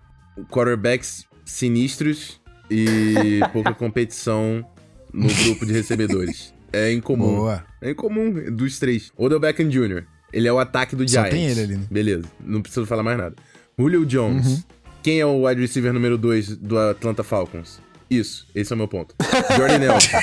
Quarterbacks 0.49 1.25
sinistros 1.45 2.41
e 2.69 3.39
pouca 3.53 3.73
competição 3.73 4.65
no 5.13 5.27
grupo 5.27 5.65
de 5.65 5.73
recebedores. 5.73 6.53
É 6.73 6.91
incomum. 6.91 7.35
Boa. 7.37 7.63
É 7.81 7.91
incomum 7.91 8.31
dos 8.55 8.79
três. 8.79 9.11
Odell 9.17 9.39
Beckham 9.39 9.69
Jr. 9.69 10.03
Ele 10.33 10.47
é 10.47 10.51
o 10.53 10.59
ataque 10.59 10.95
do 10.95 11.07
Só 11.07 11.21
Giants. 11.21 11.31
tem 11.31 11.45
ele 11.47 11.61
ali, 11.61 11.75
né? 11.77 11.85
Beleza, 11.89 12.25
não 12.39 12.61
preciso 12.61 12.85
falar 12.85 13.03
mais 13.03 13.17
nada. 13.17 13.35
Julio 13.79 14.05
Jones. 14.05 14.45
Uhum. 14.47 14.63
Quem 15.03 15.19
é 15.21 15.25
o 15.25 15.47
wide 15.47 15.61
receiver 15.61 15.93
número 15.93 16.17
2 16.17 16.57
do 16.57 16.77
Atlanta 16.77 17.23
Falcons? 17.23 17.79
Isso, 18.09 18.45
esse 18.53 18.73
é 18.73 18.75
o 18.75 18.77
meu 18.77 18.87
ponto. 18.87 19.15
Jordan 19.55 19.77
Nelson. 19.79 20.17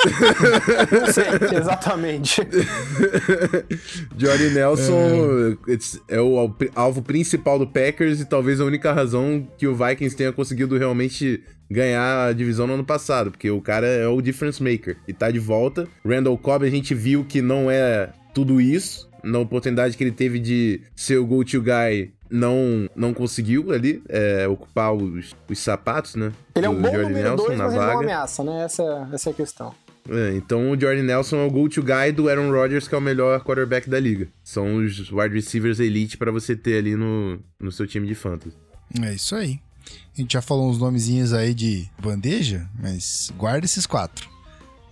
Não 1.00 1.12
sei, 1.12 1.24
exatamente. 1.58 2.40
Jordan 4.16 4.50
Nelson 4.50 5.56
it's- 5.68 6.00
é 6.08 6.20
o 6.20 6.38
al- 6.38 6.56
alvo 6.74 7.02
principal 7.02 7.58
do 7.58 7.66
Packers 7.66 8.20
e 8.20 8.24
talvez 8.24 8.60
a 8.60 8.64
única 8.64 8.92
razão 8.92 9.46
que 9.58 9.66
o 9.66 9.74
Vikings 9.74 10.16
tenha 10.16 10.32
conseguido 10.32 10.76
realmente 10.78 11.42
ganhar 11.70 12.28
a 12.28 12.32
divisão 12.32 12.66
no 12.66 12.74
ano 12.74 12.84
passado, 12.84 13.30
porque 13.30 13.50
o 13.50 13.60
cara 13.60 13.86
é 13.86 14.06
o 14.06 14.20
difference 14.20 14.62
maker 14.62 14.96
e 15.06 15.12
tá 15.12 15.30
de 15.30 15.38
volta. 15.38 15.86
Randall 16.04 16.36
Cobb 16.36 16.66
a 16.66 16.70
gente 16.70 16.94
viu 16.94 17.24
que 17.24 17.40
não 17.40 17.70
é 17.70 18.10
tudo 18.34 18.60
isso. 18.60 19.08
Na 19.22 19.38
oportunidade 19.38 19.96
que 19.98 20.02
ele 20.02 20.12
teve 20.12 20.38
de 20.38 20.80
ser 20.96 21.18
o 21.18 21.26
go-to 21.26 21.60
guy, 21.60 22.10
não, 22.30 22.88
não 22.96 23.12
conseguiu 23.12 23.70
ali 23.70 24.02
é, 24.08 24.48
ocupar 24.48 24.94
os, 24.94 25.36
os 25.46 25.58
sapatos, 25.58 26.14
né? 26.14 26.32
Ele 26.56 26.64
é 26.64 26.70
um 26.70 26.74
bom 26.80 26.90
Jordan 26.90 27.08
número 27.10 27.36
2, 27.36 27.58
na 27.58 27.64
mas 27.64 27.74
ele 27.74 27.80
não 27.82 27.86
vaga. 27.88 27.98
ameaça, 28.00 28.42
né? 28.42 28.64
Essa, 28.64 29.08
essa 29.12 29.28
é 29.28 29.32
a 29.32 29.34
questão. 29.34 29.74
É, 30.10 30.34
então 30.34 30.72
o 30.72 30.80
Jordan 30.80 31.04
Nelson 31.04 31.36
é 31.36 31.46
o 31.46 31.50
go-to 31.50 31.82
guy 31.82 32.10
do 32.12 32.28
Aaron 32.28 32.50
Rodgers, 32.50 32.88
que 32.88 32.94
é 32.94 32.98
o 32.98 33.00
melhor 33.00 33.44
quarterback 33.44 33.88
da 33.88 34.00
liga. 34.00 34.28
São 34.42 34.76
os 34.76 35.10
wide 35.12 35.34
receivers 35.34 35.78
elite 35.78 36.16
pra 36.16 36.32
você 36.32 36.56
ter 36.56 36.78
ali 36.78 36.96
no, 36.96 37.38
no 37.60 37.70
seu 37.70 37.86
time 37.86 38.08
de 38.08 38.14
fantasy. 38.16 38.56
É 39.00 39.14
isso 39.14 39.36
aí. 39.36 39.60
A 40.16 40.20
gente 40.20 40.32
já 40.32 40.42
falou 40.42 40.68
uns 40.68 40.78
nomezinhos 40.78 41.32
aí 41.32 41.54
de 41.54 41.88
bandeja, 41.98 42.68
mas 42.78 43.32
guarda 43.36 43.64
esses 43.64 43.86
quatro. 43.86 44.28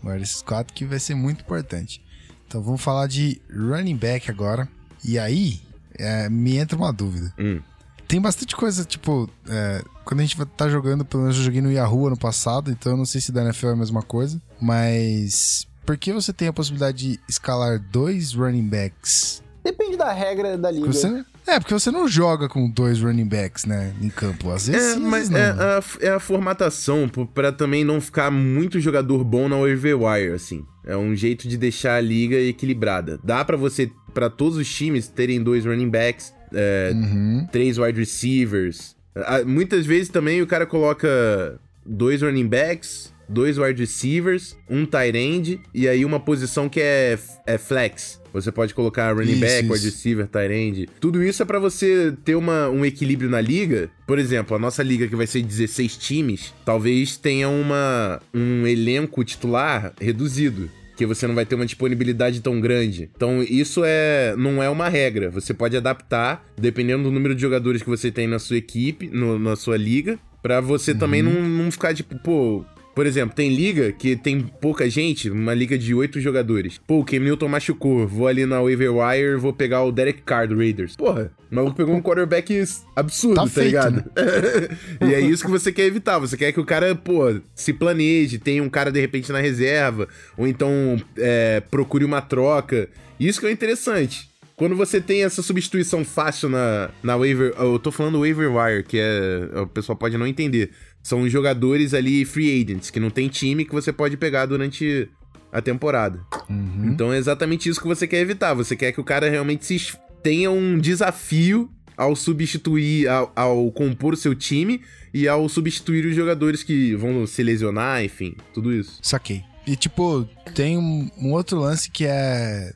Guarda 0.03 0.23
esses 0.23 0.41
quatro 0.41 0.73
que 0.73 0.85
vai 0.85 1.01
ser 1.01 1.17
muito 1.17 1.41
importante. 1.41 2.01
Então 2.47 2.63
vamos 2.63 2.81
falar 2.81 3.09
de 3.09 3.41
running 3.51 3.97
back 3.97 4.31
agora. 4.31 4.69
E 5.05 5.19
aí, 5.19 5.61
é, 5.95 6.29
me 6.29 6.57
entra 6.57 6.77
uma 6.77 6.93
dúvida. 6.93 7.35
Hum. 7.39 7.61
Tem 8.07 8.21
bastante 8.21 8.57
coisa, 8.57 8.85
tipo, 8.85 9.29
é, 9.49 9.83
quando 10.09 10.21
a 10.21 10.23
gente 10.25 10.37
tá 10.57 10.71
jogando, 10.71 11.05
pelo 11.05 11.25
menos 11.25 11.37
eu 11.37 11.43
joguei 11.43 11.61
no 11.61 11.71
Yahoo 11.71 12.07
ano 12.07 12.17
passado, 12.17 12.71
então 12.71 12.93
eu 12.93 12.97
não 12.97 13.05
sei 13.05 13.21
se 13.21 13.31
da 13.31 13.43
NFL 13.45 13.67
é 13.69 13.73
a 13.73 13.77
mesma 13.77 14.01
coisa, 14.03 14.41
mas 14.59 15.67
por 15.85 15.99
que 15.99 16.13
você 16.15 16.33
tem 16.33 16.49
a 16.49 16.53
possibilidade 16.53 16.97
de 17.13 17.21
escalar 17.29 17.79
dois 17.79 18.33
running 18.33 18.67
backs 18.69 19.43
Depende 19.63 19.99
da 19.99 20.11
regra 20.15 20.57
da 20.57 20.71
liga. 20.71 20.87
Você- 20.87 21.23
é, 21.47 21.59
porque 21.61 21.75
você 21.75 21.91
não 21.91 22.09
joga 22.09 22.49
com 22.49 22.71
dois 22.71 23.03
running 23.03 23.27
backs, 23.29 23.67
né, 23.67 23.93
em 24.01 24.09
campo. 24.09 24.51
Às 24.51 24.67
vezes 24.67 24.83
É, 24.83 24.95
sim, 24.95 25.03
às 25.05 25.11
mas 25.11 25.29
vezes 25.29 25.31
não. 25.31 25.39
é, 25.41 25.53
né? 25.53 25.63
a, 25.63 26.07
é 26.07 26.11
a 26.11 26.21
formatação, 26.21 27.07
pô, 27.07 27.27
pra 27.27 27.53
também 27.53 27.85
não 27.85 28.01
ficar 28.01 28.31
muito 28.31 28.81
jogador 28.81 29.23
bom 29.25 29.47
na 29.47 29.57
waiver 29.57 29.99
wire, 30.03 30.33
assim. 30.33 30.65
É 30.87 30.97
um 30.97 31.15
jeito 31.15 31.47
de 31.47 31.59
deixar 31.59 31.97
a 31.97 32.01
liga 32.01 32.37
equilibrada. 32.37 33.21
Dá 33.23 33.45
pra 33.45 33.59
você, 33.59 33.91
pra 34.15 34.31
todos 34.31 34.57
os 34.57 34.73
times, 34.75 35.07
terem 35.09 35.43
dois 35.43 35.67
running 35.67 35.91
backs, 35.91 36.33
é, 36.55 36.93
Uhum. 36.95 37.47
três 37.53 37.77
wide 37.77 37.99
receivers. 38.01 38.97
Ah, 39.27 39.45
Muitas 39.45 39.87
vezes 39.87 40.09
também 40.09 40.43
o 40.43 40.47
cara 40.47 40.67
coloca 40.67 41.61
dois 41.85 42.23
running 42.23 42.47
backs, 42.47 43.13
dois 43.29 43.59
wide 43.59 43.81
receivers, 43.81 44.57
um 44.69 44.87
tight 44.87 45.17
end 45.17 45.61
e 45.75 45.89
aí 45.89 46.05
uma 46.05 46.19
posição 46.19 46.69
que 46.69 46.81
é, 46.81 47.19
é 47.47 47.59
flex. 47.59 48.21
Você 48.33 48.53
pode 48.53 48.75
colocar 48.75 49.13
running 49.15 49.33
Isso, 49.33 49.41
back, 49.41 49.65
isso. 49.65 49.73
wide 49.73 49.85
receiver, 49.87 50.27
tight 50.27 50.53
end. 50.53 50.89
Tudo 51.01 51.23
isso 51.23 51.43
é 51.43 51.47
pra 51.47 51.59
você 51.59 52.15
ter 52.25 52.35
uma, 52.35 52.69
um 52.69 52.85
equilíbrio 52.85 53.31
na 53.31 53.41
liga. 53.41 53.91
Por 54.07 54.19
exemplo, 54.19 54.57
a 54.57 54.59
nossa 54.59 54.83
liga 54.83 55.09
que 55.09 55.17
vai 55.17 55.27
ser 55.27 55.43
16 55.43 55.97
times, 55.97 56.55
talvez 56.65 57.17
tenha 57.17 57.49
uma, 57.49 58.21
um 58.33 58.67
elenco 58.67 59.25
titular 59.25 59.93
reduzido 60.01 60.71
que 60.99 61.07
você 61.07 61.27
não 61.29 61.35
vai 61.35 61.47
ter 61.47 61.55
uma 61.55 61.65
disponibilidade 61.65 62.41
tão 62.43 62.61
grande. 62.61 63.09
Então, 63.17 63.41
isso 63.43 63.83
é 63.85 64.35
não 64.37 64.61
é 64.63 64.69
uma 64.69 64.89
regra. 64.89 65.31
Você 65.31 65.55
pode 65.55 65.77
adaptar 65.77 66.45
dependendo 66.61 67.05
do 67.05 67.11
número 67.13 67.35
de 67.37 67.41
jogadores 67.41 67.83
que 67.83 67.89
você 67.89 68.11
tem 68.11 68.27
na 68.27 68.39
sua 68.41 68.57
equipe, 68.57 69.07
no- 69.09 69.39
na 69.39 69.55
sua 69.55 69.77
liga, 69.77 70.19
pra 70.43 70.61
você 70.61 70.93
também 70.95 71.23
não, 71.23 71.33
não 71.49 71.71
ficar 71.71 71.95
tipo, 71.95 72.19
pô. 72.19 72.65
Por 72.99 73.07
exemplo, 73.07 73.33
tem 73.33 73.55
liga 73.55 73.93
que 73.93 74.17
tem 74.17 74.41
pouca 74.41 74.91
gente, 74.91 75.31
uma 75.31 75.55
liga 75.55 75.79
de 75.79 75.95
oito 75.95 76.21
jogadores. 76.21 76.81
Pô, 76.85 76.99
o 76.99 77.05
Cam 77.05 77.21
Newton 77.21 77.47
machucou, 77.47 78.09
vou 78.09 78.27
ali 78.27 78.45
na 78.45 78.61
waiver 78.61 78.93
wire, 78.93 79.37
vou 79.37 79.53
pegar 79.53 79.85
o 79.85 79.93
Derek 79.93 80.23
Carr 80.23 80.49
do 80.49 80.57
Raiders. 80.57 80.97
Porra, 80.97 81.31
o 81.49 81.55
maluco 81.55 81.77
pegou 81.77 81.95
um 81.95 82.03
quarterback 82.03 82.61
absurdo, 82.97 83.37
Tá 83.37 83.43
tá, 83.43 83.49
feito, 83.51 83.67
ligado? 83.67 84.05
e 85.01 85.15
é 85.15 85.21
isso 85.21 85.45
que 85.45 85.51
você 85.51 85.71
quer 85.71 85.85
evitar. 85.85 86.19
Você 86.19 86.37
quer 86.37 86.51
que 86.51 86.59
o 86.59 86.65
cara, 86.65 86.93
pô, 86.93 87.41
se 87.55 87.73
planeje, 87.73 88.37
tenha 88.37 88.65
um 88.65 88.69
cara 88.69 88.91
de 88.91 89.01
repente 89.01 89.31
na 89.31 89.39
reserva, 89.39 90.09
ou 90.37 90.49
então 90.49 91.01
é, 91.17 91.63
procure 91.71 92.05
uma 92.05 92.21
troca. 92.21 92.89
Isso 93.21 93.39
que 93.39 93.47
é 93.47 93.53
interessante. 93.53 94.29
Quando 94.57 94.75
você 94.75 95.01
tem 95.01 95.23
essa 95.23 95.41
substituição 95.41 96.05
fácil 96.05 96.49
na, 96.49 96.91
na 97.01 97.17
waiver. 97.17 97.55
Eu 97.57 97.79
tô 97.79 97.93
falando 97.93 98.19
waiver 98.19 98.53
wire, 98.53 98.83
que 98.83 98.99
é. 98.99 99.61
O 99.61 99.69
pessoal 99.69 99.95
pode 99.95 100.19
não 100.19 100.27
entender. 100.27 100.73
São 101.09 101.23
os 101.23 101.33
jogadores 101.33 101.95
ali 101.95 102.23
free 102.27 102.63
agents, 102.63 102.91
que 102.91 103.01
não 103.01 103.09
tem 103.09 103.29
time 103.29 103.65
que 103.65 103.73
você 103.73 103.91
pode 103.91 104.15
pegar 104.19 104.45
durante 104.45 105.09
a 105.51 105.63
temporada. 105.63 106.21
Uhum. 106.51 106.91
Então 106.91 107.11
é 107.11 107.17
exatamente 107.17 107.67
isso 107.67 107.81
que 107.81 107.87
você 107.87 108.07
quer 108.07 108.21
evitar. 108.21 108.53
Você 108.53 108.77
quer 108.77 108.93
que 108.93 109.01
o 109.01 109.05
cara 109.05 109.31
realmente 109.31 109.65
se 109.65 109.97
tenha 110.23 110.51
um 110.51 110.79
desafio 110.79 111.71
ao 111.97 112.15
substituir, 112.15 113.09
ao, 113.09 113.33
ao 113.35 113.73
compor 113.73 114.13
o 114.13 114.17
seu 114.19 114.35
time 114.35 114.83
e 115.15 115.27
ao 115.27 115.49
substituir 115.49 116.05
os 116.05 116.15
jogadores 116.15 116.63
que 116.63 116.95
vão 116.95 117.27
se 117.27 117.43
lesionar, 117.43 118.05
enfim, 118.05 118.37
tudo 118.53 118.71
isso. 118.71 118.99
Saquei. 119.01 119.43
E, 119.67 119.77
tipo, 119.77 120.29
tem 120.55 120.77
um, 120.77 121.11
um 121.17 121.33
outro 121.33 121.59
lance 121.59 121.91
que 121.91 122.05
é 122.05 122.71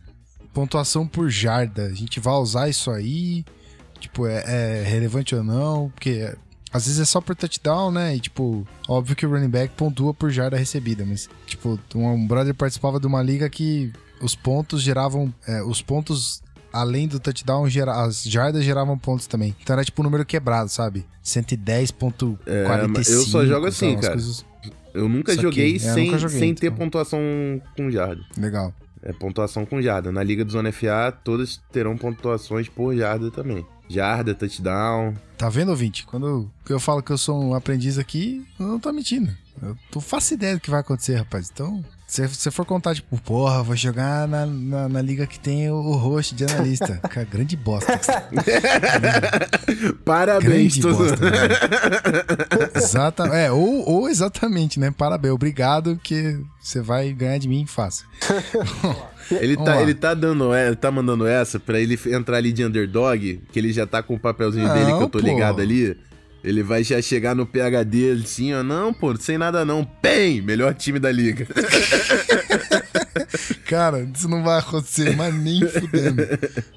pontuação 0.55 1.07
por 1.07 1.29
jarda. 1.29 1.85
A 1.85 1.93
gente 1.93 2.19
vai 2.19 2.33
usar 2.33 2.71
isso 2.71 2.91
aí? 2.91 3.45
Tipo, 4.01 4.27
é, 4.27 4.43
é 4.47 4.85
relevante 4.87 5.35
ou 5.35 5.45
não? 5.45 5.91
Porque 5.91 6.35
às 6.73 6.87
vezes 6.87 7.01
é 7.01 7.05
só 7.05 7.21
por 7.21 7.35
touchdown, 7.37 7.91
né? 7.91 8.17
E, 8.17 8.21
tipo, 8.21 8.67
óbvio 8.89 9.15
que 9.15 9.27
o 9.27 9.31
running 9.31 9.49
back 9.49 9.75
pontua 9.77 10.15
por 10.15 10.31
jarda 10.31 10.57
recebida. 10.57 11.05
Mas, 11.07 11.29
tipo, 11.47 11.79
um, 11.95 12.27
brother 12.27 12.55
participava 12.55 12.99
de 12.99 13.07
uma 13.07 13.23
liga 13.23 13.49
que 13.51 13.93
os 14.21 14.35
pontos 14.35 14.83
geravam... 14.83 15.33
é, 15.47 15.63
os 15.63 15.83
pontos... 15.83 16.43
Além 16.75 17.07
do 17.07 17.21
touchdown, 17.21 17.69
gera, 17.69 17.93
as 18.03 18.23
jardas 18.25 18.65
geravam 18.65 18.97
pontos 18.97 19.27
também. 19.27 19.55
Então 19.63 19.75
era 19.75 19.85
tipo 19.85 20.01
um 20.01 20.05
número 20.05 20.25
quebrado, 20.25 20.71
sabe? 20.71 21.05
110.45. 21.23 22.39
É, 22.47 23.13
eu 23.13 23.23
só 23.27 23.45
jogo 23.45 23.67
assim? 23.67 23.91
Umas 23.91 24.01
cara. 24.01 24.13
coisas- 24.15 24.45
Eu 24.95 25.07
nunca 25.09 25.35
joguei 25.37 25.73
É, 25.73 25.77
eu 25.77 25.95
sem, 25.95 26.07
nunca 26.07 26.19
joguei, 26.19 26.39
sem 26.39 26.55
ter 26.55 26.67
então. 26.69 26.79
pontuação 26.79 27.21
com 27.77 27.91
jarda. 27.91 28.23
Legal. 28.39 28.73
É 29.03 29.13
pontuação 29.13 29.67
com 29.67 29.83
jarda. 29.83 30.13
Na 30.13 30.23
Liga 30.23 30.45
do 30.45 30.53
Zona 30.53 30.71
FA, 30.73 31.13
todas 31.25 31.61
terão 31.73 31.97
pontuações 31.97 32.69
por 32.69 32.95
jarda 32.95 33.31
também. 33.31 33.67
Jarda, 33.89 34.35
touchdown. 34.35 35.15
Tá 35.37 35.49
vendo, 35.49 35.71
ouvinte? 35.71 36.07
Quando 36.07 36.51
eu 36.69 36.79
falo 36.79 37.03
que 37.03 37.11
eu 37.11 37.19
sou 37.19 37.43
um 37.43 37.55
aprendiz 37.55 37.99
aqui, 37.99 38.47
eu 38.59 38.67
não 38.67 38.79
tô 38.79 38.93
mentindo. 38.93 39.31
Eu 39.61 39.77
tô 39.91 40.01
faço 40.01 40.35
ideia 40.35 40.55
do 40.55 40.61
que 40.61 40.71
vai 40.71 40.81
acontecer, 40.81 41.17
rapaz. 41.17 41.51
Então, 41.53 41.85
se 42.13 42.29
você 42.29 42.51
for 42.51 42.67
contar, 42.67 42.95
tipo, 42.95 43.19
porra, 43.23 43.63
vou 43.63 43.75
jogar 43.75 44.29
na, 44.29 44.45
na, 44.45 44.87
na 44.87 45.01
liga 45.01 45.27
que 45.27 45.41
tem 45.41 45.71
o, 45.71 45.77
o 45.77 45.97
host 45.97 46.35
de 46.35 46.45
analista. 46.45 46.99
Cara, 47.09 47.27
grande 47.27 47.57
bosta. 47.57 47.91
Parabéns, 50.05 50.77
Grande 50.77 50.83
bosta? 50.83 51.17
Exata, 52.77 53.25
é, 53.29 53.51
ou, 53.51 53.89
ou 53.89 54.11
exatamente, 54.11 54.79
né? 54.79 54.91
Parabéns, 54.91 55.33
obrigado, 55.33 55.99
que 56.03 56.39
você 56.61 56.83
vai 56.83 57.15
ganhar 57.15 57.39
de 57.39 57.49
mim 57.49 57.65
fácil. 57.67 58.07
Ele 59.31 59.55
Vamos 59.55 59.71
tá, 59.71 59.77
lá. 59.77 59.83
ele 59.83 59.95
tá 59.95 60.13
dando, 60.13 60.53
é, 60.53 60.75
tá 60.75 60.91
mandando 60.91 61.27
essa 61.27 61.59
pra 61.59 61.81
ele 61.81 61.99
entrar 62.09 62.37
ali 62.37 62.53
de 62.53 62.63
underdog, 62.63 63.41
que 63.51 63.59
ele 63.59 63.73
já 63.73 63.87
tá 63.87 64.03
com 64.03 64.17
o 64.17 64.21
papelzinho 64.21 64.71
dele 64.71 64.91
Não, 64.91 64.99
que 64.99 65.05
eu 65.05 65.09
tô 65.09 65.19
pô. 65.19 65.27
ligado 65.27 65.63
ali. 65.63 65.97
Ele 66.45 66.63
vai 66.63 66.83
já 66.83 67.01
chegar 67.01 67.35
no 67.35 67.47
PHD 67.47 68.21
assim, 68.23 68.53
ó. 68.53 68.63
Não, 68.63 68.93
pô, 68.93 69.17
sem 69.17 69.39
nada 69.39 69.65
não. 69.65 69.85
PEM! 69.85 70.43
Melhor 70.43 70.75
time 70.75 70.99
da 70.99 71.11
liga. 71.11 71.47
Cara, 73.67 74.01
isso 74.15 74.29
não 74.29 74.43
vai 74.43 74.59
acontecer, 74.59 75.17
mas 75.17 75.35
nem 75.35 75.67
fudendo. 75.67 76.23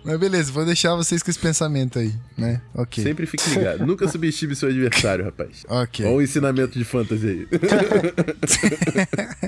Mas 0.03 0.18
beleza, 0.18 0.51
vou 0.51 0.63
deixar 0.66 0.95
vocês 0.95 1.22
com 1.22 1.30
esse 1.30 1.39
pensamento 1.39 1.99
aí, 1.99 2.13
né? 2.38 2.61
Ok. 2.74 3.03
Sempre 3.03 3.26
fique 3.26 3.49
ligado. 3.49 3.86
Nunca 3.86 4.07
subestime 4.07 4.55
seu 4.55 4.70
adversário, 4.70 5.26
rapaz. 5.26 5.66
Ok. 5.68 6.05
Olha 6.05 6.16
o 6.16 6.22
ensinamento 6.22 6.78
de 6.80 6.86
fantasy 6.86 7.28
aí. 7.28 7.47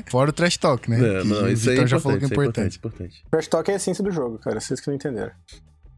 Fora 0.11 0.29
o 0.29 0.33
trash 0.33 0.57
talk, 0.57 0.89
né? 0.89 0.97
Não, 0.97 1.21
Que 1.21 1.27
não, 1.27 1.43
o 1.43 1.49
isso 1.49 1.69
aí 1.69 1.77
é 1.77 1.85
Vitor 1.85 1.87
já 1.87 1.97
importante, 1.97 2.01
falou 2.01 2.17
que 2.17 2.23
é 2.23 2.25
isso 2.25 2.33
importante. 2.33 2.77
importante. 2.77 3.23
Trash 3.31 3.47
Talk 3.47 3.71
é 3.71 3.73
a 3.73 3.77
essência 3.77 4.03
do 4.03 4.11
jogo, 4.11 4.37
cara. 4.39 4.59
Vocês 4.59 4.81
que 4.81 4.87
não 4.87 4.95
entenderam. 4.95 5.31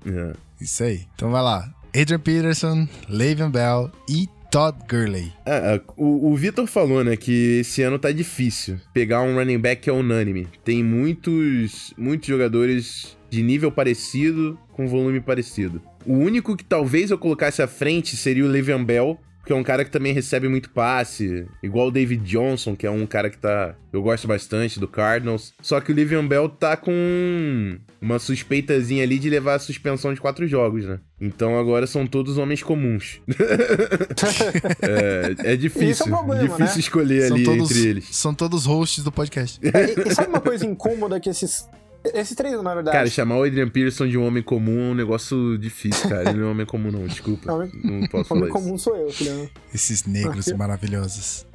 É. 0.06 0.34
Isso 0.62 0.84
aí. 0.84 1.08
Então 1.16 1.32
vai 1.32 1.42
lá. 1.42 1.74
Adrian 1.96 2.20
Peterson, 2.20 2.88
Le'Veon 3.08 3.50
Bell 3.50 3.92
e 4.08 4.28
Todd 4.52 4.78
Gurley. 4.90 5.32
Ah, 5.46 5.76
ah, 5.76 5.94
o, 5.96 6.32
o 6.32 6.36
Vitor 6.36 6.66
falou, 6.68 7.04
né, 7.04 7.16
que 7.16 7.60
esse 7.60 7.82
ano 7.82 8.00
tá 8.00 8.12
difícil 8.12 8.80
pegar 8.94 9.22
um 9.22 9.36
running 9.36 9.60
back 9.60 9.84
que 9.84 9.90
é 9.90 9.94
unânime. 9.94 10.48
Tem 10.64 10.84
muitos, 10.84 11.94
muitos 11.98 12.28
jogadores 12.28 13.18
de 13.30 13.44
nível 13.44 13.72
parecido, 13.72 14.58
com 14.72 14.88
volume 14.88 15.20
parecido. 15.20 15.82
O 16.06 16.14
único 16.14 16.56
que 16.56 16.64
talvez 16.64 17.12
eu 17.12 17.18
colocasse 17.18 17.62
à 17.62 17.68
frente 17.68 18.16
seria 18.16 18.46
o 18.46 18.48
Le'Veon 18.48 18.84
Bell, 18.84 19.20
que 19.50 19.54
é 19.54 19.56
um 19.56 19.64
cara 19.64 19.84
que 19.84 19.90
também 19.90 20.14
recebe 20.14 20.48
muito 20.48 20.70
passe, 20.70 21.48
igual 21.64 21.88
o 21.88 21.92
David 21.92 22.24
Johnson, 22.24 22.76
que 22.76 22.86
é 22.86 22.92
um 22.92 23.08
cara 23.08 23.32
que 23.32 23.38
tá, 23.40 23.74
eu 23.92 24.00
gosto 24.00 24.28
bastante 24.28 24.80
do 24.80 24.88
Cardinals. 24.88 25.56
Só 25.60 25.82
que 25.82 25.92
o 25.92 25.96
Le'Veon 25.96 26.28
Bell 26.28 26.48
tá 26.48 26.78
com 26.78 27.80
uma 28.00 28.20
suspeitazinha 28.20 29.02
ali 29.02 29.18
de 29.18 29.28
levar 29.28 29.56
a 29.56 29.60
suspensão 29.60 30.14
de 30.14 30.22
quatro 30.22 30.48
jogos, 30.48 30.86
né? 30.86 31.00
Então 31.20 31.58
agora 31.58 31.88
são 31.88 32.06
todos 32.06 32.38
homens 32.38 32.62
comuns. 32.62 33.22
é, 34.84 35.54
é 35.54 35.56
difícil, 35.56 35.90
Isso 35.90 36.04
é 36.04 36.06
um 36.06 36.10
problema, 36.12 36.44
difícil 36.44 36.76
né? 36.76 36.80
escolher 36.80 37.32
ali 37.32 37.44
todos, 37.44 37.72
entre 37.72 37.90
eles. 37.90 38.08
são 38.12 38.36
todos 38.36 38.68
hosts 38.68 39.04
do 39.04 39.12
podcast. 39.12 39.60
E, 39.64 40.10
e 40.10 40.14
sabe 40.14 40.30
uma 40.30 40.42
coisa 40.42 40.64
incômoda 40.64 41.20
que 41.20 41.28
esses. 41.28 41.68
Esses 42.14 42.36
três, 42.36 42.62
na 42.62 42.74
verdade. 42.74 42.96
Cara, 42.96 43.10
chamar 43.10 43.38
o 43.38 43.44
Adrian 43.44 43.68
Peterson 43.70 44.08
de 44.08 44.18
um 44.18 44.26
homem 44.26 44.42
comum 44.42 44.90
é 44.90 44.92
um 44.92 44.96
negócio 44.96 45.58
difícil, 45.58 46.10
cara. 46.10 46.30
Ele 46.30 46.40
não 46.40 46.46
é 46.46 46.48
um 46.48 46.52
homem 46.52 46.66
comum, 46.66 46.92
não, 46.92 47.06
desculpa. 47.06 47.52
Homem- 47.52 47.72
Não 47.84 48.08
posso 48.08 48.34
Homem 48.34 48.50
falar 48.50 48.62
comum 48.64 48.78
sou 48.78 48.96
eu, 48.96 49.10
filhão. 49.10 49.50
Esses 49.74 50.06
negros 50.06 50.48
maravilhosos. 50.54 51.46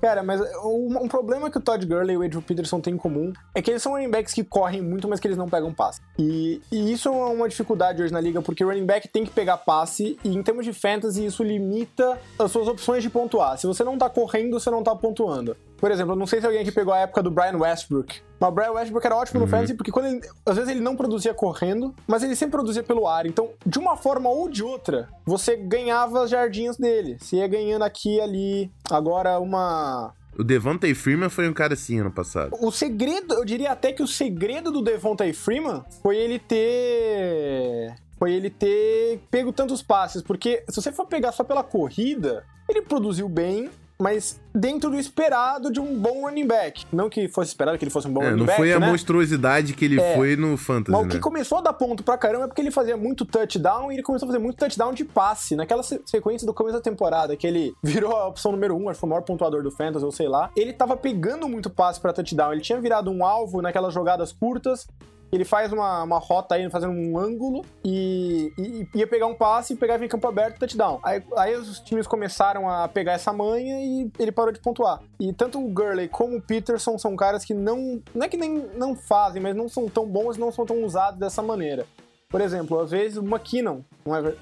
Cara, 0.00 0.22
mas 0.22 0.40
um, 0.64 0.98
um 1.02 1.08
problema 1.08 1.50
que 1.50 1.58
o 1.58 1.60
Todd 1.60 1.84
Gurley 1.86 2.14
e 2.14 2.16
o 2.18 2.22
Adrian 2.22 2.40
Peterson 2.40 2.80
têm 2.80 2.94
em 2.94 2.96
comum 2.96 3.32
é 3.54 3.60
que 3.60 3.70
eles 3.70 3.82
são 3.82 3.92
running 3.92 4.10
backs 4.10 4.32
que 4.32 4.44
correm 4.44 4.80
muito, 4.80 5.08
mas 5.08 5.18
que 5.20 5.26
eles 5.26 5.36
não 5.36 5.48
pegam 5.48 5.72
passe. 5.72 6.00
E, 6.18 6.60
e 6.70 6.92
isso 6.92 7.08
é 7.08 7.12
uma 7.12 7.48
dificuldade 7.48 8.02
hoje 8.02 8.12
na 8.12 8.20
liga, 8.20 8.40
porque 8.40 8.64
o 8.64 8.68
running 8.68 8.86
back 8.86 9.08
tem 9.08 9.24
que 9.24 9.30
pegar 9.30 9.56
passe, 9.58 10.18
e 10.24 10.28
em 10.34 10.42
termos 10.42 10.64
de 10.64 10.72
fantasy, 10.72 11.26
isso 11.26 11.42
limita 11.42 12.18
as 12.38 12.50
suas 12.50 12.68
opções 12.68 13.02
de 13.02 13.10
pontuar. 13.10 13.58
Se 13.58 13.66
você 13.66 13.82
não 13.84 13.98
tá 13.98 14.08
correndo, 14.08 14.58
você 14.58 14.70
não 14.70 14.82
tá 14.82 14.94
pontuando. 14.94 15.56
Por 15.78 15.90
exemplo, 15.90 16.12
eu 16.12 16.16
não 16.16 16.26
sei 16.26 16.40
se 16.40 16.46
alguém 16.46 16.60
aqui 16.62 16.72
pegou 16.72 16.92
a 16.92 16.98
época 16.98 17.22
do 17.22 17.30
Brian 17.30 17.56
Westbrook. 17.56 18.20
Mas 18.40 18.50
o 18.50 18.52
Brian 18.52 18.72
Westbrook 18.72 19.06
era 19.06 19.16
ótimo 19.16 19.40
no 19.40 19.46
fantasy, 19.46 19.74
porque 19.74 19.90
quando 19.90 20.06
ele, 20.06 20.20
às 20.44 20.56
vezes 20.56 20.70
ele 20.70 20.80
não 20.80 20.96
produzia 20.96 21.32
correndo, 21.32 21.94
mas 22.06 22.22
ele 22.22 22.34
sempre 22.36 22.52
produzia 22.52 22.82
pelo 22.82 23.06
ar. 23.06 23.26
Então, 23.26 23.50
de 23.64 23.78
uma 23.78 23.96
forma 23.96 24.28
ou 24.28 24.48
de 24.48 24.62
outra, 24.62 25.08
você 25.24 25.56
ganhava 25.56 26.24
as 26.24 26.30
jardinhas 26.30 26.76
dele. 26.76 27.16
Você 27.20 27.36
ia 27.36 27.48
ganhando 27.48 27.82
aqui 27.82 28.16
e 28.16 28.20
ali. 28.20 28.70
Agora, 28.90 29.38
uma, 29.38 30.12
O 30.36 30.44
Devontae 30.44 30.94
Freeman 30.94 31.28
foi 31.28 31.48
um 31.48 31.52
cara 31.52 31.74
assim 31.74 31.98
ano 32.00 32.10
passado. 32.10 32.56
o 32.60 32.70
segredo, 32.70 33.34
eu 33.34 33.44
diria 33.44 33.72
até 33.72 33.92
que 33.92 34.02
o 34.02 34.06
segredo 34.06 34.70
do 34.70 34.82
Devontae 34.82 35.32
Freeman 35.32 35.82
foi 36.02 36.16
ele 36.16 36.38
ter. 36.38 37.94
Foi 38.18 38.32
ele 38.32 38.50
ter 38.50 39.20
pego 39.30 39.52
tantos 39.52 39.80
passes. 39.82 40.22
Porque 40.22 40.64
se 40.68 40.80
você 40.80 40.90
for 40.90 41.06
pegar 41.06 41.30
só 41.32 41.44
pela 41.44 41.62
corrida, 41.62 42.44
ele 42.68 42.82
produziu 42.82 43.28
bem. 43.28 43.70
Mas 44.00 44.40
dentro 44.54 44.90
do 44.90 44.96
esperado 44.98 45.72
de 45.72 45.80
um 45.80 45.98
bom 45.98 46.22
running 46.26 46.46
back. 46.46 46.86
Não 46.92 47.10
que 47.10 47.26
fosse 47.28 47.48
esperado 47.48 47.76
que 47.76 47.84
ele 47.84 47.90
fosse 47.90 48.06
um 48.06 48.12
bom 48.12 48.22
É, 48.22 48.26
running 48.26 48.38
não 48.38 48.46
back, 48.46 48.56
foi 48.58 48.72
a 48.72 48.78
né? 48.78 48.86
monstruosidade 48.88 49.74
que 49.74 49.84
ele 49.84 50.00
É. 50.00 50.14
foi 50.14 50.36
no 50.36 50.56
Fantasy, 50.56 50.90
Mas 50.92 51.00
o 51.00 51.04
né? 51.04 51.10
que 51.10 51.18
começou 51.18 51.58
a 51.58 51.60
dar 51.60 51.72
ponto 51.72 52.02
pra 52.04 52.16
caramba 52.16 52.44
é 52.44 52.46
porque 52.48 52.60
ele 52.60 52.70
fazia 52.70 52.96
muito 52.96 53.24
touchdown 53.24 53.90
e 53.90 53.96
ele 53.96 54.02
começou 54.02 54.26
a 54.26 54.28
fazer 54.32 54.38
muito 54.38 54.56
touchdown 54.56 54.92
de 54.92 55.04
passe. 55.04 55.56
Naquela 55.56 55.82
se- 55.82 56.00
sequência 56.06 56.46
do 56.46 56.54
começo 56.54 56.76
da 56.76 56.82
temporada, 56.82 57.36
que 57.36 57.46
ele 57.46 57.74
virou 57.82 58.12
a 58.16 58.28
opção 58.28 58.52
número 58.52 58.76
um, 58.76 58.88
acho 58.88 58.96
que 58.96 59.00
foi 59.00 59.08
o 59.08 59.10
maior 59.10 59.22
pontuador 59.22 59.62
do 59.62 59.70
Fantasy, 59.70 60.04
ou 60.04 60.12
sei 60.12 60.28
lá. 60.28 60.50
Ele 60.56 60.72
tava 60.72 60.96
pegando 60.96 61.48
muito 61.48 61.68
passe 61.68 62.00
pra 62.00 62.12
touchdown. 62.12 62.52
Ele 62.52 62.60
tinha 62.62 62.80
virado 62.80 63.10
um 63.10 63.24
alvo 63.24 63.60
naquelas 63.60 63.92
jogadas 63.92 64.32
curtas. 64.32 64.86
Ele 65.30 65.44
faz 65.44 65.72
uma, 65.72 66.02
uma 66.02 66.18
rota 66.18 66.54
aí, 66.54 66.68
fazendo 66.70 66.92
um 66.92 67.18
ângulo, 67.18 67.64
e, 67.84 68.52
e- 68.58 68.88
e 68.94 68.98
ia 68.98 69.06
pegar 69.06 69.26
um 69.26 69.34
passe 69.34 69.72
e 69.74 69.76
pegava 69.76 70.04
em 70.04 70.08
campo 70.08 70.26
aberto 70.26 70.58
touchdown. 70.58 70.98
Aí, 71.02 71.22
aí 71.36 71.54
os 71.54 71.80
times 71.80 72.06
começaram 72.06 72.68
a 72.68 72.88
pegar 72.88 73.12
essa 73.12 73.32
manha 73.32 73.78
e 73.80 74.10
ele 74.18 74.32
parou 74.32 74.52
de 74.52 74.60
pontuar. 74.60 75.00
E 75.20 75.32
tanto 75.32 75.58
o 75.62 75.68
Gurley 75.68 76.08
como 76.08 76.36
o 76.36 76.42
Peterson 76.42 76.98
são 76.98 77.14
caras 77.16 77.44
que 77.44 77.52
não. 77.54 78.00
Não 78.14 78.24
é 78.24 78.28
que 78.28 78.36
nem 78.36 78.66
não 78.76 78.94
fazem, 78.96 79.42
mas 79.42 79.54
não 79.54 79.68
são 79.68 79.88
tão 79.88 80.06
bons 80.06 80.36
e 80.36 80.40
não 80.40 80.50
são 80.50 80.64
tão 80.64 80.82
usados 80.84 81.18
dessa 81.20 81.42
maneira. 81.42 81.86
Por 82.30 82.42
exemplo, 82.42 82.78
às 82.78 82.90
vezes 82.90 83.16
o 83.16 83.22
McKinnon, 83.22 83.80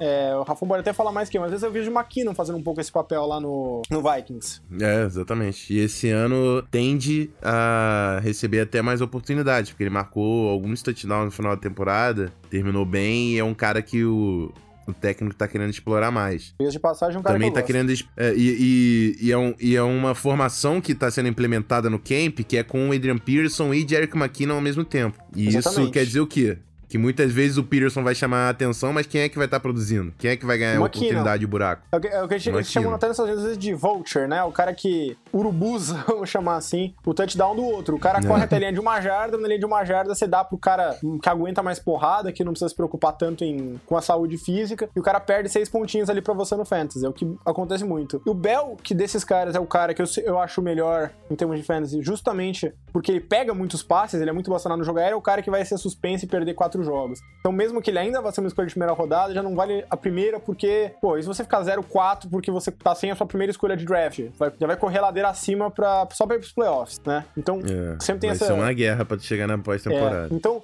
é, 0.00 0.30
é, 0.30 0.36
o 0.36 0.42
Rafa 0.42 0.66
pode 0.66 0.80
até 0.80 0.92
falar 0.92 1.12
mais 1.12 1.28
que 1.28 1.38
eu, 1.38 1.40
mas 1.40 1.52
às 1.52 1.60
vezes 1.60 1.62
eu 1.64 1.70
vejo 1.70 1.88
o 1.88 1.94
McKinnon 1.94 2.34
fazendo 2.34 2.58
um 2.58 2.62
pouco 2.62 2.80
esse 2.80 2.90
papel 2.90 3.24
lá 3.24 3.38
no, 3.38 3.82
no 3.88 4.02
Vikings. 4.02 4.60
É, 4.80 5.04
exatamente. 5.04 5.72
E 5.72 5.78
esse 5.78 6.08
ano 6.10 6.62
tende 6.68 7.30
a 7.40 8.18
receber 8.24 8.60
até 8.60 8.82
mais 8.82 9.00
oportunidades, 9.00 9.70
porque 9.70 9.84
ele 9.84 9.90
marcou 9.90 10.48
alguns 10.50 10.82
touchdowns 10.82 11.26
no 11.26 11.30
final 11.30 11.54
da 11.54 11.62
temporada, 11.62 12.32
terminou 12.50 12.84
bem 12.84 13.34
e 13.34 13.38
é 13.38 13.44
um 13.44 13.54
cara 13.54 13.80
que 13.80 14.04
o, 14.04 14.52
o 14.84 14.92
técnico 14.92 15.36
tá 15.36 15.46
querendo 15.46 15.70
explorar 15.70 16.10
mais. 16.10 16.54
Dias 16.58 16.72
de 16.72 16.80
passagem, 16.80 17.20
um 17.20 17.22
cara 17.22 17.36
Também 17.36 17.50
que 17.50 17.54
tá 17.54 17.60
gosto. 17.60 17.66
querendo. 17.72 17.92
é, 18.16 18.34
e, 18.34 19.14
e, 19.20 19.26
e, 19.28 19.30
é 19.32 19.38
um- 19.38 19.54
e 19.60 19.76
é 19.76 19.82
uma 19.84 20.12
formação 20.12 20.80
que 20.80 20.92
tá 20.92 21.08
sendo 21.08 21.28
implementada 21.28 21.88
no 21.88 22.00
camp, 22.00 22.40
que 22.40 22.56
é 22.56 22.64
com 22.64 22.88
o 22.88 22.92
Adrian 22.92 23.16
Pearson 23.18 23.72
e 23.72 23.86
Jerick 23.88 24.16
McKinnon 24.18 24.56
ao 24.56 24.60
mesmo 24.60 24.84
tempo. 24.84 25.16
E 25.36 25.46
isso 25.46 25.58
Exatamente. 25.58 25.92
quer 25.92 26.04
dizer 26.04 26.18
o 26.20 26.26
quê? 26.26 26.58
Que 26.88 26.98
muitas 26.98 27.32
vezes 27.32 27.56
o 27.56 27.64
Pearson 27.64 28.02
vai 28.02 28.14
chamar 28.14 28.46
a 28.46 28.50
atenção, 28.50 28.92
mas 28.92 29.06
quem 29.06 29.22
é 29.22 29.28
que 29.28 29.36
vai 29.36 29.46
estar 29.46 29.60
produzindo? 29.60 30.12
Quem 30.18 30.30
é 30.30 30.36
que 30.36 30.46
vai 30.46 30.56
ganhar 30.58 30.72
a 30.72 30.74
McKinnon. 30.76 31.04
oportunidade 31.06 31.42
e 31.42 31.46
o 31.46 31.48
buraco? 31.48 31.82
É 31.90 31.96
o 31.96 32.00
que, 32.00 32.06
é 32.08 32.22
o 32.22 32.28
que 32.28 32.34
eles 32.34 32.46
McKinnon. 32.46 32.64
chamam 32.64 32.94
até 32.94 33.08
nessas 33.08 33.28
vezes 33.28 33.58
de 33.58 33.74
vulture, 33.74 34.26
né? 34.26 34.42
O 34.44 34.52
cara 34.52 34.72
que 34.74 35.16
urubuza, 35.32 36.02
vamos 36.06 36.28
chamar 36.30 36.56
assim, 36.56 36.94
o 37.04 37.12
touchdown 37.12 37.54
do 37.56 37.64
outro. 37.64 37.96
O 37.96 37.98
cara 37.98 38.18
É. 38.18 38.22
corre 38.26 38.44
até 38.44 38.56
a 38.56 38.58
linha 38.58 38.72
de 38.72 38.80
uma 38.80 39.00
jarda, 39.00 39.36
na 39.36 39.46
linha 39.48 39.58
de 39.58 39.66
uma 39.66 39.84
jarda 39.84 40.14
você 40.14 40.26
dá 40.26 40.44
pro 40.44 40.56
cara 40.58 40.96
que 41.22 41.28
aguenta 41.28 41.62
mais 41.62 41.78
porrada, 41.78 42.32
que 42.32 42.44
não 42.44 42.52
precisa 42.52 42.68
se 42.68 42.74
preocupar 42.74 43.12
tanto 43.12 43.44
em, 43.44 43.80
com 43.86 43.96
a 43.96 44.00
saúde 44.02 44.38
física, 44.38 44.88
e 44.94 45.00
o 45.00 45.02
cara 45.02 45.20
perde 45.20 45.48
seis 45.48 45.68
pontinhos 45.68 46.08
ali 46.08 46.22
pra 46.22 46.34
você 46.34 46.54
no 46.56 46.64
fantasy. 46.64 47.04
É 47.04 47.08
o 47.08 47.12
que 47.12 47.26
acontece 47.44 47.84
muito. 47.84 48.22
E 48.26 48.30
o 48.30 48.34
Bell, 48.34 48.76
que 48.82 48.94
desses 48.94 49.24
caras 49.24 49.54
é 49.54 49.60
o 49.60 49.66
cara 49.66 49.92
que 49.92 50.00
eu, 50.02 50.06
eu 50.24 50.38
acho 50.38 50.62
melhor 50.62 51.10
em 51.30 51.34
termos 51.34 51.56
de 51.58 51.62
fantasy, 51.64 52.00
justamente 52.02 52.72
porque 52.92 53.12
ele 53.12 53.20
pega 53.20 53.52
muitos 53.52 53.82
passes, 53.82 54.20
ele 54.20 54.30
é 54.30 54.32
muito 54.32 54.50
bastante 54.50 54.78
no 54.78 54.84
jogo 54.84 54.98
aéreo, 54.98 55.14
é 55.14 55.16
o 55.16 55.22
cara 55.22 55.42
que 55.42 55.50
vai 55.50 55.64
ser 55.64 55.76
suspenso 55.78 56.24
e 56.24 56.28
perder 56.28 56.54
quatro 56.54 56.75
jogos. 56.84 57.20
Então, 57.40 57.52
mesmo 57.52 57.80
que 57.80 57.90
ele 57.90 57.98
ainda 57.98 58.20
vá 58.20 58.32
ser 58.32 58.40
uma 58.40 58.48
escolha 58.48 58.66
de 58.66 58.74
primeira 58.74 58.92
rodada, 58.92 59.32
já 59.32 59.42
não 59.42 59.54
vale 59.54 59.84
a 59.88 59.96
primeira, 59.96 60.40
porque, 60.40 60.92
pô, 61.00 61.16
e 61.16 61.22
se 61.22 61.28
você 61.28 61.44
ficar 61.44 61.62
0-4 61.62 62.28
porque 62.30 62.50
você 62.50 62.70
tá 62.72 62.94
sem 62.94 63.10
a 63.10 63.14
sua 63.14 63.26
primeira 63.26 63.50
escolha 63.50 63.76
de 63.76 63.84
draft, 63.84 64.20
vai- 64.38 64.52
já 64.60 64.66
vai 64.66 64.76
correr 64.76 65.00
ladeira 65.00 65.28
acima 65.28 65.70
pra, 65.70 66.06
só 66.12 66.26
pra 66.26 66.36
ir 66.36 66.40
pros 66.40 66.52
playoffs, 66.52 67.00
né? 67.06 67.24
Então, 67.36 67.60
É, 67.60 67.96
sempre 68.00 68.20
tem 68.22 68.30
vai 68.30 68.36
essa. 68.36 68.46
ser 68.46 68.52
uma 68.52 68.72
guerra 68.72 69.04
pra 69.04 69.18
chegar 69.18 69.46
na 69.46 69.56
pós-temporada. 69.56 70.28
É, 70.30 70.34
então, 70.34 70.60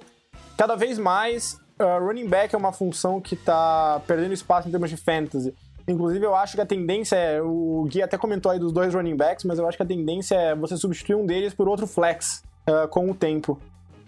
cada 0.57 0.75
vez 0.75 0.99
mais, 0.99 1.59
uh, 1.79 2.05
running 2.05 2.27
back 2.27 2.53
é 2.53 2.57
uma 2.57 2.73
função 2.73 3.21
que 3.21 3.35
tá 3.35 4.01
perdendo 4.05 4.33
espaço 4.33 4.67
em 4.67 4.71
termos 4.71 4.89
de 4.89 4.97
fantasy. 4.97 5.53
Inclusive, 5.87 6.25
eu 6.25 6.33
acho 6.33 6.55
que 6.55 6.61
a 6.61 6.65
tendência 6.65 7.15
é. 7.17 7.41
O 7.41 7.85
Gui 7.89 8.01
até 8.01 8.17
comentou 8.17 8.49
aí 8.51 8.57
dos 8.57 8.71
dois 8.71 8.93
running 8.93 9.17
backs, 9.17 9.43
mas 9.43 9.59
eu 9.59 9.67
acho 9.67 9.75
que 9.75 9.83
a 9.83 9.85
tendência 9.85 10.33
é 10.35 10.55
você 10.55 10.77
substituir 10.77 11.15
um 11.15 11.25
deles 11.25 11.53
por 11.53 11.67
outro 11.67 11.85
flex 11.85 12.41
uh, 12.69 12.87
com 12.87 13.09
o 13.11 13.13
tempo. 13.13 13.59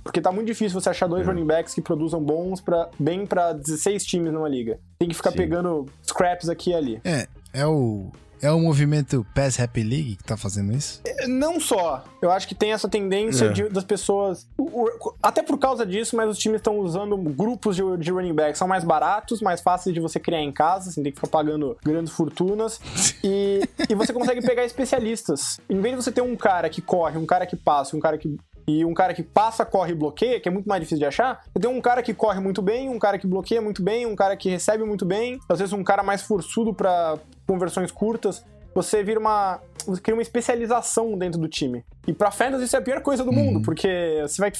Porque 0.05 0.21
tá 0.21 0.31
muito 0.31 0.45
difícil 0.45 0.79
você 0.79 0.89
achar 0.89 1.07
dois 1.07 1.27
É. 1.27 1.31
running 1.31 1.45
backs 1.47 1.73
que 1.73 1.81
produzam 1.81 2.21
bons 2.21 2.61
pra, 2.61 2.87
bem 2.99 3.25
pra 3.25 3.51
16 3.53 4.05
times 4.05 4.31
numa 4.31 4.47
liga. 4.47 4.79
Tem 4.99 5.09
que 5.09 5.15
ficar 5.15 5.31
Sim. 5.31 5.37
pegando 5.37 5.87
scraps 6.07 6.47
aqui 6.47 6.69
e 6.69 6.75
ali. 6.75 7.01
É, 7.03 7.27
é 7.51 7.65
o. 7.65 8.11
É 8.41 8.51
o 8.51 8.59
movimento 8.59 9.25
Pass 9.33 9.59
Happy 9.59 9.81
League 9.81 10.17
que 10.17 10.23
tá 10.23 10.37
fazendo 10.37 10.71
isso? 10.73 11.01
Não 11.27 11.59
só. 11.59 12.03
Eu 12.21 12.29
acho 12.29 12.47
que 12.47 12.53
tem 12.53 12.73
essa 12.73 12.87
tendência 12.87 13.45
É. 13.45 13.49
de- 13.49 13.69
das 13.69 13.83
pessoas. 13.85 14.45
o- 14.57 14.83
o- 14.83 15.15
até 15.23 15.41
por 15.41 15.57
causa 15.57 15.83
disso, 15.85 16.15
mas 16.15 16.29
os 16.29 16.37
times 16.37 16.57
estão 16.59 16.77
usando 16.79 17.17
grupos 17.17 17.75
de, 17.77 17.81
de 17.97 18.11
running 18.11 18.33
back. 18.35 18.55
São 18.55 18.67
mais 18.67 18.83
baratos, 18.83 19.41
mais 19.41 19.61
fáceis 19.61 19.93
de 19.95 19.99
você 20.01 20.19
criar 20.19 20.41
em 20.41 20.51
casa, 20.51 20.91
sem 20.91 21.01
ter 21.01 21.11
que 21.11 21.15
ficar 21.17 21.29
pagando 21.29 21.75
grandes 21.83 22.11
fortunas. 22.13 22.79
E, 23.23 23.61
e 23.89 23.95
você 23.95 24.13
consegue 24.13 24.41
pegar 24.45 24.63
especialistas. 24.65 25.59
Em 25.67 25.79
vez 25.81 25.95
de 25.95 26.03
você 26.03 26.11
ter 26.11 26.21
um 26.21 26.35
cara 26.35 26.69
que 26.69 26.81
corre, 26.81 27.17
um 27.17 27.25
cara 27.25 27.45
que 27.47 27.55
passa, 27.55 27.95
um 27.95 27.99
cara 27.99 28.17
que. 28.17 28.37
E 28.67 28.83
um 28.83 28.93
cara 28.93 29.13
que 29.13 29.21
passa, 29.21 29.63
corre 29.65 29.91
e 29.91 29.95
bloqueia, 29.95 30.39
que 30.39 30.49
é 30.49 30.51
muito 30.51 30.67
mais 30.67 30.81
difícil 30.81 30.99
de 30.99 31.05
achar. 31.05 31.41
Você 31.53 31.59
tem 31.59 31.69
um 31.69 31.81
cara 31.81 32.01
que 32.01 32.13
corre 32.13 32.39
muito 32.39 32.61
bem, 32.61 32.89
um 32.89 32.97
cara 32.97 33.17
que 33.17 33.27
bloqueia 33.27 33.61
muito 33.61 33.83
bem, 33.83 34.05
um 34.05 34.15
cara 34.15 34.35
que 34.35 34.49
recebe 34.49 34.83
muito 34.83 35.05
bem. 35.05 35.39
Às 35.47 35.59
vezes 35.59 35.73
um 35.73 35.83
cara 35.83 36.01
mais 36.01 36.21
forçudo 36.23 36.73
para 36.73 37.17
conversões 37.45 37.91
curtas 37.91 38.43
você 38.75 39.01
vira 39.01 39.19
uma. 39.19 39.61
Você 39.87 40.01
cria 40.01 40.13
uma 40.13 40.21
especialização 40.21 41.17
dentro 41.17 41.39
do 41.39 41.47
time. 41.47 41.85
E 42.05 42.11
pra 42.11 42.29
Fantasy 42.29 42.65
isso 42.65 42.75
é 42.75 42.79
a 42.79 42.81
pior 42.81 43.01
coisa 43.01 43.23
do 43.23 43.31
mundo, 43.31 43.61
porque 43.61 44.19
você 44.21 44.41
vai 44.41 44.51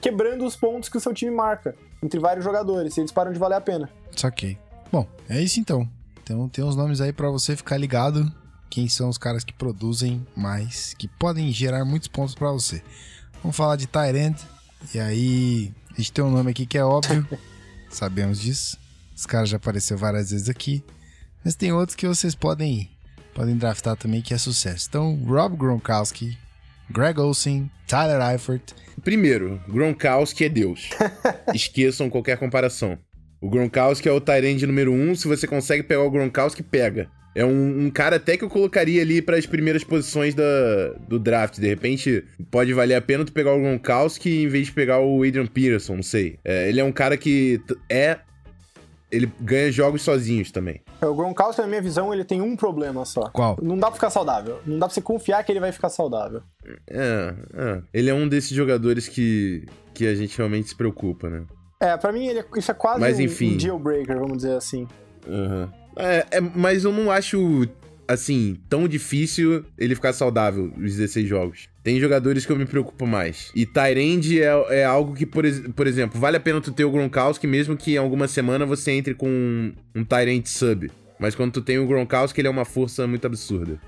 quebrando 0.00 0.46
os 0.46 0.54
pontos 0.54 0.88
que 0.88 0.96
o 0.96 1.00
seu 1.00 1.12
time 1.12 1.34
marca 1.34 1.74
entre 2.00 2.20
vários 2.20 2.44
jogadores, 2.44 2.96
e 2.96 3.00
eles 3.00 3.10
param 3.10 3.32
de 3.32 3.38
valer 3.38 3.56
a 3.56 3.60
pena. 3.60 3.90
Saquei. 4.14 4.56
Bom, 4.92 5.06
é 5.28 5.40
isso 5.40 5.58
então. 5.58 5.88
Então 6.22 6.48
tem 6.48 6.64
uns 6.64 6.76
nomes 6.76 7.00
aí 7.00 7.12
pra 7.12 7.28
você 7.30 7.56
ficar 7.56 7.76
ligado. 7.76 8.30
Quem 8.70 8.88
são 8.88 9.08
os 9.08 9.18
caras 9.18 9.42
que 9.42 9.52
produzem 9.52 10.24
mais, 10.36 10.94
que 10.94 11.08
podem 11.08 11.50
gerar 11.50 11.84
muitos 11.84 12.08
pontos 12.08 12.34
pra 12.34 12.52
você. 12.52 12.82
Vamos 13.44 13.58
falar 13.58 13.76
de 13.76 13.86
Tyrant. 13.86 14.40
E 14.94 14.98
aí, 14.98 15.70
a 15.92 15.96
gente 15.98 16.12
tem 16.12 16.24
um 16.24 16.30
nome 16.30 16.50
aqui 16.50 16.64
que 16.64 16.78
é 16.78 16.84
óbvio. 16.84 17.28
sabemos 17.90 18.40
disso. 18.40 18.78
Os 19.14 19.26
caras 19.26 19.50
já 19.50 19.58
apareceu 19.58 19.98
várias 19.98 20.30
vezes 20.30 20.48
aqui. 20.48 20.82
Mas 21.44 21.54
tem 21.54 21.70
outros 21.70 21.94
que 21.94 22.08
vocês 22.08 22.34
podem, 22.34 22.90
podem 23.34 23.54
draftar 23.54 23.98
também 23.98 24.22
que 24.22 24.32
é 24.32 24.38
sucesso. 24.38 24.86
Então, 24.88 25.22
Rob 25.26 25.58
Gronkowski, 25.58 26.38
Greg 26.90 27.20
Olsen, 27.20 27.70
Tyler 27.86 28.30
Eifert. 28.30 28.72
Primeiro, 29.02 29.62
Gronkowski 29.68 30.46
é 30.46 30.48
Deus. 30.48 30.88
Esqueçam 31.52 32.08
qualquer 32.08 32.38
comparação. 32.38 32.98
O 33.42 33.50
Gronkowski 33.50 34.08
é 34.08 34.12
o 34.12 34.22
Tyrande 34.22 34.66
número 34.66 34.90
um. 34.90 35.14
Se 35.14 35.28
você 35.28 35.46
consegue 35.46 35.82
pegar 35.82 36.02
o 36.02 36.10
Gronkowski, 36.10 36.62
pega. 36.62 37.10
É 37.34 37.44
um, 37.44 37.86
um 37.86 37.90
cara 37.90 38.16
até 38.16 38.36
que 38.36 38.44
eu 38.44 38.48
colocaria 38.48 39.02
ali 39.02 39.20
para 39.20 39.36
as 39.36 39.44
primeiras 39.44 39.82
posições 39.82 40.34
da, 40.34 40.92
do 41.08 41.18
draft. 41.18 41.58
De 41.58 41.66
repente, 41.66 42.24
pode 42.50 42.72
valer 42.72 42.94
a 42.94 43.00
pena 43.00 43.24
tu 43.24 43.32
pegar 43.32 43.52
o 43.54 43.58
Gronkowski 43.60 44.42
em 44.44 44.46
vez 44.48 44.66
de 44.68 44.72
pegar 44.72 45.00
o 45.00 45.22
Adrian 45.24 45.46
Peterson, 45.46 45.96
não 45.96 46.02
sei. 46.02 46.38
É, 46.44 46.68
ele 46.68 46.78
é 46.80 46.84
um 46.84 46.92
cara 46.92 47.16
que 47.16 47.60
é. 47.90 48.18
Ele 49.10 49.30
ganha 49.40 49.70
jogos 49.70 50.02
sozinhos 50.02 50.50
também. 50.50 50.80
O 51.00 51.14
Gronkowski, 51.14 51.60
na 51.60 51.68
minha 51.68 51.80
visão, 51.82 52.12
ele 52.12 52.24
tem 52.24 52.40
um 52.40 52.56
problema 52.56 53.04
só. 53.04 53.28
Qual? 53.30 53.56
Não 53.62 53.76
dá 53.78 53.86
pra 53.86 53.94
ficar 53.94 54.10
saudável. 54.10 54.58
Não 54.66 54.78
dá 54.78 54.86
pra 54.86 54.94
você 54.94 55.00
confiar 55.00 55.44
que 55.44 55.52
ele 55.52 55.60
vai 55.60 55.70
ficar 55.70 55.88
saudável. 55.88 56.40
É, 56.88 57.34
é. 57.54 57.82
Ele 57.92 58.10
é 58.10 58.14
um 58.14 58.26
desses 58.28 58.50
jogadores 58.50 59.06
que, 59.06 59.66
que 59.92 60.06
a 60.06 60.14
gente 60.16 60.36
realmente 60.36 60.68
se 60.70 60.74
preocupa, 60.76 61.28
né? 61.30 61.44
É, 61.80 61.96
pra 61.96 62.10
mim, 62.12 62.26
ele 62.26 62.40
é- 62.40 62.44
isso 62.56 62.70
é 62.70 62.74
quase 62.74 62.98
Mas, 63.00 63.18
um- 63.18 63.22
enfim. 63.22 63.54
um 63.54 63.56
deal 63.56 63.78
breaker, 63.78 64.18
vamos 64.18 64.38
dizer 64.38 64.56
assim. 64.56 64.88
Aham. 65.28 65.72
É, 65.96 66.26
é, 66.30 66.40
mas 66.40 66.84
eu 66.84 66.92
não 66.92 67.10
acho, 67.10 67.68
assim, 68.06 68.58
tão 68.68 68.86
difícil 68.88 69.64
ele 69.78 69.94
ficar 69.94 70.12
saudável 70.12 70.72
os 70.76 70.96
16 70.96 71.28
jogos. 71.28 71.68
Tem 71.82 72.00
jogadores 72.00 72.46
que 72.46 72.52
eu 72.52 72.56
me 72.56 72.64
preocupo 72.64 73.06
mais. 73.06 73.50
E 73.54 73.66
Tyrande 73.66 74.42
é, 74.42 74.52
é 74.70 74.84
algo 74.84 75.14
que, 75.14 75.26
por, 75.26 75.44
por 75.74 75.86
exemplo, 75.86 76.18
vale 76.18 76.36
a 76.36 76.40
pena 76.40 76.60
tu 76.60 76.72
ter 76.72 76.84
o 76.84 76.90
Gronkowski, 76.90 77.46
mesmo 77.46 77.76
que 77.76 77.94
em 77.94 77.98
alguma 77.98 78.26
semana 78.26 78.64
você 78.64 78.92
entre 78.92 79.14
com 79.14 79.28
um, 79.28 79.72
um 79.94 80.04
Tyrande 80.04 80.48
sub. 80.48 80.90
Mas 81.18 81.34
quando 81.34 81.52
tu 81.52 81.60
tem 81.60 81.78
o 81.78 81.86
Gronkowski, 81.86 82.40
ele 82.40 82.48
é 82.48 82.50
uma 82.50 82.64
força 82.64 83.06
muito 83.06 83.26
absurda. 83.26 83.78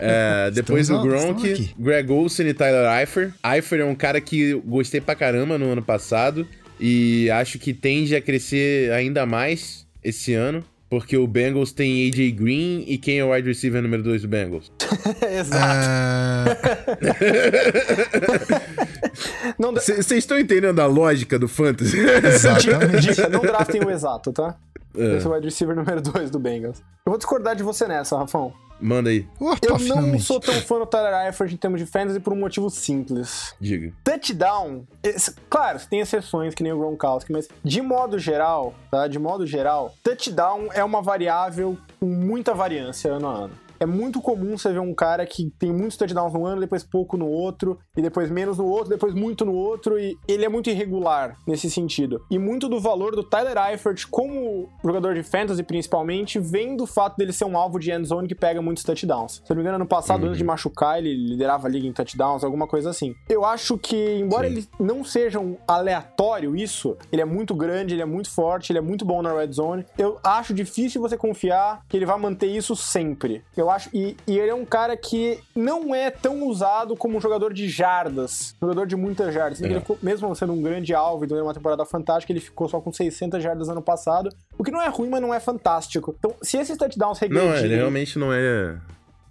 É, 0.00 0.50
depois 0.54 0.82
estamos 0.88 1.04
Gronk. 1.04 1.74
Greg 1.78 2.10
Olsen 2.10 2.48
e 2.48 2.54
Tyler 2.54 3.00
Eifert. 3.00 3.32
Eifert 3.44 3.82
é 3.82 3.84
um 3.84 3.94
cara 3.94 4.20
que 4.20 4.54
gostei 4.54 5.00
pra 5.00 5.14
caramba 5.14 5.58
no 5.58 5.66
ano 5.66 5.82
passado. 5.82 6.46
E 6.78 7.28
acho 7.30 7.58
que 7.58 7.74
tende 7.74 8.16
a 8.16 8.22
crescer 8.22 8.90
ainda 8.92 9.26
mais 9.26 9.86
esse 10.02 10.32
ano. 10.32 10.64
Porque 10.90 11.16
o 11.16 11.24
Bengals 11.26 11.70
tem 11.72 12.08
AJ 12.08 12.32
Green 12.32 12.84
e 12.88 12.98
quem 12.98 13.20
é 13.20 13.24
o 13.24 13.32
wide 13.32 13.46
receiver 13.46 13.80
número 13.80 14.02
2 14.02 14.22
do 14.22 14.28
Bengals? 14.28 14.72
Exato. 15.22 15.64
Ah, 15.64 16.44
Não, 19.58 19.72
dá- 19.72 19.80
Vocês 19.80 20.10
estão 20.10 20.38
entendendo 20.38 20.80
a 20.80 20.86
lógica 20.86 21.38
do 21.38 21.48
fantasy? 21.48 21.98
exatamente. 21.98 23.06
Dica, 23.14 23.28
não 23.28 23.40
draftem 23.40 23.82
o 23.84 23.90
exato, 23.90 24.32
tá? 24.32 24.56
É, 24.96 25.16
Esse 25.16 25.26
é 25.26 25.30
o 25.30 25.34
wide 25.34 25.46
receiver 25.46 25.76
número 25.76 26.00
2 26.00 26.30
do 26.30 26.38
Bengals. 26.38 26.78
Eu 27.06 27.10
vou 27.12 27.18
discordar 27.18 27.54
de 27.54 27.62
você 27.62 27.86
nessa, 27.86 28.16
Rafão. 28.18 28.52
Manda 28.80 29.10
aí, 29.10 29.26
Opa, 29.38 29.58
Eu 29.62 29.70
não 29.72 29.78
finalmente. 29.78 30.22
sou 30.24 30.40
tão 30.40 30.54
fã 30.54 30.78
do 30.78 30.86
Tyler 30.86 31.26
Eifert 31.26 31.52
em 31.52 31.56
termos 31.56 31.80
de 31.80 31.86
fantasy 31.86 32.18
por 32.20 32.32
um 32.32 32.36
motivo 32.36 32.68
simples. 32.70 33.54
diga. 33.60 33.92
Touchdown, 34.02 34.84
esse- 35.02 35.34
claro, 35.48 35.78
tem 35.88 36.00
exceções 36.00 36.54
que 36.54 36.62
nem 36.62 36.72
o 36.72 36.78
Gronkowski, 36.78 37.32
mas 37.32 37.48
de 37.64 37.80
modo 37.82 38.18
geral, 38.18 38.74
tá? 38.90 39.06
De 39.06 39.18
modo 39.18 39.46
geral, 39.46 39.94
touchdown 40.02 40.68
é 40.72 40.82
uma 40.84 41.02
variável 41.02 41.76
com 41.98 42.06
muita 42.06 42.54
variância 42.54 43.12
ano 43.12 43.28
a 43.28 43.32
ano. 43.34 43.54
É 43.80 43.86
muito 43.86 44.20
comum 44.20 44.56
você 44.56 44.70
ver 44.72 44.80
um 44.80 44.94
cara 44.94 45.24
que 45.24 45.50
tem 45.58 45.72
muitos 45.72 45.96
touchdowns 45.96 46.34
no 46.34 46.44
ano, 46.44 46.60
depois 46.60 46.84
pouco 46.84 47.16
no 47.16 47.26
outro, 47.26 47.78
e 47.96 48.02
depois 48.02 48.30
menos 48.30 48.58
no 48.58 48.66
outro, 48.66 48.90
depois 48.90 49.14
muito 49.14 49.44
no 49.44 49.54
outro, 49.54 49.98
e 49.98 50.18
ele 50.28 50.44
é 50.44 50.48
muito 50.48 50.68
irregular 50.68 51.36
nesse 51.46 51.70
sentido. 51.70 52.22
E 52.30 52.38
muito 52.38 52.68
do 52.68 52.78
valor 52.78 53.16
do 53.16 53.24
Tyler 53.24 53.56
Eifert 53.70 54.06
como 54.10 54.68
jogador 54.84 55.14
de 55.14 55.22
fantasy, 55.22 55.62
principalmente, 55.62 56.38
vem 56.38 56.76
do 56.76 56.86
fato 56.86 57.16
dele 57.16 57.32
ser 57.32 57.46
um 57.46 57.56
alvo 57.56 57.78
de 57.78 57.90
end 57.90 58.06
zone 58.06 58.28
que 58.28 58.34
pega 58.34 58.60
muitos 58.60 58.84
touchdowns. 58.84 59.42
Se 59.44 59.50
eu 59.50 59.54
não 59.54 59.56
me 59.56 59.62
engano, 59.62 59.76
ano 59.76 59.86
passado, 59.86 60.26
antes 60.26 60.38
de 60.38 60.44
machucar, 60.44 60.98
ele 60.98 61.14
liderava 61.14 61.66
a 61.66 61.70
liga 61.70 61.86
em 61.86 61.92
touchdowns, 61.92 62.44
alguma 62.44 62.66
coisa 62.66 62.90
assim. 62.90 63.14
Eu 63.28 63.44
acho 63.44 63.78
que, 63.78 64.18
embora 64.18 64.46
Sim. 64.46 64.56
ele 64.56 64.68
não 64.78 65.02
seja 65.02 65.40
um 65.40 65.56
aleatório 65.66 66.54
isso, 66.54 66.96
ele 67.10 67.22
é 67.22 67.24
muito 67.24 67.54
grande, 67.54 67.94
ele 67.94 68.02
é 68.02 68.06
muito 68.06 68.30
forte, 68.30 68.72
ele 68.72 68.78
é 68.78 68.82
muito 68.82 69.04
bom 69.04 69.22
na 69.22 69.32
red 69.32 69.52
zone. 69.52 69.86
Eu 69.96 70.18
acho 70.22 70.52
difícil 70.52 71.00
você 71.00 71.16
confiar 71.16 71.82
que 71.88 71.96
ele 71.96 72.06
vai 72.06 72.18
manter 72.18 72.46
isso 72.46 72.76
sempre. 72.76 73.42
Eu 73.56 73.69
acho. 73.70 73.88
E, 73.94 74.16
e 74.26 74.38
ele 74.38 74.50
é 74.50 74.54
um 74.54 74.64
cara 74.64 74.96
que 74.96 75.38
não 75.54 75.94
é 75.94 76.10
tão 76.10 76.42
usado 76.46 76.96
como 76.96 77.16
um 77.16 77.20
jogador 77.20 77.52
de 77.52 77.68
jardas, 77.68 78.54
jogador 78.60 78.86
de 78.86 78.96
muitas 78.96 79.32
jardas. 79.32 79.60
É. 79.62 79.66
Ele 79.66 79.80
ficou- 79.80 79.98
mesmo 80.02 80.34
sendo 80.34 80.52
um 80.52 80.62
grande 80.62 80.94
alvo 80.94 81.24
e 81.24 81.28
tendo 81.28 81.42
uma 81.42 81.54
temporada 81.54 81.84
fantástica, 81.84 82.32
ele 82.32 82.40
ficou 82.40 82.68
só 82.68 82.80
com 82.80 82.92
600 82.92 83.42
jardas 83.42 83.68
ano 83.68 83.82
passado, 83.82 84.30
o 84.58 84.64
que 84.64 84.70
não 84.70 84.82
é 84.82 84.88
ruim, 84.88 85.08
mas 85.08 85.20
não 85.22 85.32
é 85.32 85.40
fantástico. 85.40 86.14
Então, 86.18 86.34
se 86.42 86.56
esses 86.58 86.76
touchdowns 86.76 87.20
Não, 87.20 87.28
regredirem, 87.28 87.64
ele 87.64 87.76
realmente 87.76 88.18
não 88.18 88.32
é. 88.32 88.76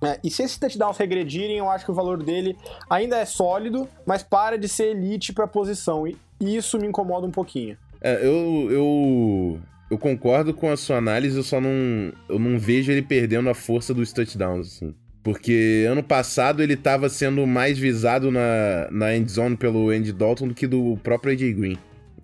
é, 0.04 0.20
e 0.24 0.30
se 0.32 0.44
esses 0.44 0.58
touchdowns 0.58 0.98
regredirem, 0.98 1.58
eu 1.58 1.70
acho 1.70 1.86
que 1.86 1.92
o 1.92 1.94
valor 1.94 2.22
dele 2.24 2.58
ainda 2.90 3.18
é 3.18 3.26
sólido, 3.26 3.88
mas 4.06 4.24
para 4.24 4.58
de 4.58 4.68
ser 4.68 4.96
elite 4.96 5.34
pra 5.34 5.48
posição. 5.48 6.08
E 6.08 6.18
e 6.42 6.56
isso 6.56 6.80
me 6.80 6.88
incomoda 6.88 7.28
um 7.28 7.32
pouquinho. 7.32 7.78
É, 8.00 8.26
eu, 8.26 8.72
eu, 8.72 9.60
eu 9.90 9.98
concordo 9.98 10.54
com 10.54 10.70
a 10.70 10.78
sua 10.78 10.98
análise, 10.98 11.36
eu 11.36 11.44
só 11.44 11.60
não, 11.60 12.14
eu 12.28 12.38
não 12.38 12.60
vejo 12.60 12.92
ele 12.92 13.02
perdendo 13.02 13.50
a 13.50 13.54
força 13.56 13.94
dos 13.94 14.14
touchdowns, 14.14 14.68
assim. 14.68 14.94
Porque 15.24 15.86
ano 15.90 16.02
passado 16.02 16.64
ele 16.64 16.76
tava 16.76 17.10
sendo 17.10 17.46
mais 17.46 17.78
visado 17.78 18.32
na, 18.32 18.88
na 18.92 19.16
end 19.16 19.30
zone 19.30 19.58
pelo 19.58 19.90
Andy 19.90 20.14
Dalton 20.14 20.48
do 20.48 20.54
que 20.54 20.66
do 20.66 20.98
próprio 21.04 21.34
AJ 21.34 21.54
Green. 21.54 21.78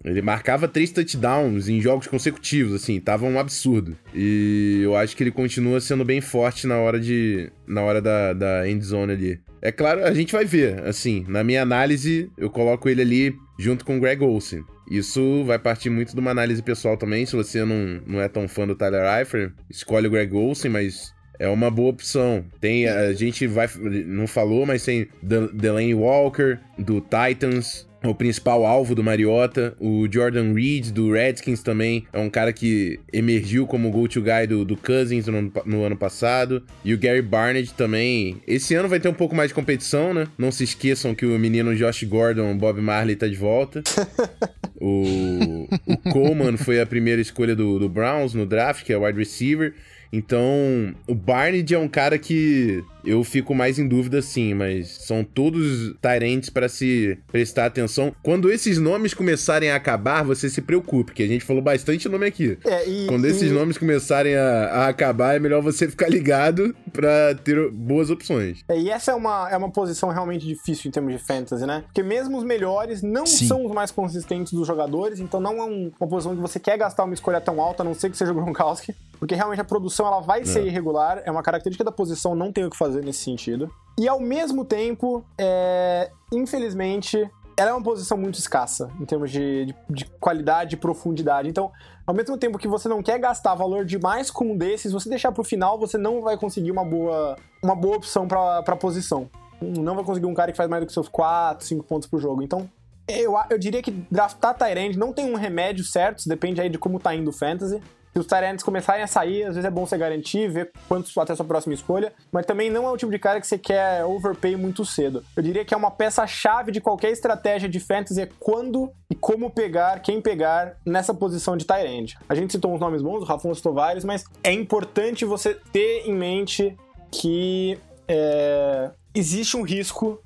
Ele 0.03 0.21
marcava 0.21 0.67
três 0.67 0.91
touchdowns 0.91 1.67
em 1.67 1.81
jogos 1.81 2.05
consecutivos, 2.05 2.73
assim, 2.73 2.99
tava 2.99 3.25
um 3.25 3.39
absurdo. 3.39 3.97
E 4.13 4.81
eu 4.83 4.95
acho 4.95 5.17
que 5.17 5.23
ele 5.23 5.31
continua 5.31 5.81
sendo 5.81 6.05
bem 6.05 6.21
forte 6.21 6.67
na 6.67 6.77
hora 6.77 6.99
de. 6.99 7.51
na 7.67 7.81
hora 7.81 7.99
da, 7.99 8.31
da 8.31 8.69
end 8.69 8.85
zone 8.85 9.13
ali. 9.13 9.39
É 9.63 9.71
claro, 9.71 10.05
a 10.05 10.13
gente 10.13 10.31
vai 10.31 10.45
ver, 10.45 10.83
assim, 10.83 11.25
na 11.27 11.43
minha 11.43 11.63
análise, 11.63 12.29
eu 12.37 12.51
coloco 12.51 12.87
ele 12.87 13.01
ali 13.01 13.35
junto 13.57 13.83
com 13.83 13.97
o 13.97 13.99
Greg 13.99 14.23
Olsen. 14.23 14.63
Isso 14.89 15.43
vai 15.45 15.57
partir 15.59 15.89
muito 15.89 16.13
de 16.13 16.19
uma 16.19 16.31
análise 16.31 16.61
pessoal 16.61 16.95
também. 16.97 17.25
Se 17.25 17.35
você 17.35 17.65
não, 17.65 18.01
não 18.05 18.21
é 18.21 18.27
tão 18.27 18.47
fã 18.47 18.67
do 18.67 18.75
Tyler 18.75 19.03
Eifert, 19.19 19.51
escolhe 19.69 20.07
o 20.07 20.11
Greg 20.11 20.33
Olsen, 20.35 20.69
mas 20.71 21.13
é 21.39 21.47
uma 21.49 21.69
boa 21.71 21.89
opção. 21.89 22.45
Tem, 22.61 22.87
a 22.87 23.11
gente 23.13 23.47
vai, 23.47 23.67
não 24.05 24.27
falou, 24.27 24.65
mas 24.65 24.85
tem 24.85 25.07
De- 25.21 25.51
Delaney 25.53 25.93
Walker, 25.93 26.59
do 26.77 27.01
Titans, 27.01 27.87
o 28.09 28.15
principal 28.15 28.65
alvo 28.65 28.95
do 28.95 29.03
Mariota, 29.03 29.75
o 29.79 30.07
Jordan 30.11 30.53
Reed, 30.53 30.91
do 30.91 31.11
Redskins 31.11 31.61
também, 31.61 32.05
é 32.11 32.19
um 32.19 32.29
cara 32.29 32.51
que 32.53 32.99
emergiu 33.11 33.65
como 33.65 33.91
go-to 33.91 34.21
guy 34.21 34.47
do, 34.47 34.65
do 34.65 34.75
Cousins 34.75 35.27
no, 35.27 35.51
no 35.65 35.83
ano 35.83 35.95
passado, 35.95 36.63
e 36.83 36.93
o 36.93 36.97
Gary 36.97 37.21
Barnett 37.21 37.73
também. 37.73 38.41
Esse 38.47 38.75
ano 38.75 38.89
vai 38.89 38.99
ter 38.99 39.09
um 39.09 39.13
pouco 39.13 39.35
mais 39.35 39.49
de 39.49 39.55
competição, 39.55 40.13
né? 40.13 40.27
Não 40.37 40.51
se 40.51 40.63
esqueçam 40.63 41.15
que 41.15 41.25
o 41.25 41.39
menino 41.39 41.75
Josh 41.75 42.03
Gordon, 42.03 42.57
Bob 42.57 42.81
Marley, 42.81 43.15
tá 43.15 43.27
de 43.27 43.35
volta. 43.35 43.83
O, 44.77 45.67
o 45.87 45.97
Coleman 46.11 46.57
foi 46.57 46.81
a 46.81 46.85
primeira 46.85 47.21
escolha 47.21 47.55
do, 47.55 47.79
do 47.79 47.87
Browns 47.87 48.33
no 48.33 48.45
draft, 48.45 48.83
que 48.83 48.91
é 48.91 48.97
wide 48.97 49.17
receiver. 49.17 49.73
Então, 50.11 50.93
o 51.07 51.15
Barnett 51.15 51.73
é 51.73 51.79
um 51.79 51.87
cara 51.87 52.17
que 52.19 52.83
eu 53.05 53.23
fico 53.23 53.53
mais 53.53 53.77
em 53.79 53.87
dúvida 53.87 54.21
sim, 54.21 54.53
mas 54.53 54.89
são 55.05 55.23
todos 55.23 55.93
tarentes 56.01 56.49
para 56.49 56.67
se 56.69 57.17
prestar 57.31 57.65
atenção. 57.65 58.13
Quando 58.23 58.51
esses 58.51 58.77
nomes 58.79 59.13
começarem 59.13 59.69
a 59.71 59.75
acabar, 59.75 60.23
você 60.23 60.49
se 60.49 60.61
preocupe, 60.61 61.13
que 61.13 61.23
a 61.23 61.27
gente 61.27 61.43
falou 61.45 61.61
bastante 61.61 62.07
nome 62.09 62.25
aqui. 62.25 62.57
É, 62.65 62.87
e, 62.87 63.07
Quando 63.07 63.25
esses 63.25 63.49
e- 63.51 63.53
nomes 63.53 63.77
começarem 63.77 64.35
a, 64.35 64.65
a 64.67 64.87
acabar, 64.87 65.35
é 65.35 65.39
melhor 65.39 65.61
você 65.61 65.87
ficar 65.89 66.09
ligado 66.09 66.75
pra 66.91 67.35
ter 67.35 67.69
boas 67.71 68.09
opções. 68.09 68.63
é, 68.69 68.79
e 68.79 68.89
essa 68.89 69.11
é 69.11 69.15
uma, 69.15 69.49
é 69.51 69.57
uma 69.57 69.69
posição 69.71 70.09
realmente 70.09 70.45
difícil 70.45 70.87
em 70.89 70.91
termos 70.91 71.13
de 71.13 71.19
fantasy, 71.19 71.65
né? 71.65 71.83
Porque 71.85 72.01
mesmo 72.03 72.37
os 72.37 72.43
melhores 72.43 73.01
não 73.01 73.25
Sim. 73.25 73.47
são 73.47 73.65
os 73.65 73.71
mais 73.71 73.91
consistentes 73.91 74.53
dos 74.53 74.65
jogadores, 74.67 75.19
então 75.19 75.39
não 75.39 75.57
é 75.57 75.63
um- 75.63 75.91
uma 75.99 76.07
posição 76.09 76.35
que 76.35 76.41
você 76.41 76.59
quer 76.59 76.77
gastar 76.77 77.03
uma 77.03 77.13
escolha 77.13 77.41
tão 77.41 77.59
alta, 77.61 77.83
a 77.83 77.85
não 77.85 77.93
ser 77.93 78.09
que 78.09 78.17
seja 78.17 78.31
o 78.31 78.35
Gronkowski, 78.35 78.95
porque 79.19 79.35
realmente 79.35 79.61
a 79.61 79.63
produção 79.63 80.05
ela 80.07 80.19
vai 80.21 80.45
ser 80.45 80.65
irregular, 80.65 81.21
é 81.25 81.31
uma 81.31 81.41
característica 81.43 81.83
da 81.83 81.91
posição, 81.91 82.35
não 82.35 82.51
tem 82.51 82.65
o 82.65 82.69
que 82.69 82.77
fazer 82.77 82.94
nesse 83.01 83.23
sentido. 83.23 83.69
E 83.97 84.07
ao 84.07 84.19
mesmo 84.19 84.65
tempo, 84.65 85.25
é, 85.37 86.11
infelizmente, 86.31 87.29
ela 87.57 87.69
é 87.69 87.73
uma 87.73 87.83
posição 87.83 88.17
muito 88.17 88.37
escassa 88.37 88.91
em 88.99 89.05
termos 89.05 89.31
de, 89.31 89.65
de, 89.65 89.75
de 89.89 90.05
qualidade 90.19 90.75
e 90.75 90.77
profundidade. 90.77 91.47
Então, 91.47 91.71
ao 92.05 92.13
mesmo 92.13 92.37
tempo 92.37 92.57
que 92.57 92.67
você 92.67 92.89
não 92.89 93.01
quer 93.01 93.17
gastar 93.17 93.55
valor 93.55 93.85
demais 93.85 94.29
com 94.29 94.51
um 94.51 94.57
desses, 94.57 94.91
você 94.91 95.09
deixar 95.09 95.31
pro 95.31 95.43
final, 95.43 95.79
você 95.79 95.97
não 95.97 96.21
vai 96.21 96.37
conseguir 96.37 96.71
uma 96.71 96.83
boa, 96.83 97.37
uma 97.63 97.75
boa 97.75 97.97
opção 97.97 98.27
pra, 98.27 98.61
pra 98.63 98.75
posição. 98.75 99.29
Não 99.61 99.95
vai 99.95 100.03
conseguir 100.03 100.25
um 100.25 100.33
cara 100.33 100.51
que 100.51 100.57
faz 100.57 100.69
mais 100.69 100.83
do 100.83 100.87
que 100.87 100.93
seus 100.93 101.07
4, 101.07 101.65
5 101.65 101.83
pontos 101.85 102.09
por 102.09 102.19
jogo. 102.19 102.43
Então, 102.43 102.69
eu, 103.07 103.35
eu 103.49 103.57
diria 103.57 103.81
que 103.81 103.91
draftar 103.91 104.55
Tyrande 104.55 104.97
não 104.97 105.13
tem 105.13 105.31
um 105.31 105.35
remédio 105.35 105.83
certo, 105.85 106.27
depende 106.27 106.59
aí 106.59 106.69
de 106.69 106.77
como 106.77 106.99
tá 106.99 107.15
indo 107.15 107.29
o 107.29 107.33
fantasy. 107.33 107.81
Se 108.15 108.21
os 108.21 108.27
Tyrands 108.27 108.63
começarem 108.63 109.03
a 109.03 109.07
sair, 109.07 109.43
às 109.43 109.55
vezes 109.55 109.65
é 109.65 109.69
bom 109.69 109.85
você 109.85 109.97
garantir, 109.97 110.47
ver 110.47 110.71
quantos 110.87 111.17
até 111.17 111.33
a 111.33 111.35
sua 111.35 111.43
próxima 111.43 111.73
escolha, 111.73 112.13
mas 112.31 112.45
também 112.45 112.69
não 112.69 112.87
é 112.87 112.89
o 112.89 112.95
tipo 112.95 113.11
de 113.11 113.19
cara 113.19 113.41
que 113.41 113.45
você 113.45 113.57
quer 113.57 114.05
overpay 114.05 114.55
muito 114.55 114.85
cedo. 114.85 115.21
Eu 115.35 115.43
diria 115.43 115.65
que 115.65 115.73
é 115.73 115.77
uma 115.77 115.91
peça-chave 115.91 116.71
de 116.71 116.79
qualquer 116.79 117.11
estratégia 117.11 117.67
de 117.67 117.77
fantasy 117.77 118.21
é 118.21 118.29
quando 118.39 118.89
e 119.11 119.15
como 119.15 119.49
pegar, 119.49 119.99
quem 119.99 120.21
pegar 120.21 120.77
nessa 120.85 121.13
posição 121.13 121.57
de 121.57 121.65
Tyrande. 121.65 122.17
A 122.29 122.33
gente 122.33 122.53
citou 122.53 122.73
uns 122.73 122.79
nomes 122.79 123.01
bons, 123.01 123.21
o 123.21 123.25
Rafão 123.25 123.53
citou 123.53 123.73
vários, 123.73 124.05
mas 124.05 124.23
é 124.41 124.53
importante 124.53 125.25
você 125.25 125.53
ter 125.73 126.07
em 126.07 126.13
mente 126.13 126.73
que 127.11 127.77
é, 128.07 128.91
existe 129.13 129.57
um 129.57 129.61
risco 129.63 130.21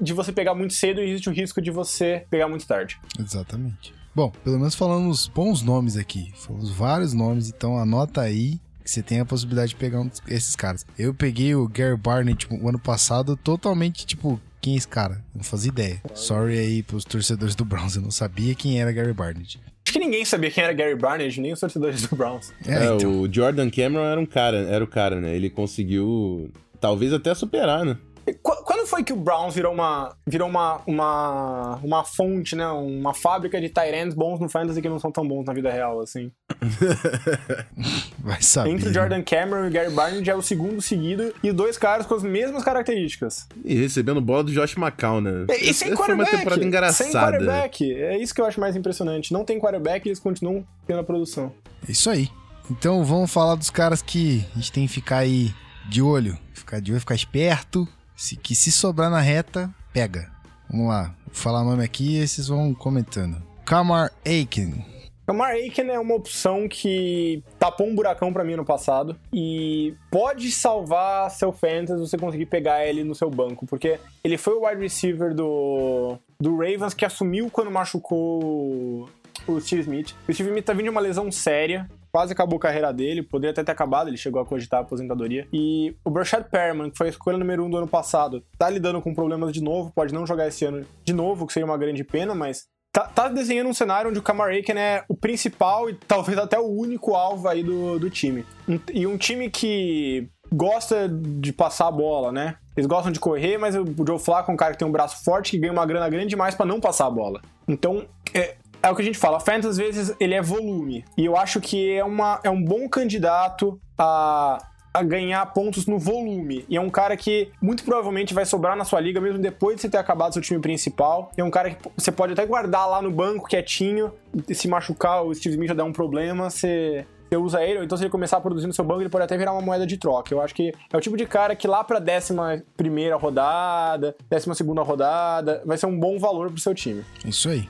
de 0.00 0.12
você 0.12 0.30
pegar 0.30 0.54
muito 0.54 0.74
cedo 0.74 1.00
e 1.00 1.10
existe 1.10 1.28
o 1.28 1.32
risco 1.32 1.60
de 1.60 1.72
você 1.72 2.24
pegar 2.30 2.46
muito 2.46 2.64
tarde. 2.68 3.00
Exatamente. 3.18 3.95
Bom, 4.16 4.32
pelo 4.42 4.58
menos 4.58 4.74
falamos 4.74 5.28
bons 5.28 5.60
nomes 5.60 5.94
aqui. 5.98 6.32
Falamos 6.36 6.70
vários 6.70 7.12
nomes, 7.12 7.50
então 7.50 7.76
anota 7.76 8.22
aí 8.22 8.58
que 8.82 8.90
você 8.90 9.02
tem 9.02 9.20
a 9.20 9.26
possibilidade 9.26 9.72
de 9.72 9.76
pegar 9.76 10.00
um 10.00 10.10
desses 10.26 10.56
caras. 10.56 10.86
Eu 10.98 11.12
peguei 11.12 11.54
o 11.54 11.68
Gary 11.68 11.98
Barnett 11.98 12.38
tipo, 12.38 12.56
o 12.56 12.66
ano 12.66 12.78
passado 12.78 13.36
totalmente, 13.36 14.06
tipo, 14.06 14.40
quem 14.58 14.72
é 14.72 14.76
esse 14.78 14.88
cara? 14.88 15.22
Não 15.34 15.44
fazia 15.44 15.68
ideia. 15.68 16.00
Sorry 16.14 16.58
aí 16.58 16.82
pros 16.82 17.04
torcedores 17.04 17.54
do 17.54 17.62
Browns, 17.62 17.96
eu 17.96 18.00
não 18.00 18.10
sabia 18.10 18.54
quem 18.54 18.80
era 18.80 18.90
Gary 18.90 19.12
Barnett. 19.12 19.60
Acho 19.84 19.92
que 19.92 19.98
ninguém 19.98 20.24
sabia 20.24 20.50
quem 20.50 20.64
era 20.64 20.72
Gary 20.72 20.96
Barnett, 20.96 21.38
nem 21.38 21.52
os 21.52 21.60
torcedores 21.60 22.00
do 22.08 22.16
Browns. 22.16 22.54
É, 22.66 22.72
É, 22.72 22.94
então. 22.94 23.20
o 23.20 23.30
Jordan 23.30 23.68
Cameron 23.68 24.06
era 24.06 24.18
um 24.18 24.24
cara, 24.24 24.56
era 24.56 24.82
o 24.82 24.88
cara, 24.88 25.20
né? 25.20 25.36
Ele 25.36 25.50
conseguiu 25.50 26.50
talvez 26.80 27.12
até 27.12 27.34
superar, 27.34 27.84
né? 27.84 27.98
Qu- 28.34 28.64
Quando 28.64 28.86
foi 28.86 29.04
que 29.04 29.12
o 29.12 29.16
Browns 29.16 29.54
virou 29.54 29.72
uma 29.72 30.16
virou 30.26 30.48
uma, 30.48 30.80
uma, 30.86 31.76
uma 31.82 32.04
fonte, 32.04 32.56
né? 32.56 32.66
Uma 32.68 33.14
fábrica 33.14 33.60
de 33.60 33.68
Tyrants 33.68 34.14
bons 34.14 34.40
no 34.40 34.48
fantasy 34.48 34.82
que 34.82 34.88
não 34.88 34.98
são 34.98 35.12
tão 35.12 35.26
bons 35.26 35.44
na 35.46 35.52
vida 35.52 35.70
real, 35.70 36.00
assim. 36.00 36.30
Vai 38.18 38.42
saber. 38.42 38.70
Entre 38.70 38.86
o 38.86 38.88
né? 38.88 38.94
Jordan 38.94 39.22
Cameron 39.22 39.64
e 39.66 39.68
o 39.68 39.70
Gary 39.72 39.90
Barnett 39.90 40.28
é 40.28 40.34
o 40.34 40.42
segundo 40.42 40.80
seguido 40.80 41.32
e 41.42 41.52
dois 41.52 41.78
caras 41.78 42.06
com 42.06 42.14
as 42.14 42.22
mesmas 42.22 42.64
características. 42.64 43.46
E 43.64 43.74
recebendo 43.74 44.20
bola 44.20 44.44
do 44.44 44.52
Josh 44.52 44.76
McCown, 44.76 45.20
né? 45.20 45.46
E, 45.48 45.70
e 45.70 45.74
sem 45.74 45.88
Essa 45.92 45.96
foi 46.04 46.14
uma 46.14 46.24
quarterback. 46.24 46.30
temporada 46.38 46.58
Sem 46.60 46.68
engraçada. 46.68 47.12
quarterback. 47.38 47.92
É 47.94 48.18
isso 48.18 48.34
que 48.34 48.40
eu 48.40 48.44
acho 48.46 48.60
mais 48.60 48.76
impressionante. 48.76 49.32
Não 49.32 49.44
tem 49.44 49.58
quarterback 49.60 50.06
e 50.06 50.08
eles 50.08 50.18
continuam 50.20 50.66
tendo 50.86 51.00
a 51.00 51.04
produção. 51.04 51.52
Isso 51.88 52.10
aí. 52.10 52.28
Então 52.70 53.04
vamos 53.04 53.30
falar 53.32 53.54
dos 53.54 53.70
caras 53.70 54.02
que 54.02 54.44
a 54.54 54.58
gente 54.58 54.72
tem 54.72 54.86
que 54.86 54.92
ficar 54.92 55.18
aí 55.18 55.54
de 55.88 56.02
olho. 56.02 56.36
Ficar 56.52 56.80
de 56.80 56.90
olho, 56.90 57.00
ficar 57.00 57.14
esperto. 57.14 57.86
Se, 58.16 58.34
que 58.34 58.54
se 58.54 58.72
sobrar 58.72 59.10
na 59.10 59.20
reta, 59.20 59.70
pega. 59.92 60.30
Vamos 60.70 60.88
lá. 60.88 61.14
Vou 61.26 61.34
falar 61.34 61.62
nome 61.62 61.84
aqui 61.84 62.16
e 62.16 62.26
vocês 62.26 62.48
vão 62.48 62.72
comentando. 62.74 63.36
Kamar 63.64 64.10
Aiken. 64.24 64.84
O 65.28 65.34
Mar 65.34 65.50
Aiken 65.50 65.90
é 65.90 65.98
uma 65.98 66.14
opção 66.14 66.68
que 66.68 67.42
tapou 67.58 67.88
um 67.88 67.94
buracão 67.96 68.32
pra 68.32 68.44
mim 68.44 68.54
no 68.54 68.64
passado 68.64 69.16
e 69.32 69.92
pode 70.08 70.52
salvar 70.52 71.32
seu 71.32 71.50
fantasy 71.50 71.98
você 71.98 72.16
conseguir 72.16 72.46
pegar 72.46 72.86
ele 72.86 73.02
no 73.02 73.12
seu 73.12 73.28
banco, 73.28 73.66
porque 73.66 73.98
ele 74.22 74.38
foi 74.38 74.54
o 74.54 74.64
wide 74.64 74.80
receiver 74.80 75.34
do, 75.34 76.16
do 76.40 76.56
Ravens 76.56 76.94
que 76.94 77.04
assumiu 77.04 77.50
quando 77.50 77.72
machucou 77.72 79.08
o 79.48 79.60
Steve 79.60 79.82
Smith. 79.82 80.14
O 80.28 80.32
Steve 80.32 80.48
Smith 80.50 80.64
tá 80.64 80.72
vindo 80.72 80.84
de 80.84 80.90
uma 80.90 81.00
lesão 81.00 81.30
séria, 81.32 81.90
quase 82.16 82.32
acabou 82.32 82.56
a 82.56 82.60
carreira 82.60 82.94
dele, 82.94 83.22
poderia 83.22 83.50
até 83.50 83.62
ter 83.62 83.72
acabado, 83.72 84.08
ele 84.08 84.16
chegou 84.16 84.40
a 84.40 84.46
cogitar 84.46 84.80
a 84.80 84.82
aposentadoria. 84.82 85.46
E 85.52 85.94
o 86.02 86.08
Brashad 86.08 86.44
Perriman, 86.44 86.90
que 86.90 86.96
foi 86.96 87.08
a 87.08 87.10
escolha 87.10 87.36
número 87.36 87.62
um 87.62 87.68
do 87.68 87.76
ano 87.76 87.86
passado, 87.86 88.42
tá 88.56 88.70
lidando 88.70 89.02
com 89.02 89.14
problemas 89.14 89.52
de 89.52 89.62
novo, 89.62 89.92
pode 89.94 90.14
não 90.14 90.26
jogar 90.26 90.48
esse 90.48 90.64
ano 90.64 90.86
de 91.04 91.12
novo, 91.12 91.46
que 91.46 91.52
seria 91.52 91.66
uma 91.66 91.76
grande 91.76 92.02
pena, 92.02 92.34
mas 92.34 92.68
tá, 92.90 93.02
tá 93.02 93.28
desenhando 93.28 93.68
um 93.68 93.74
cenário 93.74 94.08
onde 94.08 94.18
o 94.18 94.22
Kamar 94.22 94.48
Aiken 94.48 94.78
é 94.78 95.04
o 95.10 95.14
principal 95.14 95.90
e 95.90 95.94
talvez 96.08 96.38
até 96.38 96.58
o 96.58 96.64
único 96.64 97.14
alvo 97.14 97.48
aí 97.48 97.62
do, 97.62 97.98
do 97.98 98.08
time. 98.08 98.46
E 98.94 99.06
um 99.06 99.18
time 99.18 99.50
que 99.50 100.26
gosta 100.50 101.06
de 101.06 101.52
passar 101.52 101.88
a 101.88 101.92
bola, 101.92 102.32
né? 102.32 102.56
Eles 102.74 102.86
gostam 102.86 103.12
de 103.12 103.20
correr, 103.20 103.58
mas 103.58 103.76
o 103.76 103.84
Joe 104.06 104.18
Flacco 104.18 104.50
é 104.50 104.54
um 104.54 104.56
cara 104.56 104.72
que 104.72 104.78
tem 104.78 104.88
um 104.88 104.92
braço 104.92 105.22
forte, 105.22 105.50
que 105.50 105.58
ganha 105.58 105.72
uma 105.72 105.84
grana 105.84 106.08
grande 106.08 106.28
demais 106.28 106.54
para 106.54 106.64
não 106.64 106.80
passar 106.80 107.08
a 107.08 107.10
bola. 107.10 107.42
Então, 107.68 108.06
é, 108.32 108.56
é, 108.86 108.90
o 108.90 108.94
que 108.94 109.02
a 109.02 109.04
gente 109.04 109.18
fala, 109.18 109.40
fantasy 109.40 109.68
às 109.68 109.76
vezes 109.76 110.16
ele 110.20 110.34
é 110.34 110.40
volume. 110.40 111.04
E 111.16 111.24
eu 111.24 111.36
acho 111.36 111.60
que 111.60 111.92
é, 111.92 112.04
uma, 112.04 112.40
é 112.44 112.50
um 112.50 112.62
bom 112.62 112.88
candidato 112.88 113.80
a, 113.98 114.58
a 114.94 115.02
ganhar 115.02 115.44
pontos 115.46 115.86
no 115.86 115.98
volume. 115.98 116.64
E 116.68 116.76
é 116.76 116.80
um 116.80 116.88
cara 116.88 117.16
que 117.16 117.50
muito 117.60 117.84
provavelmente 117.84 118.32
vai 118.32 118.46
sobrar 118.46 118.76
na 118.76 118.84
sua 118.84 119.00
liga 119.00 119.20
mesmo 119.20 119.38
depois 119.38 119.76
de 119.76 119.82
você 119.82 119.88
ter 119.88 119.98
acabado 119.98 120.32
seu 120.32 120.42
time 120.42 120.60
principal. 120.60 121.30
E 121.36 121.40
é 121.40 121.44
um 121.44 121.50
cara 121.50 121.70
que 121.70 121.90
você 121.96 122.12
pode 122.12 122.32
até 122.32 122.46
guardar 122.46 122.88
lá 122.88 123.02
no 123.02 123.10
banco 123.10 123.48
quietinho, 123.48 124.12
se 124.52 124.68
machucar, 124.68 125.24
o 125.24 125.34
Steve 125.34 125.54
Smith 125.54 125.68
já 125.68 125.74
der 125.74 125.82
um 125.82 125.92
problema, 125.92 126.48
você 126.48 127.04
você 127.28 127.36
usa 127.36 127.60
ele, 127.60 127.78
ou 127.78 127.84
então 127.84 127.98
se 127.98 128.04
ele 128.04 128.10
começar 128.10 128.36
a 128.36 128.40
produzir 128.40 128.68
no 128.68 128.72
seu 128.72 128.84
banco, 128.84 129.00
ele 129.00 129.08
pode 129.08 129.24
até 129.24 129.36
virar 129.36 129.52
uma 129.52 129.60
moeda 129.60 129.84
de 129.84 129.96
troca. 129.96 130.32
Eu 130.32 130.40
acho 130.40 130.54
que 130.54 130.72
é 130.92 130.96
o 130.96 131.00
tipo 131.00 131.16
de 131.16 131.26
cara 131.26 131.56
que 131.56 131.66
lá 131.66 131.82
pra 131.82 131.98
décima 131.98 132.62
primeira 132.76 133.16
rodada, 133.16 134.14
décima 134.30 134.54
segunda 134.54 134.80
rodada, 134.82 135.60
vai 135.66 135.76
ser 135.76 135.86
um 135.86 135.98
bom 135.98 136.20
valor 136.20 136.52
pro 136.52 136.60
seu 136.60 136.72
time. 136.72 137.04
Isso 137.24 137.48
aí. 137.48 137.68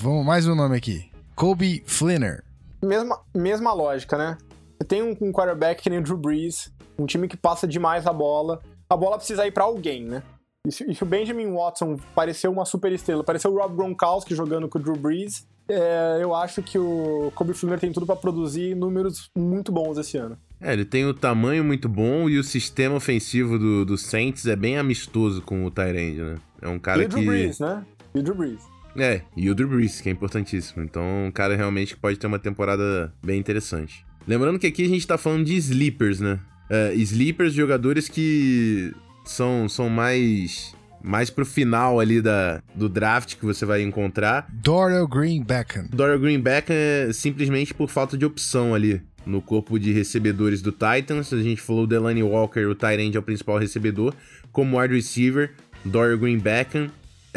Vamos 0.00 0.24
mais 0.24 0.46
um 0.46 0.54
nome 0.54 0.76
aqui. 0.76 1.10
Kobe 1.34 1.82
Flinner. 1.84 2.44
Mesma, 2.80 3.18
mesma 3.34 3.72
lógica, 3.72 4.16
né? 4.16 4.38
Você 4.78 4.86
tem 4.86 5.02
um, 5.02 5.10
um 5.20 5.32
quarterback 5.32 5.82
que 5.82 5.90
nem 5.90 5.98
o 5.98 6.02
Drew 6.02 6.16
Brees, 6.16 6.72
um 6.96 7.04
time 7.04 7.26
que 7.26 7.36
passa 7.36 7.66
demais 7.66 8.06
a 8.06 8.12
bola. 8.12 8.60
A 8.88 8.96
bola 8.96 9.16
precisa 9.16 9.44
ir 9.44 9.50
para 9.50 9.64
alguém, 9.64 10.04
né? 10.04 10.22
E 10.64 10.70
se, 10.70 10.88
e 10.88 10.94
se 10.94 11.02
o 11.02 11.06
Benjamin 11.06 11.52
Watson 11.52 11.96
pareceu 12.14 12.52
uma 12.52 12.64
super 12.64 12.92
estrela, 12.92 13.24
pareceu 13.24 13.52
o 13.52 13.58
Rob 13.58 13.74
Gronkowski 13.74 14.36
jogando 14.36 14.68
com 14.68 14.78
o 14.78 14.80
Drew 14.80 14.94
Brees, 14.94 15.44
é, 15.68 16.18
eu 16.20 16.32
acho 16.32 16.62
que 16.62 16.78
o 16.78 17.32
Kobe 17.34 17.52
Fleener 17.52 17.80
tem 17.80 17.90
tudo 17.90 18.06
para 18.06 18.14
produzir 18.14 18.76
números 18.76 19.28
muito 19.36 19.72
bons 19.72 19.98
esse 19.98 20.16
ano. 20.16 20.38
É, 20.60 20.74
ele 20.74 20.84
tem 20.84 21.06
o 21.06 21.12
tamanho 21.12 21.64
muito 21.64 21.88
bom 21.88 22.28
e 22.28 22.38
o 22.38 22.44
sistema 22.44 22.94
ofensivo 22.94 23.58
do, 23.58 23.84
do 23.84 23.98
Saints 23.98 24.46
é 24.46 24.54
bem 24.54 24.78
amistoso 24.78 25.42
com 25.42 25.64
o 25.64 25.72
Tyrande, 25.72 26.22
né? 26.22 26.36
É 26.62 26.68
um 26.68 26.78
cara 26.78 27.02
e 27.02 27.06
o 27.06 27.08
Drew 27.08 27.20
que... 27.20 27.26
Brees, 27.26 27.58
né? 27.58 27.84
E 28.14 28.20
o 28.20 28.22
Drew 28.22 28.36
Brees. 28.36 28.62
É, 28.96 29.22
e 29.36 29.50
o 29.50 29.54
Drew 29.54 29.68
Brees, 29.68 30.00
que 30.00 30.08
é 30.08 30.12
importantíssimo. 30.12 30.82
Então, 30.82 31.26
um 31.26 31.30
cara 31.30 31.56
realmente 31.56 31.94
que 31.94 32.00
pode 32.00 32.18
ter 32.18 32.26
uma 32.26 32.38
temporada 32.38 33.12
bem 33.22 33.38
interessante. 33.38 34.04
Lembrando 34.26 34.58
que 34.58 34.66
aqui 34.66 34.84
a 34.84 34.88
gente 34.88 35.06
tá 35.06 35.16
falando 35.16 35.44
de 35.44 35.54
sleepers, 35.56 36.20
né? 36.20 36.38
É, 36.68 36.94
sleepers, 36.94 37.54
jogadores 37.54 38.08
que 38.08 38.92
são, 39.24 39.68
são 39.68 39.88
mais 39.88 40.74
mais 41.00 41.30
pro 41.30 41.46
final 41.46 42.00
ali 42.00 42.20
da, 42.20 42.60
do 42.74 42.88
draft 42.88 43.36
que 43.36 43.44
você 43.44 43.64
vai 43.64 43.82
encontrar. 43.82 44.48
Dorial 44.52 45.06
Green 45.06 45.42
Beckham. 45.42 45.86
Dorial 45.90 46.18
Green 46.18 46.40
Beckham 46.40 46.74
é 46.74 47.12
simplesmente 47.12 47.72
por 47.72 47.88
falta 47.88 48.18
de 48.18 48.24
opção 48.24 48.74
ali 48.74 49.00
no 49.24 49.40
corpo 49.40 49.78
de 49.78 49.92
recebedores 49.92 50.60
do 50.60 50.72
Titans. 50.72 51.32
A 51.32 51.40
gente 51.40 51.60
falou 51.60 51.84
o 51.84 51.86
Delaney 51.86 52.22
Walker, 52.22 52.66
o 52.66 52.74
Tyrande 52.74 53.16
é 53.16 53.20
o 53.20 53.22
principal 53.22 53.58
recebedor. 53.58 54.14
Como 54.50 54.80
wide 54.80 54.94
receiver, 54.94 55.52
Dorial 55.84 56.18
Green 56.18 56.38
Beckham. 56.38 56.90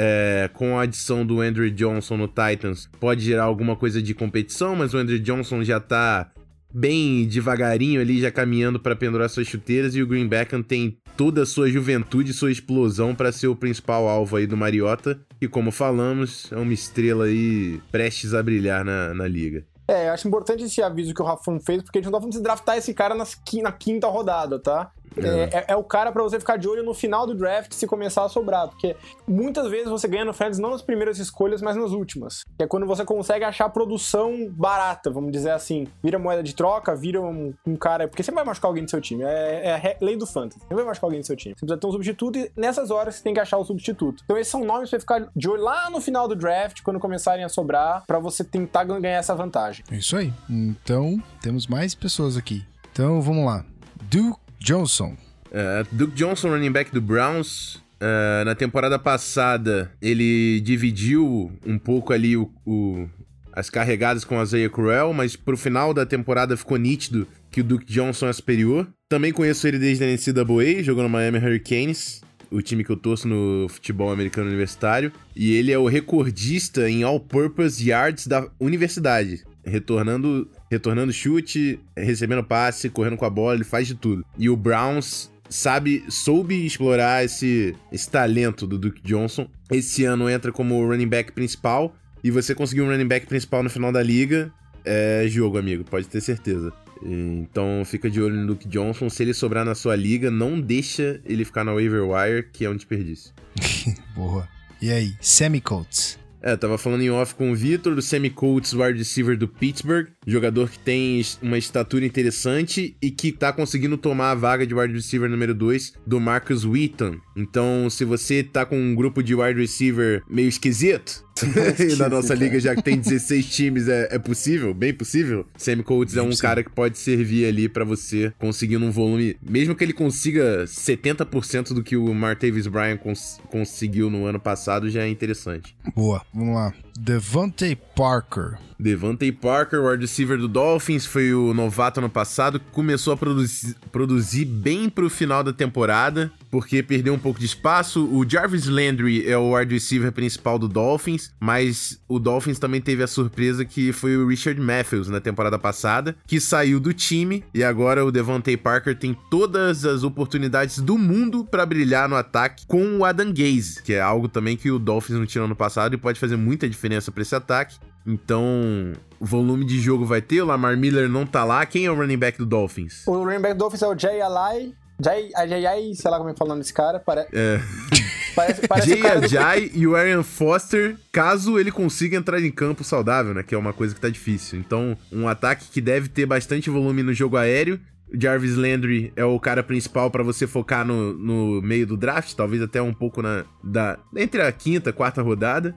É, 0.03 0.49
com 0.53 0.79
a 0.79 0.81
adição 0.81 1.23
do 1.23 1.41
Andrew 1.41 1.69
Johnson 1.69 2.17
no 2.17 2.27
Titans, 2.27 2.89
pode 2.99 3.21
gerar 3.21 3.43
alguma 3.43 3.75
coisa 3.75 4.01
de 4.01 4.15
competição, 4.15 4.75
mas 4.75 4.95
o 4.95 4.97
Andrew 4.97 5.19
Johnson 5.19 5.63
já 5.63 5.79
tá 5.79 6.31
bem 6.73 7.27
devagarinho 7.27 8.01
ali, 8.01 8.19
já 8.19 8.31
caminhando 8.31 8.79
para 8.79 8.95
pendurar 8.95 9.29
suas 9.29 9.45
chuteiras, 9.45 9.95
e 9.95 10.01
o 10.01 10.07
Green 10.07 10.27
Beckham 10.27 10.63
tem 10.63 10.97
toda 11.15 11.43
a 11.43 11.45
sua 11.45 11.69
juventude, 11.69 12.33
sua 12.33 12.51
explosão 12.51 13.13
para 13.13 13.31
ser 13.31 13.47
o 13.47 13.55
principal 13.55 14.07
alvo 14.07 14.37
aí 14.37 14.47
do 14.47 14.57
Mariota, 14.57 15.19
e 15.39 15.47
como 15.47 15.71
falamos, 15.71 16.51
é 16.51 16.55
uma 16.55 16.73
estrela 16.73 17.25
aí 17.25 17.79
prestes 17.91 18.33
a 18.33 18.41
brilhar 18.41 18.83
na, 18.83 19.13
na 19.13 19.27
liga. 19.27 19.63
É, 19.87 20.07
eu 20.07 20.13
acho 20.13 20.27
importante 20.27 20.63
esse 20.63 20.81
aviso 20.81 21.13
que 21.13 21.21
o 21.21 21.25
Rafão 21.25 21.59
fez, 21.59 21.83
porque 21.83 21.99
a 21.99 22.01
gente 22.01 22.05
não 22.05 22.13
tá 22.13 22.21
falando 22.21 22.33
de 22.33 22.41
draftar 22.41 22.77
esse 22.77 22.93
cara 22.93 23.13
nas, 23.13 23.37
na 23.61 23.71
quinta 23.71 24.07
rodada, 24.07 24.57
tá? 24.57 24.91
É, 25.17 25.57
é, 25.57 25.65
é 25.69 25.75
o 25.75 25.83
cara 25.83 26.11
para 26.11 26.23
você 26.23 26.39
ficar 26.39 26.57
de 26.57 26.67
olho 26.67 26.83
no 26.83 26.93
final 26.93 27.25
do 27.25 27.35
draft 27.35 27.73
se 27.73 27.85
começar 27.87 28.23
a 28.23 28.29
sobrar, 28.29 28.67
porque 28.67 28.95
muitas 29.27 29.69
vezes 29.69 29.89
você 29.89 30.07
ganha 30.07 30.25
no 30.25 30.33
Fantasy 30.33 30.61
não 30.61 30.71
nas 30.71 30.81
primeiras 30.81 31.17
escolhas, 31.19 31.61
mas 31.61 31.75
nas 31.75 31.91
últimas. 31.91 32.43
Que 32.57 32.63
é 32.63 32.67
quando 32.67 32.85
você 32.85 33.03
consegue 33.03 33.43
achar 33.43 33.69
produção 33.69 34.47
barata, 34.49 35.09
vamos 35.09 35.31
dizer 35.31 35.51
assim. 35.51 35.87
Vira 36.03 36.17
moeda 36.17 36.41
de 36.43 36.55
troca, 36.55 36.95
vira 36.95 37.21
um, 37.21 37.53
um 37.65 37.75
cara. 37.75 38.07
Porque 38.07 38.23
você 38.23 38.31
vai 38.31 38.43
machucar 38.43 38.69
alguém 38.69 38.85
do 38.85 38.89
seu 38.89 39.01
time. 39.01 39.23
É, 39.23 39.67
é, 39.67 39.97
a 39.99 40.05
lei 40.05 40.15
do 40.15 40.25
Fantasy. 40.25 40.59
Você 40.59 40.73
vai 40.73 40.85
machucar 40.85 41.07
alguém 41.07 41.21
do 41.21 41.25
seu 41.25 41.35
time. 41.35 41.55
Você 41.55 41.65
precisa 41.65 41.79
ter 41.79 41.87
um 41.87 41.91
substituto 41.91 42.37
e 42.37 42.51
nessas 42.55 42.91
horas 42.91 43.15
você 43.15 43.23
tem 43.23 43.33
que 43.33 43.39
achar 43.39 43.57
o 43.57 43.65
substituto. 43.65 44.23
Então 44.23 44.37
esses 44.37 44.51
são 44.51 44.63
nomes 44.63 44.89
pra 44.89 44.99
ficar 44.99 45.29
de 45.35 45.49
olho 45.49 45.63
lá 45.63 45.89
no 45.89 45.99
final 45.99 46.27
do 46.27 46.35
draft, 46.35 46.81
quando 46.81 46.99
começarem 46.99 47.43
a 47.43 47.49
sobrar, 47.49 48.03
para 48.05 48.19
você 48.19 48.43
tentar 48.43 48.83
ganhar 48.83 49.17
essa 49.17 49.35
vantagem. 49.35 49.83
É 49.91 49.95
isso 49.95 50.15
aí. 50.15 50.33
Então, 50.49 51.21
temos 51.41 51.67
mais 51.67 51.95
pessoas 51.95 52.37
aqui. 52.37 52.65
Então, 52.91 53.21
vamos 53.21 53.45
lá. 53.45 53.65
Duke 54.09 54.39
Johnson. 54.61 55.17
Uh, 55.47 55.85
Duke 55.91 56.13
Johnson, 56.13 56.49
running 56.49 56.71
back 56.71 56.91
do 56.91 57.01
Browns. 57.01 57.75
Uh, 58.01 58.45
na 58.45 58.55
temporada 58.55 58.97
passada, 58.97 59.91
ele 60.01 60.59
dividiu 60.61 61.51
um 61.65 61.77
pouco 61.77 62.13
ali 62.13 62.35
o, 62.37 62.51
o, 62.65 63.07
as 63.53 63.69
carregadas 63.69 64.23
com 64.23 64.39
a 64.39 64.43
Isaiah 64.43 64.69
Cruel, 64.69 65.13
mas 65.13 65.35
pro 65.35 65.57
final 65.57 65.93
da 65.93 66.05
temporada 66.05 66.57
ficou 66.57 66.77
nítido 66.77 67.27
que 67.51 67.61
o 67.61 67.63
Duke 67.63 67.85
Johnson 67.85 68.27
é 68.27 68.33
superior. 68.33 68.87
Também 69.09 69.31
conheço 69.31 69.67
ele 69.67 69.77
desde 69.77 70.03
a 70.03 70.07
NCAA, 70.07 70.81
jogou 70.83 71.03
no 71.03 71.09
Miami 71.09 71.37
Hurricanes, 71.37 72.21
o 72.49 72.61
time 72.61 72.83
que 72.83 72.89
eu 72.89 72.97
torço 72.97 73.27
no 73.27 73.67
futebol 73.69 74.11
americano 74.11 74.47
universitário. 74.47 75.11
E 75.35 75.53
ele 75.53 75.71
é 75.71 75.77
o 75.77 75.87
recordista 75.87 76.89
em 76.89 77.03
all-purpose 77.03 77.87
yards 77.87 78.25
da 78.25 78.47
universidade 78.59 79.43
retornando, 79.65 80.49
retornando 80.69 81.13
chute, 81.13 81.79
recebendo 81.95 82.43
passe, 82.43 82.89
correndo 82.89 83.17
com 83.17 83.25
a 83.25 83.29
bola, 83.29 83.55
ele 83.55 83.63
faz 83.63 83.87
de 83.87 83.95
tudo. 83.95 84.25
E 84.37 84.49
o 84.49 84.55
Browns 84.55 85.31
sabe, 85.49 86.03
soube 86.09 86.65
explorar 86.65 87.23
esse, 87.23 87.75
esse 87.91 88.09
talento 88.09 88.65
do 88.65 88.77
Duke 88.77 89.01
Johnson. 89.03 89.47
Esse 89.69 90.05
ano 90.05 90.29
entra 90.29 90.51
como 90.51 90.85
running 90.85 91.07
back 91.07 91.31
principal 91.31 91.93
e 92.23 92.31
você 92.31 92.55
conseguir 92.55 92.81
um 92.81 92.87
running 92.87 93.07
back 93.07 93.25
principal 93.27 93.63
no 93.63 93.69
final 93.69 93.91
da 93.91 94.01
liga 94.01 94.51
é 94.83 95.25
jogo, 95.27 95.57
amigo, 95.57 95.83
pode 95.83 96.07
ter 96.07 96.21
certeza. 96.21 96.71
Então 97.03 97.83
fica 97.85 98.09
de 98.09 98.21
olho 98.21 98.35
no 98.35 98.47
Duke 98.47 98.67
Johnson. 98.67 99.09
Se 99.09 99.23
ele 99.23 99.33
sobrar 99.33 99.65
na 99.65 99.75
sua 99.75 99.95
liga, 99.95 100.29
não 100.29 100.59
deixa 100.59 101.19
ele 101.25 101.43
ficar 101.43 101.63
na 101.63 101.73
waiver 101.73 102.03
wire, 102.03 102.47
que 102.51 102.65
é 102.65 102.69
um 102.69 102.75
desperdício. 102.75 103.33
Boa. 104.15 104.47
E 104.81 104.91
aí, 104.91 105.13
Sammy 105.19 105.61
Coates? 105.61 106.20
É, 106.41 106.55
tava 106.55 106.77
falando 106.77 107.01
em 107.01 107.11
off 107.11 107.35
com 107.35 107.51
o 107.51 107.55
Vitor, 107.55 107.93
do 107.93 108.01
Sammy 108.01 108.31
Coates, 108.31 108.73
wide 108.73 108.97
receiver 108.97 109.37
do 109.37 109.47
Pittsburgh. 109.47 110.07
Jogador 110.25 110.69
que 110.69 110.77
tem 110.77 111.21
uma 111.41 111.57
estatura 111.57 112.05
interessante 112.05 112.95
e 113.01 113.09
que 113.09 113.31
tá 113.31 113.51
conseguindo 113.51 113.97
tomar 113.97 114.31
a 114.31 114.35
vaga 114.35 114.67
de 114.67 114.73
wide 114.73 114.93
receiver 114.93 115.29
número 115.29 115.53
2 115.55 115.93
do 116.05 116.19
Marcus 116.19 116.63
Wheaton. 116.63 117.17
Então, 117.35 117.89
se 117.89 118.05
você 118.05 118.43
tá 118.43 118.65
com 118.65 118.77
um 118.77 118.93
grupo 118.93 119.23
de 119.23 119.33
wide 119.33 119.59
receiver 119.59 120.21
meio 120.29 120.47
esquisito, 120.47 121.25
e 121.79 121.95
na 121.95 122.07
nossa 122.07 122.35
liga, 122.35 122.59
já 122.59 122.75
que 122.75 122.83
tem 122.83 122.99
16 122.99 123.45
times, 123.49 123.87
é, 123.87 124.09
é 124.11 124.19
possível, 124.19 124.73
bem 124.75 124.93
possível. 124.93 125.45
Sammy 125.57 125.81
Coates 125.81 126.15
é 126.15 126.21
um 126.21 126.35
cara 126.35 126.63
que 126.63 126.69
pode 126.69 126.99
servir 126.99 127.45
ali 127.47 127.67
para 127.67 127.83
você 127.83 128.31
conseguindo 128.37 128.85
um 128.85 128.91
volume, 128.91 129.35
mesmo 129.41 129.73
que 129.73 129.83
ele 129.83 129.93
consiga 129.93 130.65
70% 130.65 131.73
do 131.73 131.83
que 131.83 131.97
o 131.97 132.13
Martavis 132.13 132.67
Bryant 132.67 132.97
cons 132.97 133.39
conseguiu 133.49 134.09
no 134.09 134.25
ano 134.25 134.39
passado, 134.39 134.89
já 134.89 135.03
é 135.03 135.09
interessante. 135.09 135.75
Boa, 135.95 136.21
vamos 136.33 136.55
lá. 136.55 136.73
Devante 137.03 137.75
Parker. 137.95 138.59
Devante 138.77 139.31
Parker, 139.31 139.79
o 139.79 139.89
wide 139.89 140.01
receiver 140.01 140.37
do 140.37 140.47
Dolphins, 140.47 141.05
foi 141.05 141.33
o 141.33 141.53
novato 141.53 141.99
ano 141.99 142.09
passado, 142.09 142.59
começou 142.71 143.13
a 143.13 143.17
produzir, 143.17 143.75
produzir 143.91 144.45
bem 144.45 144.89
pro 144.89 145.09
final 145.09 145.43
da 145.43 145.53
temporada, 145.53 146.31
porque 146.49 146.81
perdeu 146.81 147.13
um 147.13 147.19
pouco 147.19 147.39
de 147.39 147.45
espaço. 147.45 148.05
O 148.05 148.27
Jarvis 148.27 148.65
Landry 148.65 149.27
é 149.27 149.37
o 149.37 149.55
wide 149.55 149.73
receiver 149.73 150.11
principal 150.11 150.57
do 150.57 150.67
Dolphins, 150.67 151.31
mas 151.39 151.99
o 152.07 152.17
Dolphins 152.17 152.57
também 152.57 152.81
teve 152.81 153.03
a 153.03 153.07
surpresa 153.07 153.65
que 153.65 153.91
foi 153.91 154.17
o 154.17 154.27
Richard 154.27 154.59
Matthews 154.59 155.09
na 155.09 155.19
temporada 155.19 155.59
passada, 155.59 156.15
que 156.25 156.39
saiu 156.39 156.79
do 156.79 156.91
time 156.91 157.43
e 157.53 157.63
agora 157.63 158.03
o 158.03 158.11
Devante 158.11 158.55
Parker 158.57 158.97
tem 158.97 159.15
todas 159.29 159.85
as 159.85 160.03
oportunidades 160.03 160.79
do 160.79 160.97
mundo 160.97 161.45
para 161.45 161.65
brilhar 161.67 162.09
no 162.09 162.15
ataque 162.15 162.65
com 162.65 162.97
o 162.97 163.05
Adam 163.05 163.31
Gaze, 163.31 163.81
que 163.83 163.93
é 163.93 164.01
algo 164.01 164.27
também 164.27 164.57
que 164.57 164.71
o 164.71 164.79
Dolphins 164.79 165.19
não 165.19 165.25
tinha 165.25 165.45
no 165.45 165.55
passado 165.55 165.93
e 165.93 165.97
pode 165.97 166.19
fazer 166.19 166.35
muita 166.35 166.67
diferença 166.67 166.90
para 167.11 167.21
esse 167.21 167.35
ataque. 167.35 167.77
Então, 168.05 168.93
o 169.19 169.25
volume 169.25 169.63
de 169.65 169.79
jogo 169.79 170.05
vai 170.05 170.21
ter, 170.21 170.41
o 170.41 170.45
Lamar 170.45 170.75
Miller 170.75 171.07
não 171.07 171.25
tá 171.25 171.43
lá. 171.43 171.65
Quem 171.65 171.85
é 171.85 171.91
o 171.91 171.95
running 171.95 172.17
back 172.17 172.37
do 172.37 172.45
Dolphins? 172.45 173.05
O 173.07 173.23
running 173.23 173.39
back 173.41 173.53
do 173.53 173.59
Dolphins 173.59 173.81
é 173.83 173.87
o 173.87 173.97
Jay 173.97 174.21
Alai. 174.21 174.73
Jay, 175.03 175.31
Ajay, 175.35 175.95
sei 175.95 176.11
lá 176.11 176.17
como 176.17 176.29
é 176.29 176.35
falando 176.35 176.59
desse 176.59 176.73
cara. 176.73 176.99
Pare... 176.99 177.25
É. 177.31 177.59
Parece, 178.33 178.65
parece 178.65 178.87
Jay 178.89 178.99
o 178.99 179.03
cara 179.03 179.19
do- 179.19 179.25
Ajay 179.25 179.71
e 179.73 179.85
o 179.85 179.93
Aaron 179.93 180.23
Foster, 180.23 180.95
caso 181.11 181.59
ele 181.59 181.69
consiga 181.69 182.15
entrar 182.15 182.39
em 182.41 182.49
campo 182.49 182.81
saudável, 182.81 183.33
né? 183.33 183.43
Que 183.43 183.53
é 183.53 183.57
uma 183.57 183.73
coisa 183.73 183.93
que 183.93 183.99
tá 183.99 184.07
difícil. 184.07 184.57
Então, 184.57 184.97
um 185.11 185.27
ataque 185.27 185.65
que 185.69 185.81
deve 185.81 186.07
ter 186.07 186.25
bastante 186.25 186.69
volume 186.69 187.03
no 187.03 187.13
jogo 187.13 187.35
aéreo. 187.35 187.77
O 188.13 188.17
Jarvis 188.19 188.55
Landry 188.55 189.11
é 189.17 189.25
o 189.25 189.37
cara 189.37 189.61
principal 189.61 190.09
pra 190.09 190.23
você 190.23 190.47
focar 190.47 190.85
no, 190.85 191.13
no 191.13 191.61
meio 191.61 191.85
do 191.85 191.97
draft, 191.97 192.33
talvez 192.33 192.61
até 192.61 192.81
um 192.81 192.93
pouco 192.93 193.21
na 193.21 193.43
da 193.61 193.97
entre 194.15 194.41
a 194.41 194.51
quinta 194.51 194.91
e 194.91 194.93
quarta 194.93 195.21
rodada. 195.21 195.75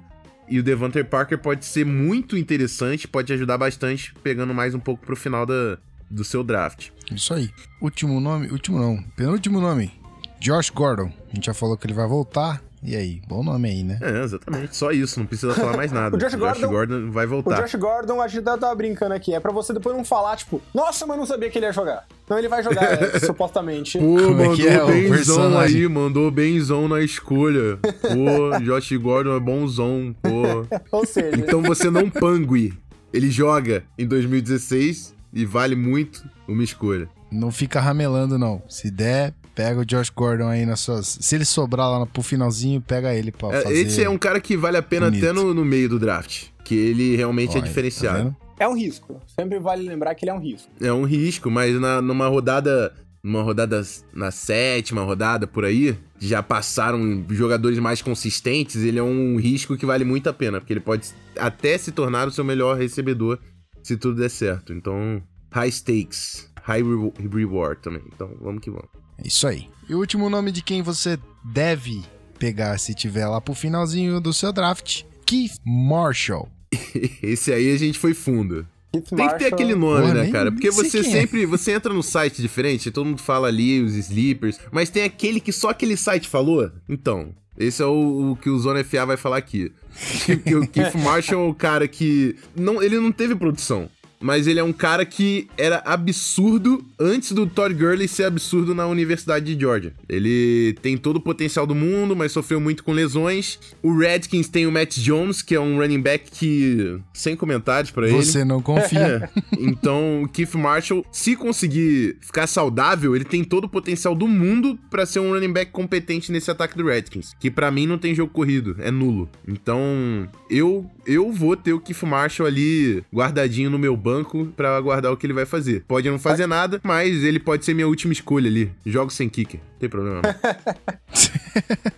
E 0.48 0.58
o 0.58 0.62
Devontae 0.62 1.04
Parker 1.04 1.38
pode 1.38 1.64
ser 1.64 1.86
muito 1.86 2.36
interessante, 2.36 3.08
pode 3.08 3.32
ajudar 3.32 3.56
bastante, 3.56 4.14
pegando 4.22 4.52
mais 4.52 4.74
um 4.74 4.80
pouco 4.80 5.04
pro 5.04 5.16
final 5.16 5.46
da, 5.46 5.78
do 6.10 6.24
seu 6.24 6.44
draft. 6.44 6.90
Isso 7.10 7.32
aí. 7.32 7.50
Último 7.80 8.20
nome, 8.20 8.48
último 8.48 8.78
não, 8.78 9.02
penúltimo 9.16 9.60
nome. 9.60 9.92
Josh 10.40 10.70
Gordon. 10.70 11.10
A 11.30 11.34
gente 11.34 11.46
já 11.46 11.54
falou 11.54 11.76
que 11.76 11.86
ele 11.86 11.94
vai 11.94 12.06
voltar. 12.06 12.62
E 12.86 12.94
aí, 12.94 13.22
bom 13.26 13.42
nome 13.42 13.66
aí, 13.66 13.82
né? 13.82 13.98
É, 14.02 14.22
exatamente. 14.22 14.76
Só 14.76 14.90
isso, 14.92 15.18
não 15.18 15.24
precisa 15.26 15.54
falar 15.54 15.74
mais 15.74 15.90
nada. 15.92 16.14
O 16.14 16.18
Josh 16.18 16.34
Gordon- 16.34 17.10
vai 17.10 17.24
O 17.24 17.28
voltar. 17.30 17.62
Josh 17.62 17.74
Gordon, 17.76 18.20
a 18.20 18.28
gente 18.28 18.42
tá, 18.44 18.58
tava 18.58 18.74
brincando 18.74 19.14
aqui. 19.14 19.32
É 19.32 19.40
pra 19.40 19.50
você 19.50 19.72
depois 19.72 19.96
não 19.96 20.04
falar, 20.04 20.36
tipo, 20.36 20.60
nossa, 20.74 21.06
mas 21.06 21.16
não 21.16 21.24
sabia 21.24 21.48
que 21.48 21.58
ele 21.58 21.64
ia 21.64 21.72
jogar. 21.72 22.04
Então 22.24 22.38
ele 22.38 22.46
vai 22.48 22.62
jogar, 22.62 22.82
é, 23.02 23.18
supostamente. 23.20 23.98
Pô, 23.98 24.04
Como 24.04 24.42
é 24.42 24.48
mandou 24.48 24.68
é 24.68 24.84
o 24.84 24.86
benzão 24.88 25.58
aí, 25.58 25.88
mandou 25.88 26.30
benzão 26.30 26.86
na 26.88 27.00
escolha. 27.00 27.78
Pô, 27.78 28.58
Josh 28.62 28.92
Gordon 28.98 29.34
é 29.34 29.40
bonzão, 29.40 30.14
pô. 30.22 30.66
Ou 30.96 31.06
seja, 31.06 31.36
Então 31.38 31.62
você 31.62 31.88
não 31.90 32.10
pangue. 32.10 32.74
Ele 33.14 33.30
joga 33.30 33.82
em 33.98 34.06
2016 34.06 35.14
e 35.32 35.46
vale 35.46 35.74
muito 35.74 36.22
uma 36.46 36.62
escolha. 36.62 37.08
Não 37.30 37.50
fica 37.50 37.80
ramelando, 37.80 38.36
não. 38.38 38.62
Se 38.68 38.90
der, 38.90 39.32
pega 39.54 39.80
o 39.80 39.84
Josh 39.84 40.10
Gordon 40.10 40.48
aí 40.48 40.66
nas 40.66 40.80
suas. 40.80 41.18
Se 41.20 41.34
ele 41.34 41.44
sobrar 41.44 41.88
lá 41.90 42.04
pro 42.06 42.22
finalzinho, 42.22 42.80
pega 42.80 43.14
ele 43.14 43.30
pra 43.32 43.48
É, 43.52 43.62
fazer. 43.62 43.74
Esse 43.74 44.02
é 44.02 44.08
um 44.10 44.18
cara 44.18 44.40
que 44.40 44.56
vale 44.56 44.76
a 44.76 44.82
pena 44.82 45.06
bonito. 45.06 45.24
até 45.24 45.32
no, 45.32 45.54
no 45.54 45.64
meio 45.64 45.88
do 45.88 45.98
draft. 45.98 46.46
Que 46.64 46.74
ele 46.74 47.14
realmente 47.16 47.52
é 47.56 47.58
Olha, 47.60 47.62
diferenciado. 47.68 48.36
tá 48.56 48.64
é 48.64 48.68
um 48.68 48.74
risco. 48.76 49.20
Sempre 49.38 49.58
vale 49.58 49.82
lembrar 49.86 50.14
que 50.14 50.24
ele 50.24 50.30
é 50.30 50.34
um 50.34 50.40
risco. 50.40 50.68
é 50.80 50.92
um 50.92 51.04
risco, 51.04 51.50
mas 51.50 51.78
na, 51.80 52.00
numa 52.02 52.26
rodada. 52.28 52.92
Numa 53.22 53.42
rodada 53.42 53.82
na 54.12 54.30
sétima 54.30 55.02
rodada 55.02 55.46
por 55.46 55.64
aí, 55.64 55.96
já 56.18 56.42
passaram 56.42 57.24
jogadores 57.30 57.78
mais 57.78 58.02
consistentes, 58.02 58.76
ele 58.82 58.98
é 58.98 59.02
um 59.02 59.38
risco 59.38 59.78
que 59.78 59.86
vale 59.86 60.04
muito 60.04 60.28
a 60.28 60.32
pena, 60.34 60.60
porque 60.60 60.74
ele 60.74 60.80
pode 60.80 61.08
até 61.38 61.78
se 61.78 61.90
tornar 61.90 62.28
o 62.28 62.30
seu 62.30 62.44
melhor 62.44 62.76
recebedor 62.76 63.38
se 63.82 63.96
tudo 63.96 64.20
der 64.20 64.28
certo. 64.28 64.74
Então, 64.74 65.22
high 65.50 65.70
stakes, 65.70 66.50
high 66.64 66.82
re- 66.82 67.28
reward 67.34 67.80
também. 67.80 68.02
Então, 68.14 68.30
vamos 68.42 68.60
que 68.60 68.68
vamos. 68.70 68.90
É 69.18 69.26
Isso 69.26 69.46
aí. 69.46 69.68
E 69.88 69.94
o 69.94 69.98
último 69.98 70.30
nome 70.30 70.50
de 70.50 70.62
quem 70.62 70.82
você 70.82 71.18
deve 71.44 72.02
pegar 72.38 72.78
se 72.78 72.94
tiver 72.94 73.26
lá 73.26 73.40
pro 73.40 73.54
finalzinho 73.54 74.20
do 74.20 74.32
seu 74.32 74.52
draft: 74.52 75.02
Keith 75.26 75.54
Marshall. 75.64 76.48
Esse 77.22 77.52
aí 77.52 77.72
a 77.72 77.78
gente 77.78 77.98
foi 77.98 78.14
fundo. 78.14 78.66
Keith 78.92 79.04
Tem 79.08 79.16
que 79.16 79.16
ter 79.16 79.22
Marshall- 79.40 79.54
aquele 79.54 79.74
nome, 79.74 80.00
Porra, 80.02 80.14
né, 80.14 80.22
nem- 80.22 80.32
cara? 80.32 80.52
Porque 80.52 80.70
você 80.70 80.98
é. 81.00 81.02
sempre. 81.02 81.44
Você 81.46 81.72
entra 81.72 81.92
no 81.92 82.02
site 82.02 82.40
diferente, 82.40 82.90
todo 82.90 83.06
mundo 83.06 83.20
fala 83.20 83.48
ali 83.48 83.82
os 83.82 83.94
sleepers, 83.94 84.58
mas 84.72 84.88
tem 84.90 85.02
aquele 85.04 85.40
que 85.40 85.52
só 85.52 85.70
aquele 85.70 85.96
site 85.96 86.28
falou. 86.28 86.70
Então, 86.88 87.34
esse 87.58 87.82
é 87.82 87.86
o, 87.86 88.32
o 88.32 88.36
que 88.36 88.48
o 88.48 88.58
Zona 88.58 88.82
FA 88.84 89.04
vai 89.04 89.16
falar 89.16 89.36
aqui. 89.36 89.72
que 90.44 90.54
o 90.54 90.66
Keith 90.66 90.94
Marshall 90.94 91.44
é 91.46 91.50
o 91.50 91.54
cara 91.54 91.86
que. 91.86 92.36
Não, 92.56 92.82
ele 92.82 92.98
não 92.98 93.12
teve 93.12 93.34
produção. 93.36 93.88
Mas 94.20 94.46
ele 94.46 94.58
é 94.58 94.64
um 94.64 94.72
cara 94.72 95.04
que 95.04 95.48
era 95.56 95.82
absurdo 95.84 96.84
antes 96.98 97.32
do 97.32 97.46
Todd 97.46 97.74
Gurley 97.74 98.08
ser 98.08 98.24
absurdo 98.24 98.74
na 98.74 98.86
Universidade 98.86 99.54
de 99.54 99.60
Georgia. 99.60 99.92
Ele 100.08 100.74
tem 100.80 100.96
todo 100.96 101.16
o 101.16 101.20
potencial 101.20 101.66
do 101.66 101.74
mundo, 101.74 102.16
mas 102.16 102.32
sofreu 102.32 102.60
muito 102.60 102.82
com 102.82 102.92
lesões. 102.92 103.58
O 103.82 103.96
Redskins 103.96 104.48
tem 104.48 104.66
o 104.66 104.72
Matt 104.72 104.98
Jones, 104.98 105.42
que 105.42 105.54
é 105.54 105.60
um 105.60 105.78
running 105.78 106.00
back 106.00 106.30
que. 106.30 106.98
Sem 107.12 107.36
comentários 107.36 107.90
pra 107.90 108.08
ele. 108.08 108.16
Você 108.16 108.44
não 108.44 108.60
confia. 108.60 109.04
É. 109.04 109.28
Então, 109.58 110.22
o 110.22 110.28
Keith 110.28 110.54
Marshall, 110.54 111.04
se 111.12 111.36
conseguir 111.36 112.16
ficar 112.20 112.46
saudável, 112.46 113.14
ele 113.14 113.24
tem 113.24 113.44
todo 113.44 113.64
o 113.64 113.68
potencial 113.68 114.14
do 114.14 114.26
mundo 114.26 114.78
pra 114.90 115.04
ser 115.04 115.20
um 115.20 115.32
running 115.32 115.52
back 115.52 115.70
competente 115.72 116.32
nesse 116.32 116.50
ataque 116.50 116.76
do 116.76 116.86
Redskins, 116.86 117.34
que 117.38 117.50
pra 117.50 117.70
mim 117.70 117.86
não 117.86 117.98
tem 117.98 118.14
jogo 118.14 118.32
corrido, 118.32 118.76
é 118.78 118.90
nulo. 118.90 119.28
Então, 119.46 120.28
eu 120.48 120.90
eu 121.06 121.30
vou 121.30 121.56
ter 121.56 121.72
o 121.72 121.80
Keith 121.80 122.02
Marshall 122.02 122.48
ali 122.48 123.02
guardadinho 123.12 123.70
no 123.70 123.78
meu 123.78 123.96
banco 124.04 124.46
pra 124.54 124.76
aguardar 124.76 125.10
o 125.10 125.16
que 125.16 125.24
ele 125.26 125.32
vai 125.32 125.46
fazer. 125.46 125.82
Pode 125.88 126.08
não 126.10 126.18
fazer 126.18 126.46
nada, 126.46 126.78
mas 126.82 127.24
ele 127.24 127.40
pode 127.40 127.64
ser 127.64 127.72
minha 127.72 127.88
última 127.88 128.12
escolha 128.12 128.48
ali. 128.48 128.70
Jogo 128.84 129.10
sem 129.10 129.28
kicker, 129.30 129.60
não 129.72 129.78
tem 129.78 129.88
problema. 129.88 130.20
Não. 130.22 130.34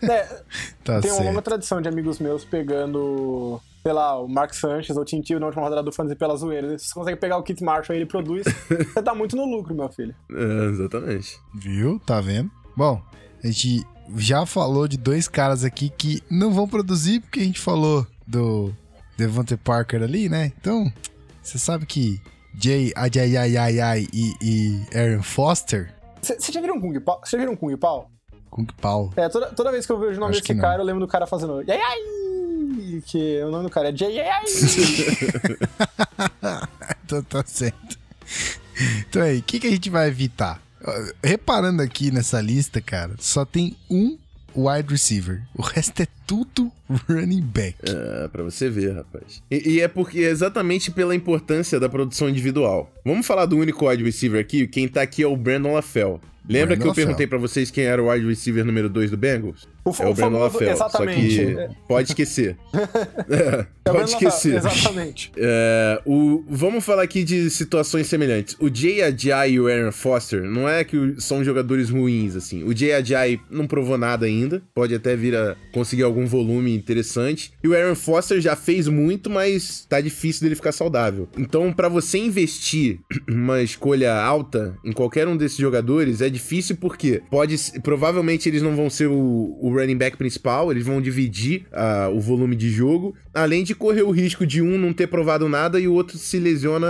É, 0.03 0.43
Tá 0.85 1.01
tem 1.01 1.11
uma 1.11 1.19
longa 1.21 1.33
certo. 1.33 1.45
tradição 1.45 1.81
de 1.83 1.89
amigos 1.89 2.19
meus 2.19 2.45
pegando, 2.45 3.59
sei 3.83 3.93
lá, 3.93 4.21
o 4.21 4.29
Mark 4.29 4.53
Sanchez 4.55 4.95
ou 4.97 5.03
o 5.03 5.05
Tintil 5.05 5.41
na 5.41 5.47
última 5.47 5.65
rodada 5.65 5.83
do 5.83 5.91
Fantasy 5.91 6.15
pela 6.17 6.37
zoeira. 6.37 6.79
Se 6.79 6.89
você 6.89 6.95
consegue 6.95 7.19
pegar 7.19 7.39
o 7.39 7.43
Keith 7.43 7.61
Marshall 7.63 7.97
e 7.97 7.99
ele 8.01 8.07
produz, 8.07 8.45
você 8.69 9.03
tá 9.03 9.15
muito 9.15 9.35
no 9.35 9.45
lucro, 9.47 9.75
meu 9.75 9.89
filho. 9.89 10.15
É, 10.31 10.65
exatamente. 10.71 11.39
Viu? 11.55 11.99
Tá 12.07 12.21
vendo? 12.21 12.51
Bom, 12.77 13.01
a 13.43 13.47
gente 13.47 13.85
já 14.17 14.45
falou 14.47 14.87
de 14.87 14.97
dois 14.99 15.27
caras 15.27 15.65
aqui 15.65 15.91
que 15.91 16.23
não 16.31 16.53
vão 16.53 16.69
produzir, 16.69 17.21
porque 17.21 17.41
a 17.41 17.45
gente 17.45 17.59
falou 17.59 18.07
do 18.27 18.73
Devontae 19.17 19.57
Parker 19.57 20.03
ali, 20.03 20.29
né? 20.29 20.53
Então, 20.61 20.93
você 21.47 21.59
sabe 21.59 21.87
que 21.87 22.21
Jay 22.59 22.93
Ajayayayay 22.97 24.09
e, 24.13 24.35
e 24.43 24.81
Aaron 24.93 25.23
Foster, 25.23 25.95
Vocês 26.21 26.45
já 26.53 26.61
viram 26.61 26.81
Kung 26.81 26.99
Pao? 26.99 27.21
Vocês 27.21 27.31
já 27.33 27.39
viram 27.39 27.55
Kung 27.55 27.77
Pao? 27.77 28.11
Kung 28.51 28.67
Pao. 28.81 29.13
É, 29.17 29.29
toda, 29.29 29.47
toda 29.53 29.71
vez 29.71 29.87
que 29.87 29.93
eu 29.93 29.99
vejo 29.99 30.17
o 30.17 30.21
nome 30.21 30.33
Acho 30.33 30.43
desse 30.43 30.61
cara, 30.61 30.83
eu 30.83 30.85
lembro 30.85 31.07
do 31.07 31.09
cara 31.09 31.25
fazendo 31.25 31.63
Yai 31.63 31.79
Yai! 31.79 33.03
Que 33.07 33.43
o 33.45 33.51
nome 33.51 33.63
do 33.65 33.71
cara 33.71 33.91
é 33.91 33.97
Jay 33.97 34.17
Yai 34.17 34.27
Yai! 34.27 34.45
então 37.05 37.23
tá 37.23 37.45
certo. 37.47 37.97
Então 39.09 39.23
aí, 39.23 39.39
o 39.39 39.43
que, 39.43 39.61
que 39.61 39.69
a 39.69 39.71
gente 39.71 39.89
vai 39.89 40.09
evitar? 40.09 40.61
Reparando 41.23 41.81
aqui 41.81 42.11
nessa 42.11 42.41
lista, 42.41 42.81
cara, 42.81 43.15
só 43.19 43.45
tem 43.45 43.77
um 43.89 44.19
wide 44.57 44.89
receiver. 44.89 45.43
O 45.55 45.63
resto 45.63 46.03
é 46.03 46.07
tudo 46.27 46.73
running 47.09 47.43
back. 47.43 47.77
É, 47.85 48.29
pra 48.29 48.43
você 48.43 48.69
ver, 48.71 48.95
rapaz. 48.95 49.43
E, 49.51 49.75
e 49.75 49.81
é 49.81 49.89
porque 49.89 50.21
é 50.21 50.31
exatamente 50.31 50.91
pela 50.91 51.15
importância 51.15 51.79
da 51.79 51.89
produção 51.89 52.29
individual. 52.29 52.91
Vamos 53.05 53.27
falar 53.27 53.47
do 53.47 53.57
único 53.57 53.89
wide 53.89 54.03
receiver 54.03 54.41
aqui. 54.41 54.67
Quem 54.67 54.89
tá 54.89 55.03
aqui 55.03 55.23
é 55.23 55.27
o 55.27 55.37
Brandon 55.37 55.75
LaFell. 55.75 56.21
Lembra 56.49 56.69
Brandon 56.69 56.77
que 56.77 56.83
eu 56.83 56.89
LaFell. 56.89 57.05
perguntei 57.07 57.27
pra 57.27 57.39
vocês 57.39 57.71
quem 57.71 57.85
era 57.85 58.03
o 58.03 58.11
wide 58.11 58.27
receiver 58.27 58.65
número 58.65 58.89
2 58.89 59.11
do 59.11 59.17
Bengals? 59.17 59.69
O, 59.87 60.03
É 60.03 60.07
o 60.07 60.15
Brandon 60.15 60.39
famoso- 60.39 60.43
LaFell. 60.55 60.71
Exatamente. 60.73 61.37
Só 61.37 61.43
É, 61.61 61.69
que 61.69 61.75
pode 61.89 62.09
esquecer. 62.11 62.57
É, 63.29 63.67
é 63.85 63.91
o 63.91 63.95
pode 63.95 64.11
esquecer. 64.11 64.55
Exatamente. 64.57 65.33
É, 65.37 66.01
o, 66.05 66.45
vamos 66.49 66.85
falar 66.85 67.03
aqui 67.03 67.23
de 67.25 67.49
situações 67.51 68.07
semelhantes. 68.09 68.57
O 68.61 68.69
Jay 68.73 69.03
Ajay 69.03 69.53
e 69.53 69.61
o 69.61 69.69
Aaron 69.69 69.93
Foster 69.93 70.43
não 70.43 70.69
é 70.69 70.83
que 70.85 70.97
o- 70.97 71.21
são 71.21 71.43
jogadores 71.45 71.89
ruins, 71.91 72.35
assim. 72.37 72.63
O 72.65 72.77
Jay 72.77 72.93
Ajay 72.93 73.41
não 73.51 73.67
provou 73.67 73.97
nada 73.97 74.27
ainda. 74.27 74.63
Pode 74.75 74.95
até 74.95 75.15
vir 75.17 75.35
a 75.37 75.57
conseguir 75.73 76.03
algum 76.03 76.27
volume 76.27 76.75
interessante. 76.75 77.53
E 77.63 77.69
o 77.69 77.75
Aaron 77.77 77.95
Foster 77.95 78.41
já 78.41 78.57
fez 78.57 78.89
muito, 78.89 79.31
mas 79.31 79.87
tá 79.89 80.01
difícil 80.01 80.43
dele 80.43 80.55
ficar 80.57 80.73
saudável. 80.73 81.29
Então, 81.39 81.73
pra 81.73 81.89
você 81.89 82.19
investir 82.19 82.99
uma 83.29 83.63
escolha 83.63 84.15
alta 84.15 84.77
em 84.85 84.93
qualquer 84.93 85.29
um 85.29 85.37
desses 85.37 85.59
jogadores, 85.59 86.21
é 86.21 86.29
difícil 86.29 86.77
porque 86.77 87.23
pode, 87.31 87.57
provavelmente 87.83 88.49
eles 88.49 88.63
não 88.63 88.75
vão 88.75 88.91
ser 88.91 89.07
o, 89.09 89.57
o 89.61 89.76
running 89.77 89.97
back 89.97 90.17
principal, 90.17 90.71
eles 90.71 90.85
vão 90.85 91.01
dividir 91.01 91.67
ah, 91.73 92.09
o 92.13 92.21
volume 92.21 92.57
de 92.57 92.71
jogo, 92.71 93.15
além 93.35 93.63
de 93.63 93.75
correr 93.75 94.03
o 94.03 94.11
risco 94.11 94.47
de 94.47 94.63
um 94.63 94.79
não 94.79 94.93
ter 94.93 95.07
provado 95.07 95.49
nada 95.49 95.79
e 95.79 95.87
o 95.87 95.95
outro 95.95 96.19
se 96.19 96.39
lesiona 96.39 96.87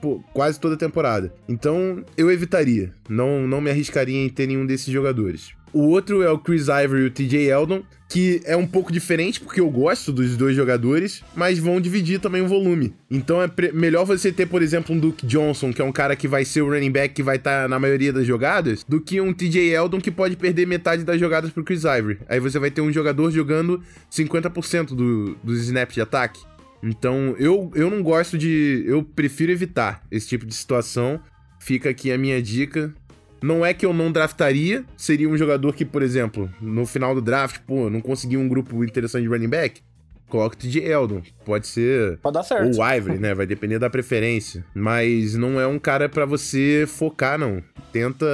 pô, 0.00 0.22
quase 0.32 0.60
toda 0.60 0.74
a 0.74 0.78
temporada. 0.78 1.32
Então, 1.48 2.04
eu 2.16 2.30
evitaria. 2.30 2.92
Não, 3.08 3.46
não 3.46 3.60
me 3.60 3.70
arriscaria 3.70 4.24
em 4.24 4.28
ter 4.28 4.46
nenhum 4.46 4.66
desses 4.66 4.92
jogadores. 4.92 5.52
O 5.72 5.88
outro 5.88 6.22
é 6.22 6.30
o 6.30 6.38
Chris 6.38 6.68
Ivory 6.68 7.02
e 7.02 7.06
o 7.06 7.10
TJ 7.10 7.50
Eldon, 7.50 7.82
que 8.08 8.40
é 8.44 8.56
um 8.56 8.66
pouco 8.66 8.92
diferente 8.92 9.40
porque 9.40 9.60
eu 9.60 9.68
gosto 9.68 10.12
dos 10.12 10.36
dois 10.36 10.54
jogadores, 10.54 11.22
mas 11.34 11.58
vão 11.58 11.80
dividir 11.80 12.20
também 12.20 12.42
o 12.42 12.48
volume. 12.48 12.94
Então 13.10 13.42
é 13.42 13.50
melhor 13.72 14.04
você 14.04 14.30
ter, 14.30 14.46
por 14.46 14.62
exemplo, 14.62 14.94
um 14.94 14.98
Duke 14.98 15.26
Johnson, 15.26 15.72
que 15.72 15.82
é 15.82 15.84
um 15.84 15.92
cara 15.92 16.14
que 16.14 16.28
vai 16.28 16.44
ser 16.44 16.62
o 16.62 16.68
running 16.68 16.90
back 16.90 17.14
que 17.14 17.22
vai 17.22 17.36
estar 17.36 17.68
na 17.68 17.78
maioria 17.78 18.12
das 18.12 18.26
jogadas, 18.26 18.84
do 18.84 19.00
que 19.00 19.20
um 19.20 19.32
TJ 19.32 19.74
Eldon 19.74 20.00
que 20.00 20.10
pode 20.10 20.36
perder 20.36 20.66
metade 20.66 21.04
das 21.04 21.18
jogadas 21.18 21.50
pro 21.50 21.64
Chris 21.64 21.82
Ivory. 21.82 22.18
Aí 22.28 22.38
você 22.38 22.58
vai 22.58 22.70
ter 22.70 22.80
um 22.80 22.92
jogador 22.92 23.30
jogando 23.30 23.82
50% 24.10 24.94
do, 24.94 25.36
dos 25.42 25.62
snaps 25.62 25.94
de 25.94 26.00
ataque. 26.00 26.40
Então, 26.82 27.34
eu, 27.38 27.70
eu 27.74 27.90
não 27.90 28.02
gosto 28.02 28.38
de. 28.38 28.84
Eu 28.86 29.02
prefiro 29.02 29.50
evitar 29.50 30.04
esse 30.10 30.28
tipo 30.28 30.46
de 30.46 30.54
situação. 30.54 31.20
Fica 31.58 31.90
aqui 31.90 32.12
a 32.12 32.18
minha 32.18 32.40
dica. 32.40 32.94
Não 33.42 33.64
é 33.64 33.74
que 33.74 33.84
eu 33.84 33.92
não 33.92 34.10
draftaria, 34.10 34.84
seria 34.96 35.28
um 35.28 35.36
jogador 35.36 35.74
que, 35.74 35.84
por 35.84 36.02
exemplo, 36.02 36.50
no 36.60 36.86
final 36.86 37.14
do 37.14 37.20
draft, 37.20 37.60
pô, 37.66 37.88
não 37.90 38.00
conseguiu 38.00 38.40
um 38.40 38.48
grupo 38.48 38.82
interessante 38.84 39.22
de 39.22 39.28
running 39.28 39.48
back. 39.48 39.80
Coloca 40.28 40.56
TJ 40.56 40.84
Eldon. 40.84 41.22
Pode 41.44 41.68
ser. 41.68 42.18
Pode 42.18 42.34
dar 42.34 42.42
certo. 42.42 42.76
Ou 42.76 42.82
o 42.84 42.92
Ivory, 42.94 43.18
né? 43.18 43.32
Vai 43.32 43.46
depender 43.46 43.78
da 43.78 43.88
preferência. 43.88 44.64
Mas 44.74 45.34
não 45.36 45.60
é 45.60 45.66
um 45.68 45.78
cara 45.78 46.08
pra 46.08 46.24
você 46.26 46.84
focar, 46.88 47.38
não. 47.38 47.62
Tenta 47.92 48.26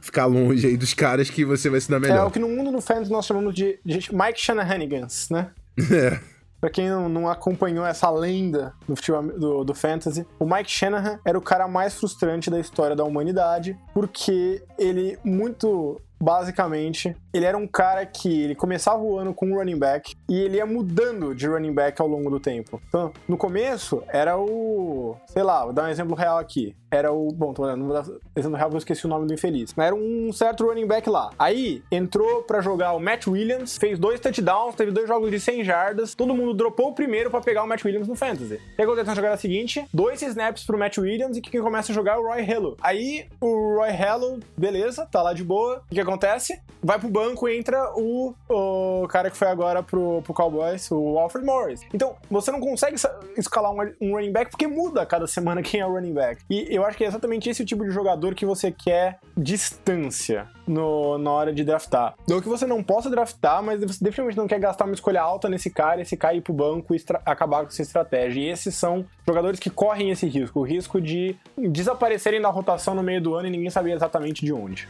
ficar 0.00 0.24
longe 0.24 0.66
aí 0.66 0.78
dos 0.78 0.94
caras 0.94 1.28
que 1.28 1.44
você 1.44 1.68
vai 1.68 1.78
se 1.78 1.90
dar 1.90 1.98
É 1.98 2.00
melhor. 2.00 2.26
o 2.26 2.30
que 2.30 2.38
no 2.38 2.48
mundo 2.48 2.72
do 2.72 2.80
fans 2.80 3.10
nós 3.10 3.26
chamamos 3.26 3.54
de, 3.54 3.78
de 3.84 3.96
Mike 4.14 4.40
Shanahanigans, 4.40 5.28
né? 5.30 5.50
É. 5.92 6.18
Pra 6.60 6.70
quem 6.70 6.88
não, 6.88 7.08
não 7.08 7.28
acompanhou 7.28 7.86
essa 7.86 8.10
lenda 8.10 8.74
do, 8.86 8.94
futebol, 8.94 9.22
do, 9.22 9.64
do 9.64 9.74
fantasy, 9.74 10.26
o 10.38 10.44
Mike 10.44 10.70
Shanahan 10.70 11.18
era 11.24 11.38
o 11.38 11.42
cara 11.42 11.66
mais 11.66 11.94
frustrante 11.94 12.50
da 12.50 12.60
história 12.60 12.94
da 12.94 13.04
humanidade, 13.04 13.78
porque 13.94 14.62
ele 14.78 15.18
muito 15.24 16.00
basicamente, 16.22 17.16
ele 17.32 17.46
era 17.46 17.56
um 17.56 17.66
cara 17.66 18.04
que 18.04 18.42
ele 18.42 18.54
começava 18.54 19.02
o 19.02 19.18
ano 19.18 19.32
com 19.32 19.46
um 19.46 19.54
running 19.54 19.78
back 19.78 20.14
e 20.28 20.38
ele 20.38 20.58
ia 20.58 20.66
mudando 20.66 21.34
de 21.34 21.48
running 21.48 21.72
back 21.72 22.00
ao 22.00 22.06
longo 22.06 22.28
do 22.28 22.38
tempo. 22.38 22.80
Então, 22.88 23.10
no 23.26 23.38
começo 23.38 24.02
era 24.08 24.36
o, 24.38 25.16
sei 25.26 25.42
lá, 25.42 25.64
vou 25.64 25.72
dar 25.72 25.84
um 25.84 25.88
exemplo 25.88 26.14
real 26.14 26.36
aqui. 26.36 26.76
Era 26.90 27.12
o. 27.12 27.28
Bom, 27.32 27.52
tô 27.52 27.62
olhando, 27.62 28.20
pensando 28.34 28.56
real, 28.56 28.70
eu 28.70 28.78
esqueci 28.78 29.06
o 29.06 29.08
nome 29.08 29.26
do 29.26 29.34
infeliz. 29.34 29.72
Mas 29.76 29.86
era 29.86 29.94
um 29.94 30.32
certo 30.32 30.64
running 30.64 30.86
back 30.86 31.08
lá. 31.08 31.30
Aí 31.38 31.82
entrou 31.90 32.42
pra 32.42 32.60
jogar 32.60 32.92
o 32.92 33.00
Matt 33.00 33.26
Williams, 33.26 33.78
fez 33.78 33.98
dois 33.98 34.20
touchdowns, 34.20 34.74
teve 34.74 34.90
dois 34.90 35.08
jogos 35.08 35.30
de 35.30 35.40
100 35.40 35.64
jardas. 35.64 36.14
Todo 36.14 36.34
mundo 36.34 36.54
dropou 36.54 36.88
o 36.88 36.94
primeiro 36.94 37.30
pra 37.30 37.40
pegar 37.40 37.62
o 37.62 37.66
Matt 37.66 37.84
Williams 37.84 38.08
no 38.08 38.14
Fantasy. 38.14 38.54
O 38.54 38.76
que 38.76 38.82
acontece 38.82 39.06
na 39.06 39.14
jogada 39.14 39.36
seguinte? 39.36 39.84
Dois 39.92 40.20
snaps 40.22 40.64
pro 40.64 40.78
Matt 40.78 40.98
Williams 40.98 41.36
e 41.36 41.40
quem 41.40 41.60
começa 41.60 41.92
a 41.92 41.94
jogar 41.94 42.14
é 42.14 42.18
o 42.18 42.26
Roy 42.26 42.42
Hello. 42.42 42.76
Aí 42.80 43.26
o 43.40 43.76
Roy 43.76 43.90
Hello, 43.90 44.40
beleza, 44.56 45.06
tá 45.06 45.22
lá 45.22 45.32
de 45.32 45.44
boa. 45.44 45.82
O 45.90 45.94
que 45.94 46.00
acontece? 46.00 46.60
Vai 46.82 46.98
pro 46.98 47.08
banco 47.08 47.48
entra 47.48 47.92
o, 47.94 48.34
o 48.48 49.06
cara 49.08 49.30
que 49.30 49.36
foi 49.36 49.48
agora 49.48 49.82
pro, 49.82 50.22
pro 50.22 50.32
Cowboys, 50.32 50.90
o 50.90 51.18
Alfred 51.18 51.44
Morris. 51.44 51.82
Então, 51.92 52.16
você 52.30 52.50
não 52.50 52.60
consegue 52.60 52.96
escalar 53.36 53.72
um, 53.72 53.94
um 54.00 54.14
running 54.14 54.32
back 54.32 54.50
porque 54.50 54.66
muda 54.66 55.04
cada 55.04 55.26
semana 55.26 55.60
quem 55.62 55.80
é 55.80 55.86
o 55.86 55.92
running 55.92 56.14
back. 56.14 56.42
E 56.48 56.66
eu 56.70 56.79
acho 56.84 56.96
que 56.96 57.04
é 57.04 57.06
exatamente 57.06 57.48
esse 57.48 57.62
o 57.62 57.66
tipo 57.66 57.84
de 57.84 57.90
jogador 57.90 58.34
que 58.34 58.46
você 58.46 58.70
quer 58.70 59.18
distância 59.36 60.48
no, 60.66 61.18
na 61.18 61.30
hora 61.30 61.52
de 61.52 61.64
draftar. 61.64 62.14
Não 62.28 62.40
que 62.40 62.48
você 62.48 62.66
não 62.66 62.82
possa 62.82 63.10
draftar, 63.10 63.62
mas 63.62 63.80
você 63.80 64.02
definitivamente 64.02 64.36
não 64.36 64.46
quer 64.46 64.58
gastar 64.58 64.84
uma 64.84 64.94
escolha 64.94 65.22
alta 65.22 65.48
nesse 65.48 65.70
cara, 65.70 66.00
esse 66.00 66.16
cara 66.16 66.34
ir 66.34 66.40
pro 66.40 66.52
banco 66.52 66.94
e 66.94 67.02
acabar 67.24 67.62
com 67.62 67.68
essa 67.68 67.82
estratégia. 67.82 68.40
E 68.40 68.48
esses 68.48 68.74
são 68.74 69.04
jogadores 69.26 69.58
que 69.58 69.70
correm 69.70 70.10
esse 70.10 70.26
risco, 70.26 70.60
o 70.60 70.64
risco 70.64 71.00
de 71.00 71.36
desaparecerem 71.56 72.40
da 72.40 72.48
rotação 72.48 72.94
no 72.94 73.02
meio 73.02 73.20
do 73.20 73.34
ano 73.34 73.48
e 73.48 73.50
ninguém 73.50 73.70
saber 73.70 73.92
exatamente 73.92 74.44
de 74.44 74.52
onde. 74.52 74.88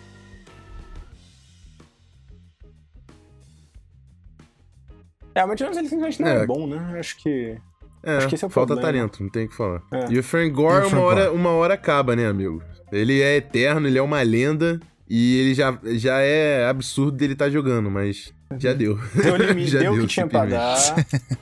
É, 5.34 5.46
mas 5.46 5.60
ele 5.60 5.88
simplesmente 5.88 6.20
não 6.20 6.28
é, 6.28 6.42
é 6.42 6.46
bom, 6.46 6.66
né? 6.66 6.98
Acho 6.98 7.16
que. 7.18 7.56
É, 8.02 8.16
Acho 8.16 8.28
que 8.28 8.34
esse 8.34 8.44
é 8.44 8.46
o 8.46 8.50
falta 8.50 8.74
problema. 8.74 8.98
talento, 8.98 9.22
não 9.22 9.30
tem 9.30 9.44
o 9.44 9.48
que 9.48 9.56
falar. 9.56 9.82
É. 9.92 10.06
E 10.10 10.18
o 10.18 10.22
Frank 10.22 10.50
Gore, 10.50 10.86
uma, 10.86 11.00
hora, 11.00 11.32
uma 11.32 11.50
hora 11.50 11.74
acaba, 11.74 12.16
né, 12.16 12.26
amigo? 12.26 12.62
Ele 12.90 13.20
é 13.20 13.36
eterno, 13.36 13.86
ele 13.86 13.98
é 13.98 14.02
uma 14.02 14.22
lenda. 14.22 14.80
E 15.08 15.40
ele 15.40 15.54
já, 15.54 15.76
já 15.84 16.20
é 16.20 16.68
absurdo 16.68 17.12
dele 17.12 17.32
estar 17.32 17.46
tá 17.46 17.50
jogando, 17.50 17.90
mas 17.90 18.32
já 18.56 18.72
deu. 18.72 18.96
Deu 19.12 19.34
limite, 19.36 19.76
deu 19.76 19.94
o 19.94 20.00
que 20.00 20.06
tinha 20.06 20.26
pra 20.26 20.46
dar. 20.46 20.76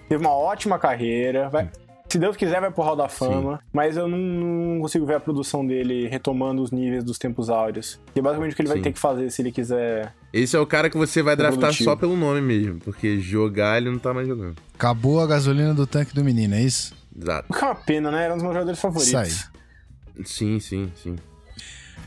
Teve 0.09 0.25
uma 0.25 0.35
ótima 0.35 0.79
carreira. 0.79 1.51
Vai, 1.51 1.69
se 2.09 2.19
Deus 2.19 2.37
quiser, 2.37 2.61
vai 2.61 2.71
pro 2.71 2.83
Hall 2.83 2.97
da 2.97 3.09
Fama. 3.09 3.57
Sim. 3.57 3.63
Mas 3.73 3.97
eu 3.97 4.09
não, 4.09 4.19
não, 4.19 4.81
consigo 4.81 5.05
ver 5.05 5.17
a 5.17 5.21
produção 5.21 5.67
dele 5.67 6.09
retomando 6.09 6.63
os 6.63 6.71
níveis 6.71 7.05
dos 7.05 7.19
tempos 7.19 7.51
áureos. 7.51 8.01
Que 8.15 8.21
é 8.21 8.23
basicamente 8.23 8.53
o 8.53 8.57
que 8.57 8.63
ele 8.63 8.69
Sim. 8.69 8.75
vai 8.75 8.83
ter 8.83 8.93
que 8.93 8.99
fazer 8.99 9.31
se 9.31 9.43
ele 9.43 9.53
quiser. 9.53 10.15
Esse 10.33 10.57
é 10.57 10.59
o 10.59 10.67
cara 10.67 10.89
que 10.89 10.97
você 10.97 11.23
vai 11.23 11.37
draftar 11.37 11.61
produtivo. 11.61 11.91
só 11.91 11.97
pelo 11.97 12.17
nome 12.17 12.41
mesmo. 12.41 12.81
Porque 12.81 13.21
jogar 13.21 13.77
ele 13.77 13.91
não 13.91 13.99
tá 13.99 14.15
mais 14.15 14.27
jogando. 14.27 14.57
Acabou 14.75 15.21
a 15.21 15.27
gasolina 15.27 15.75
do 15.75 15.87
tanque 15.87 16.15
do 16.15 16.25
menino, 16.25 16.55
é 16.55 16.63
isso? 16.63 16.95
Exato. 17.17 17.53
Que 17.53 17.65
é 17.65 17.67
uma 17.67 17.75
pena, 17.75 18.11
né? 18.11 18.25
Era 18.25 18.35
um 18.35 18.37
dos 18.37 18.43
meus 18.43 18.55
jogadores 18.55 18.81
favoritos. 18.81 19.15
Aí. 19.15 20.25
Sim, 20.25 20.59
sim, 20.61 20.91
sim. 20.97 21.17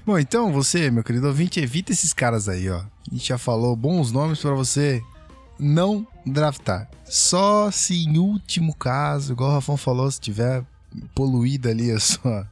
Bom, 0.06 0.18
então 0.18 0.52
você, 0.52 0.90
meu 0.90 1.04
querido 1.04 1.28
ouvinte, 1.28 1.60
evita 1.60 1.92
esses 1.92 2.12
caras 2.12 2.50
aí, 2.50 2.70
ó. 2.70 2.78
A 2.80 3.14
gente 3.14 3.28
já 3.28 3.38
falou 3.38 3.76
bons 3.76 4.12
nomes 4.12 4.40
para 4.40 4.54
você 4.54 5.02
não 5.60 6.08
draftar. 6.26 6.90
Só 7.06 7.72
se 7.72 8.06
em 8.06 8.18
último 8.18 8.76
caso, 8.76 9.34
igual 9.34 9.52
o 9.52 9.54
Rafão 9.54 9.78
falou, 9.78 10.10
se 10.10 10.20
tiver 10.20 10.64
poluído 11.16 11.70
ali 11.70 11.92
a 11.92 12.00
sua, 12.00 12.48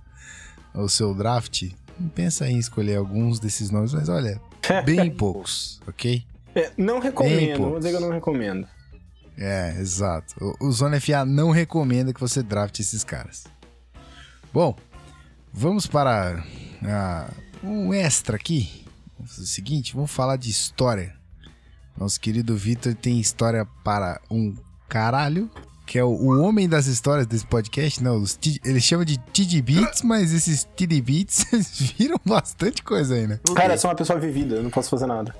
o 0.73 0.87
seu 0.87 1.13
draft, 1.13 1.69
pensa 2.15 2.47
em 2.47 2.57
escolher 2.57 2.97
alguns 2.97 3.39
desses 3.39 3.69
nomes, 3.69 3.93
mas 3.93 4.09
olha, 4.09 4.41
bem 4.85 5.09
poucos, 5.09 5.81
ok? 5.87 6.23
É, 6.55 6.71
não 6.77 6.99
recomendo, 6.99 7.69
vou 7.69 7.77
dizer 7.77 7.91
que 7.91 7.95
eu 7.95 8.01
não 8.01 8.11
recomendo. 8.11 8.67
É, 9.37 9.75
exato. 9.79 10.35
O, 10.59 10.67
o 10.67 10.71
Zona 10.71 10.99
FA 10.99 11.23
não 11.23 11.51
recomenda 11.51 12.13
que 12.13 12.19
você 12.19 12.43
draft 12.43 12.79
esses 12.79 13.03
caras. 13.03 13.45
Bom, 14.51 14.75
vamos 15.53 15.87
para 15.87 16.43
ah, 16.83 17.31
um 17.63 17.93
extra 17.93 18.35
aqui. 18.35 18.85
Vamos 19.17 19.31
fazer 19.31 19.43
o 19.43 19.47
seguinte, 19.47 19.95
vamos 19.95 20.11
falar 20.11 20.35
de 20.35 20.49
história. 20.49 21.18
Nosso 21.99 22.17
querido 22.19 22.55
Vitor 22.55 22.95
tem 22.95 23.19
história 23.19 23.67
para 23.83 24.21
um 24.31 24.55
caralho 24.87 25.51
que 25.85 25.97
é 25.97 26.03
o, 26.03 26.09
o, 26.09 26.39
homem 26.39 26.69
das 26.69 26.85
histórias 26.85 27.25
desse 27.25 27.47
podcast, 27.47 28.03
não, 28.03 28.21
os 28.21 28.37
ele 28.63 28.79
chama 28.79 29.03
de 29.03 29.17
TD 29.17 29.59
Beats, 29.59 30.03
mas 30.03 30.31
esses 30.31 30.63
TD 30.75 31.01
Beats 31.01 31.47
viram 31.97 32.15
bastante 32.23 32.83
coisa 32.83 33.15
aí, 33.15 33.25
né? 33.25 33.39
Cara, 33.55 33.73
eu 33.73 33.77
sou 33.79 33.89
uma 33.89 33.95
pessoa 33.95 34.19
vivida, 34.19 34.57
eu 34.57 34.61
não 34.61 34.69
posso 34.69 34.87
fazer 34.87 35.07
nada. 35.07 35.33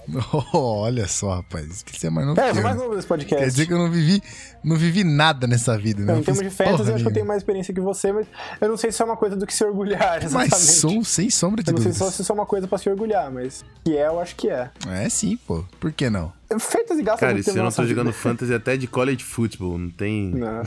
Oh, 0.52 0.57
olha 0.81 1.07
só, 1.07 1.36
rapaz, 1.36 1.84
que 1.84 1.95
você 1.95 2.07
é 2.07 2.10
mais 2.10 2.26
novo. 2.26 2.41
É, 2.41 2.49
eu 2.49 2.56
sou 2.56 2.64
mais 2.64 2.76
novo 2.76 2.95
desse 2.95 3.07
podcast. 3.07 3.44
Quer 3.44 3.48
dizer 3.48 3.68
que 3.68 3.73
eu 3.73 3.77
não 3.77 3.91
vivi, 3.91 4.23
não 4.64 4.76
vivi 4.76 5.03
nada 5.03 5.45
nessa 5.45 5.77
vida, 5.77 6.03
né? 6.03 6.14
Não, 6.14 6.19
em 6.19 6.23
termos 6.23 6.41
de 6.41 6.49
fantasy, 6.49 6.90
eu 6.90 6.95
acho 6.95 7.03
que 7.03 7.10
eu 7.10 7.14
tenho 7.14 7.27
mais 7.27 7.41
experiência 7.44 7.72
que 7.72 7.80
você, 7.80 8.11
mas 8.11 8.26
eu 8.60 8.69
não 8.69 8.76
sei 8.76 8.91
se 8.91 8.99
é 9.03 9.06
uma 9.06 9.18
coisa 9.18 9.36
do 9.36 9.45
que 9.45 9.53
se 9.53 9.64
orgulhar, 9.64 10.18
exatamente. 10.26 10.49
Mas 10.49 10.60
sou 10.61 11.03
sem 11.03 11.30
sombra 11.30 11.61
de 11.61 11.69
eu 11.69 11.76
não 11.76 11.84
sei 11.84 11.94
se 11.94 12.31
é 12.31 12.34
uma 12.34 12.48
coisa 12.48 12.68
pra 12.68 12.80
se 12.80 12.90
orgulhar, 12.90 13.31
mas 13.31 13.64
que 13.86 13.95
é, 13.95 14.07
eu 14.07 14.19
acho 14.19 14.36
que 14.36 14.49
é. 14.49 14.72
É 14.88 15.07
sim, 15.10 15.38
pô. 15.45 15.64
Por 15.80 15.91
que 15.91 16.10
não? 16.10 16.39
Fantasy 16.57 17.03
gasta 17.03 17.26
Cara, 17.26 17.38
isso 17.38 17.51
eu 17.51 17.63
não 17.63 17.71
tô 17.71 17.85
jogando 17.85 18.11
fantasy 18.11 18.53
até 18.53 18.76
de 18.76 18.88
college 18.88 19.23
football, 19.23 19.77
não 19.77 19.89
tem. 19.89 20.31
Não. 20.31 20.63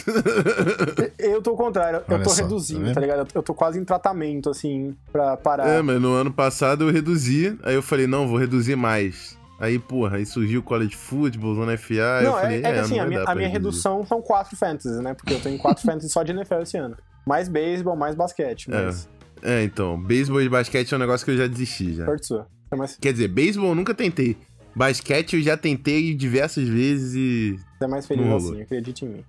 eu 1.18 1.42
tô 1.42 1.50
ao 1.50 1.56
contrário, 1.56 2.02
eu 2.08 2.22
tô 2.22 2.30
só, 2.30 2.42
reduzindo, 2.42 2.86
tá, 2.86 2.94
tá, 2.94 3.00
ligado? 3.00 3.28
Eu 3.34 3.42
tô 3.42 3.52
quase 3.52 3.80
em 3.80 3.84
tratamento, 3.84 4.48
assim, 4.48 4.94
pra 5.10 5.36
parar. 5.36 5.66
É, 5.66 5.82
mas 5.82 6.00
no 6.00 6.12
ano 6.12 6.32
passado 6.32 6.88
eu 6.88 6.92
reduzi, 6.92 7.58
aí 7.64 7.74
eu 7.74 7.82
falei, 7.82 8.06
não, 8.06 8.28
vou 8.28 8.38
reduzir 8.38 8.76
mais. 8.76 9.36
Aí, 9.58 9.78
porra, 9.78 10.16
aí 10.16 10.26
surgiu 10.26 10.60
o 10.60 10.62
college 10.62 10.96
football, 10.96 11.54
zona 11.54 11.76
FA, 11.76 11.94
não, 12.22 12.32
eu 12.32 12.40
falei, 12.40 12.56
é, 12.62 12.68
é, 12.68 12.72
que 12.72 12.78
assim, 12.78 12.98
a 12.98 13.06
minha, 13.06 13.22
a 13.24 13.34
minha 13.34 13.48
redução 13.48 14.04
são 14.06 14.22
quatro 14.22 14.56
fantasies, 14.56 15.00
né? 15.00 15.14
Porque 15.14 15.34
eu 15.34 15.40
tenho 15.40 15.58
quatro 15.58 15.82
fantasies 15.86 16.12
só 16.12 16.22
de 16.22 16.32
NFL 16.32 16.62
esse 16.62 16.76
ano. 16.76 16.96
Mais 17.26 17.48
beisebol, 17.48 17.96
mais 17.96 18.14
basquete, 18.14 18.70
mas... 18.70 19.08
É. 19.42 19.60
é, 19.60 19.64
então, 19.64 20.00
beisebol 20.00 20.40
e 20.42 20.48
basquete 20.48 20.92
é 20.92 20.96
um 20.96 21.00
negócio 21.00 21.24
que 21.24 21.32
eu 21.32 21.36
já 21.36 21.46
desisti, 21.46 21.94
já. 21.94 22.04
É. 22.04 22.16
Quer 23.00 23.12
dizer, 23.12 23.28
beisebol 23.28 23.70
eu 23.70 23.74
nunca 23.74 23.94
tentei. 23.94 24.36
Basquete 24.74 25.36
eu 25.36 25.42
já 25.42 25.56
tentei 25.56 26.14
diversas 26.14 26.68
vezes 26.68 27.14
e. 27.14 27.58
Você 27.78 27.84
é 27.84 27.88
mais 27.88 28.06
feliz 28.06 28.26
assim, 28.26 28.62
acredite 28.62 29.04
em 29.04 29.08
mim. 29.08 29.24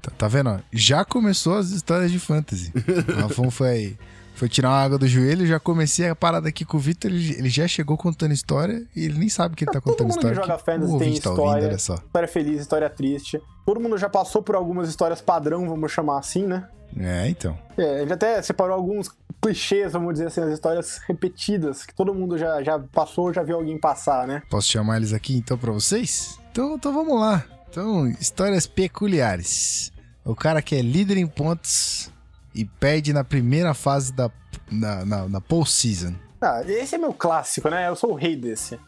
Tá, 0.00 0.10
tá 0.10 0.28
vendo? 0.28 0.62
Já 0.72 1.04
começou 1.04 1.56
as 1.56 1.70
histórias 1.70 2.12
de 2.12 2.18
fantasy. 2.18 2.72
o 3.08 3.20
Rafão 3.22 3.50
foi, 3.50 3.96
foi 4.34 4.48
tirar 4.48 4.68
uma 4.68 4.78
água 4.78 4.98
do 4.98 5.06
joelho, 5.06 5.46
já 5.46 5.58
comecei 5.58 6.08
a 6.08 6.14
parada 6.14 6.48
aqui 6.48 6.64
com 6.64 6.76
o 6.76 6.80
Victor, 6.80 7.10
ele, 7.10 7.34
ele 7.38 7.48
já 7.48 7.66
chegou 7.66 7.96
contando 7.96 8.32
história 8.32 8.84
e 8.94 9.04
ele 9.04 9.18
nem 9.18 9.28
sabe 9.30 9.56
que 9.56 9.64
ele 9.64 9.72
tá, 9.72 9.80
tá 9.80 9.80
contando 9.80 10.10
história. 10.10 10.36
Todo 10.36 10.46
mundo 10.46 10.58
que 10.58 10.64
joga 10.64 10.78
fantasy 10.78 10.98
tem 10.98 11.08
tá 11.08 11.14
história, 11.14 11.64
ouvindo, 11.64 11.78
história 11.78 12.28
feliz, 12.28 12.60
história 12.60 12.90
triste. 12.90 13.40
Todo 13.64 13.80
mundo 13.80 13.96
já 13.96 14.10
passou 14.10 14.42
por 14.42 14.54
algumas 14.54 14.88
histórias 14.88 15.22
padrão, 15.22 15.66
vamos 15.66 15.90
chamar 15.90 16.18
assim, 16.18 16.46
né? 16.46 16.68
É, 16.98 17.28
então. 17.28 17.58
É, 17.76 17.96
a 17.96 17.98
gente 18.00 18.12
até 18.12 18.40
separou 18.42 18.74
alguns 18.74 19.10
clichês, 19.40 19.92
vamos 19.92 20.14
dizer 20.14 20.28
assim, 20.28 20.40
as 20.40 20.52
histórias 20.52 20.98
repetidas 21.06 21.84
que 21.84 21.94
todo 21.94 22.14
mundo 22.14 22.38
já, 22.38 22.62
já 22.62 22.78
passou, 22.78 23.32
já 23.32 23.42
viu 23.42 23.56
alguém 23.56 23.78
passar, 23.78 24.26
né? 24.26 24.42
Posso 24.48 24.70
chamar 24.70 24.96
eles 24.96 25.12
aqui 25.12 25.36
então 25.36 25.58
para 25.58 25.72
vocês? 25.72 26.38
Então, 26.50 26.76
então 26.76 26.92
vamos 26.92 27.20
lá. 27.20 27.44
Então, 27.68 28.06
histórias 28.06 28.66
peculiares. 28.66 29.92
O 30.24 30.34
cara 30.34 30.62
que 30.62 30.74
é 30.74 30.80
líder 30.80 31.18
em 31.18 31.26
pontos 31.26 32.10
e 32.54 32.64
perde 32.64 33.12
na 33.12 33.24
primeira 33.24 33.74
fase 33.74 34.12
da 34.12 34.30
na, 34.70 35.04
na, 35.04 35.28
na 35.28 35.40
postseason. 35.40 36.14
Ah, 36.40 36.62
esse 36.66 36.94
é 36.94 36.98
meu 36.98 37.12
clássico, 37.12 37.68
né? 37.68 37.88
Eu 37.88 37.96
sou 37.96 38.12
o 38.12 38.14
rei 38.14 38.36
desse. 38.36 38.78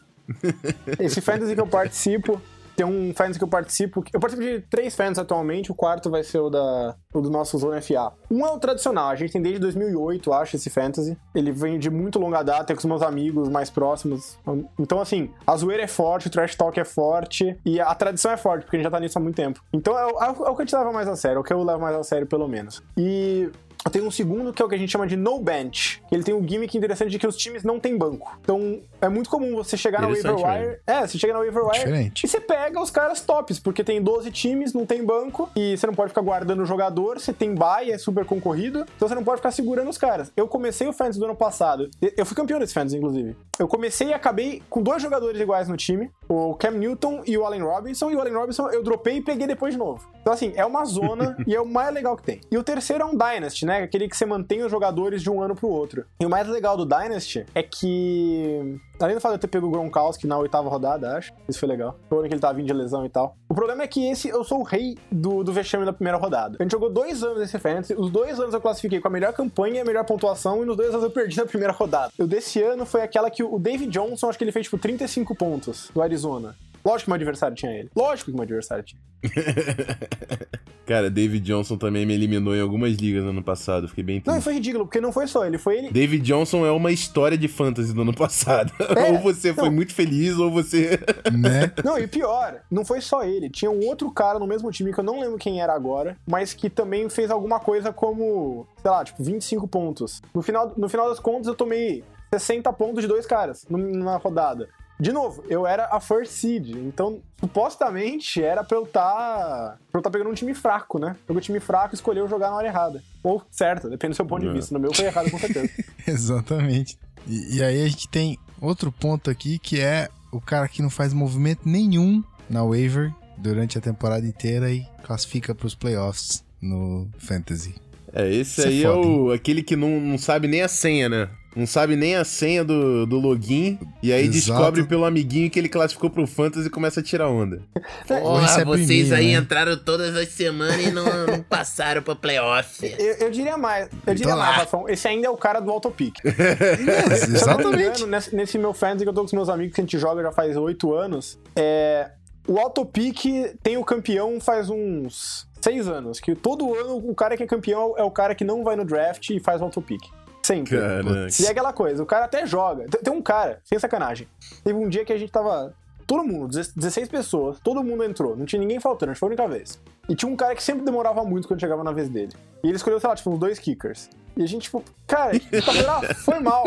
esse 0.99 1.21
fantasy 1.21 1.55
que 1.55 1.61
eu 1.61 1.67
participo, 1.67 2.41
tem 2.77 2.85
um 2.85 3.11
fantasy 3.11 3.39
que 3.39 3.43
eu 3.43 3.49
participo. 3.49 4.03
Eu 4.13 4.19
participo 4.19 4.47
de 4.47 4.61
três 4.61 4.95
fans 4.95 5.17
atualmente, 5.17 5.71
o 5.71 5.75
quarto 5.75 6.11
vai 6.11 6.23
ser 6.23 6.37
o, 6.37 6.49
da, 6.49 6.95
o 7.11 7.19
do 7.19 7.29
nosso 7.29 7.57
Zona 7.57 7.81
FA. 7.81 8.13
Um 8.29 8.45
é 8.45 8.51
o 8.51 8.59
tradicional, 8.59 9.09
a 9.09 9.15
gente 9.15 9.33
tem 9.33 9.41
desde 9.41 9.59
2008, 9.59 10.31
acho, 10.31 10.55
esse 10.55 10.69
fantasy. 10.69 11.17
Ele 11.33 11.51
vem 11.51 11.79
de 11.79 11.89
muito 11.89 12.19
longa 12.19 12.43
data, 12.43 12.71
é 12.71 12.75
com 12.75 12.79
os 12.79 12.85
meus 12.85 13.01
amigos 13.01 13.49
mais 13.49 13.71
próximos. 13.71 14.37
Então, 14.77 15.01
assim, 15.01 15.31
a 15.45 15.57
zoeira 15.57 15.83
é 15.83 15.87
forte, 15.87 16.27
o 16.27 16.29
trash 16.29 16.55
talk 16.55 16.79
é 16.79 16.85
forte 16.85 17.59
e 17.65 17.81
a 17.81 17.95
tradição 17.95 18.31
é 18.31 18.37
forte, 18.37 18.63
porque 18.63 18.75
a 18.75 18.79
gente 18.79 18.85
já 18.85 18.91
tá 18.91 18.99
nisso 18.99 19.17
há 19.17 19.21
muito 19.21 19.35
tempo. 19.35 19.59
Então 19.73 19.97
é, 19.97 20.03
é, 20.03 20.27
é 20.27 20.29
o 20.29 20.55
que 20.55 20.61
a 20.61 20.65
gente 20.65 20.75
leva 20.75 20.93
mais 20.93 21.07
a 21.07 21.15
sério, 21.15 21.37
é 21.37 21.39
o 21.39 21.43
que 21.43 21.51
eu 21.51 21.63
levo 21.63 21.81
mais 21.81 21.95
a 21.95 22.03
sério, 22.03 22.27
pelo 22.27 22.47
menos. 22.47 22.83
E 22.95 23.49
tem 23.91 24.01
um 24.01 24.11
segundo 24.11 24.51
que 24.51 24.61
é 24.61 24.65
o 24.65 24.69
que 24.69 24.75
a 24.75 24.77
gente 24.77 24.91
chama 24.91 25.07
de 25.07 25.15
no 25.15 25.39
bench. 25.39 26.01
Ele 26.11 26.23
tem 26.23 26.33
um 26.33 26.45
gimmick 26.45 26.77
interessante 26.77 27.09
de 27.09 27.19
que 27.19 27.27
os 27.27 27.35
times 27.35 27.63
não 27.63 27.79
têm 27.79 27.97
banco. 27.97 28.37
Então 28.41 28.81
é 29.01 29.07
muito 29.07 29.29
comum 29.29 29.55
você 29.55 29.77
chegar 29.77 30.01
na 30.01 30.07
waiver 30.07 30.35
wire. 30.35 30.79
É, 30.85 31.05
você 31.05 31.17
chega 31.17 31.33
na 31.33 31.39
waiver 31.39 31.63
wire 31.63 31.79
Diferente. 31.79 32.25
e 32.25 32.27
você 32.27 32.39
pega 32.39 32.81
os 32.81 32.89
caras 32.89 33.21
tops, 33.21 33.59
porque 33.59 33.83
tem 33.83 34.01
12 34.01 34.31
times, 34.31 34.73
não 34.73 34.85
tem 34.85 35.03
banco 35.03 35.49
e 35.55 35.77
você 35.77 35.87
não 35.87 35.93
pode 35.93 36.09
ficar 36.09 36.21
guardando 36.21 36.61
o 36.61 36.65
jogador, 36.65 37.19
você 37.19 37.31
tem 37.31 37.53
bye, 37.53 37.91
é 37.91 37.97
super 37.97 38.25
concorrido, 38.25 38.85
então 38.95 39.07
você 39.07 39.15
não 39.15 39.23
pode 39.23 39.37
ficar 39.37 39.51
segurando 39.51 39.89
os 39.89 39.97
caras. 39.97 40.31
Eu 40.35 40.47
comecei 40.47 40.87
o 40.87 40.93
Fantasy 40.93 41.19
do 41.19 41.25
ano 41.25 41.35
passado. 41.35 41.89
Eu 42.15 42.25
fui 42.25 42.35
campeão 42.35 42.59
desse 42.59 42.73
Fantasy, 42.73 42.97
inclusive. 42.97 43.35
Eu 43.59 43.67
comecei 43.67 44.09
e 44.09 44.13
acabei 44.13 44.61
com 44.69 44.81
dois 44.81 45.01
jogadores 45.01 45.39
iguais 45.39 45.67
no 45.67 45.77
time, 45.77 46.11
o 46.27 46.53
Cam 46.55 46.71
Newton 46.71 47.23
e 47.25 47.37
o 47.37 47.45
Allen 47.45 47.63
Robinson, 47.63 48.11
e 48.11 48.15
o 48.15 48.19
Allen 48.19 48.33
Robinson 48.33 48.69
eu 48.69 48.83
dropei 48.83 49.17
e 49.17 49.21
peguei 49.21 49.47
depois 49.47 49.73
de 49.73 49.79
novo. 49.79 50.07
Então, 50.21 50.33
assim, 50.33 50.51
é 50.55 50.65
uma 50.65 50.83
zona 50.85 51.37
e 51.47 51.55
é 51.55 51.61
o 51.61 51.65
mais 51.65 51.93
legal 51.93 52.15
que 52.15 52.23
tem. 52.23 52.41
E 52.51 52.57
o 52.57 52.63
terceiro 52.63 53.03
é 53.03 53.05
um 53.05 53.15
Dynasty, 53.17 53.65
né? 53.65 53.76
Aquele 53.83 54.07
que 54.07 54.17
você 54.17 54.25
mantém 54.25 54.63
os 54.63 54.71
jogadores 54.71 55.21
de 55.21 55.29
um 55.29 55.41
ano 55.41 55.55
pro 55.55 55.67
outro. 55.67 56.05
E 56.19 56.25
o 56.25 56.29
mais 56.29 56.47
legal 56.47 56.75
do 56.77 56.85
Dynasty 56.85 57.45
é 57.53 57.63
que 57.63 58.79
Além 58.99 59.15
do 59.15 59.21
fato 59.21 59.33
de 59.33 59.35
eu 59.35 59.41
ter 59.41 59.47
pego 59.47 59.67
o 59.67 59.69
Gronkowski 59.69 60.25
na 60.25 60.37
oitava 60.37 60.69
rodada, 60.69 61.15
acho. 61.15 61.31
Isso 61.47 61.59
foi 61.59 61.69
legal. 61.69 61.99
Foi 62.09 62.17
o 62.17 62.21
ano 62.21 62.27
que 62.27 62.33
ele 62.33 62.41
tava 62.41 62.55
vindo 62.55 62.65
de 62.65 62.73
lesão 62.73 63.05
e 63.05 63.09
tal. 63.09 63.35
O 63.47 63.53
problema 63.53 63.83
é 63.83 63.87
que 63.87 64.09
esse, 64.09 64.27
eu 64.27 64.43
sou 64.43 64.61
o 64.61 64.63
rei 64.63 64.97
do, 65.11 65.43
do 65.43 65.53
vexame 65.53 65.85
da 65.85 65.93
primeira 65.93 66.17
rodada. 66.17 66.57
A 66.59 66.63
gente 66.63 66.71
jogou 66.71 66.89
dois 66.89 67.23
anos 67.23 67.41
esse 67.41 67.57
Fantasy, 67.59 67.93
os 67.93 68.09
dois 68.09 68.39
anos 68.39 68.53
eu 68.53 68.61
classifiquei 68.61 68.99
com 68.99 69.07
a 69.07 69.11
melhor 69.11 69.33
campanha 69.33 69.75
e 69.75 69.79
a 69.79 69.85
melhor 69.85 70.03
pontuação, 70.03 70.63
e 70.63 70.65
nos 70.65 70.75
dois 70.75 70.89
anos 70.89 71.03
eu 71.03 71.11
perdi 71.11 71.37
na 71.37 71.45
primeira 71.45 71.73
rodada. 71.73 72.11
O 72.17 72.25
desse 72.25 72.61
ano 72.61 72.85
foi 72.85 73.01
aquela 73.01 73.29
que 73.29 73.43
o 73.43 73.59
David 73.59 73.91
Johnson, 73.91 74.29
acho 74.29 74.37
que 74.37 74.43
ele 74.43 74.51
fez, 74.51 74.65
tipo, 74.65 74.77
35 74.77 75.35
pontos 75.35 75.91
do 75.93 76.01
Arizona. 76.01 76.55
Lógico 76.87 77.03
que 77.03 77.09
meu 77.09 77.15
adversário 77.15 77.55
tinha 77.57 77.71
ele. 77.73 77.89
Lógico 77.93 78.31
que 78.31 78.35
meu 78.37 78.43
adversário 78.43 78.81
tinha. 78.81 79.01
Cara, 80.87 81.09
David 81.09 81.43
Johnson 81.43 81.75
também 81.77 82.05
me 82.05 82.13
eliminou 82.13 82.55
em 82.55 82.61
algumas 82.61 82.93
ligas 82.95 83.25
no 83.25 83.31
ano 83.31 83.43
passado. 83.43 83.89
Fiquei 83.89 84.05
bem 84.05 84.23
Não, 84.25 84.35
triste. 84.35 84.43
foi 84.45 84.53
ridículo, 84.53 84.85
porque 84.85 85.01
não 85.01 85.11
foi 85.11 85.27
só 85.27 85.45
ele, 85.45 85.57
foi 85.57 85.79
ele. 85.79 85.91
David 85.91 86.23
Johnson 86.23 86.65
é 86.65 86.71
uma 86.71 86.89
história 86.89 87.37
de 87.37 87.49
fantasy 87.49 87.93
do 87.93 88.03
ano 88.03 88.13
passado. 88.13 88.71
É, 88.97 89.11
ou 89.11 89.19
você 89.19 89.53
foi 89.53 89.65
não. 89.65 89.73
muito 89.73 89.93
feliz, 89.93 90.37
ou 90.39 90.49
você. 90.49 90.97
Né? 91.37 91.71
Não, 91.83 91.99
e 91.99 92.07
pior, 92.07 92.61
não 92.71 92.85
foi 92.85 93.01
só 93.01 93.23
ele. 93.23 93.49
Tinha 93.49 93.69
um 93.69 93.85
outro 93.85 94.09
cara 94.11 94.39
no 94.39 94.47
mesmo 94.47 94.71
time 94.71 94.93
que 94.93 94.99
eu 94.99 95.03
não 95.03 95.19
lembro 95.19 95.37
quem 95.37 95.61
era 95.61 95.73
agora, 95.73 96.15
mas 96.25 96.53
que 96.53 96.69
também 96.69 97.09
fez 97.09 97.29
alguma 97.29 97.59
coisa 97.59 97.91
como, 97.91 98.65
sei 98.81 98.89
lá, 98.89 99.03
tipo, 99.03 99.21
25 99.21 99.67
pontos. 99.67 100.21
No 100.33 100.41
final, 100.41 100.71
no 100.77 100.87
final 100.87 101.09
das 101.09 101.19
contas, 101.19 101.47
eu 101.47 101.53
tomei 101.55 102.01
60 102.33 102.71
pontos 102.73 103.01
de 103.01 103.07
dois 103.07 103.25
caras 103.25 103.65
na 103.69 104.15
rodada. 104.15 104.69
De 104.99 105.11
novo, 105.11 105.43
eu 105.47 105.67
era 105.67 105.87
a 105.91 105.99
first 105.99 106.31
seed, 106.31 106.69
então 106.69 107.19
supostamente 107.39 108.41
era 108.41 108.63
pra 108.63 108.77
eu 108.77 108.83
estar 108.83 109.77
pra 109.91 109.99
eu 109.99 110.01
tá 110.01 110.09
pegando 110.09 110.29
um 110.31 110.33
time 110.33 110.53
fraco, 110.55 110.97
né? 110.97 111.15
Pegou 111.27 111.37
um 111.39 111.43
time 111.43 111.59
fraco 111.59 111.93
e 111.93 111.95
escolheu 111.95 112.27
jogar 112.27 112.49
na 112.49 112.55
hora 112.55 112.67
errada. 112.67 113.03
Ou 113.21 113.43
certa, 113.51 113.89
depende 113.89 114.13
do 114.13 114.15
seu 114.15 114.25
ponto 114.25 114.41
de 114.41 114.49
É. 114.49 114.53
vista. 114.53 114.73
No 114.73 114.79
meu 114.79 114.93
foi 114.93 115.05
errado 115.05 115.29
com 115.29 115.37
certeza. 115.37 115.69
Exatamente. 116.07 116.97
E, 117.27 117.57
e 117.57 117.63
aí 117.63 117.83
a 117.83 117.87
gente 117.87 118.07
tem 118.09 118.37
outro 118.59 118.91
ponto 118.91 119.29
aqui 119.29 119.59
que 119.59 119.79
é 119.79 120.09
o 120.31 120.41
cara 120.41 120.67
que 120.67 120.81
não 120.81 120.89
faz 120.89 121.13
movimento 121.13 121.61
nenhum 121.65 122.23
na 122.49 122.63
waiver 122.63 123.13
durante 123.37 123.77
a 123.77 123.81
temporada 123.81 124.25
inteira 124.25 124.71
e 124.71 124.83
classifica 125.03 125.53
pros 125.53 125.75
playoffs 125.75 126.43
no 126.61 127.07
Fantasy. 127.19 127.75
É, 128.13 128.27
esse 128.33 128.61
Isso 128.61 128.61
é 128.61 128.65
aí 128.67 128.83
é, 128.83 128.87
foda, 128.87 129.07
o, 129.07 129.31
aquele 129.31 129.61
que 129.61 129.75
não, 129.75 129.99
não 129.99 130.17
sabe 130.17 130.47
nem 130.47 130.61
a 130.63 130.67
senha, 130.67 131.07
né? 131.07 131.29
Não 131.57 131.65
sabe 131.65 131.95
nem 131.95 132.15
a 132.15 132.23
senha 132.23 132.63
do, 132.63 133.07
do 133.07 133.17
login. 133.17 133.79
E 134.03 134.13
aí 134.13 134.25
Exato. 134.25 134.33
descobre 134.33 134.83
pelo 134.83 135.05
amiguinho 135.05 135.49
que 135.49 135.57
ele 135.57 135.67
classificou 135.67 136.07
pro 136.07 136.27
Fantasy 136.27 136.67
e 136.67 136.69
começa 136.69 136.99
a 136.99 137.03
tirar 137.03 137.29
onda. 137.29 137.63
Ou 138.07 138.21
Porra, 138.21 138.41
recebe 138.41 138.65
vocês 138.65 139.07
e-mail, 139.07 139.15
aí 139.15 139.31
né? 139.33 139.39
entraram 139.39 139.75
todas 139.75 140.15
as 140.15 140.29
semanas 140.29 140.85
e 140.85 140.91
não, 140.91 141.03
não 141.25 141.41
passaram 141.41 142.03
pro 142.03 142.15
playoff. 142.15 142.85
Eu, 142.99 143.15
eu 143.15 143.31
diria 143.31 143.57
mais, 143.57 143.89
eu 144.05 144.13
diria 144.13 144.33
Tô 144.33 144.37
lá. 144.37 144.45
mais, 144.45 144.57
Rafão, 144.57 144.87
esse 144.87 145.07
ainda 145.07 145.25
é 145.25 145.29
o 145.31 145.37
cara 145.37 145.59
do 145.59 145.71
autopic. 145.71 146.23
Me 146.23 146.31
Exatamente. 147.35 147.81
engano, 147.81 148.07
nesse, 148.07 148.35
nesse 148.35 148.57
meu 148.59 148.73
fantasy 148.73 149.03
que 149.03 149.09
eu 149.09 149.13
tô 149.13 149.21
com 149.21 149.25
os 149.25 149.33
meus 149.33 149.49
amigos 149.49 149.73
que 149.73 149.81
a 149.81 149.83
gente 149.83 149.97
joga 149.97 150.21
já 150.21 150.31
faz 150.31 150.55
oito 150.55 150.93
anos, 150.93 151.39
é, 151.55 152.11
o 152.47 152.59
autopic 152.59 153.25
tem 153.63 153.77
o 153.77 153.83
campeão 153.83 154.39
faz 154.39 154.69
uns 154.69 155.47
seis 155.59 155.87
anos. 155.87 156.19
Que 156.19 156.35
todo 156.35 156.75
ano 156.75 156.97
o 156.97 157.15
cara 157.15 157.35
que 157.35 157.41
é 157.41 157.47
campeão 157.47 157.95
é 157.97 158.03
o 158.03 158.11
cara 158.11 158.35
que 158.35 158.43
não 158.43 158.63
vai 158.63 158.75
no 158.75 158.85
draft 158.85 159.31
e 159.31 159.39
faz 159.39 159.59
o 159.59 159.63
autopic. 159.63 160.03
Sempre. 160.47 160.79
Caraca. 160.79 161.27
E 161.41 161.45
é 161.45 161.49
aquela 161.49 161.73
coisa, 161.73 162.01
o 162.01 162.05
cara 162.05 162.23
até 162.25 162.45
joga. 162.45 162.85
Tem- 162.85 163.13
um 163.13 163.21
cara, 163.21 163.59
sem 163.65 163.77
sacanagem. 163.77 164.27
Teve 164.63 164.79
um 164.79 164.87
dia 164.87 165.03
que 165.03 165.11
a 165.11 165.17
gente 165.17 165.31
tava. 165.31 165.73
Todo 166.05 166.23
mundo, 166.23 166.47
16 166.47 167.09
pessoas, 167.09 167.59
todo 167.59 167.83
mundo 167.83 168.01
entrou. 168.01 168.33
Não 168.33 168.45
tinha 168.45 168.59
ninguém 168.61 168.79
faltando, 168.79 169.11
acho 169.11 169.17
que 169.17 169.19
foi 169.19 169.27
a 169.27 169.31
única 169.31 169.47
vez. 169.47 169.77
E 170.07 170.15
tinha 170.15 170.31
um 170.31 170.37
cara 170.37 170.55
que 170.55 170.63
sempre 170.63 170.85
demorava 170.85 171.21
muito 171.25 171.49
quando 171.49 171.59
chegava 171.59 171.83
na 171.83 171.91
vez 171.91 172.07
dele. 172.07 172.31
E 172.63 172.67
ele 172.67 172.77
escolheu, 172.77 172.97
sei 172.97 173.09
lá, 173.09 173.15
tipo, 173.15 173.29
uns 173.29 173.37
dois 173.37 173.59
kickers. 173.59 174.09
E 174.37 174.41
a 174.41 174.45
gente, 174.47 174.63
tipo, 174.63 174.81
cara, 175.05 175.33
tá 175.37 176.13
foi 176.23 176.39
mal. 176.39 176.63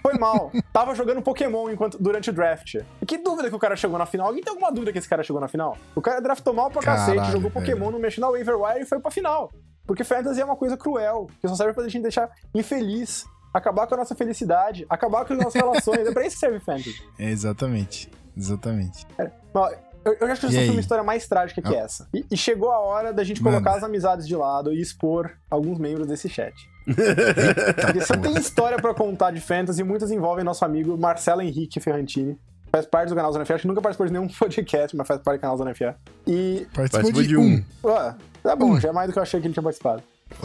Foi 0.00 0.14
mal. 0.14 0.50
Tava 0.72 0.94
jogando 0.94 1.20
Pokémon 1.20 1.68
enquanto, 1.68 1.98
durante 2.02 2.30
o 2.30 2.32
draft. 2.32 2.76
E 3.02 3.04
que 3.06 3.18
dúvida 3.18 3.50
que 3.50 3.54
o 3.54 3.58
cara 3.58 3.76
chegou 3.76 3.98
na 3.98 4.06
final? 4.06 4.28
Alguém 4.28 4.42
tem 4.42 4.50
alguma 4.52 4.70
dúvida 4.72 4.90
que 4.90 4.98
esse 4.98 5.08
cara 5.08 5.22
chegou 5.22 5.40
na 5.40 5.48
final? 5.48 5.76
O 5.94 6.00
cara 6.00 6.20
draftou 6.20 6.54
mal 6.54 6.70
pra 6.70 6.80
Caralho, 6.80 7.16
cacete, 7.16 7.32
jogou 7.32 7.50
velho. 7.50 7.66
Pokémon, 7.66 7.90
não 7.90 7.98
mexeu 7.98 8.22
na 8.22 8.30
waiver 8.30 8.58
wire 8.58 8.80
e 8.82 8.86
foi 8.86 9.00
pra 9.00 9.10
final. 9.10 9.52
Porque 9.90 10.04
fantasy 10.04 10.40
é 10.40 10.44
uma 10.44 10.54
coisa 10.54 10.76
cruel, 10.76 11.26
que 11.40 11.48
só 11.48 11.56
serve 11.56 11.72
pra 11.72 11.82
gente 11.88 12.02
deixar 12.02 12.30
infeliz. 12.54 13.24
Acabar 13.52 13.88
com 13.88 13.94
a 13.96 13.98
nossa 13.98 14.14
felicidade, 14.14 14.86
acabar 14.88 15.24
com 15.24 15.32
as 15.32 15.38
nossas 15.40 15.60
relações. 15.60 16.06
É 16.06 16.12
pra 16.12 16.24
isso 16.24 16.36
que 16.36 16.40
serve 16.40 16.60
fantasy. 16.60 17.02
É, 17.18 17.24
exatamente. 17.30 18.08
Exatamente. 18.36 19.04
Ó, 19.52 19.68
Eu, 20.04 20.14
eu 20.20 20.26
acho 20.28 20.42
que 20.42 20.46
E 20.46 20.50
aí? 20.50 20.54
sofri 20.66 20.70
uma 20.70 20.80
história 20.80 21.02
mais 21.02 21.26
trágica 21.26 21.60
que 21.60 21.74
Ah. 21.74 21.80
essa. 21.80 22.08
E, 22.14 22.24
e 22.30 22.36
chegou 22.36 22.70
a 22.70 22.78
hora 22.78 23.12
da 23.12 23.24
gente 23.24 23.42
Manda. 23.42 23.56
colocar 23.56 23.78
as 23.78 23.82
amizades 23.82 24.28
de 24.28 24.36
lado 24.36 24.72
e 24.72 24.80
expor 24.80 25.32
alguns 25.50 25.76
membros 25.80 26.06
desse 26.06 26.28
chat. 26.28 26.54
Porque 26.86 28.12
eu 28.12 28.20
tenho 28.22 28.38
história 28.38 28.78
pra 28.78 28.94
contar 28.94 29.32
de 29.32 29.40
fantasy, 29.40 29.82
muitas 29.82 30.12
envolvem 30.12 30.44
nosso 30.44 30.64
amigo 30.64 30.96
Marcelo 30.96 31.42
Henrique 31.42 31.80
Ferrantini. 31.80 32.38
Faz 32.72 32.86
parte 32.86 33.08
do 33.08 33.16
canal 33.16 33.32
Zona 33.32 33.44
FA, 33.44 33.54
acho 33.56 33.62
que 33.62 33.68
nunca 33.68 33.82
participou 33.82 34.06
de 34.06 34.12
nenhum 34.12 34.28
podcast, 34.38 34.96
mas 34.96 35.08
faz 35.08 35.20
parte 35.20 35.38
do 35.38 35.42
canal 35.42 35.56
Zona 35.56 35.74
FA. 35.74 35.96
E, 36.24 36.68
Participou, 36.72 37.12
Participou 37.12 37.22
de, 37.22 37.28
de 37.28 37.36
um. 37.36 37.42
um. 37.56 37.64
ué, 37.88 38.14
tá 38.42 38.56
bom, 38.56 38.78
já 38.78 38.88
é 38.88 38.92
mais 38.92 39.08
do 39.08 39.12
que 39.12 39.18
eu 39.18 39.22
achei 39.22 39.40
que 39.40 39.46
ele 39.46 39.54
tinha 39.54 39.62
participado. 39.62 40.02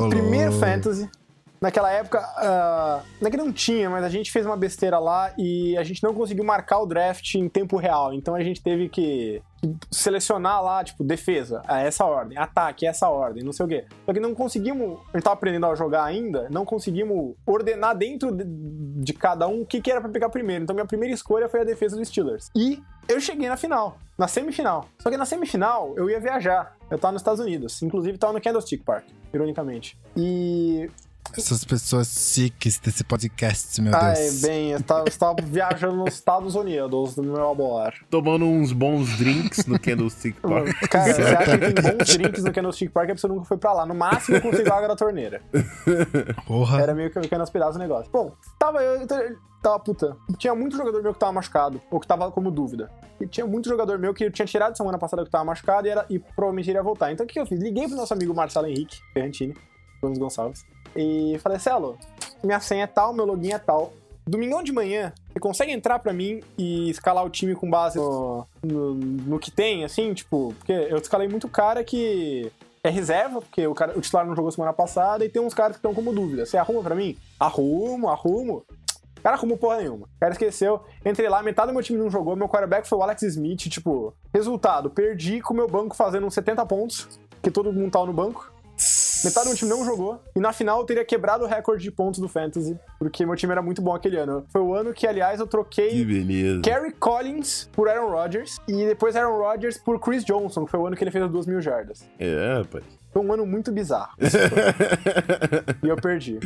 Primeiro 0.09 0.51
fantasy. 0.53 1.09
Naquela 1.65 1.91
época, 1.91 2.19
ah, 2.19 3.01
não 3.19 3.27
é 3.27 3.31
que 3.31 3.37
não 3.37 3.51
tinha, 3.51 3.89
mas 3.89 4.03
a 4.03 4.09
gente 4.09 4.31
fez 4.31 4.45
uma 4.45 4.55
besteira 4.55 4.99
lá 4.99 5.33
e 5.35 5.75
a 5.79 5.83
gente 5.83 6.03
não 6.03 6.13
conseguiu 6.13 6.43
marcar 6.43 6.77
o 6.77 6.85
draft 6.85 7.33
em 7.33 7.49
tempo 7.49 7.75
real. 7.75 8.13
Então 8.13 8.35
a 8.35 8.43
gente 8.43 8.61
teve 8.61 8.87
que 8.87 9.41
selecionar 9.89 10.63
lá, 10.63 10.83
tipo, 10.83 11.03
defesa, 11.03 11.63
essa 11.67 12.05
ordem, 12.05 12.37
ataque, 12.37 12.85
essa 12.85 13.09
ordem, 13.09 13.43
não 13.43 13.51
sei 13.51 13.65
o 13.65 13.67
quê. 13.67 13.85
Só 14.05 14.13
que 14.13 14.19
não 14.19 14.35
conseguimos, 14.35 14.99
a 15.11 15.17
gente 15.17 15.23
tava 15.23 15.33
aprendendo 15.33 15.65
a 15.65 15.73
jogar 15.73 16.03
ainda, 16.03 16.47
não 16.51 16.65
conseguimos 16.65 17.33
ordenar 17.47 17.97
dentro 17.97 18.29
de, 18.31 19.13
cada 19.13 19.47
um 19.47 19.61
o 19.61 19.65
que, 19.65 19.81
que 19.81 19.89
era 19.89 19.99
pra 19.99 20.11
pegar 20.11 20.29
primeiro. 20.29 20.65
Então 20.65 20.75
minha 20.75 20.85
primeira 20.85 21.15
escolha 21.15 21.49
foi 21.49 21.61
a 21.61 21.63
defesa 21.63 21.97
dos 21.97 22.07
Steelers. 22.07 22.51
E 22.55 22.79
eu 23.09 23.19
cheguei 23.19 23.49
na 23.49 23.57
final, 23.57 23.97
na 24.15 24.27
semifinal. 24.27 24.85
Só 24.99 25.09
que 25.09 25.17
na 25.17 25.25
semifinal 25.25 25.95
eu 25.97 26.11
ia 26.11 26.19
viajar. 26.19 26.75
Eu 26.91 26.99
tava 26.99 27.13
nos 27.13 27.23
Estados 27.23 27.39
Unidos, 27.39 27.81
inclusive 27.81 28.19
tava 28.19 28.33
no 28.33 28.39
Candlestick 28.39 28.83
Park, 28.83 29.05
ironicamente. 29.33 29.97
E 30.15 30.87
Essas 31.37 31.63
pessoas 31.63 32.07
chiques 32.07 32.79
desse 32.79 33.03
podcast, 33.03 33.81
meu 33.81 33.95
Ai, 33.95 34.15
Deus. 34.15 34.41
bem, 34.41 34.71
eu 34.71 34.81
tava, 34.81 35.01
eu 35.01 35.07
estava 35.07 35.35
viajando 35.43 35.97
nos 35.97 36.13
Estados 36.13 36.55
Unidos, 36.55 37.17
no 37.17 37.23
meu 37.23 37.49
amor. 37.49 37.93
Tomando 38.09 38.45
uns 38.45 38.71
bons 38.71 39.17
drinks 39.17 39.65
no 39.65 39.79
Candlestick 39.79 40.39
Park. 40.39 40.67
Cara, 40.89 41.13
você 41.13 41.21
acha 41.21 41.57
que 41.57 41.73
tem 41.73 41.97
bons 41.97 42.07
drinks 42.17 42.43
no 42.43 42.53
Candlestick 42.53 42.91
Park 42.91 43.09
é 43.09 43.13
porque 43.13 43.21
você 43.21 43.27
nunca 43.27 43.45
foi 43.45 43.57
pra 43.57 43.73
lá. 43.73 43.85
No 43.85 43.93
máximo 43.93 44.37
eu 44.37 44.41
consigo 44.41 44.71
água 44.71 44.87
da 44.87 44.95
torneira. 44.95 45.41
Porra. 46.47 46.81
Era 46.81 46.95
meio 46.95 47.11
que 47.11 47.19
pequeno 47.19 47.39
nas 47.39 47.49
pedaços 47.49 47.75
o 47.75 47.79
negócio. 47.79 48.11
Bom, 48.11 48.33
tava 48.57 48.81
eu, 48.81 49.01
então, 49.01 49.19
tava 49.61 49.79
puta. 49.79 50.15
Tinha 50.37 50.55
muito 50.55 50.77
jogador 50.77 51.01
meu 51.01 51.13
que 51.13 51.19
tava 51.19 51.33
machucado, 51.33 51.81
ou 51.91 51.99
que 51.99 52.07
tava 52.07 52.31
como 52.31 52.49
dúvida. 52.51 52.89
E 53.19 53.27
tinha 53.27 53.45
muito 53.45 53.69
jogador 53.69 53.97
meu 53.97 54.13
que 54.13 54.23
eu 54.25 54.31
tinha 54.31 54.45
tirado 54.45 54.75
semana 54.77 54.97
passada 54.97 55.23
que 55.23 55.29
tava 55.29 55.43
machucado 55.45 55.87
e, 55.87 55.89
era, 55.89 56.05
e 56.09 56.19
provavelmente 56.19 56.69
iria 56.69 56.83
voltar. 56.83 57.11
Então 57.11 57.23
o 57.25 57.27
que 57.27 57.33
que 57.33 57.39
eu 57.39 57.45
fiz? 57.45 57.59
Liguei 57.59 57.87
pro 57.87 57.95
nosso 57.95 58.13
amigo 58.13 58.33
Marcelo 58.33 58.67
Henrique 58.67 58.99
Ferrantini, 59.13 59.55
Gomes 60.01 60.17
Gonçalves, 60.17 60.65
e 60.95 61.37
falei, 61.39 61.59
Celo, 61.59 61.97
minha 62.43 62.59
senha 62.59 62.83
é 62.83 62.87
tal, 62.87 63.13
meu 63.13 63.25
login 63.25 63.53
é 63.53 63.59
tal. 63.59 63.93
Domingão 64.27 64.63
de 64.63 64.71
manhã, 64.71 65.13
você 65.31 65.39
consegue 65.39 65.71
entrar 65.71 65.99
pra 65.99 66.11
mim 66.11 66.41
e 66.57 66.89
escalar 66.89 67.23
o 67.23 67.29
time 67.29 67.53
com 67.53 67.69
base 67.69 67.97
no, 67.97 68.47
no, 68.63 68.93
no 68.95 69.39
que 69.39 69.51
tem, 69.51 69.85
assim, 69.85 70.13
tipo, 70.15 70.53
porque 70.57 70.71
eu 70.71 70.97
escalei 70.97 71.27
muito 71.27 71.47
cara 71.47 71.83
que 71.83 72.51
é 72.83 72.89
reserva, 72.89 73.41
porque 73.41 73.67
o, 73.67 73.73
cara, 73.73 73.97
o 73.97 74.01
titular 74.01 74.25
não 74.25 74.35
jogou 74.35 74.51
semana 74.51 74.73
passada, 74.73 75.23
e 75.23 75.29
tem 75.29 75.41
uns 75.41 75.53
caras 75.53 75.73
que 75.73 75.79
estão 75.79 75.93
como 75.93 76.13
dúvida. 76.13 76.45
Você 76.45 76.57
arruma 76.57 76.81
pra 76.81 76.95
mim? 76.95 77.17
Arrumo, 77.39 78.09
arrumo. 78.09 78.65
Cara 79.25 79.37
arrumou 79.37 79.57
porra 79.57 79.77
nenhuma. 79.77 80.05
O 80.05 80.19
cara 80.19 80.33
esqueceu. 80.33 80.81
Entrei 81.03 81.27
lá, 81.27 81.41
metade 81.41 81.69
do 81.69 81.73
meu 81.73 81.81
time 81.81 81.97
não 81.97 82.11
jogou. 82.11 82.35
Meu 82.35 82.47
quarterback 82.47 82.87
foi 82.87 82.99
o 82.99 83.01
Alex 83.01 83.23
Smith. 83.23 83.69
Tipo, 83.69 84.13
resultado: 84.31 84.87
perdi 84.91 85.41
com 85.41 85.51
o 85.51 85.57
meu 85.57 85.67
banco 85.67 85.95
fazendo 85.95 86.27
uns 86.27 86.35
70 86.35 86.63
pontos, 86.67 87.19
que 87.41 87.49
todo 87.49 87.73
mundo 87.73 87.91
tava 87.91 88.05
no 88.05 88.13
banco. 88.13 88.53
Metade 89.25 89.45
do 89.45 89.49
meu 89.49 89.57
time 89.57 89.71
não 89.71 89.83
jogou. 89.83 90.21
E 90.35 90.39
na 90.39 90.53
final 90.53 90.79
eu 90.79 90.85
teria 90.85 91.03
quebrado 91.03 91.43
o 91.43 91.47
recorde 91.47 91.83
de 91.83 91.91
pontos 91.91 92.19
do 92.19 92.27
Fantasy, 92.29 92.77
porque 92.99 93.25
meu 93.25 93.35
time 93.35 93.51
era 93.51 93.61
muito 93.61 93.81
bom 93.81 93.93
aquele 93.95 94.17
ano. 94.17 94.45
Foi 94.49 94.61
o 94.61 94.73
ano 94.75 94.93
que, 94.93 95.07
aliás, 95.07 95.39
eu 95.39 95.45
Que 95.45 95.51
troquei 95.51 96.05
beleza. 96.05 96.61
Kerry 96.61 96.91
Collins 96.93 97.69
por 97.73 97.89
Aaron 97.89 98.09
Rodgers 98.11 98.57
e 98.67 98.85
depois 98.85 99.15
Aaron 99.15 99.37
Rodgers 99.37 99.77
por 99.77 99.99
Chris 99.99 100.23
Johnson, 100.23 100.65
que 100.65 100.71
foi 100.71 100.79
o 100.79 100.85
ano 100.87 100.95
que 100.95 101.03
ele 101.03 101.11
fez 101.11 101.23
as 101.23 101.31
duas 101.31 101.45
mil 101.47 101.59
jardas. 101.59 102.07
É, 102.19 102.57
rapaz. 102.59 102.83
Foi 103.15 103.23
um 103.23 103.31
ano 103.31 103.45
muito 103.45 103.71
bizarro. 103.71 104.09
e 105.81 105.87
eu 105.87 105.95
perdi. 105.95 106.37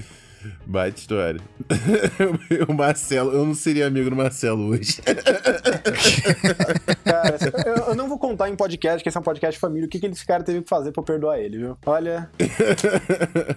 Baita 0.68 1.00
história. 1.00 1.42
o 2.70 2.74
Marcelo, 2.76 3.32
eu 3.34 3.44
não 3.44 3.56
seria 3.56 3.88
amigo 3.88 4.12
do 4.12 4.16
Marcelo 4.16 4.68
hoje. 4.68 5.02
Cara, 7.04 7.38
eu, 7.66 7.76
eu 7.88 7.96
não 7.96 8.08
vou 8.08 8.20
contar 8.20 8.50
em 8.50 8.56
podcast, 8.56 9.02
que 9.02 9.10
esse 9.10 9.18
é 9.18 9.20
um 9.20 9.24
podcast 9.24 9.56
de 9.56 9.60
família, 9.60 9.88
o 9.88 9.90
que, 9.90 10.00
que 10.00 10.06
esse 10.06 10.24
cara 10.24 10.44
teve 10.44 10.62
que 10.62 10.70
fazer 10.70 10.92
pra 10.92 11.02
eu 11.02 11.06
perdoar 11.06 11.40
ele, 11.40 11.58
viu? 11.58 11.76
Olha, 11.88 12.30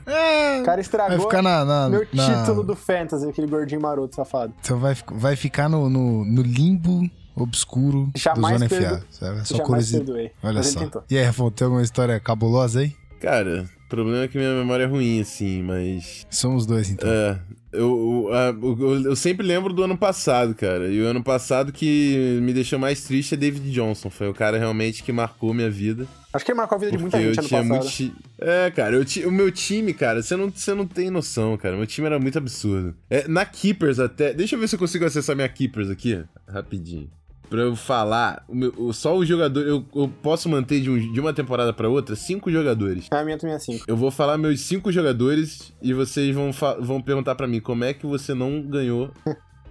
É, 0.07 0.61
o 0.61 0.65
cara 0.65 0.77
vai 0.77 0.81
estragou 0.81 1.21
ficar 1.21 1.43
na. 1.43 1.67
na- 1.67 1.89
meu 1.91 2.07
na- 2.15 2.41
título 2.41 2.63
do 2.65 2.75
Fantasy, 2.75 3.29
aquele 3.29 3.47
gordinho 3.47 3.83
maroto 3.83 4.17
safado. 4.17 4.55
Então 4.59 4.79
vai, 4.79 4.97
vai 5.13 5.37
ficar 5.37 5.69
no, 5.69 5.91
no, 5.91 6.25
no 6.25 6.41
limbo 6.41 7.03
obscuro 7.37 8.11
Jamais 8.17 8.59
do 8.61 8.69
Zona 8.69 8.81
perdo- 8.81 8.99
FA. 9.01 9.07
Sabe? 9.11 9.41
É 9.41 9.45
Só 9.45 9.57
Jamais 9.57 9.67
curiosidade. 9.67 10.05
perdoei. 10.05 10.33
Olha 10.43 10.55
mas 10.55 10.67
só. 10.69 10.81
E 11.11 11.19
aí, 11.19 11.25
Rafael, 11.25 11.51
tem 11.51 11.65
alguma 11.67 11.83
história 11.83 12.19
cabulosa 12.21 12.81
aí? 12.81 12.95
Cara, 13.23 13.65
problema 13.89 14.25
é 14.25 14.29
que 14.29 14.37
minha 14.37 14.53
memória 14.55 14.83
é 14.85 14.87
ruim, 14.87 15.21
assim, 15.21 15.63
mas. 15.63 16.27
Somos 16.29 16.67
dois, 16.67 16.91
então. 16.91 17.09
É. 17.09 17.39
Eu, 17.73 18.29
eu, 18.31 18.79
eu, 18.81 19.03
eu 19.05 19.17
sempre 19.17 19.47
lembro 19.47 19.73
do 19.73 19.83
ano 19.85 19.97
passado, 19.97 20.55
cara. 20.55 20.89
E 20.89 21.01
o 21.01 21.07
ano 21.07 21.23
passado 21.25 21.73
que 21.73 22.39
me 22.43 22.53
deixou 22.53 22.79
mais 22.79 23.03
triste 23.05 23.33
é 23.33 23.37
David 23.37 23.71
Johnson. 23.71 24.11
Foi 24.11 24.29
o 24.29 24.35
cara 24.35 24.59
realmente 24.59 25.03
que 25.03 25.11
marcou 25.11 25.55
minha 25.55 25.71
vida. 25.71 26.07
Acho 26.35 26.45
que 26.45 26.51
ele 26.51 26.59
marcou 26.59 26.77
a 26.77 26.79
vida 26.81 26.93
de 26.93 26.99
muita 26.99 27.17
eu 27.19 27.29
gente 27.33 27.39
ano 27.39 27.49
tinha 27.49 27.61
passado. 27.63 27.79
muito. 27.79 27.91
ti- 27.91 28.13
É, 28.39 28.71
cara, 28.73 28.97
eu 28.97 29.05
ti- 29.07 29.25
o 29.25 29.31
meu 29.33 29.51
time, 29.51 29.95
cara, 29.95 30.23
você 30.23 30.37
não, 30.37 30.51
você 30.51 30.75
não 30.75 30.87
tem 30.87 31.09
noção, 31.11 31.57
cara. 31.57 31.75
Meu 31.77 31.87
time 31.87 32.07
era 32.07 32.19
muito 32.19 32.37
absurdo. 32.37 32.95
É, 33.09 33.27
na 33.29 33.47
Keepers 33.47 33.99
até. 33.99 34.35
Deixa 34.35 34.55
eu 34.55 34.61
ver 34.61 34.69
se 34.69 34.75
eu 34.75 34.79
consigo 34.79 35.07
acessar 35.07 35.35
minha 35.35 35.49
Keepers 35.49 35.89
aqui, 35.89 36.23
rapidinho. 36.47 37.09
Pra 37.53 37.61
eu 37.61 37.77
falar, 37.77 38.43
o 38.49 38.55
meu- 38.55 38.93
só 38.95 39.15
o 39.15 39.27
jogador. 39.27 39.61
Eu, 39.67 39.85
eu 39.95 40.09
posso 40.23 40.49
manter 40.49 40.81
de, 40.81 40.89
um- 40.89 41.13
de 41.13 41.21
uma 41.21 41.35
temporada 41.35 41.71
pra 41.71 41.87
outra 41.89 42.17
cinco 42.17 42.51
jogadores. 42.51 43.09
A 43.11 43.23
minha 43.23 43.37
também 43.37 43.57
é 43.57 43.59
5. 43.59 43.85
Eu 43.87 43.95
vou 43.95 44.11
falar 44.11 44.39
meus 44.39 44.61
cinco 44.63 44.91
jogadores 44.91 45.71
e 45.83 45.93
vocês 45.93 46.35
vão, 46.35 46.51
vão 46.81 47.03
perguntar 47.03 47.35
pra 47.35 47.47
mim 47.47 47.61
como 47.61 47.85
é 47.85 47.93
que 47.93 48.07
você 48.07 48.33
não 48.33 48.63
ganhou 48.63 49.11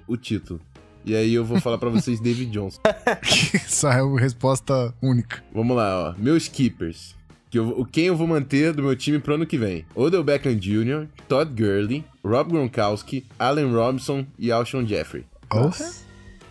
o 0.07 0.15
título. 0.15 0.59
E 1.03 1.15
aí 1.15 1.33
eu 1.33 1.43
vou 1.43 1.59
falar 1.59 1.79
pra 1.79 1.89
vocês 1.89 2.19
David 2.21 2.51
Johnson. 2.51 2.79
Essa 3.55 3.89
é 3.93 4.01
a 4.01 4.19
resposta 4.19 4.93
única. 5.01 5.43
Vamos 5.51 5.75
lá, 5.75 6.09
ó. 6.11 6.21
Meus 6.21 6.47
keepers. 6.47 7.15
Que 7.49 7.57
eu, 7.57 7.67
o- 7.69 7.83
quem 7.85 8.05
eu 8.05 8.15
vou 8.15 8.27
manter 8.27 8.73
do 8.73 8.83
meu 8.83 8.95
time 8.95 9.17
pro 9.17 9.33
ano 9.33 9.45
que 9.47 9.57
vem? 9.57 9.85
Odell 9.95 10.23
Beckham 10.23 10.55
Jr., 10.55 11.07
Todd 11.27 11.51
Gurley, 11.51 12.05
Rob 12.23 12.51
Gronkowski, 12.51 13.25
Allen 13.39 13.73
Robinson 13.73 14.23
e 14.37 14.51
Alshon 14.51 14.85
Jeffrey. 14.85 15.25
Porra. 15.49 15.71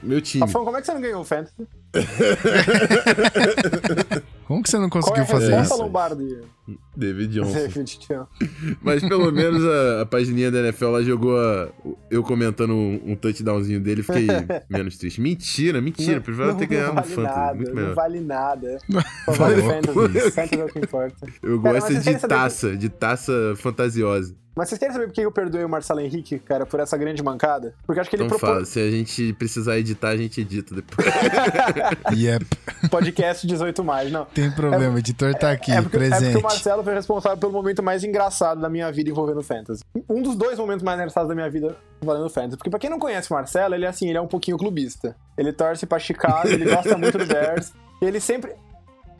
Meu 0.02 0.20
time. 0.20 0.40
Rafão, 0.44 0.64
como 0.64 0.77
é 0.77 0.81
que 0.81 0.86
você 0.86 0.94
não 0.94 1.01
ganhou 1.01 1.20
o 1.20 1.24
Fantasy? 1.24 1.55
Como 4.47 4.62
que 4.64 4.70
você 4.70 4.78
não 4.78 4.89
Qual 4.90 5.01
é 5.01 5.05
conseguiu 5.05 5.22
a 5.22 5.27
fazer 5.27 5.60
isso? 5.60 5.77
Lombardi? 5.77 6.39
David 6.97 7.32
Johnson. 7.40 8.27
Mas 8.82 9.01
pelo 9.02 9.31
menos 9.32 9.64
a, 9.64 10.02
a 10.02 10.06
pagininha 10.06 10.51
da 10.51 10.59
NFL 10.60 10.86
lá 10.86 11.02
jogou 11.02 11.39
a- 11.39 11.68
eu 12.10 12.22
comentando 12.24 12.72
um, 12.74 13.01
um 13.12 13.16
touchdownzinho 13.16 13.81
dele 13.81 14.01
e 14.01 14.05
fiquei 14.05 14.27
menos 14.68 14.97
triste. 14.97 15.20
Mentira, 15.20 15.81
mentira. 15.81 16.20
Preferia 16.20 16.55
ter 16.55 16.66
ganhado 16.66 16.94
não 16.94 17.02
vale 17.02 17.14
Fantasy. 17.14 17.39
nada, 17.39 17.55
muito 17.55 17.68
não 17.68 17.74
melhor. 17.77 17.94
vale 17.94 18.20
nada. 18.20 18.78
Só 19.24 19.32
Tá 19.32 19.39
vale 19.39 19.55
louco 19.62 19.70
Fantasy. 19.70 20.31
Fantasy 20.32 20.60
é 20.60 20.64
o 20.64 20.68
que 20.68 20.78
importa. 20.81 21.27
Eu 21.43 21.60
mas 21.60 21.72
gosto 21.85 22.01
de 22.01 22.18
taça, 22.28 22.77
de 22.77 22.89
taça 22.89 23.32
fantasiosa. 23.56 24.35
Mas 24.55 24.68
vocês 24.68 24.78
querem 24.78 24.93
saber 24.93 25.06
por 25.06 25.14
que 25.14 25.20
eu 25.22 25.31
perdoei 25.32 25.64
o 25.64 25.68
Marcelo 25.68 26.01
Henrique, 26.01 26.39
cara, 26.40 26.66
por 26.66 26.81
essa 26.81 26.97
grande 26.97 27.22
mancada? 27.22 27.74
Porque 27.86 28.01
acho 28.01 28.10
que 28.10 28.16
ele 28.16 28.24
Então 28.24 28.39
propôs 28.39 28.52
fala, 28.52 28.64
se 28.64 28.81
a 28.81 28.90
gente 28.90 29.32
precisar 29.35 29.78
editar, 29.78 30.09
a 30.09 30.16
gente 30.16 30.40
edita 30.40 30.74
depois. 30.74 31.09
Yep. 32.12 32.47
podcast 32.90 33.47
18 33.47 33.85
mais, 33.85 34.10
não. 34.10 34.24
Tem 34.27 34.51
problema, 34.51 34.94
o 34.94 34.98
editor 34.98 35.35
tá 35.35 35.51
aqui, 35.51 35.70
É 35.72 35.81
porque, 35.81 35.97
é 35.97 36.01
presente. 36.01 36.32
porque 36.32 36.39
o 36.39 36.43
Marcelo 36.43 36.82
foi 36.82 36.94
responsável 36.94 37.39
pelo 37.39 37.52
momento 37.52 37.82
mais 37.82 38.02
engraçado 38.05 38.60
da 38.60 38.68
minha 38.68 38.90
vida 38.90 39.10
envolvendo 39.10 39.43
Fantasy. 39.43 39.82
Um 40.09 40.20
dos 40.22 40.35
dois 40.36 40.59
momentos 40.59 40.82
mais 40.82 40.98
engraçados 40.98 41.28
da 41.28 41.35
minha 41.35 41.48
vida 41.48 41.77
envolvendo 42.02 42.28
Fantasy. 42.28 42.56
Porque 42.56 42.70
pra 42.70 42.78
quem 42.78 42.90
não 42.90 42.98
conhece 42.98 43.31
o 43.31 43.35
Marcelo, 43.35 43.74
ele 43.74 43.85
é 43.85 43.89
assim, 43.89 44.09
ele 44.09 44.18
é 44.18 44.20
um 44.20 44.27
pouquinho 44.27 44.56
clubista. 44.59 45.14
Ele 45.39 45.52
torce 45.52 45.86
pra 45.86 45.98
Chicago, 45.98 46.48
ele 46.48 46.64
gosta 46.64 46.98
muito 46.98 47.16
do 47.18 47.27
Bears. 47.27 47.72
E 48.02 48.05
ele 48.06 48.20
sempre... 48.20 48.52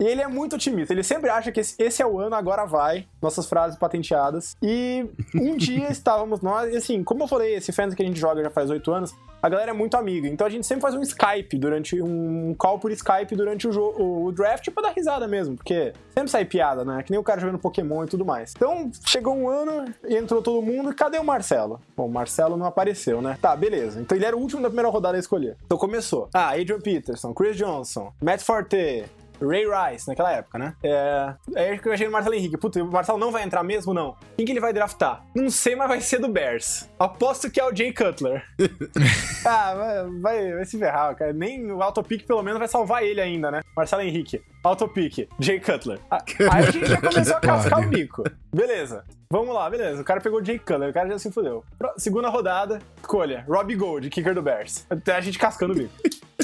E 0.01 0.05
ele 0.05 0.22
é 0.22 0.27
muito 0.27 0.56
otimista. 0.56 0.94
Ele 0.94 1.02
sempre 1.02 1.28
acha 1.28 1.52
que 1.52 1.60
esse, 1.60 2.02
é 2.02 2.06
o 2.06 2.18
ano, 2.18 2.35
agora 2.35 2.64
vai. 2.64 3.06
Nossas 3.20 3.47
frases 3.47 3.78
patenteadas. 3.78 4.56
E 4.62 5.06
um 5.35 5.55
dia 5.59 5.93
estávamos 5.93 6.40
nós... 6.40 6.72
E 6.72 6.77
assim, 6.78 7.05
como 7.05 7.24
eu 7.24 7.28
falei, 7.28 7.55
esse 7.55 7.70
Fantasy 7.70 7.97
que 7.97 8.02
a 8.02 8.06
gente 8.06 8.18
joga 8.18 8.43
já 8.43 8.48
faz 8.48 8.70
oito 8.70 8.90
anos, 8.90 9.14
a 9.43 9.48
galera 9.48 9.72
é 9.72 9.74
muito 9.74 9.98
amiga. 9.98 10.27
Então 10.27 10.47
a 10.47 10.51
gente 10.51 10.66
sempre 10.66 10.81
faz 10.81 10.94
um 10.94 11.02
Skype 11.02 11.59
durante... 11.59 12.01
Um 12.01 12.55
call 12.55 12.78
por 12.78 12.90
Skype 12.93 13.36
durante 13.36 13.68
o, 13.68 13.72
jogo, 13.72 14.27
o 14.27 14.32
draft 14.32 14.70
pra 14.70 14.85
dar 14.85 14.93
risada 14.94 15.28
mesmo. 15.28 15.55
Porque 15.56 15.93
sempre 16.14 16.31
sai 16.31 16.47
piada, 16.47 16.82
né? 16.82 17.02
Que 17.02 17.10
nem 17.10 17.20
o 17.20 17.22
cara 17.22 17.39
jogando 17.39 17.59
Pokémon 17.59 18.05
e 18.05 18.09
tudo 18.09 18.24
mais. 18.24 18.55
Então, 18.56 18.90
chegou 19.05 19.36
um 19.36 19.51
ano, 19.51 19.85
entrou 20.09 20.40
todo 20.40 20.62
mundo, 20.62 20.93
e 20.93 20.94
cadê 20.94 21.18
o 21.18 21.24
Marcelo? 21.24 21.78
Bom, 21.94 22.06
o 22.06 22.10
Marcelo 22.10 22.56
não 22.56 22.64
apareceu, 22.64 23.20
né? 23.20 23.36
Tá, 23.40 23.55
beleza. 23.55 24.01
Então 24.01 24.16
ele 24.16 24.24
era 24.24 24.36
o 24.36 24.40
último 24.40 24.62
da 24.62 24.68
primeira 24.68 24.89
rodada 24.89 25.16
a 25.16 25.20
escolher. 25.20 25.56
Então 25.66 25.77
começou. 25.77 26.31
Ah, 26.32 26.52
Adrian 26.52 26.81
Peterson, 26.81 27.35
Chris 27.35 27.56
Johnson, 27.56 28.12
Matt 28.22 28.40
Forte, 28.43 29.05
Ray 29.47 29.65
Rice, 29.65 30.09
naquela 30.09 30.33
época, 30.33 30.59
né? 30.59 30.75
É. 30.83 31.35
Aí 31.57 31.79
que 31.79 31.89
eu 31.89 31.93
achei 31.93 32.07
o 32.07 32.12
Marcelo 32.12 32.35
Henrique. 32.35 32.57
Puta, 32.57 32.83
o 32.83 32.91
Marcelo 32.91 33.19
não 33.19 33.31
vai 33.31 33.43
entrar 33.43 33.62
mesmo, 33.62 33.95
não? 33.95 34.17
Quem 34.37 34.47
que 34.47 34.53
ele 34.53 34.61
vai 34.61 34.73
draftar? 34.73 35.25
Não 35.35 35.51
sei, 35.51 35.75
mas 35.77 35.89
vai 35.89 36.01
ser 36.01 36.19
do 36.19 36.29
Bears. 36.29 36.89
Aposto 36.99 37.51
que 37.51 37.61
é 37.61 37.65
o 37.65 37.75
Jay 37.75 37.93
Cutler. 37.93 38.45
ah, 39.47 39.75
vai, 39.75 40.21
vai, 40.21 40.53
vai 40.55 40.65
se 40.65 40.79
ferrar, 40.79 41.15
cara. 41.17 41.33
Nem 41.33 41.71
o 41.71 41.83
autopic, 41.83 42.27
pelo 42.27 42.43
menos, 42.43 42.59
vai 42.59 42.69
salvar 42.69 43.03
ele 43.03 43.21
ainda, 43.21 43.51
né? 43.51 43.62
Marcelo 43.77 44.03
Henrique. 44.03 44.43
Autopic, 44.62 45.28
Jay 45.39 45.59
Cutler. 45.61 45.99
Ah, 46.11 46.23
Aí 46.53 46.65
a 46.66 46.70
gente 46.70 46.87
já 46.87 47.01
começou 47.01 47.37
a 47.37 47.41
cascar 47.41 47.81
o 47.81 47.89
bico. 47.89 48.24
Beleza. 48.55 49.05
Vamos 49.32 49.55
lá, 49.55 49.70
beleza. 49.70 50.03
O 50.03 50.05
cara 50.05 50.20
pegou 50.20 50.41
o 50.41 50.45
Jay 50.45 50.59
Cutler, 50.59 50.91
o 50.91 50.93
cara 50.93 51.09
já 51.09 51.19
se 51.19 51.31
fudeu. 51.31 51.65
Segunda 51.97 52.28
rodada, 52.28 52.81
escolha. 53.01 53.45
Robbie 53.49 53.77
Gold, 53.77 54.11
kicker 54.11 54.35
do 54.35 54.43
Bears. 54.43 54.85
Até 54.91 55.15
a 55.16 55.20
gente 55.20 55.39
cascando 55.39 55.73
o 55.73 55.77
bico. 55.77 55.93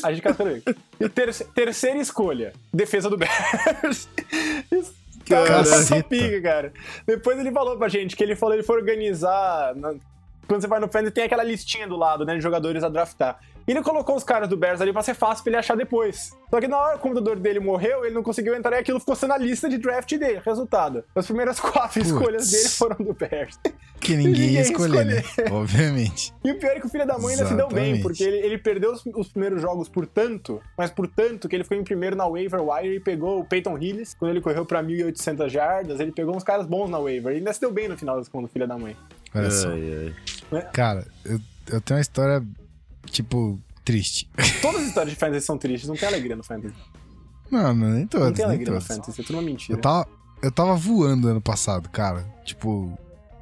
A 0.03 0.13
gente 0.13 0.23
cascando 0.23 0.51
o 0.51 0.55
bico. 0.55 0.75
E 1.01 1.09
terce- 1.09 1.45
terceira 1.55 1.99
escolha, 1.99 2.53
defesa 2.73 3.11
do 3.11 3.17
Bears. 3.19 4.09
Isso, 4.71 4.95
Cara, 5.29 5.65
só 5.65 6.01
pica, 6.05 6.41
cara. 6.41 6.73
Depois 7.05 7.37
ele 7.41 7.51
falou 7.51 7.77
pra 7.77 7.89
gente 7.89 8.15
que 8.15 8.23
ele 8.23 8.37
falou 8.37 8.55
ele 8.55 8.63
foi 8.63 8.77
organizar. 8.77 9.75
na- 9.75 9.95
Quando 10.47 10.61
você 10.61 10.69
vai 10.69 10.79
no 10.79 10.87
Fantasy, 10.87 11.11
tem 11.11 11.25
aquela 11.25 11.43
listinha 11.43 11.89
do 11.89 11.97
lado, 11.97 12.25
né, 12.25 12.37
de 12.37 12.41
jogadores 12.41 12.85
a 12.85 12.89
draftar. 12.89 13.41
E 13.67 13.71
ele 13.73 13.83
colocou 13.83 14.15
os 14.17 14.23
caras 14.23 14.49
do 14.49 14.57
Bears 14.57 14.81
ali 14.81 14.93
pra 14.93 15.03
ser 15.03 15.15
fácil 15.15 15.43
pra 15.43 15.51
ele 15.51 15.57
achar 15.59 15.77
depois. 15.77 16.31
Só 16.49 16.61
que 16.61 16.69
na 16.69 16.79
hora 16.79 16.93
que 16.93 16.99
o 16.99 17.03
computador 17.03 17.37
dele 17.37 17.59
morreu, 17.59 18.05
ele 18.05 18.15
não 18.15 18.23
conseguiu 18.23 18.55
entrar 18.55 18.77
e 18.77 18.81
aquilo 18.81 19.01
ficou 19.01 19.17
sendo 19.17 19.33
a 19.33 19.39
lista 19.39 19.69
de 19.69 19.77
draft 19.79 20.09
dele. 20.17 20.41
Resultado: 20.45 21.03
as 21.15 21.27
primeiras 21.27 21.59
quatro 21.61 22.01
Putz. 22.01 22.07
escolhas 22.11 22.51
dele 22.51 22.69
foram 22.69 22.97
do 23.05 23.13
Bears. 23.13 23.59
Que 24.01 24.15
ninguém 24.17 24.51
ia 24.51 24.63
Ninguém 24.63 24.63
escolher, 24.63 25.05
né? 25.05 25.23
Obviamente. 25.51 26.33
E 26.45 26.53
o 26.53 26.59
pior 26.59 26.77
é 26.77 26.81
que 26.81 26.87
o 26.87 26.89
filho 26.89 27.07
da 27.07 27.19
mãe 27.19 27.35
ainda 27.35 27.47
se 27.47 27.55
deu 27.55 27.67
bem, 27.69 27.93
Exatamente. 27.95 28.03
porque 28.03 28.23
ele, 28.23 28.37
ele 28.39 28.59
perdeu 28.59 28.93
os, 28.93 29.05
os 29.15 29.29
primeiros 29.29 29.61
jogos 29.61 29.89
por 29.89 30.07
tanto, 30.07 30.61
mas 30.79 30.91
por 30.91 31.09
tanto 31.09 31.49
que 31.49 31.57
ele 31.57 31.65
ficou 31.65 31.77
em 31.79 31.83
primeiro 31.85 32.15
na 32.15 32.27
waiver 32.29 32.61
wire 32.63 32.95
e 32.97 33.01
pegou 33.01 33.41
o 33.41 33.45
Peyton 33.45 33.77
Hillis, 33.77 34.15
quando 34.15 34.31
ele 34.31 34.41
correu 34.41 34.65
pra 34.65 34.83
1.800 34.83 35.49
jardas, 35.49 35.99
ele 35.99 36.13
pegou 36.13 36.37
uns 36.37 36.45
caras 36.45 36.67
bons 36.67 36.89
na 36.89 36.99
waiver. 36.99 37.33
E 37.35 37.39
ainda 37.39 37.53
se 37.53 37.61
deu 37.61 37.73
bem 37.73 37.89
no 37.89 37.97
final 37.99 38.17
das 38.17 38.29
contas, 38.29 38.49
o 38.51 38.53
filho 38.53 38.69
da 38.69 38.79
mãe. 38.79 38.97
Olha 39.35 39.51
só. 39.51 39.71
Ai, 39.71 40.15
ai. 40.53 40.63
Cara, 40.73 41.05
eu, 41.25 41.41
eu 41.73 41.81
tenho 41.81 41.97
uma 41.99 42.01
história, 42.03 42.43
tipo, 43.07 43.59
triste. 43.85 44.29
Todas 44.61 44.83
as 44.83 44.89
histórias 44.89 45.15
de 45.15 45.19
fantasy 45.19 45.47
são 45.47 45.59
tristes, 45.59 45.89
não 45.89 45.97
tem 45.97 46.09
alegria 46.09 46.37
no 46.37 46.43
fantasy. 46.43 46.75
Não, 47.51 47.73
não, 47.75 47.91
nem 47.91 48.07
todas. 48.07 48.29
Não 48.29 48.35
tem 48.35 48.45
alegria 48.45 48.75
no 48.75 48.81
fantasy, 48.81 49.21
é 49.21 49.25
tudo 49.25 49.37
uma 49.37 49.43
mentira. 49.43 49.79
Eu 49.79 49.81
tava, 49.81 50.09
eu 50.43 50.51
tava 50.51 50.75
voando 50.75 51.29
ano 51.29 51.41
passado, 51.41 51.89
cara. 51.89 52.27
Tipo, 52.45 52.93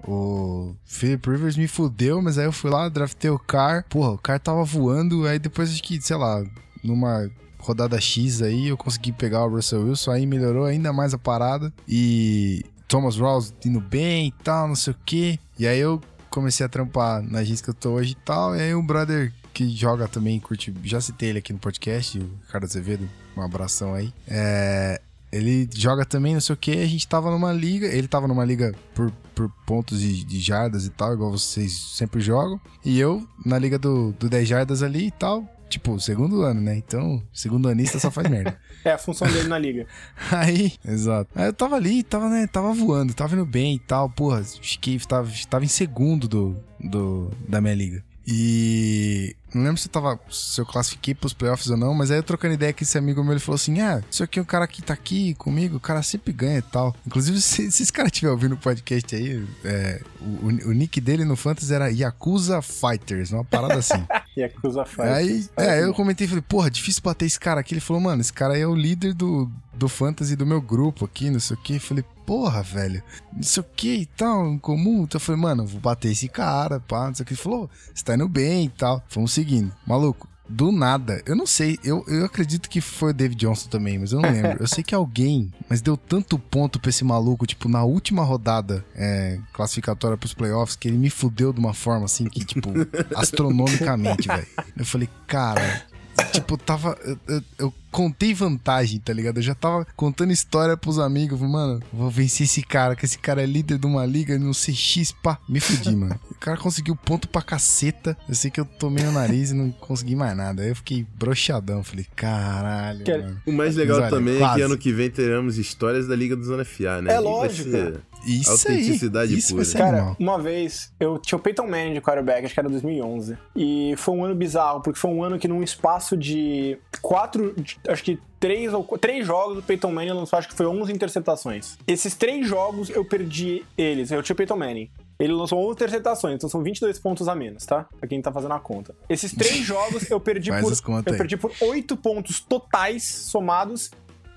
o 0.06 0.74
Philip 0.84 1.28
Rivers 1.28 1.56
me 1.56 1.66
fudeu, 1.66 2.20
mas 2.20 2.36
aí 2.36 2.44
eu 2.44 2.52
fui 2.52 2.70
lá, 2.70 2.88
draftei 2.88 3.30
o 3.30 3.38
Car. 3.38 3.86
Porra, 3.88 4.10
o 4.10 4.18
Car 4.18 4.38
tava 4.38 4.62
voando, 4.62 5.26
aí 5.26 5.38
depois 5.38 5.70
acho 5.70 5.82
que, 5.82 6.00
sei 6.00 6.16
lá, 6.16 6.44
numa 6.82 7.30
rodada 7.58 7.98
X 7.98 8.42
aí, 8.42 8.68
eu 8.68 8.76
consegui 8.76 9.10
pegar 9.10 9.44
o 9.44 9.48
Russell 9.48 9.86
Wilson, 9.86 10.10
aí 10.10 10.26
melhorou 10.26 10.66
ainda 10.66 10.92
mais 10.92 11.14
a 11.14 11.18
parada. 11.18 11.72
E 11.88 12.62
Thomas 12.86 13.16
Rawls 13.16 13.54
indo 13.64 13.80
bem 13.80 14.28
e 14.28 14.44
tal, 14.44 14.68
não 14.68 14.76
sei 14.76 14.92
o 14.92 14.96
que. 15.04 15.40
E 15.58 15.66
aí 15.66 15.78
eu 15.78 16.00
comecei 16.28 16.66
a 16.66 16.68
trampar 16.68 17.22
na 17.22 17.38
agência 17.38 17.64
que 17.64 17.70
eu 17.70 17.74
tô 17.74 17.92
hoje 17.92 18.12
e 18.12 18.24
tal. 18.24 18.54
E 18.54 18.60
aí 18.60 18.74
um 18.74 18.84
brother 18.84 19.32
que 19.55 19.68
joga 19.68 20.09
também, 20.09 20.40
curte, 20.40 20.74
já 20.82 21.01
citei 21.01 21.31
ele 21.31 21.39
aqui 21.39 21.52
no 21.52 21.59
podcast, 21.60 22.18
o 22.18 22.28
Ricardo 22.44 22.64
Azevedo, 22.64 23.09
um 23.36 23.40
abração 23.40 23.94
aí. 23.94 24.12
É, 24.26 25.01
ele 25.32 25.68
joga 25.74 26.05
também, 26.05 26.35
não 26.35 26.40
sei 26.40 26.55
o 26.55 26.56
que. 26.56 26.72
A 26.72 26.86
gente 26.86 27.06
tava 27.09 27.31
numa 27.31 27.52
liga. 27.52 27.86
Ele 27.86 28.06
tava 28.06 28.28
numa 28.28 28.44
liga 28.44 28.74
por, 28.94 29.10
por 29.35 29.51
pontos 29.66 30.01
de, 30.01 30.24
de 30.24 30.40
jardas 30.40 30.86
e 30.86 30.90
tal, 30.90 31.12
igual 31.12 31.31
vocês 31.31 31.72
sempre 31.72 32.20
jogam. 32.20 32.60
E 32.85 33.01
eu 33.01 33.26
na 33.44 33.59
liga 33.59 33.78
do, 33.78 34.12
do 34.12 34.28
10 34.28 34.48
jardas 34.48 34.82
ali 34.82 35.06
e 35.06 35.10
tal. 35.10 35.48
Tipo, 35.68 35.98
segundo 35.98 36.43
ano, 36.43 36.60
né? 36.60 36.76
Então, 36.76 37.20
segundo 37.32 37.68
anista 37.68 37.98
só 37.98 38.10
faz 38.10 38.28
merda. 38.28 38.59
É 38.85 38.93
a 38.93 38.98
função 38.98 39.26
dele 39.26 39.48
na 39.48 39.59
liga. 39.59 39.86
Aí, 40.31 40.74
exato. 40.86 41.31
Aí 41.35 41.47
eu 41.47 41.55
tava 41.55 41.74
ali, 41.74 42.02
tava, 42.02 42.28
né, 42.28 42.47
tava 42.47 42.70
voando, 42.74 43.14
tava 43.14 43.35
indo 43.35 43.47
bem 43.47 43.76
e 43.76 43.78
tal. 43.78 44.10
Porra, 44.10 44.44
fiquei, 44.44 44.98
tava, 44.98 45.31
tava 45.48 45.64
em 45.64 45.68
segundo 45.68 46.28
do, 46.28 46.55
do, 46.78 47.31
da 47.48 47.62
minha 47.62 47.74
liga. 47.74 48.05
E 48.26 49.35
não 49.55 49.64
lembro 49.64 49.81
se 49.81 49.89
eu 49.89 49.93
tava. 49.93 50.18
se 50.31 50.60
eu 50.60 50.66
classifiquei 50.66 51.14
pros 51.14 51.32
playoffs 51.32 51.70
ou 51.70 51.76
não, 51.76 51.94
mas 51.94 52.10
aí 52.10 52.18
eu 52.18 52.22
trocando 52.22 52.55
ideia 52.55 52.72
com 52.72 52.82
esse 52.82 52.98
amigo 52.98 53.22
meu, 53.22 53.32
ele 53.32 53.40
falou 53.40 53.56
assim: 53.56 53.81
Ah, 53.81 54.02
isso 54.10 54.22
aqui 54.22 54.39
é 54.39 54.43
um 54.43 54.47
cara 54.47 54.66
que 54.66 54.82
tá 54.82 54.94
aqui 54.94 55.35
comigo, 55.35 55.76
o 55.76 55.81
cara 55.81 56.02
sempre 56.02 56.32
ganha 56.32 56.59
e 56.59 56.62
tal. 56.62 56.94
Inclusive, 57.06 57.40
se, 57.43 57.70
se 57.70 57.82
esse 57.82 57.93
cara 57.93 58.09
estiver 58.09 58.31
ouvindo 58.31 58.55
o 58.55 58.59
podcast 58.59 59.14
aí, 59.14 59.47
é, 59.64 60.01
o, 60.20 60.47
o 60.68 60.72
nick 60.72 61.01
dele 61.01 61.24
no 61.24 61.36
Fantasy 61.36 61.72
era 61.72 61.89
Yakuza 61.89 62.60
Fighters, 62.62 63.32
uma 63.32 63.44
parada 63.44 63.74
assim. 63.74 64.05
A 64.43 64.48
Cruza 64.48 64.85
faz. 64.85 65.10
Aí, 65.12 65.48
é, 65.56 65.85
eu 65.85 65.94
comentei 65.94 66.26
e 66.26 66.28
falei, 66.28 66.43
porra, 66.43 66.70
difícil 66.70 67.02
bater 67.02 67.26
esse 67.26 67.39
cara 67.39 67.60
aqui. 67.60 67.74
Ele 67.74 67.81
falou, 67.81 68.02
mano, 68.02 68.20
esse 68.20 68.32
cara 68.32 68.55
aí 68.55 68.62
é 68.62 68.66
o 68.66 68.74
líder 68.74 69.14
do, 69.14 69.48
do 69.72 69.89
fantasy 69.89 70.35
do 70.35 70.47
meu 70.47 70.60
grupo 70.60 71.05
aqui, 71.05 71.31
não 71.31 71.39
sei 71.39 71.56
o 71.56 71.60
que. 71.60 71.78
Falei, 71.78 72.05
porra, 72.26 72.62
velho, 72.62 73.02
não 73.32 73.43
sei 73.43 73.60
o 73.62 73.66
que 73.76 73.94
e 73.94 74.06
tal, 74.06 74.48
em 74.48 74.59
comum. 74.59 75.05
Então 75.05 75.18
eu 75.18 75.20
falei, 75.20 75.40
mano, 75.40 75.66
vou 75.66 75.81
bater 75.81 76.10
esse 76.10 76.28
cara, 76.28 76.81
pá, 76.81 77.06
não 77.06 77.14
sei 77.14 77.22
o 77.22 77.26
que. 77.26 77.35
Ele 77.35 77.40
falou, 77.40 77.70
você 77.94 78.05
tá 78.05 78.14
indo 78.14 78.28
bem 78.28 78.66
e 78.66 78.70
tal. 78.70 79.02
Fomos 79.09 79.32
seguindo. 79.44 79.72
Maluco, 79.86 80.26
do 80.48 80.72
nada. 80.72 81.22
Eu 81.26 81.36
não 81.36 81.46
sei, 81.46 81.78
eu, 81.84 82.04
eu 82.08 82.24
acredito 82.24 82.68
que 82.68 82.80
foi 82.80 83.10
o 83.10 83.14
David 83.14 83.46
Johnson 83.46 83.68
também, 83.68 83.98
mas 83.98 84.12
eu 84.12 84.20
não 84.20 84.30
lembro. 84.30 84.56
Eu 84.60 84.66
sei 84.66 84.82
que 84.82 84.94
alguém, 84.94 85.52
mas 85.68 85.80
deu 85.80 85.96
tanto 85.96 86.38
ponto 86.38 86.80
pra 86.80 86.90
esse 86.90 87.04
maluco, 87.04 87.46
tipo, 87.46 87.68
na 87.68 87.84
última 87.84 88.24
rodada 88.24 88.84
é, 88.94 89.38
classificatória 89.52 90.16
pros 90.16 90.34
playoffs, 90.34 90.76
que 90.76 90.88
ele 90.88 90.98
me 90.98 91.10
fudeu 91.10 91.52
de 91.52 91.60
uma 91.60 91.74
forma 91.74 92.06
assim 92.06 92.24
que, 92.26 92.44
tipo, 92.44 92.70
astronomicamente, 93.14 94.28
velho. 94.28 94.46
Eu 94.76 94.84
falei, 94.84 95.08
cara, 95.26 95.84
tipo, 96.32 96.56
tava. 96.56 96.96
Eu, 97.04 97.18
eu- 97.28 97.42
eu 97.58 97.74
contei 97.90 98.34
vantagem, 98.34 98.98
tá 98.98 99.12
ligado? 99.12 99.36
Eu 99.38 99.42
já 99.42 99.54
tava 99.54 99.86
contando 99.94 100.32
história 100.32 100.76
pros 100.76 100.98
amigos. 100.98 101.40
Mano, 101.40 101.80
vou 101.92 102.10
vencer 102.10 102.44
esse 102.44 102.60
cara, 102.62 102.96
que 102.96 103.04
esse 103.04 103.18
cara 103.18 103.42
é 103.42 103.46
líder 103.46 103.78
de 103.78 103.86
uma 103.86 104.04
liga 104.04 104.36
no 104.38 104.52
CX, 104.52 105.12
pá. 105.22 105.38
Me 105.48 105.60
fudi, 105.60 105.94
mano. 105.96 106.18
O 106.30 106.34
cara 106.34 106.56
conseguiu 106.56 106.96
ponto 106.96 107.28
pra 107.28 107.40
caceta. 107.42 108.16
Eu 108.28 108.34
sei 108.34 108.50
que 108.50 108.60
eu 108.60 108.64
tomei 108.64 109.04
o 109.06 109.12
nariz 109.12 109.50
e 109.50 109.54
não 109.54 109.70
consegui 109.70 110.16
mais 110.16 110.36
nada. 110.36 110.62
Aí 110.62 110.70
eu 110.70 110.76
fiquei 110.76 111.06
broxadão. 111.18 111.84
Falei, 111.84 112.06
caralho, 112.16 113.04
Quer- 113.04 113.22
mano. 113.22 113.40
O 113.46 113.52
mais 113.52 113.76
legal 113.76 113.96
Mas 114.00 114.06
olha, 114.06 114.16
também 114.18 114.34
é 114.36 114.38
quase. 114.38 114.54
que 114.56 114.62
ano 114.62 114.78
que 114.78 114.92
vem 114.92 115.10
teremos 115.10 115.56
histórias 115.58 116.06
da 116.08 116.16
Liga 116.16 116.34
do 116.36 116.44
Zona 116.44 116.64
FA, 116.64 117.00
né? 117.00 117.14
É 117.14 117.20
lógico. 117.20 117.70
ser- 117.70 118.00
Isso 118.26 118.51
aí. 118.68 118.76
Autenticidade 118.76 119.36
Isso 119.36 119.55
pura. 119.55 119.66
Cara, 119.72 119.96
animal. 119.98 120.16
uma 120.18 120.38
vez 120.38 120.92
eu 120.98 121.18
tinha 121.18 121.38
o 121.38 121.42
Peyton 121.42 121.66
Manning 121.66 121.94
de 121.94 122.01
quarterback, 122.01 122.44
acho 122.44 122.55
que 122.55 122.60
era 122.60 122.68
2011. 122.68 123.36
E 123.56 123.94
foi 123.96 124.14
um 124.14 124.24
ano 124.24 124.34
bizarro, 124.34 124.80
porque 124.82 124.98
foi 124.98 125.10
um 125.10 125.22
ano 125.22 125.38
que 125.38 125.48
num 125.48 125.62
espaço 125.62 126.16
de 126.16 126.78
quatro, 127.01 127.55
acho 127.88 128.02
que 128.02 128.18
três 128.40 128.72
ou 128.74 128.84
três 128.98 129.26
jogos, 129.26 129.59
o 129.59 129.62
Peyton 129.62 129.90
Manning 129.90 130.12
lançou, 130.12 130.38
acho 130.38 130.48
que 130.48 130.55
foi 130.55 130.66
11 130.66 130.92
interceptações. 130.92 131.76
Esses 131.86 132.14
três 132.14 132.46
jogos 132.46 132.90
eu 132.90 133.05
perdi 133.05 133.64
eles. 133.76 134.10
Eu 134.10 134.22
tinha 134.22 134.34
o 134.34 134.36
Peyton 134.36 134.56
Manning. 134.56 134.90
Ele 135.18 135.32
lançou 135.32 135.59
11 135.60 135.72
interceptações, 135.72 136.34
então 136.34 136.48
são 136.48 136.62
22 136.62 136.98
pontos 136.98 137.28
a 137.28 137.34
menos, 137.34 137.64
tá? 137.64 137.86
Pra 137.98 138.09
quem 138.09 138.20
tá 138.20 138.32
fazendo 138.32 138.52
a 138.55 138.59
conta. 138.59 138.94
Esses 139.09 139.32
três 139.32 139.59
jogos 139.64 140.10
eu 140.10 140.18
perdi 140.18 140.51
Faz 140.51 140.80
por 140.80 140.92
eu 141.06 141.12
aí. 141.12 141.18
perdi 141.18 141.36
por 141.36 141.52
8 141.60 141.96
pontos 141.96 142.40
totais 142.40 143.05
somados. 143.05 143.90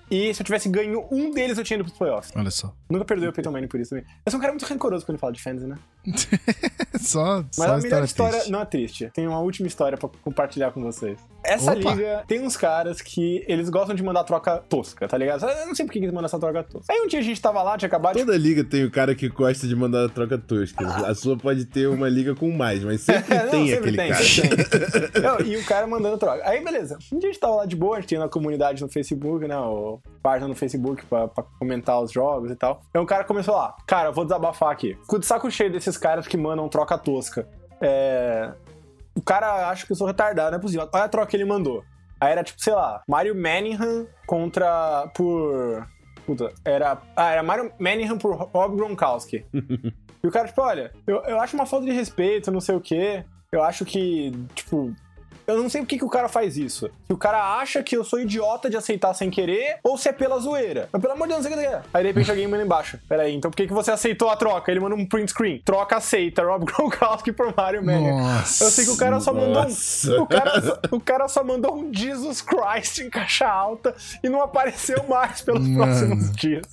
E 0.10 0.34
se 0.34 0.42
eu 0.42 0.46
tivesse 0.46 0.70
ganho 0.70 1.06
um 1.12 1.32
deles, 1.32 1.58
eu 1.58 1.64
tinha 1.64 1.76
ido 1.76 1.84
pros 1.84 1.98
playoffs. 1.98 2.34
Olha 2.36 2.50
só. 2.50 2.74
Nunca 2.90 3.04
perdeu 3.04 3.30
o 3.30 3.34
Peyton 3.34 3.52
Manning 3.52 3.68
por 3.68 3.80
isso 3.80 3.90
também. 3.90 4.06
Eu 4.26 4.32
sou 4.32 4.38
um 4.38 4.42
cara 4.42 4.54
muito 4.54 4.66
rancoroso 4.66 5.06
quando 5.06 5.16
ele 5.16 5.20
fala 5.20 5.34
de 5.34 5.42
fantasy, 5.42 5.68
né? 5.68 5.78
Só, 7.00 7.44
Mas 7.44 7.56
só 7.56 7.74
a 7.76 7.78
melhor 7.78 8.04
história, 8.04 8.34
triste. 8.34 8.52
não 8.52 8.62
é 8.62 8.66
triste. 8.66 9.12
Tem 9.14 9.28
uma 9.28 9.40
última 9.40 9.68
história 9.68 9.98
pra 9.98 10.10
compartilhar 10.24 10.72
com 10.72 10.82
vocês. 10.82 11.20
Essa 11.44 11.72
Opa. 11.74 11.92
liga 11.94 12.24
tem 12.28 12.42
uns 12.42 12.58
caras 12.58 13.02
que 13.02 13.46
eles 13.48 13.70
gostam 13.70 13.96
de 13.96 14.04
mandar 14.04 14.24
troca 14.24 14.58
tosca, 14.68 15.08
tá 15.08 15.18
ligado? 15.18 15.46
Eu 15.46 15.68
não 15.68 15.76
sei 15.76 15.86
por 15.86 15.92
que 15.92 16.00
eles 16.00 16.10
mandam 16.12 16.26
essa 16.26 16.40
troca 16.40 16.64
tosca. 16.64 16.92
Aí 16.92 17.00
um 17.02 17.08
dia 17.08 17.20
a 17.20 17.24
gente 17.24 17.40
tava 17.42 17.62
lá, 17.62 17.78
tinha 17.78 17.88
acabado 17.88 18.16
de. 18.18 18.26
Toda 18.26 18.38
liga 18.38 18.64
tem 18.64 18.84
o 18.84 18.92
cara 18.92 19.14
que 19.16 19.30
gosta 19.30 19.68
de 19.68 19.76
mandar 19.76 20.06
a 20.06 20.10
troca 20.10 20.38
tosca. 20.38 20.86
A 21.08 21.14
sua 21.16 21.38
pode 21.38 21.66
ter 21.66 21.88
uma 21.88 22.10
liga 22.10 22.36
com 22.36 22.52
mais, 22.52 22.84
mas 22.84 23.02
sempre 23.02 23.34
É, 23.38 23.44
não, 23.44 23.52
tem 23.52 23.68
sempre 23.68 23.80
aquele 23.80 23.98
tem, 23.98 24.10
cara. 24.12 24.24
sempre 24.24 24.64
tem. 24.64 25.22
Não, 25.22 25.40
e 25.42 25.58
o 25.58 25.66
cara 25.66 25.86
mandando 25.88 26.18
troca. 26.18 26.42
Aí, 26.50 26.64
beleza. 26.64 26.98
Um 27.14 27.20
dia 27.20 27.30
a 27.30 27.32
gente 27.32 27.40
tava 27.42 27.56
lá 27.56 27.66
de 27.66 27.76
boa, 27.76 27.98
a 27.98 28.00
gente 28.00 28.10
tinha 28.10 28.20
na 28.20 28.30
comunidade 28.30 28.82
no 28.82 28.90
Facebook, 28.90 29.48
né? 29.48 29.58
O 29.58 30.00
página 30.22 30.48
no 30.48 30.56
Facebook 30.56 31.06
pra, 31.06 31.28
pra 31.28 31.44
comentar 31.60 32.02
os 32.02 32.12
jogos 32.12 32.52
e 32.52 32.56
tal. 32.56 32.82
Aí 32.94 33.00
um 33.00 33.06
cara 33.06 33.24
começou 33.24 33.56
lá, 33.56 33.76
cara, 33.86 34.10
eu 34.10 34.14
vou 34.14 34.26
desabafar 34.26 34.72
aqui. 34.72 34.96
Fico 35.02 35.20
de 35.20 35.26
saco 35.26 35.50
cheio 35.52 35.72
desses 35.72 35.97
caras 35.98 36.28
que 36.28 36.38
mandam 36.38 36.70
troca 36.70 36.98
tosca. 36.98 37.48
É. 37.82 38.52
O 39.16 39.22
cara 39.22 39.70
acha 39.70 39.86
que 39.86 39.92
eu 39.92 39.96
sou 39.96 40.08
retardado, 40.08 40.52
não 40.52 40.58
é 40.58 40.62
possível. 40.62 40.88
Olha 40.94 41.04
a 41.04 41.10
troca 41.10 41.28
que 41.28 41.38
ele 41.38 41.46
mandou. 41.46 41.84
Aí 42.20 42.32
era 42.32 42.44
tipo, 42.44 42.62
sei 42.62 42.74
lá, 42.74 43.04
Mario 43.08 43.36
Manningham 43.36 44.08
contra. 44.26 45.10
por. 45.16 45.88
Puta, 46.26 46.52
era. 46.66 46.98
Ah, 47.16 47.32
era 47.32 47.44
Mario 47.44 47.72
Manningham 47.80 48.18
por 48.18 48.36
Rob 48.36 48.76
Gronkowski. 48.76 49.46
E 50.24 50.28
o 50.28 50.32
cara, 50.32 50.48
tipo, 50.48 50.62
olha, 50.62 50.92
eu, 51.06 51.18
eu 51.26 51.40
acho 51.40 51.56
uma 51.56 51.68
falta 51.68 51.86
de 51.86 51.92
respeito, 51.92 52.52
não 52.52 52.60
sei 52.60 52.76
o 52.76 52.82
quê. 52.82 53.24
Eu 53.52 53.64
acho 53.64 53.86
que, 53.86 54.32
tipo. 54.56 54.92
Eu 55.48 55.64
não 55.64 55.70
sei 55.70 55.80
por 55.82 55.88
que, 55.88 55.98
que 55.98 56.04
o 56.04 56.10
cara 56.10 56.28
faz 56.28 56.58
isso. 56.58 56.90
Se 57.08 57.14
o 57.14 57.18
cara 57.18 57.58
acha 57.60 57.82
que 57.82 57.96
eu 57.96 58.04
sou 58.04 58.20
idiota 58.20 58.70
de 58.70 58.76
aceitar 58.76 59.14
sem 59.14 59.30
querer, 59.30 59.78
ou 59.82 59.98
se 59.98 60.10
é 60.10 60.12
pela 60.12 60.38
zoeira. 60.40 60.90
Mas 60.92 61.02
pelo 61.02 61.14
amor 61.14 61.26
de 61.28 61.34
Deus, 61.36 61.46
não 61.46 61.52
sei 61.52 61.58
o 61.58 61.62
que 61.70 61.74
é. 61.76 61.82
Aí 61.94 62.04
de 62.04 62.08
repente 62.10 62.30
alguém 62.30 62.48
manda 62.48 62.64
embaixo. 62.64 63.00
Pera 63.08 63.24
aí, 63.24 63.34
então 63.34 63.50
por 63.50 63.56
que, 63.56 63.66
que 63.68 63.74
você 63.74 63.90
aceitou 63.92 64.30
a 64.30 64.36
troca? 64.36 64.70
Ele 64.70 64.82
manda 64.82 64.96
um 64.96 65.06
print 65.06 65.30
screen. 65.32 65.62
Troca 65.64 65.96
aceita, 65.96 66.44
Rob 66.44 66.66
Gronkowski 66.70 67.32
por 67.32 67.54
Mario 67.56 67.82
Manning. 67.86 68.12
Nossa. 68.12 68.66
Eu 68.66 68.72
sei 68.72 68.84
que 68.86 68.92
o 68.92 68.98
cara 68.98 69.20
só 69.22 69.32
mandou 69.34 69.64
um. 69.64 70.22
O 70.22 70.28
cara, 70.28 70.62
só- 70.62 70.80
o 70.92 71.00
cara 71.00 71.28
só 71.30 71.44
mandou 71.46 71.76
um 71.78 71.94
Jesus 71.94 72.42
Christ 72.42 73.00
em 73.00 73.10
caixa 73.10 73.48
alta 73.48 73.96
e 74.22 74.28
não 74.28 74.42
apareceu 74.42 75.02
mais 75.08 75.42
pelos 75.42 75.66
Mano. 75.66 75.78
próximos 75.86 76.32
dias. 76.36 76.66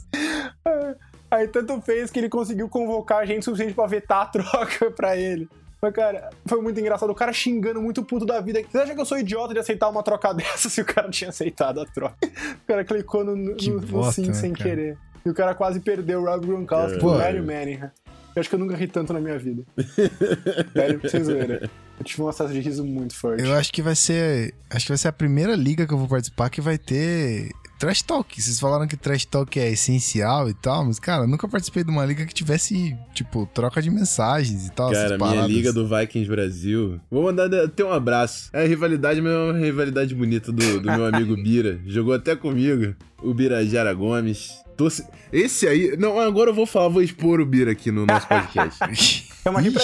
Aí 1.30 1.48
tanto 1.48 1.80
fez 1.80 2.10
que 2.10 2.18
ele 2.18 2.28
conseguiu 2.28 2.68
convocar 2.68 3.26
gente 3.26 3.44
suficiente 3.44 3.74
pra 3.74 3.86
vetar 3.86 4.22
a 4.22 4.26
troca 4.26 4.90
pra 4.94 5.16
ele. 5.16 5.48
Mas, 5.84 5.92
cara, 5.92 6.30
foi 6.46 6.62
muito 6.62 6.80
engraçado. 6.80 7.10
O 7.10 7.14
cara 7.14 7.30
xingando 7.30 7.78
muito 7.78 8.02
puto 8.02 8.24
da 8.24 8.40
vida. 8.40 8.62
Você 8.62 8.78
acha 8.78 8.94
que 8.94 9.00
eu 9.02 9.04
sou 9.04 9.18
idiota 9.18 9.52
de 9.52 9.60
aceitar 9.60 9.90
uma 9.90 10.02
troca 10.02 10.32
dessa 10.32 10.70
se 10.70 10.80
o 10.80 10.84
cara 10.84 11.10
tinha 11.10 11.28
aceitado 11.28 11.78
a 11.78 11.84
troca? 11.84 12.16
O 12.22 12.66
cara 12.66 12.82
clicou 12.82 13.22
no, 13.22 13.36
no, 13.36 13.54
Que 13.54 13.70
no 13.70 13.80
bosta, 13.80 14.22
sim 14.22 14.28
né, 14.28 14.32
sem 14.32 14.54
cara? 14.54 14.70
querer. 14.70 14.98
E 15.26 15.28
o 15.28 15.34
cara 15.34 15.54
quase 15.54 15.80
perdeu 15.80 16.22
o 16.22 16.24
Rob 16.24 16.46
Gronkowski 16.46 16.98
Pô. 16.98 17.10
pro 17.10 17.18
Mario 17.18 17.44
Manning. 17.44 17.80
Eu 18.34 18.40
acho 18.40 18.48
que 18.48 18.54
eu 18.54 18.58
nunca 18.58 18.74
ri 18.74 18.88
tanto 18.88 19.12
na 19.12 19.20
minha 19.20 19.38
vida. 19.38 19.62
Sério, 20.72 21.00
sem 21.06 21.22
zoeira. 21.22 21.70
Eu 21.98 22.04
tive 22.04 22.22
um 22.22 22.28
acesso 22.28 22.52
de 22.54 22.60
riso 22.60 22.82
muito 22.82 23.14
forte. 23.14 23.44
Eu 23.44 23.52
acho 23.52 23.70
que 23.70 23.82
vai 23.82 23.94
ser. 23.94 24.54
Acho 24.70 24.86
que 24.86 24.92
vai 24.92 24.98
ser 24.98 25.08
a 25.08 25.12
primeira 25.12 25.54
liga 25.54 25.86
que 25.86 25.92
eu 25.92 25.98
vou 25.98 26.08
participar 26.08 26.48
que 26.48 26.62
vai 26.62 26.78
ter 26.78 27.50
Trash 27.84 28.00
Talk. 28.00 28.40
Vocês 28.42 28.58
falaram 28.58 28.86
que 28.86 28.96
Trash 28.96 29.26
Talk 29.26 29.60
é 29.60 29.70
essencial 29.70 30.48
e 30.48 30.54
tal, 30.54 30.86
mas, 30.86 30.98
cara, 30.98 31.24
eu 31.24 31.28
nunca 31.28 31.46
participei 31.46 31.84
de 31.84 31.90
uma 31.90 32.02
liga 32.06 32.24
que 32.24 32.32
tivesse, 32.32 32.96
tipo, 33.12 33.46
troca 33.52 33.82
de 33.82 33.90
mensagens 33.90 34.66
e 34.68 34.72
tal. 34.72 34.90
essas 34.90 35.18
Cara, 35.18 35.32
minha 35.32 35.46
liga 35.46 35.70
do 35.70 35.86
Vikings 35.86 36.26
Brasil. 36.30 36.98
Vou 37.10 37.24
mandar 37.24 37.52
até 37.54 37.84
um 37.84 37.92
abraço. 37.92 38.48
É 38.54 38.62
a 38.62 38.66
rivalidade, 38.66 39.20
mas 39.20 39.32
é 39.32 39.36
uma 39.36 39.58
rivalidade 39.58 40.14
bonita 40.14 40.50
do, 40.50 40.80
do 40.80 40.90
meu 40.90 41.04
amigo 41.14 41.36
Bira. 41.36 41.78
Jogou 41.86 42.14
até 42.14 42.34
comigo. 42.34 42.94
O 43.22 43.34
Birajara 43.34 43.92
Gomes. 43.92 44.52
Torce- 44.78 45.04
Esse 45.30 45.68
aí. 45.68 45.94
Não, 45.98 46.18
agora 46.18 46.50
eu 46.50 46.54
vou 46.54 46.64
falar, 46.66 46.88
vou 46.88 47.02
expor 47.02 47.38
o 47.38 47.44
Bira 47.46 47.70
aqui 47.72 47.90
no 47.92 48.06
nosso 48.06 48.26
podcast. 48.26 49.28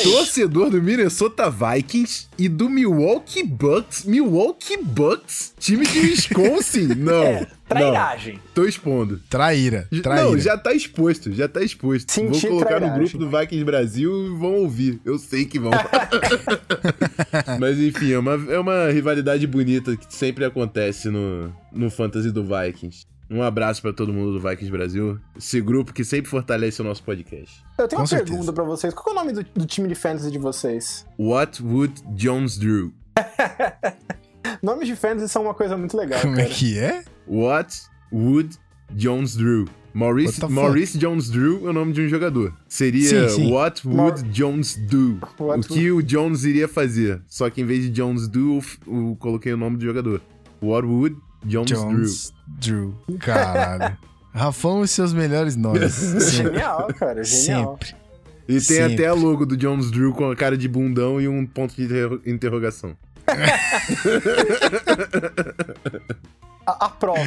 Torcedor 0.03 0.71
do 0.71 0.83
Minnesota 0.83 1.51
Vikings 1.51 2.29
e 2.39 2.49
do 2.49 2.69
Milwaukee 2.71 3.43
Bucks. 3.43 4.05
Milwaukee 4.07 4.79
Bucks? 4.83 5.53
Time 5.61 5.87
de 5.87 5.99
Wisconsin? 6.01 6.87
Não. 6.97 7.23
É, 7.23 7.47
não. 7.75 7.81
trairagem. 7.93 8.39
Tô 8.55 8.65
expondo. 8.65 9.21
Traíra. 9.29 9.89
Traíra. 10.03 10.25
Não, 10.25 10.39
já 10.39 10.57
tá 10.59 10.73
exposto, 10.73 11.33
já 11.33 11.49
tá 11.49 11.63
exposto. 11.63 12.11
Senti 12.11 12.41
Vou 12.49 12.59
colocar 12.59 12.75
no 12.75 12.87
trairagem. 12.87 12.99
grupo 12.99 13.19
do 13.19 13.29
Vikings 13.39 13.65
Brasil 13.65 14.27
e 14.27 14.39
vão 14.39 14.55
ouvir. 14.55 15.01
Eu 15.05 15.19
sei 15.19 15.45
que 15.45 15.59
vão. 15.59 15.71
Mas 17.59 17.79
enfim, 17.79 18.13
é 18.13 18.19
uma, 18.19 18.33
é 18.53 18.59
uma 18.59 18.91
rivalidade 18.91 19.47
bonita 19.47 19.97
que 19.97 20.13
sempre 20.15 20.45
acontece 20.45 21.09
no, 21.09 21.53
no 21.73 21.91
Fantasy 21.91 22.31
do 22.31 22.45
Vikings. 22.45 23.07
Um 23.33 23.43
abraço 23.43 23.81
pra 23.81 23.93
todo 23.93 24.13
mundo 24.13 24.33
do 24.33 24.41
Vikings 24.41 24.73
Brasil. 24.73 25.19
Esse 25.39 25.61
grupo 25.61 25.93
que 25.93 26.03
sempre 26.05 26.29
fortalece 26.29 26.81
o 26.81 26.85
nosso 26.85 27.03
podcast. 27.05 27.63
Eu 27.79 27.87
tenho 27.87 27.99
Com 27.99 28.03
uma 28.03 28.07
certeza. 28.09 28.31
pergunta 28.31 28.53
pra 28.53 28.65
vocês. 28.65 28.93
Qual 28.93 29.09
é 29.09 29.13
o 29.13 29.23
nome 29.25 29.33
do, 29.33 29.45
do 29.61 29.67
time 29.67 29.87
de 29.87 29.95
fantasy 29.95 30.33
de 30.33 30.39
vocês? 30.39 31.07
What 31.17 31.63
would 31.63 32.03
Jones 32.17 32.59
do? 32.59 32.93
Nomes 34.63 34.89
de 34.89 34.97
fantasy 34.97 35.29
são 35.29 35.43
uma 35.43 35.55
coisa 35.55 35.77
muito 35.77 35.97
legal, 35.97 36.21
Como 36.21 36.35
é 36.35 36.43
cara. 36.43 36.55
que 36.55 36.79
é? 36.79 37.05
What 37.31 37.77
would 38.13 38.57
Jones 38.97 39.37
do? 39.37 39.67
Maurice? 39.95 40.41
Maurice 40.49 40.99
Jones 40.99 41.31
Drew 41.31 41.67
é 41.67 41.71
o 41.71 41.73
nome 41.73 41.93
de 41.93 42.01
um 42.03 42.09
jogador. 42.09 42.53
Seria 42.69 43.29
Sim, 43.29 43.29
sim. 43.29 43.53
What 43.53 43.87
would 43.87 44.23
Jones 44.31 44.75
do? 44.77 45.19
What 45.39 45.61
o 45.61 45.63
que 45.75 45.91
o 45.93 46.03
Jones 46.03 46.45
iria 46.45 46.67
fazer. 46.67 47.21
Só 47.29 47.49
que 47.51 47.61
em 47.61 47.65
vez 47.65 47.83
de 47.85 47.91
Jones 47.91 48.27
do, 48.29 48.61
eu 48.87 49.17
coloquei 49.19 49.53
o 49.53 49.57
nome 49.57 49.77
do 49.77 49.85
jogador. 49.85 50.21
What 50.63 50.87
would 50.87 51.17
Jones, 51.45 51.71
Jones 51.71 52.33
Drew. 52.61 52.95
Caralho. 53.21 53.97
Rafão 54.35 54.83
e 54.85 54.89
seus 54.89 55.13
melhores 55.13 55.57
nomes. 55.57 55.91
Sempre. 55.95 56.31
Genial, 56.53 56.89
cara, 56.95 57.25
genial. 57.25 57.79
Sempre. 57.81 57.89
Drew? 57.89 58.01
E 58.49 58.53
tem 58.55 58.61
Sempre. 58.61 58.95
até 58.95 59.07
a 59.07 59.15
logo 59.15 59.45
do 59.47 59.57
Jones 59.57 59.91
Drew 59.91 60.13
com 60.13 60.29
a 60.31 60.37
cara 60.37 60.57
de 60.59 60.69
bundão 60.69 61.21
e 61.21 61.27
um 61.29 61.47
ponto 61.47 61.75
de 61.77 61.85
interro- 61.85 62.21
interrogação. 62.27 62.97
Aprovo. 66.79 67.23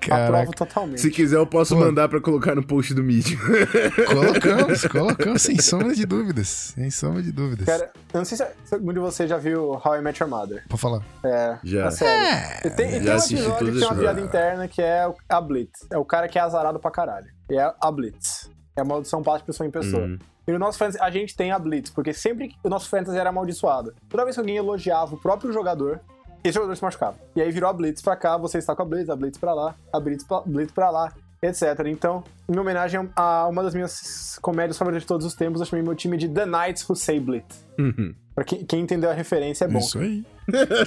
Caraca. 0.00 0.38
Aprovo 0.38 0.52
totalmente. 0.52 1.00
Se 1.00 1.10
quiser, 1.10 1.36
eu 1.36 1.46
posso 1.46 1.76
Pô. 1.76 1.80
mandar 1.80 2.08
pra 2.08 2.20
colocar 2.20 2.54
no 2.54 2.66
post 2.66 2.92
do 2.92 3.04
Medium. 3.04 3.38
Colocamos, 4.08 4.86
colocamos, 4.86 5.42
sem 5.42 5.60
sombra 5.60 5.94
de 5.94 6.04
dúvidas. 6.04 6.48
Sem 6.48 6.90
sombra 6.90 7.22
de 7.22 7.30
dúvidas. 7.30 7.66
Cara, 7.66 7.90
eu 8.12 8.18
não 8.18 8.24
sei 8.24 8.36
se, 8.36 8.46
se 8.64 8.74
algum 8.74 8.92
de 8.92 8.98
vocês 8.98 9.30
já 9.30 9.38
viu 9.38 9.80
How 9.84 9.96
I 9.96 10.02
Met 10.02 10.20
Your 10.20 10.28
Mother. 10.28 10.64
Pode 10.68 10.80
falar. 10.80 11.02
É, 11.24 11.58
Já. 11.62 11.90
série. 11.92 12.66
E 12.66 12.70
tem, 12.70 12.88
e 12.88 12.92
tem 12.92 13.02
já 13.04 13.12
um 13.12 13.16
assisti 13.16 13.34
episódio 13.34 13.72
que 13.72 13.78
tem 13.78 13.88
uma 13.88 13.94
piada 13.94 14.20
interna 14.20 14.68
que 14.68 14.82
é 14.82 15.12
a 15.28 15.40
Blitz. 15.40 15.86
É 15.90 15.98
o 15.98 16.04
cara 16.04 16.28
que 16.28 16.38
é 16.38 16.42
azarado 16.42 16.80
pra 16.80 16.90
caralho. 16.90 17.26
E 17.48 17.56
é 17.56 17.72
a 17.80 17.90
Blitz. 17.92 18.50
É 18.76 18.80
a 18.80 18.84
maldição 18.84 19.22
de 19.22 19.44
pessoa 19.44 19.66
em 19.66 19.70
pessoa. 19.70 20.02
Uhum. 20.04 20.18
E 20.46 20.50
no 20.50 20.58
nosso 20.58 20.78
fantasy, 20.78 20.98
a 21.00 21.10
gente 21.10 21.36
tem 21.36 21.52
a 21.52 21.58
Blitz, 21.58 21.90
porque 21.90 22.12
sempre 22.12 22.48
que 22.48 22.56
o 22.64 22.68
nosso 22.68 22.88
fantasy 22.88 23.16
era 23.16 23.30
amaldiçoado. 23.30 23.94
Toda 24.08 24.24
vez 24.24 24.34
que 24.34 24.40
alguém 24.40 24.56
elogiava 24.56 25.14
o 25.14 25.18
próprio 25.18 25.52
jogador, 25.52 26.00
esse 26.44 26.54
jogador 26.54 26.74
se 26.76 26.82
machucava. 26.82 27.16
E 27.36 27.40
aí 27.42 27.50
virou 27.50 27.68
a 27.68 27.72
Blitz 27.72 28.00
pra 28.02 28.16
cá, 28.16 28.36
você 28.36 28.58
está 28.58 28.74
com 28.74 28.82
a 28.82 28.84
Blitz, 28.84 29.08
a 29.10 29.16
Blitz 29.16 29.38
pra 29.38 29.54
lá, 29.54 29.74
a 29.92 30.00
Blitz 30.00 30.24
pra, 30.24 30.40
Blitz 30.42 30.72
pra 30.72 30.90
lá. 30.90 31.12
etc. 31.42 31.62
Então, 31.86 32.22
em 32.48 32.56
homenagem 32.58 33.08
a 33.16 33.48
uma 33.48 33.62
das 33.64 33.74
minhas 33.74 34.38
comédias 34.40 34.78
favoritas 34.78 35.02
de 35.02 35.08
todos 35.08 35.26
os 35.26 35.34
tempos, 35.34 35.60
eu 35.60 35.66
chamei 35.66 35.82
meu 35.84 35.94
time 35.94 36.16
de 36.16 36.28
The 36.28 36.46
Knights 36.46 36.88
Who 36.88 36.94
Say 36.96 37.18
Blit. 37.18 37.44
Uhum. 37.78 38.14
Pra 38.34 38.44
quem, 38.44 38.64
quem 38.64 38.80
entendeu 38.80 39.10
a 39.10 39.12
referência 39.12 39.64
é 39.64 39.68
bom. 39.68 39.78
Isso 39.80 39.98
aí. 39.98 40.24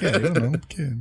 Quero 0.00 0.40
não, 0.40 0.52
porque 0.52 0.92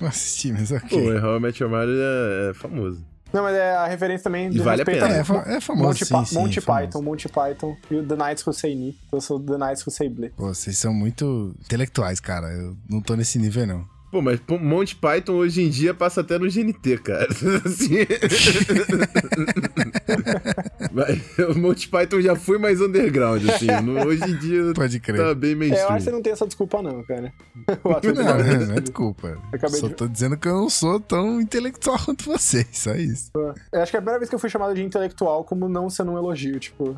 não 0.00 0.08
assisti, 0.08 0.52
mas 0.52 0.70
ok. 0.72 0.88
Pô, 1.20 1.26
How 1.26 1.36
I 1.36 1.40
Met 1.40 1.62
Your 1.62 1.70
Mother 1.70 1.94
é, 1.96 2.50
é 2.50 2.54
famoso. 2.54 3.04
Não, 3.32 3.42
mas 3.42 3.54
é 3.56 3.74
a 3.74 3.86
referência 3.86 4.24
também 4.24 4.48
do 4.50 4.62
vale 4.62 4.82
a 4.82 4.84
pena. 4.84 5.08
É, 5.08 5.18
é 5.20 5.24
fa- 5.24 5.44
é 5.46 5.60
famoso, 5.60 5.88
Monty, 5.88 6.04
sim, 6.04 6.12
Pa- 6.14 6.24
sim, 6.24 6.34
Monty 6.36 6.60
famoso. 6.60 6.84
Python, 6.86 7.02
Monty 7.02 7.28
Python 7.28 7.76
e 7.90 7.94
o 7.96 8.06
The 8.06 8.14
Knights 8.16 8.46
Who 8.46 8.52
Say 8.52 8.74
Ni. 8.74 8.98
Eu 9.12 9.20
sou 9.20 9.38
The 9.40 9.56
Knights 9.58 9.86
Who 9.86 9.90
Say 9.92 10.08
Blit. 10.08 10.34
Pô, 10.36 10.46
vocês 10.54 10.78
são 10.78 10.92
muito 10.94 11.54
intelectuais, 11.60 12.18
cara. 12.20 12.46
Eu 12.52 12.76
não 12.88 13.00
tô 13.00 13.14
nesse 13.16 13.38
nível, 13.38 13.66
não. 13.66 13.84
Pô, 14.16 14.22
mas 14.22 14.40
pô, 14.40 14.58
Monty 14.58 14.96
Python 14.96 15.34
hoje 15.34 15.60
em 15.60 15.68
dia 15.68 15.92
passa 15.92 16.22
até 16.22 16.38
no 16.38 16.50
GNT, 16.50 16.96
cara. 17.04 17.28
Assim... 17.66 17.96
O 21.54 21.58
Monty 21.58 21.88
Python 21.88 22.20
já 22.20 22.34
foi 22.36 22.58
mais 22.58 22.80
underground, 22.80 23.42
assim. 23.48 23.66
No- 23.84 24.06
hoje 24.06 24.24
em 24.24 24.36
dia 24.38 24.72
Pode 24.74 24.98
crer. 25.00 25.16
tá 25.20 25.34
bem 25.34 25.50
É, 25.50 25.54
eu 25.54 25.58
acho 25.58 25.60
que 25.60 25.68
mainstream. 25.70 26.00
você 26.00 26.10
não 26.10 26.22
tem 26.22 26.32
essa 26.32 26.46
desculpa, 26.46 26.82
não, 26.82 27.02
cara. 27.04 27.32
Não, 27.76 28.66
não, 28.68 28.74
é 28.76 28.80
desculpa. 28.80 29.38
Só 29.68 29.88
de- 29.88 29.94
tô 29.94 30.06
dizendo 30.08 30.36
que 30.36 30.46
eu 30.48 30.54
não 30.54 30.68
sou 30.70 31.00
tão 31.00 31.40
intelectual 31.40 31.98
quanto 32.04 32.24
vocês, 32.24 32.66
só 32.72 32.94
isso. 32.94 33.30
Eu 33.72 33.82
acho 33.82 33.90
que 33.90 33.96
é 33.96 33.98
a 33.98 34.02
primeira 34.02 34.18
vez 34.18 34.28
que 34.28 34.34
eu 34.34 34.38
fui 34.38 34.48
chamado 34.50 34.74
de 34.74 34.82
intelectual 34.82 35.44
como 35.44 35.68
não 35.68 35.88
sendo 35.90 36.12
um 36.12 36.18
elogio, 36.18 36.58
tipo. 36.60 36.96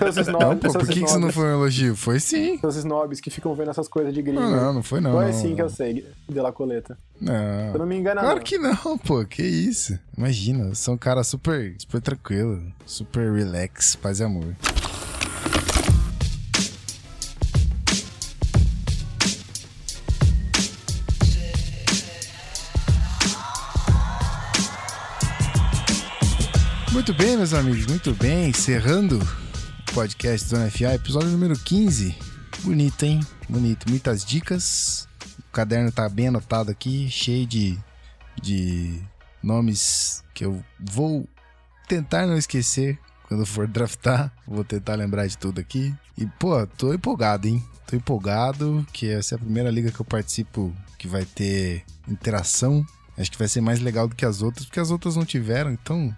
Seus 0.00 0.16
snobs, 0.16 0.38
Não, 0.40 0.58
pô, 0.58 0.72
por 0.72 0.86
que, 0.86 0.92
que 1.00 1.04
isso 1.04 1.18
não 1.18 1.30
foi 1.32 1.44
um 1.46 1.52
elogio? 1.54 1.96
Foi 1.96 2.20
sim. 2.20 2.58
Seus 2.58 2.76
snobs 2.76 3.20
que 3.20 3.30
ficam 3.30 3.54
vendo 3.54 3.70
essas 3.70 3.88
coisas 3.88 4.12
de 4.12 4.22
gringo. 4.22 4.40
Não, 4.40 4.50
não, 4.50 4.72
não 4.74 4.82
foi 4.82 5.00
não. 5.00 5.12
Foi 5.12 5.32
sim 5.32 5.54
que 5.54 5.62
eu 5.62 5.68
sei, 5.70 6.04
de 6.28 6.40
la 6.40 6.52
coleta. 6.52 6.96
Não. 7.20 7.72
Eu 7.72 7.78
não 7.78 7.86
me 7.86 7.96
engano, 7.96 8.20
Claro 8.20 8.36
não. 8.36 8.42
que 8.44 8.58
não, 8.58 8.98
pô. 8.98 9.24
Que 9.24 9.42
isso. 9.42 9.98
Imagina, 10.16 10.74
sou 10.74 10.94
um 10.94 10.98
cara 10.98 11.24
super, 11.24 11.74
super 11.78 12.00
tranquilo, 12.00 12.62
super 12.86 13.32
relax, 13.32 13.96
paz 13.96 14.20
e 14.20 14.24
amor. 14.24 14.54
Muito 26.92 27.12
bem, 27.14 27.36
meus 27.36 27.52
amigos, 27.54 27.86
muito 27.86 28.12
bem. 28.14 28.48
Encerrando 28.50 29.18
o 29.18 29.92
podcast 29.94 30.48
Zona 30.48 30.70
FA, 30.70 30.94
episódio 30.94 31.28
número 31.28 31.56
15. 31.58 32.14
Bonito, 32.62 33.02
hein? 33.04 33.20
Bonito. 33.48 33.88
Muitas 33.88 34.24
dicas. 34.24 35.07
Caderno 35.58 35.90
tá 35.90 36.08
bem 36.08 36.28
anotado 36.28 36.70
aqui, 36.70 37.10
cheio 37.10 37.44
de, 37.44 37.76
de 38.40 39.02
nomes 39.42 40.22
que 40.32 40.44
eu 40.44 40.62
vou 40.78 41.28
tentar 41.88 42.28
não 42.28 42.38
esquecer 42.38 42.96
quando 43.26 43.44
for 43.44 43.66
draftar. 43.68 44.32
Vou 44.46 44.62
tentar 44.62 44.94
lembrar 44.94 45.26
de 45.26 45.36
tudo 45.36 45.60
aqui. 45.60 45.92
E, 46.16 46.24
pô, 46.26 46.64
tô 46.64 46.94
empolgado, 46.94 47.48
hein? 47.48 47.60
Tô 47.88 47.96
empolgado, 47.96 48.86
que 48.92 49.10
essa 49.10 49.34
é 49.34 49.36
a 49.36 49.40
primeira 49.40 49.68
liga 49.68 49.90
que 49.90 49.98
eu 49.98 50.04
participo 50.04 50.72
que 50.96 51.08
vai 51.08 51.24
ter 51.24 51.84
interação. 52.06 52.86
Acho 53.16 53.32
que 53.32 53.38
vai 53.38 53.48
ser 53.48 53.60
mais 53.60 53.80
legal 53.80 54.06
do 54.06 54.14
que 54.14 54.24
as 54.24 54.42
outras, 54.42 54.64
porque 54.64 54.78
as 54.78 54.92
outras 54.92 55.16
não 55.16 55.24
tiveram, 55.24 55.72
então 55.72 56.14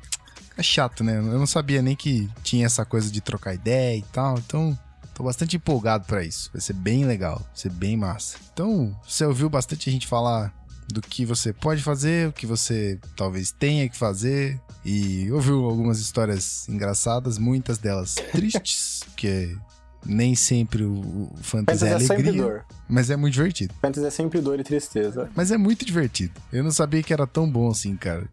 é 0.54 0.62
chato, 0.62 1.02
né? 1.02 1.16
Eu 1.16 1.38
não 1.38 1.46
sabia 1.46 1.80
nem 1.80 1.96
que 1.96 2.28
tinha 2.42 2.66
essa 2.66 2.84
coisa 2.84 3.10
de 3.10 3.22
trocar 3.22 3.54
ideia 3.54 3.96
e 3.96 4.02
tal, 4.02 4.36
então 4.36 4.78
tô 5.20 5.24
bastante 5.24 5.56
empolgado 5.56 6.06
pra 6.06 6.24
isso. 6.24 6.50
Vai 6.52 6.62
ser 6.62 6.72
bem 6.72 7.04
legal, 7.04 7.36
vai 7.38 7.50
ser 7.54 7.70
bem 7.70 7.96
massa. 7.96 8.38
Então, 8.52 8.96
você 9.06 9.24
ouviu 9.24 9.50
bastante 9.50 9.90
gente 9.90 10.06
falar 10.06 10.52
do 10.88 11.02
que 11.02 11.26
você 11.26 11.52
pode 11.52 11.82
fazer, 11.82 12.28
o 12.28 12.32
que 12.32 12.46
você 12.46 12.98
talvez 13.16 13.52
tenha 13.52 13.88
que 13.88 13.96
fazer, 13.96 14.58
e 14.84 15.30
ouviu 15.30 15.64
algumas 15.66 16.00
histórias 16.00 16.68
engraçadas, 16.68 17.38
muitas 17.38 17.78
delas 17.78 18.14
tristes, 18.32 19.02
porque 19.12 19.56
nem 20.04 20.34
sempre 20.34 20.82
o, 20.82 20.92
o 20.92 21.30
fantasy 21.42 21.80
Fantasy 21.80 21.84
é 21.84 21.92
é 21.92 21.98
sempre 22.00 22.14
alegria, 22.14 22.42
dor. 22.42 22.64
mas 22.88 23.10
é 23.10 23.16
muito 23.16 23.34
divertido. 23.34 23.74
Fantasy 23.80 24.06
é 24.06 24.10
sempre 24.10 24.40
dor 24.40 24.58
e 24.58 24.64
tristeza. 24.64 25.30
Mas 25.36 25.50
é 25.50 25.58
muito 25.58 25.84
divertido. 25.84 26.32
Eu 26.50 26.64
não 26.64 26.70
sabia 26.70 27.02
que 27.02 27.12
era 27.12 27.26
tão 27.26 27.48
bom 27.48 27.70
assim, 27.70 27.94
cara. 27.94 28.26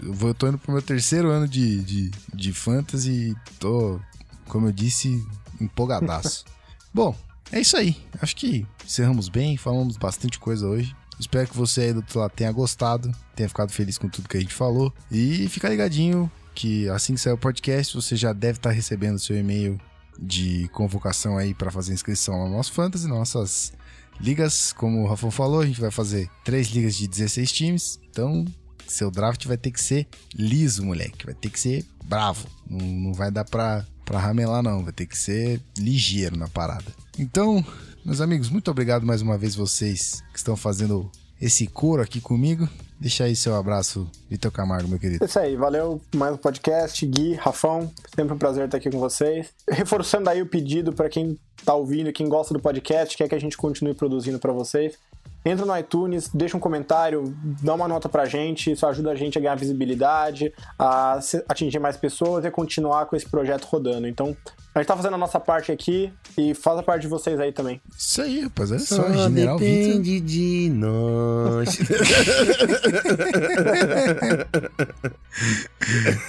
Eu 0.00 0.32
tô 0.32 0.46
indo 0.46 0.56
pro 0.56 0.72
meu 0.72 0.80
terceiro 0.80 1.28
ano 1.28 1.48
de, 1.48 1.82
de, 1.82 2.10
de 2.32 2.52
fantasy 2.52 3.10
e 3.10 3.34
tô, 3.58 4.00
como 4.46 4.68
eu 4.68 4.72
disse, 4.72 5.22
empolgadaço. 5.60 6.44
bom, 6.92 7.14
é 7.52 7.60
isso 7.60 7.76
aí. 7.76 7.96
Acho 8.20 8.36
que 8.36 8.66
encerramos 8.84 9.28
bem, 9.28 9.56
falamos 9.56 9.96
bastante 9.96 10.38
coisa 10.38 10.66
hoje. 10.66 10.94
Espero 11.18 11.48
que 11.48 11.56
você 11.56 11.82
aí 11.82 11.92
do 11.92 11.98
outro 11.98 12.18
lado 12.18 12.32
tenha 12.34 12.50
gostado, 12.50 13.12
tenha 13.36 13.48
ficado 13.48 13.70
feliz 13.70 13.98
com 13.98 14.08
tudo 14.08 14.28
que 14.28 14.36
a 14.36 14.40
gente 14.40 14.54
falou. 14.54 14.92
E 15.10 15.48
fica 15.48 15.68
ligadinho 15.68 16.30
que 16.54 16.88
assim 16.88 17.14
que 17.14 17.20
sair 17.20 17.32
o 17.32 17.38
podcast, 17.38 17.94
você 17.94 18.16
já 18.16 18.32
deve 18.32 18.58
estar 18.58 18.70
recebendo 18.70 19.18
seu 19.18 19.36
e-mail 19.36 19.78
de 20.18 20.68
convocação 20.68 21.36
aí 21.38 21.54
para 21.54 21.70
fazer 21.70 21.92
inscrição 21.92 22.38
no 22.38 22.56
nosso 22.56 22.72
Fantasy, 22.72 23.06
nossas 23.06 23.72
ligas, 24.20 24.72
como 24.72 25.02
o 25.02 25.06
Rafão 25.06 25.30
falou, 25.30 25.60
a 25.60 25.66
gente 25.66 25.80
vai 25.80 25.90
fazer 25.90 26.30
três 26.44 26.68
ligas 26.68 26.94
de 26.96 27.08
16 27.08 27.52
times. 27.52 28.00
Então, 28.10 28.44
seu 28.86 29.10
draft 29.10 29.46
vai 29.46 29.56
ter 29.56 29.70
que 29.70 29.80
ser 29.80 30.06
liso, 30.34 30.84
moleque. 30.84 31.24
Vai 31.24 31.34
ter 31.34 31.48
que 31.48 31.58
ser 31.58 31.84
bravo. 32.04 32.46
Não, 32.68 32.78
não 32.78 33.14
vai 33.14 33.30
dar 33.30 33.44
pra, 33.44 33.86
pra 34.10 34.18
ramelar, 34.18 34.60
não. 34.60 34.82
Vai 34.82 34.92
ter 34.92 35.06
que 35.06 35.16
ser 35.16 35.60
ligeiro 35.78 36.36
na 36.36 36.48
parada. 36.48 36.86
Então, 37.16 37.64
meus 38.04 38.20
amigos, 38.20 38.50
muito 38.50 38.68
obrigado 38.68 39.06
mais 39.06 39.22
uma 39.22 39.38
vez 39.38 39.54
vocês 39.54 40.20
que 40.32 40.38
estão 40.38 40.56
fazendo 40.56 41.08
esse 41.40 41.68
coro 41.68 42.02
aqui 42.02 42.20
comigo. 42.20 42.68
Deixa 42.98 43.22
aí 43.22 43.36
seu 43.36 43.54
abraço, 43.54 44.10
Vitor 44.28 44.50
Camargo, 44.50 44.88
meu 44.88 44.98
querido. 44.98 45.24
É 45.24 45.28
isso 45.28 45.38
aí, 45.38 45.54
valeu 45.54 46.00
mais 46.14 46.34
um 46.34 46.36
podcast, 46.36 47.06
Gui, 47.06 47.34
Rafão, 47.34 47.90
sempre 48.12 48.34
um 48.34 48.38
prazer 48.38 48.64
estar 48.64 48.78
aqui 48.78 48.90
com 48.90 48.98
vocês. 48.98 49.50
Reforçando 49.70 50.28
aí 50.28 50.42
o 50.42 50.46
pedido 50.46 50.92
para 50.92 51.08
quem 51.08 51.38
tá 51.64 51.72
ouvindo, 51.72 52.12
quem 52.12 52.28
gosta 52.28 52.52
do 52.52 52.58
podcast, 52.58 53.16
quer 53.16 53.28
que 53.28 53.34
a 53.34 53.40
gente 53.40 53.56
continue 53.56 53.94
produzindo 53.94 54.40
para 54.40 54.52
vocês. 54.52 54.98
Entra 55.44 55.64
no 55.64 55.76
iTunes, 55.76 56.28
deixa 56.32 56.56
um 56.56 56.60
comentário, 56.60 57.34
dá 57.62 57.74
uma 57.74 57.88
nota 57.88 58.08
pra 58.08 58.26
gente, 58.26 58.72
isso 58.72 58.86
ajuda 58.86 59.10
a 59.10 59.14
gente 59.14 59.38
a 59.38 59.40
ganhar 59.40 59.54
visibilidade, 59.54 60.52
a 60.78 61.18
atingir 61.48 61.78
mais 61.78 61.96
pessoas 61.96 62.44
e 62.44 62.48
a 62.48 62.50
continuar 62.50 63.06
com 63.06 63.16
esse 63.16 63.26
projeto 63.26 63.64
rodando. 63.64 64.06
Então, 64.06 64.36
a 64.74 64.78
gente 64.78 64.86
tá 64.86 64.96
fazendo 64.96 65.14
a 65.14 65.18
nossa 65.18 65.40
parte 65.40 65.72
aqui 65.72 66.12
e 66.36 66.54
faz 66.54 66.78
a 66.78 66.82
parte 66.82 67.02
de 67.02 67.08
vocês 67.08 67.40
aí 67.40 67.52
também. 67.52 67.80
Isso 67.96 68.20
aí, 68.20 68.42
rapaz. 68.42 68.70
Olha 68.70 68.80
só, 68.80 69.12
General 69.12 69.58
Vitor. 69.58 70.00
de 70.02 70.70
nós. 70.74 71.78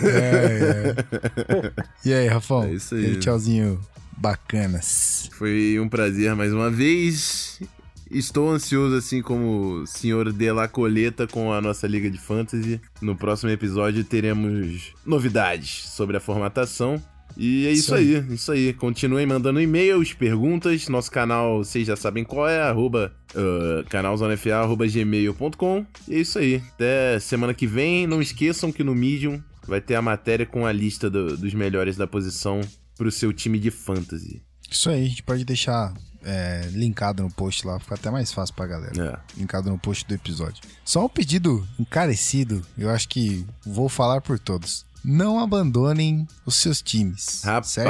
É, 0.03 0.95
é. 1.47 1.71
E 2.05 2.13
aí, 2.13 2.27
Rafão? 2.27 2.63
É 2.63 2.73
isso 2.73 2.95
aí. 2.95 3.01
Aquele 3.01 3.19
tchauzinho 3.19 3.79
bacanas. 4.17 5.29
Foi 5.33 5.79
um 5.79 5.89
prazer 5.89 6.35
mais 6.35 6.53
uma 6.53 6.69
vez. 6.69 7.59
Estou 8.13 8.49
ansioso, 8.51 8.95
assim 8.95 9.21
como 9.21 9.81
o 9.81 9.87
senhor 9.87 10.33
De 10.33 10.51
La 10.51 10.67
Coleta 10.67 11.25
com 11.27 11.53
a 11.53 11.61
nossa 11.61 11.87
Liga 11.87 12.09
de 12.11 12.17
Fantasy. 12.17 12.79
No 13.01 13.15
próximo 13.15 13.49
episódio 13.51 14.03
teremos 14.03 14.91
novidades 15.05 15.85
sobre 15.89 16.17
a 16.17 16.19
formatação. 16.19 17.01
E 17.37 17.65
é 17.65 17.71
isso, 17.71 17.83
Isso 17.83 17.95
aí. 17.95 18.33
isso 18.33 18.51
aí. 18.51 18.73
Continuem 18.73 19.25
mandando 19.25 19.61
e-mails, 19.61 20.11
perguntas. 20.13 20.89
Nosso 20.89 21.09
canal, 21.09 21.59
vocês 21.63 21.87
já 21.87 21.95
sabem 21.95 22.25
qual 22.25 22.45
é, 22.49 22.61
arroba, 22.61 23.13
uh, 23.33 23.87
canalzonefa, 23.89 24.53
arroba 24.53 24.85
gmail.com. 24.85 25.85
E 26.09 26.15
é 26.15 26.19
isso 26.19 26.37
aí. 26.37 26.61
Até 26.73 27.17
semana 27.19 27.53
que 27.53 27.65
vem. 27.65 28.05
Não 28.05 28.21
esqueçam 28.21 28.69
que 28.73 28.83
no 28.83 28.93
Medium 28.93 29.41
vai 29.65 29.79
ter 29.79 29.95
a 29.95 30.01
matéria 30.01 30.45
com 30.45 30.65
a 30.65 30.71
lista 30.73 31.09
do- 31.09 31.37
dos 31.37 31.53
melhores 31.53 31.95
da 31.95 32.05
posição 32.05 32.59
pro 32.97 33.09
seu 33.09 33.31
time 33.31 33.57
de 33.57 33.71
fantasy. 33.71 34.41
Isso 34.69 34.89
aí, 34.89 35.05
a 35.05 35.07
gente 35.07 35.23
pode 35.23 35.45
deixar 35.45 35.93
é, 36.23 36.69
linkado 36.71 37.23
no 37.23 37.29
post 37.31 37.65
lá, 37.65 37.79
fica 37.79 37.95
até 37.95 38.09
mais 38.09 38.31
fácil 38.31 38.55
pra 38.55 38.67
galera. 38.67 39.21
É. 39.35 39.39
Linkado 39.39 39.69
no 39.69 39.77
post 39.77 40.05
do 40.05 40.13
episódio. 40.13 40.61
Só 40.85 41.05
um 41.05 41.09
pedido 41.09 41.67
encarecido, 41.79 42.61
eu 42.77 42.89
acho 42.89 43.07
que 43.09 43.45
vou 43.65 43.89
falar 43.89 44.21
por 44.21 44.37
todos. 44.39 44.85
Não 45.03 45.39
abandonem 45.39 46.27
os 46.45 46.55
seus 46.55 46.81
times. 46.81 47.43
certo? 47.63 47.89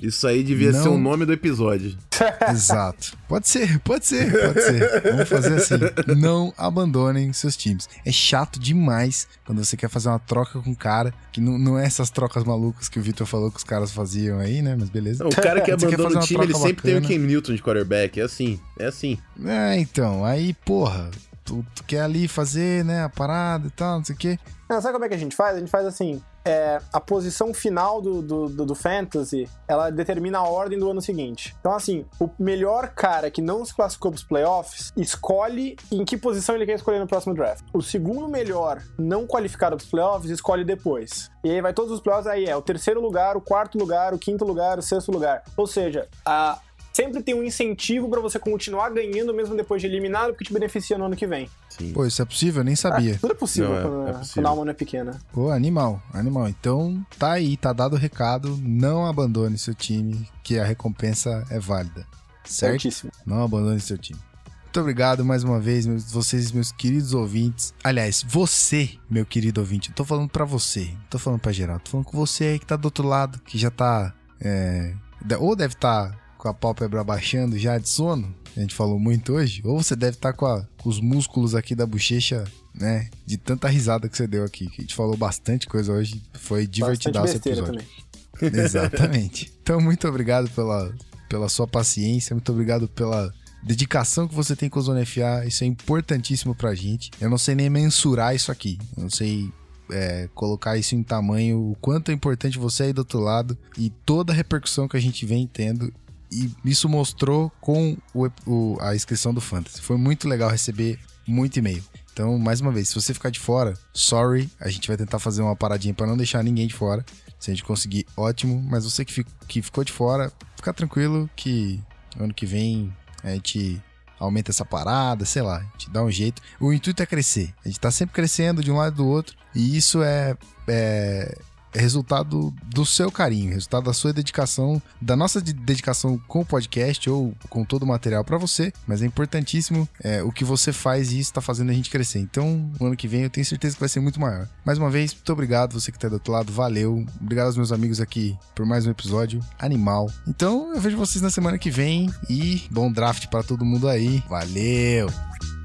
Isso 0.00 0.26
aí 0.26 0.42
devia 0.42 0.70
Não. 0.72 0.82
ser 0.82 0.88
o 0.88 0.98
nome 0.98 1.26
do 1.26 1.32
episódio. 1.32 1.96
Exato. 2.50 3.16
Pode 3.28 3.48
ser, 3.48 3.78
pode 3.80 4.06
ser, 4.06 4.30
pode 4.30 4.62
ser. 4.62 5.02
Vamos 5.02 5.28
fazer 5.28 5.54
assim. 5.54 5.74
Não 6.16 6.52
abandonem 6.56 7.32
seus 7.32 7.56
times. 7.56 7.88
É 8.04 8.12
chato 8.12 8.58
demais 8.60 9.26
quando 9.44 9.64
você 9.64 9.76
quer 9.76 9.88
fazer 9.88 10.08
uma 10.08 10.18
troca 10.18 10.60
com 10.60 10.70
um 10.70 10.74
cara, 10.74 11.12
que 11.32 11.40
não, 11.40 11.58
não 11.58 11.78
é 11.78 11.84
essas 11.84 12.10
trocas 12.10 12.44
malucas 12.44 12.88
que 12.88 12.98
o 12.98 13.02
Victor 13.02 13.26
falou 13.26 13.50
que 13.50 13.58
os 13.58 13.64
caras 13.64 13.92
faziam 13.92 14.38
aí, 14.38 14.62
né? 14.62 14.76
Mas 14.78 14.88
beleza. 14.88 15.24
Não, 15.24 15.30
o 15.30 15.34
cara 15.34 15.60
que 15.60 15.70
abandona 15.70 16.20
o 16.20 16.22
time, 16.22 16.44
ele 16.44 16.54
sempre 16.54 16.82
tem 16.82 16.96
o. 16.96 17.02
Cam 17.02 17.18
Newton 17.18 17.54
de 17.54 17.62
quarterback. 17.62 18.20
É 18.20 18.24
assim, 18.24 18.60
é 18.78 18.86
assim. 18.86 19.18
É, 19.44 19.78
então, 19.78 20.24
aí, 20.24 20.54
porra, 20.64 21.10
tu, 21.44 21.64
tu 21.74 21.84
quer 21.84 22.02
ali 22.02 22.28
fazer, 22.28 22.84
né, 22.84 23.04
a 23.04 23.08
parada 23.08 23.66
e 23.66 23.70
tal, 23.70 23.98
não 23.98 24.04
sei 24.04 24.14
o 24.14 24.18
quê. 24.18 24.38
Não, 24.68 24.80
sabe 24.80 24.92
como 24.92 25.04
é 25.04 25.08
que 25.08 25.14
a 25.14 25.18
gente 25.18 25.34
faz? 25.34 25.56
A 25.56 25.60
gente 25.60 25.70
faz 25.70 25.86
assim. 25.86 26.20
É, 26.48 26.80
a 26.90 26.98
posição 26.98 27.52
final 27.52 28.00
do, 28.00 28.22
do, 28.22 28.48
do, 28.48 28.64
do 28.64 28.74
Fantasy, 28.74 29.46
ela 29.68 29.90
determina 29.90 30.38
a 30.38 30.48
ordem 30.48 30.78
do 30.78 30.90
ano 30.90 31.02
seguinte. 31.02 31.54
Então, 31.60 31.74
assim, 31.74 32.06
o 32.18 32.30
melhor 32.38 32.88
cara 32.94 33.30
que 33.30 33.42
não 33.42 33.62
se 33.66 33.74
classificou 33.74 34.10
pros 34.10 34.24
playoffs, 34.24 34.90
escolhe 34.96 35.76
em 35.92 36.06
que 36.06 36.16
posição 36.16 36.54
ele 36.54 36.64
quer 36.64 36.76
escolher 36.76 37.00
no 37.00 37.06
próximo 37.06 37.34
draft. 37.34 37.64
O 37.72 37.82
segundo 37.82 38.26
melhor 38.28 38.82
não 38.98 39.26
qualificado 39.26 39.76
pros 39.76 39.90
playoffs, 39.90 40.30
escolhe 40.30 40.64
depois. 40.64 41.30
E 41.44 41.50
aí 41.50 41.60
vai 41.60 41.74
todos 41.74 41.92
os 41.92 42.00
playoffs, 42.00 42.26
aí 42.26 42.46
é 42.46 42.56
o 42.56 42.62
terceiro 42.62 43.00
lugar, 43.00 43.36
o 43.36 43.40
quarto 43.42 43.76
lugar, 43.76 44.14
o 44.14 44.18
quinto 44.18 44.44
lugar, 44.44 44.78
o 44.78 44.82
sexto 44.82 45.12
lugar. 45.12 45.42
Ou 45.54 45.66
seja, 45.66 46.08
a, 46.24 46.58
sempre 46.98 47.22
tem 47.22 47.32
um 47.34 47.42
incentivo 47.44 48.08
pra 48.08 48.20
você 48.20 48.38
continuar 48.40 48.90
ganhando 48.90 49.32
mesmo 49.32 49.56
depois 49.56 49.80
de 49.80 49.86
eliminado, 49.86 50.30
porque 50.32 50.44
te 50.44 50.52
beneficia 50.52 50.98
no 50.98 51.04
ano 51.04 51.14
que 51.14 51.26
vem. 51.26 51.48
Sim. 51.68 51.92
Pô, 51.92 52.04
isso 52.04 52.20
é 52.20 52.24
possível? 52.24 52.60
Eu 52.60 52.64
nem 52.64 52.74
sabia. 52.74 53.16
Tudo 53.20 53.32
é 53.32 53.36
possível, 53.36 53.70
Não, 53.70 53.76
é- 53.78 53.82
quando, 53.82 54.08
é 54.08 54.12
possível. 54.14 54.34
quando 54.34 54.46
a 54.46 54.48
alma 54.50 54.64
não 54.64 54.70
é 54.72 54.74
pequena. 54.74 55.18
Pô, 55.32 55.50
animal, 55.50 56.02
animal. 56.12 56.48
Então 56.48 57.04
tá 57.18 57.32
aí, 57.32 57.56
tá 57.56 57.72
dado 57.72 57.94
o 57.94 57.98
recado. 57.98 58.58
Não 58.62 59.06
abandone 59.06 59.56
seu 59.58 59.74
time, 59.74 60.28
que 60.42 60.58
a 60.58 60.64
recompensa 60.64 61.44
é 61.50 61.60
válida. 61.60 62.04
Certo? 62.44 62.72
Certíssimo. 62.82 63.12
Não 63.24 63.42
abandone 63.44 63.78
seu 63.80 63.96
time. 63.96 64.18
Muito 64.64 64.80
obrigado 64.80 65.24
mais 65.24 65.44
uma 65.44 65.58
vez, 65.60 65.86
meus, 65.86 66.10
vocês, 66.12 66.50
meus 66.52 66.70
queridos 66.72 67.14
ouvintes. 67.14 67.72
Aliás, 67.82 68.24
você, 68.28 68.90
meu 69.08 69.24
querido 69.24 69.60
ouvinte, 69.60 69.88
eu 69.90 69.94
tô 69.94 70.04
falando 70.04 70.28
pra 70.28 70.44
você, 70.44 70.84
não 70.92 71.00
tô 71.08 71.18
falando 71.18 71.40
pra 71.40 71.52
geral, 71.52 71.78
tô 71.80 71.90
falando 71.92 72.06
com 72.06 72.16
você 72.16 72.44
aí 72.44 72.58
que 72.58 72.66
tá 72.66 72.76
do 72.76 72.84
outro 72.84 73.06
lado, 73.06 73.38
que 73.46 73.56
já 73.56 73.70
tá. 73.70 74.12
é, 74.40 74.94
de- 75.24 75.36
ou 75.36 75.56
deve 75.56 75.74
estar 75.74 76.16
com 76.38 76.48
a 76.48 76.54
pálpebra 76.54 77.02
baixando 77.04 77.58
já 77.58 77.76
de 77.78 77.88
sono, 77.88 78.34
a 78.56 78.60
gente 78.60 78.74
falou 78.74 78.98
muito 78.98 79.32
hoje, 79.34 79.60
ou 79.64 79.82
você 79.82 79.94
deve 79.94 80.16
estar 80.16 80.32
com, 80.32 80.46
a- 80.46 80.66
com 80.78 80.88
os 80.88 81.00
músculos 81.00 81.54
aqui 81.54 81.74
da 81.74 81.84
bochecha, 81.86 82.44
né? 82.74 83.08
De 83.26 83.36
tanta 83.36 83.68
risada 83.68 84.08
que 84.08 84.16
você 84.16 84.26
deu 84.26 84.44
aqui, 84.44 84.66
que 84.68 84.80
a 84.80 84.82
gente 84.82 84.94
falou 84.94 85.16
bastante 85.16 85.66
coisa 85.66 85.92
hoje, 85.92 86.22
foi 86.34 86.66
divertidaço 86.66 87.36
esse 87.36 87.48
episódio. 87.48 87.72
também. 87.72 87.86
Exatamente. 88.64 89.52
Então, 89.62 89.80
muito 89.80 90.06
obrigado 90.06 90.48
pela, 90.50 90.92
pela 91.28 91.48
sua 91.48 91.66
paciência, 91.66 92.34
muito 92.34 92.50
obrigado 92.52 92.86
pela 92.88 93.32
dedicação 93.62 94.28
que 94.28 94.34
você 94.34 94.54
tem 94.54 94.68
com 94.68 94.78
o 94.78 94.82
Zona 94.82 95.04
FA. 95.04 95.44
Isso 95.46 95.64
é 95.64 95.66
importantíssimo 95.66 96.54
pra 96.54 96.74
gente. 96.74 97.10
Eu 97.20 97.28
não 97.28 97.38
sei 97.38 97.54
nem 97.56 97.68
mensurar 97.68 98.34
isso 98.34 98.52
aqui. 98.52 98.78
Eu 98.96 99.02
não 99.04 99.10
sei 99.10 99.50
é, 99.90 100.28
colocar 100.34 100.76
isso 100.78 100.94
em 100.94 101.02
tamanho, 101.02 101.58
o 101.72 101.76
quanto 101.80 102.10
é 102.10 102.14
importante 102.14 102.58
você 102.58 102.84
aí 102.84 102.92
do 102.92 102.98
outro 103.00 103.18
lado 103.18 103.58
e 103.76 103.90
toda 103.90 104.32
a 104.32 104.36
repercussão 104.36 104.86
que 104.86 104.96
a 104.96 105.00
gente 105.00 105.26
vem 105.26 105.46
tendo. 105.46 105.92
E 106.30 106.50
isso 106.64 106.88
mostrou 106.88 107.50
com 107.60 107.96
o- 108.14 108.28
o- 108.46 108.78
a 108.80 108.94
inscrição 108.94 109.32
do 109.32 109.40
Fantasy. 109.40 109.80
Foi 109.80 109.96
muito 109.96 110.28
legal 110.28 110.50
receber 110.50 110.98
muito 111.26 111.58
e-mail. 111.58 111.82
Então, 112.12 112.36
mais 112.38 112.60
uma 112.60 112.72
vez, 112.72 112.88
se 112.88 112.94
você 112.94 113.14
ficar 113.14 113.30
de 113.30 113.38
fora, 113.38 113.74
sorry, 113.92 114.50
a 114.60 114.68
gente 114.68 114.88
vai 114.88 114.96
tentar 114.96 115.18
fazer 115.18 115.40
uma 115.42 115.54
paradinha 115.54 115.94
pra 115.94 116.06
não 116.06 116.16
deixar 116.16 116.42
ninguém 116.42 116.66
de 116.66 116.74
fora. 116.74 117.04
Se 117.38 117.50
a 117.50 117.54
gente 117.54 117.64
conseguir, 117.64 118.04
ótimo. 118.16 118.60
Mas 118.68 118.84
você 118.84 119.04
que, 119.04 119.12
fi- 119.12 119.26
que 119.46 119.62
ficou 119.62 119.84
de 119.84 119.92
fora, 119.92 120.32
fica 120.56 120.72
tranquilo 120.74 121.30
que 121.36 121.80
ano 122.18 122.34
que 122.34 122.44
vem 122.46 122.92
a 123.22 123.30
gente 123.30 123.80
aumenta 124.18 124.50
essa 124.50 124.64
parada, 124.64 125.24
sei 125.24 125.42
lá, 125.42 125.58
a 125.58 125.62
gente 125.78 125.90
dá 125.90 126.02
um 126.02 126.10
jeito. 126.10 126.42
O 126.58 126.72
intuito 126.72 127.00
é 127.02 127.06
crescer. 127.06 127.54
A 127.64 127.68
gente 127.68 127.78
tá 127.78 127.90
sempre 127.92 128.14
crescendo 128.14 128.64
de 128.64 128.70
um 128.72 128.76
lado 128.76 128.94
e 128.94 128.96
do 128.96 129.06
outro. 129.06 129.36
E 129.54 129.76
isso 129.76 130.02
é, 130.02 130.36
é, 130.66 131.38
é 131.74 131.80
resultado 131.80 132.52
do 132.66 132.84
seu 132.86 133.10
carinho, 133.10 133.52
resultado 133.52 133.84
da 133.84 133.92
sua 133.92 134.12
dedicação, 134.12 134.80
da 135.00 135.16
nossa 135.16 135.40
de- 135.40 135.52
dedicação 135.52 136.18
com 136.26 136.40
o 136.40 136.44
podcast 136.44 137.08
ou 137.10 137.34
com 137.48 137.64
todo 137.64 137.82
o 137.82 137.86
material 137.86 138.24
pra 138.24 138.38
você. 138.38 138.72
Mas 138.86 139.02
é 139.02 139.06
importantíssimo 139.06 139.88
é, 140.02 140.22
o 140.22 140.32
que 140.32 140.44
você 140.44 140.72
faz 140.72 141.12
e 141.12 141.18
isso 141.18 141.32
tá 141.32 141.40
fazendo 141.40 141.70
a 141.70 141.74
gente 141.74 141.90
crescer. 141.90 142.18
Então, 142.18 142.70
no 142.80 142.86
ano 142.86 142.96
que 142.96 143.08
vem 143.08 143.22
eu 143.22 143.30
tenho 143.30 143.44
certeza 143.46 143.74
que 143.74 143.80
vai 143.80 143.88
ser 143.88 144.00
muito 144.00 144.20
maior. 144.20 144.48
Mais 144.64 144.78
uma 144.78 144.90
vez, 144.90 145.12
muito 145.14 145.32
obrigado 145.32 145.72
você 145.78 145.92
que 145.92 145.98
tá 145.98 146.08
do 146.08 146.14
outro 146.14 146.32
lado, 146.32 146.52
valeu. 146.52 147.04
Obrigado 147.20 147.46
aos 147.46 147.56
meus 147.56 147.72
amigos 147.72 148.00
aqui 148.00 148.36
por 148.54 148.64
mais 148.66 148.86
um 148.86 148.90
episódio 148.90 149.40
animal. 149.58 150.10
Então, 150.26 150.72
eu 150.74 150.80
vejo 150.80 150.96
vocês 150.96 151.22
na 151.22 151.30
semana 151.30 151.58
que 151.58 151.70
vem 151.70 152.10
e 152.28 152.62
bom 152.70 152.90
draft 152.90 153.26
pra 153.28 153.42
todo 153.42 153.64
mundo 153.64 153.88
aí. 153.88 154.22
Valeu! 154.28 155.57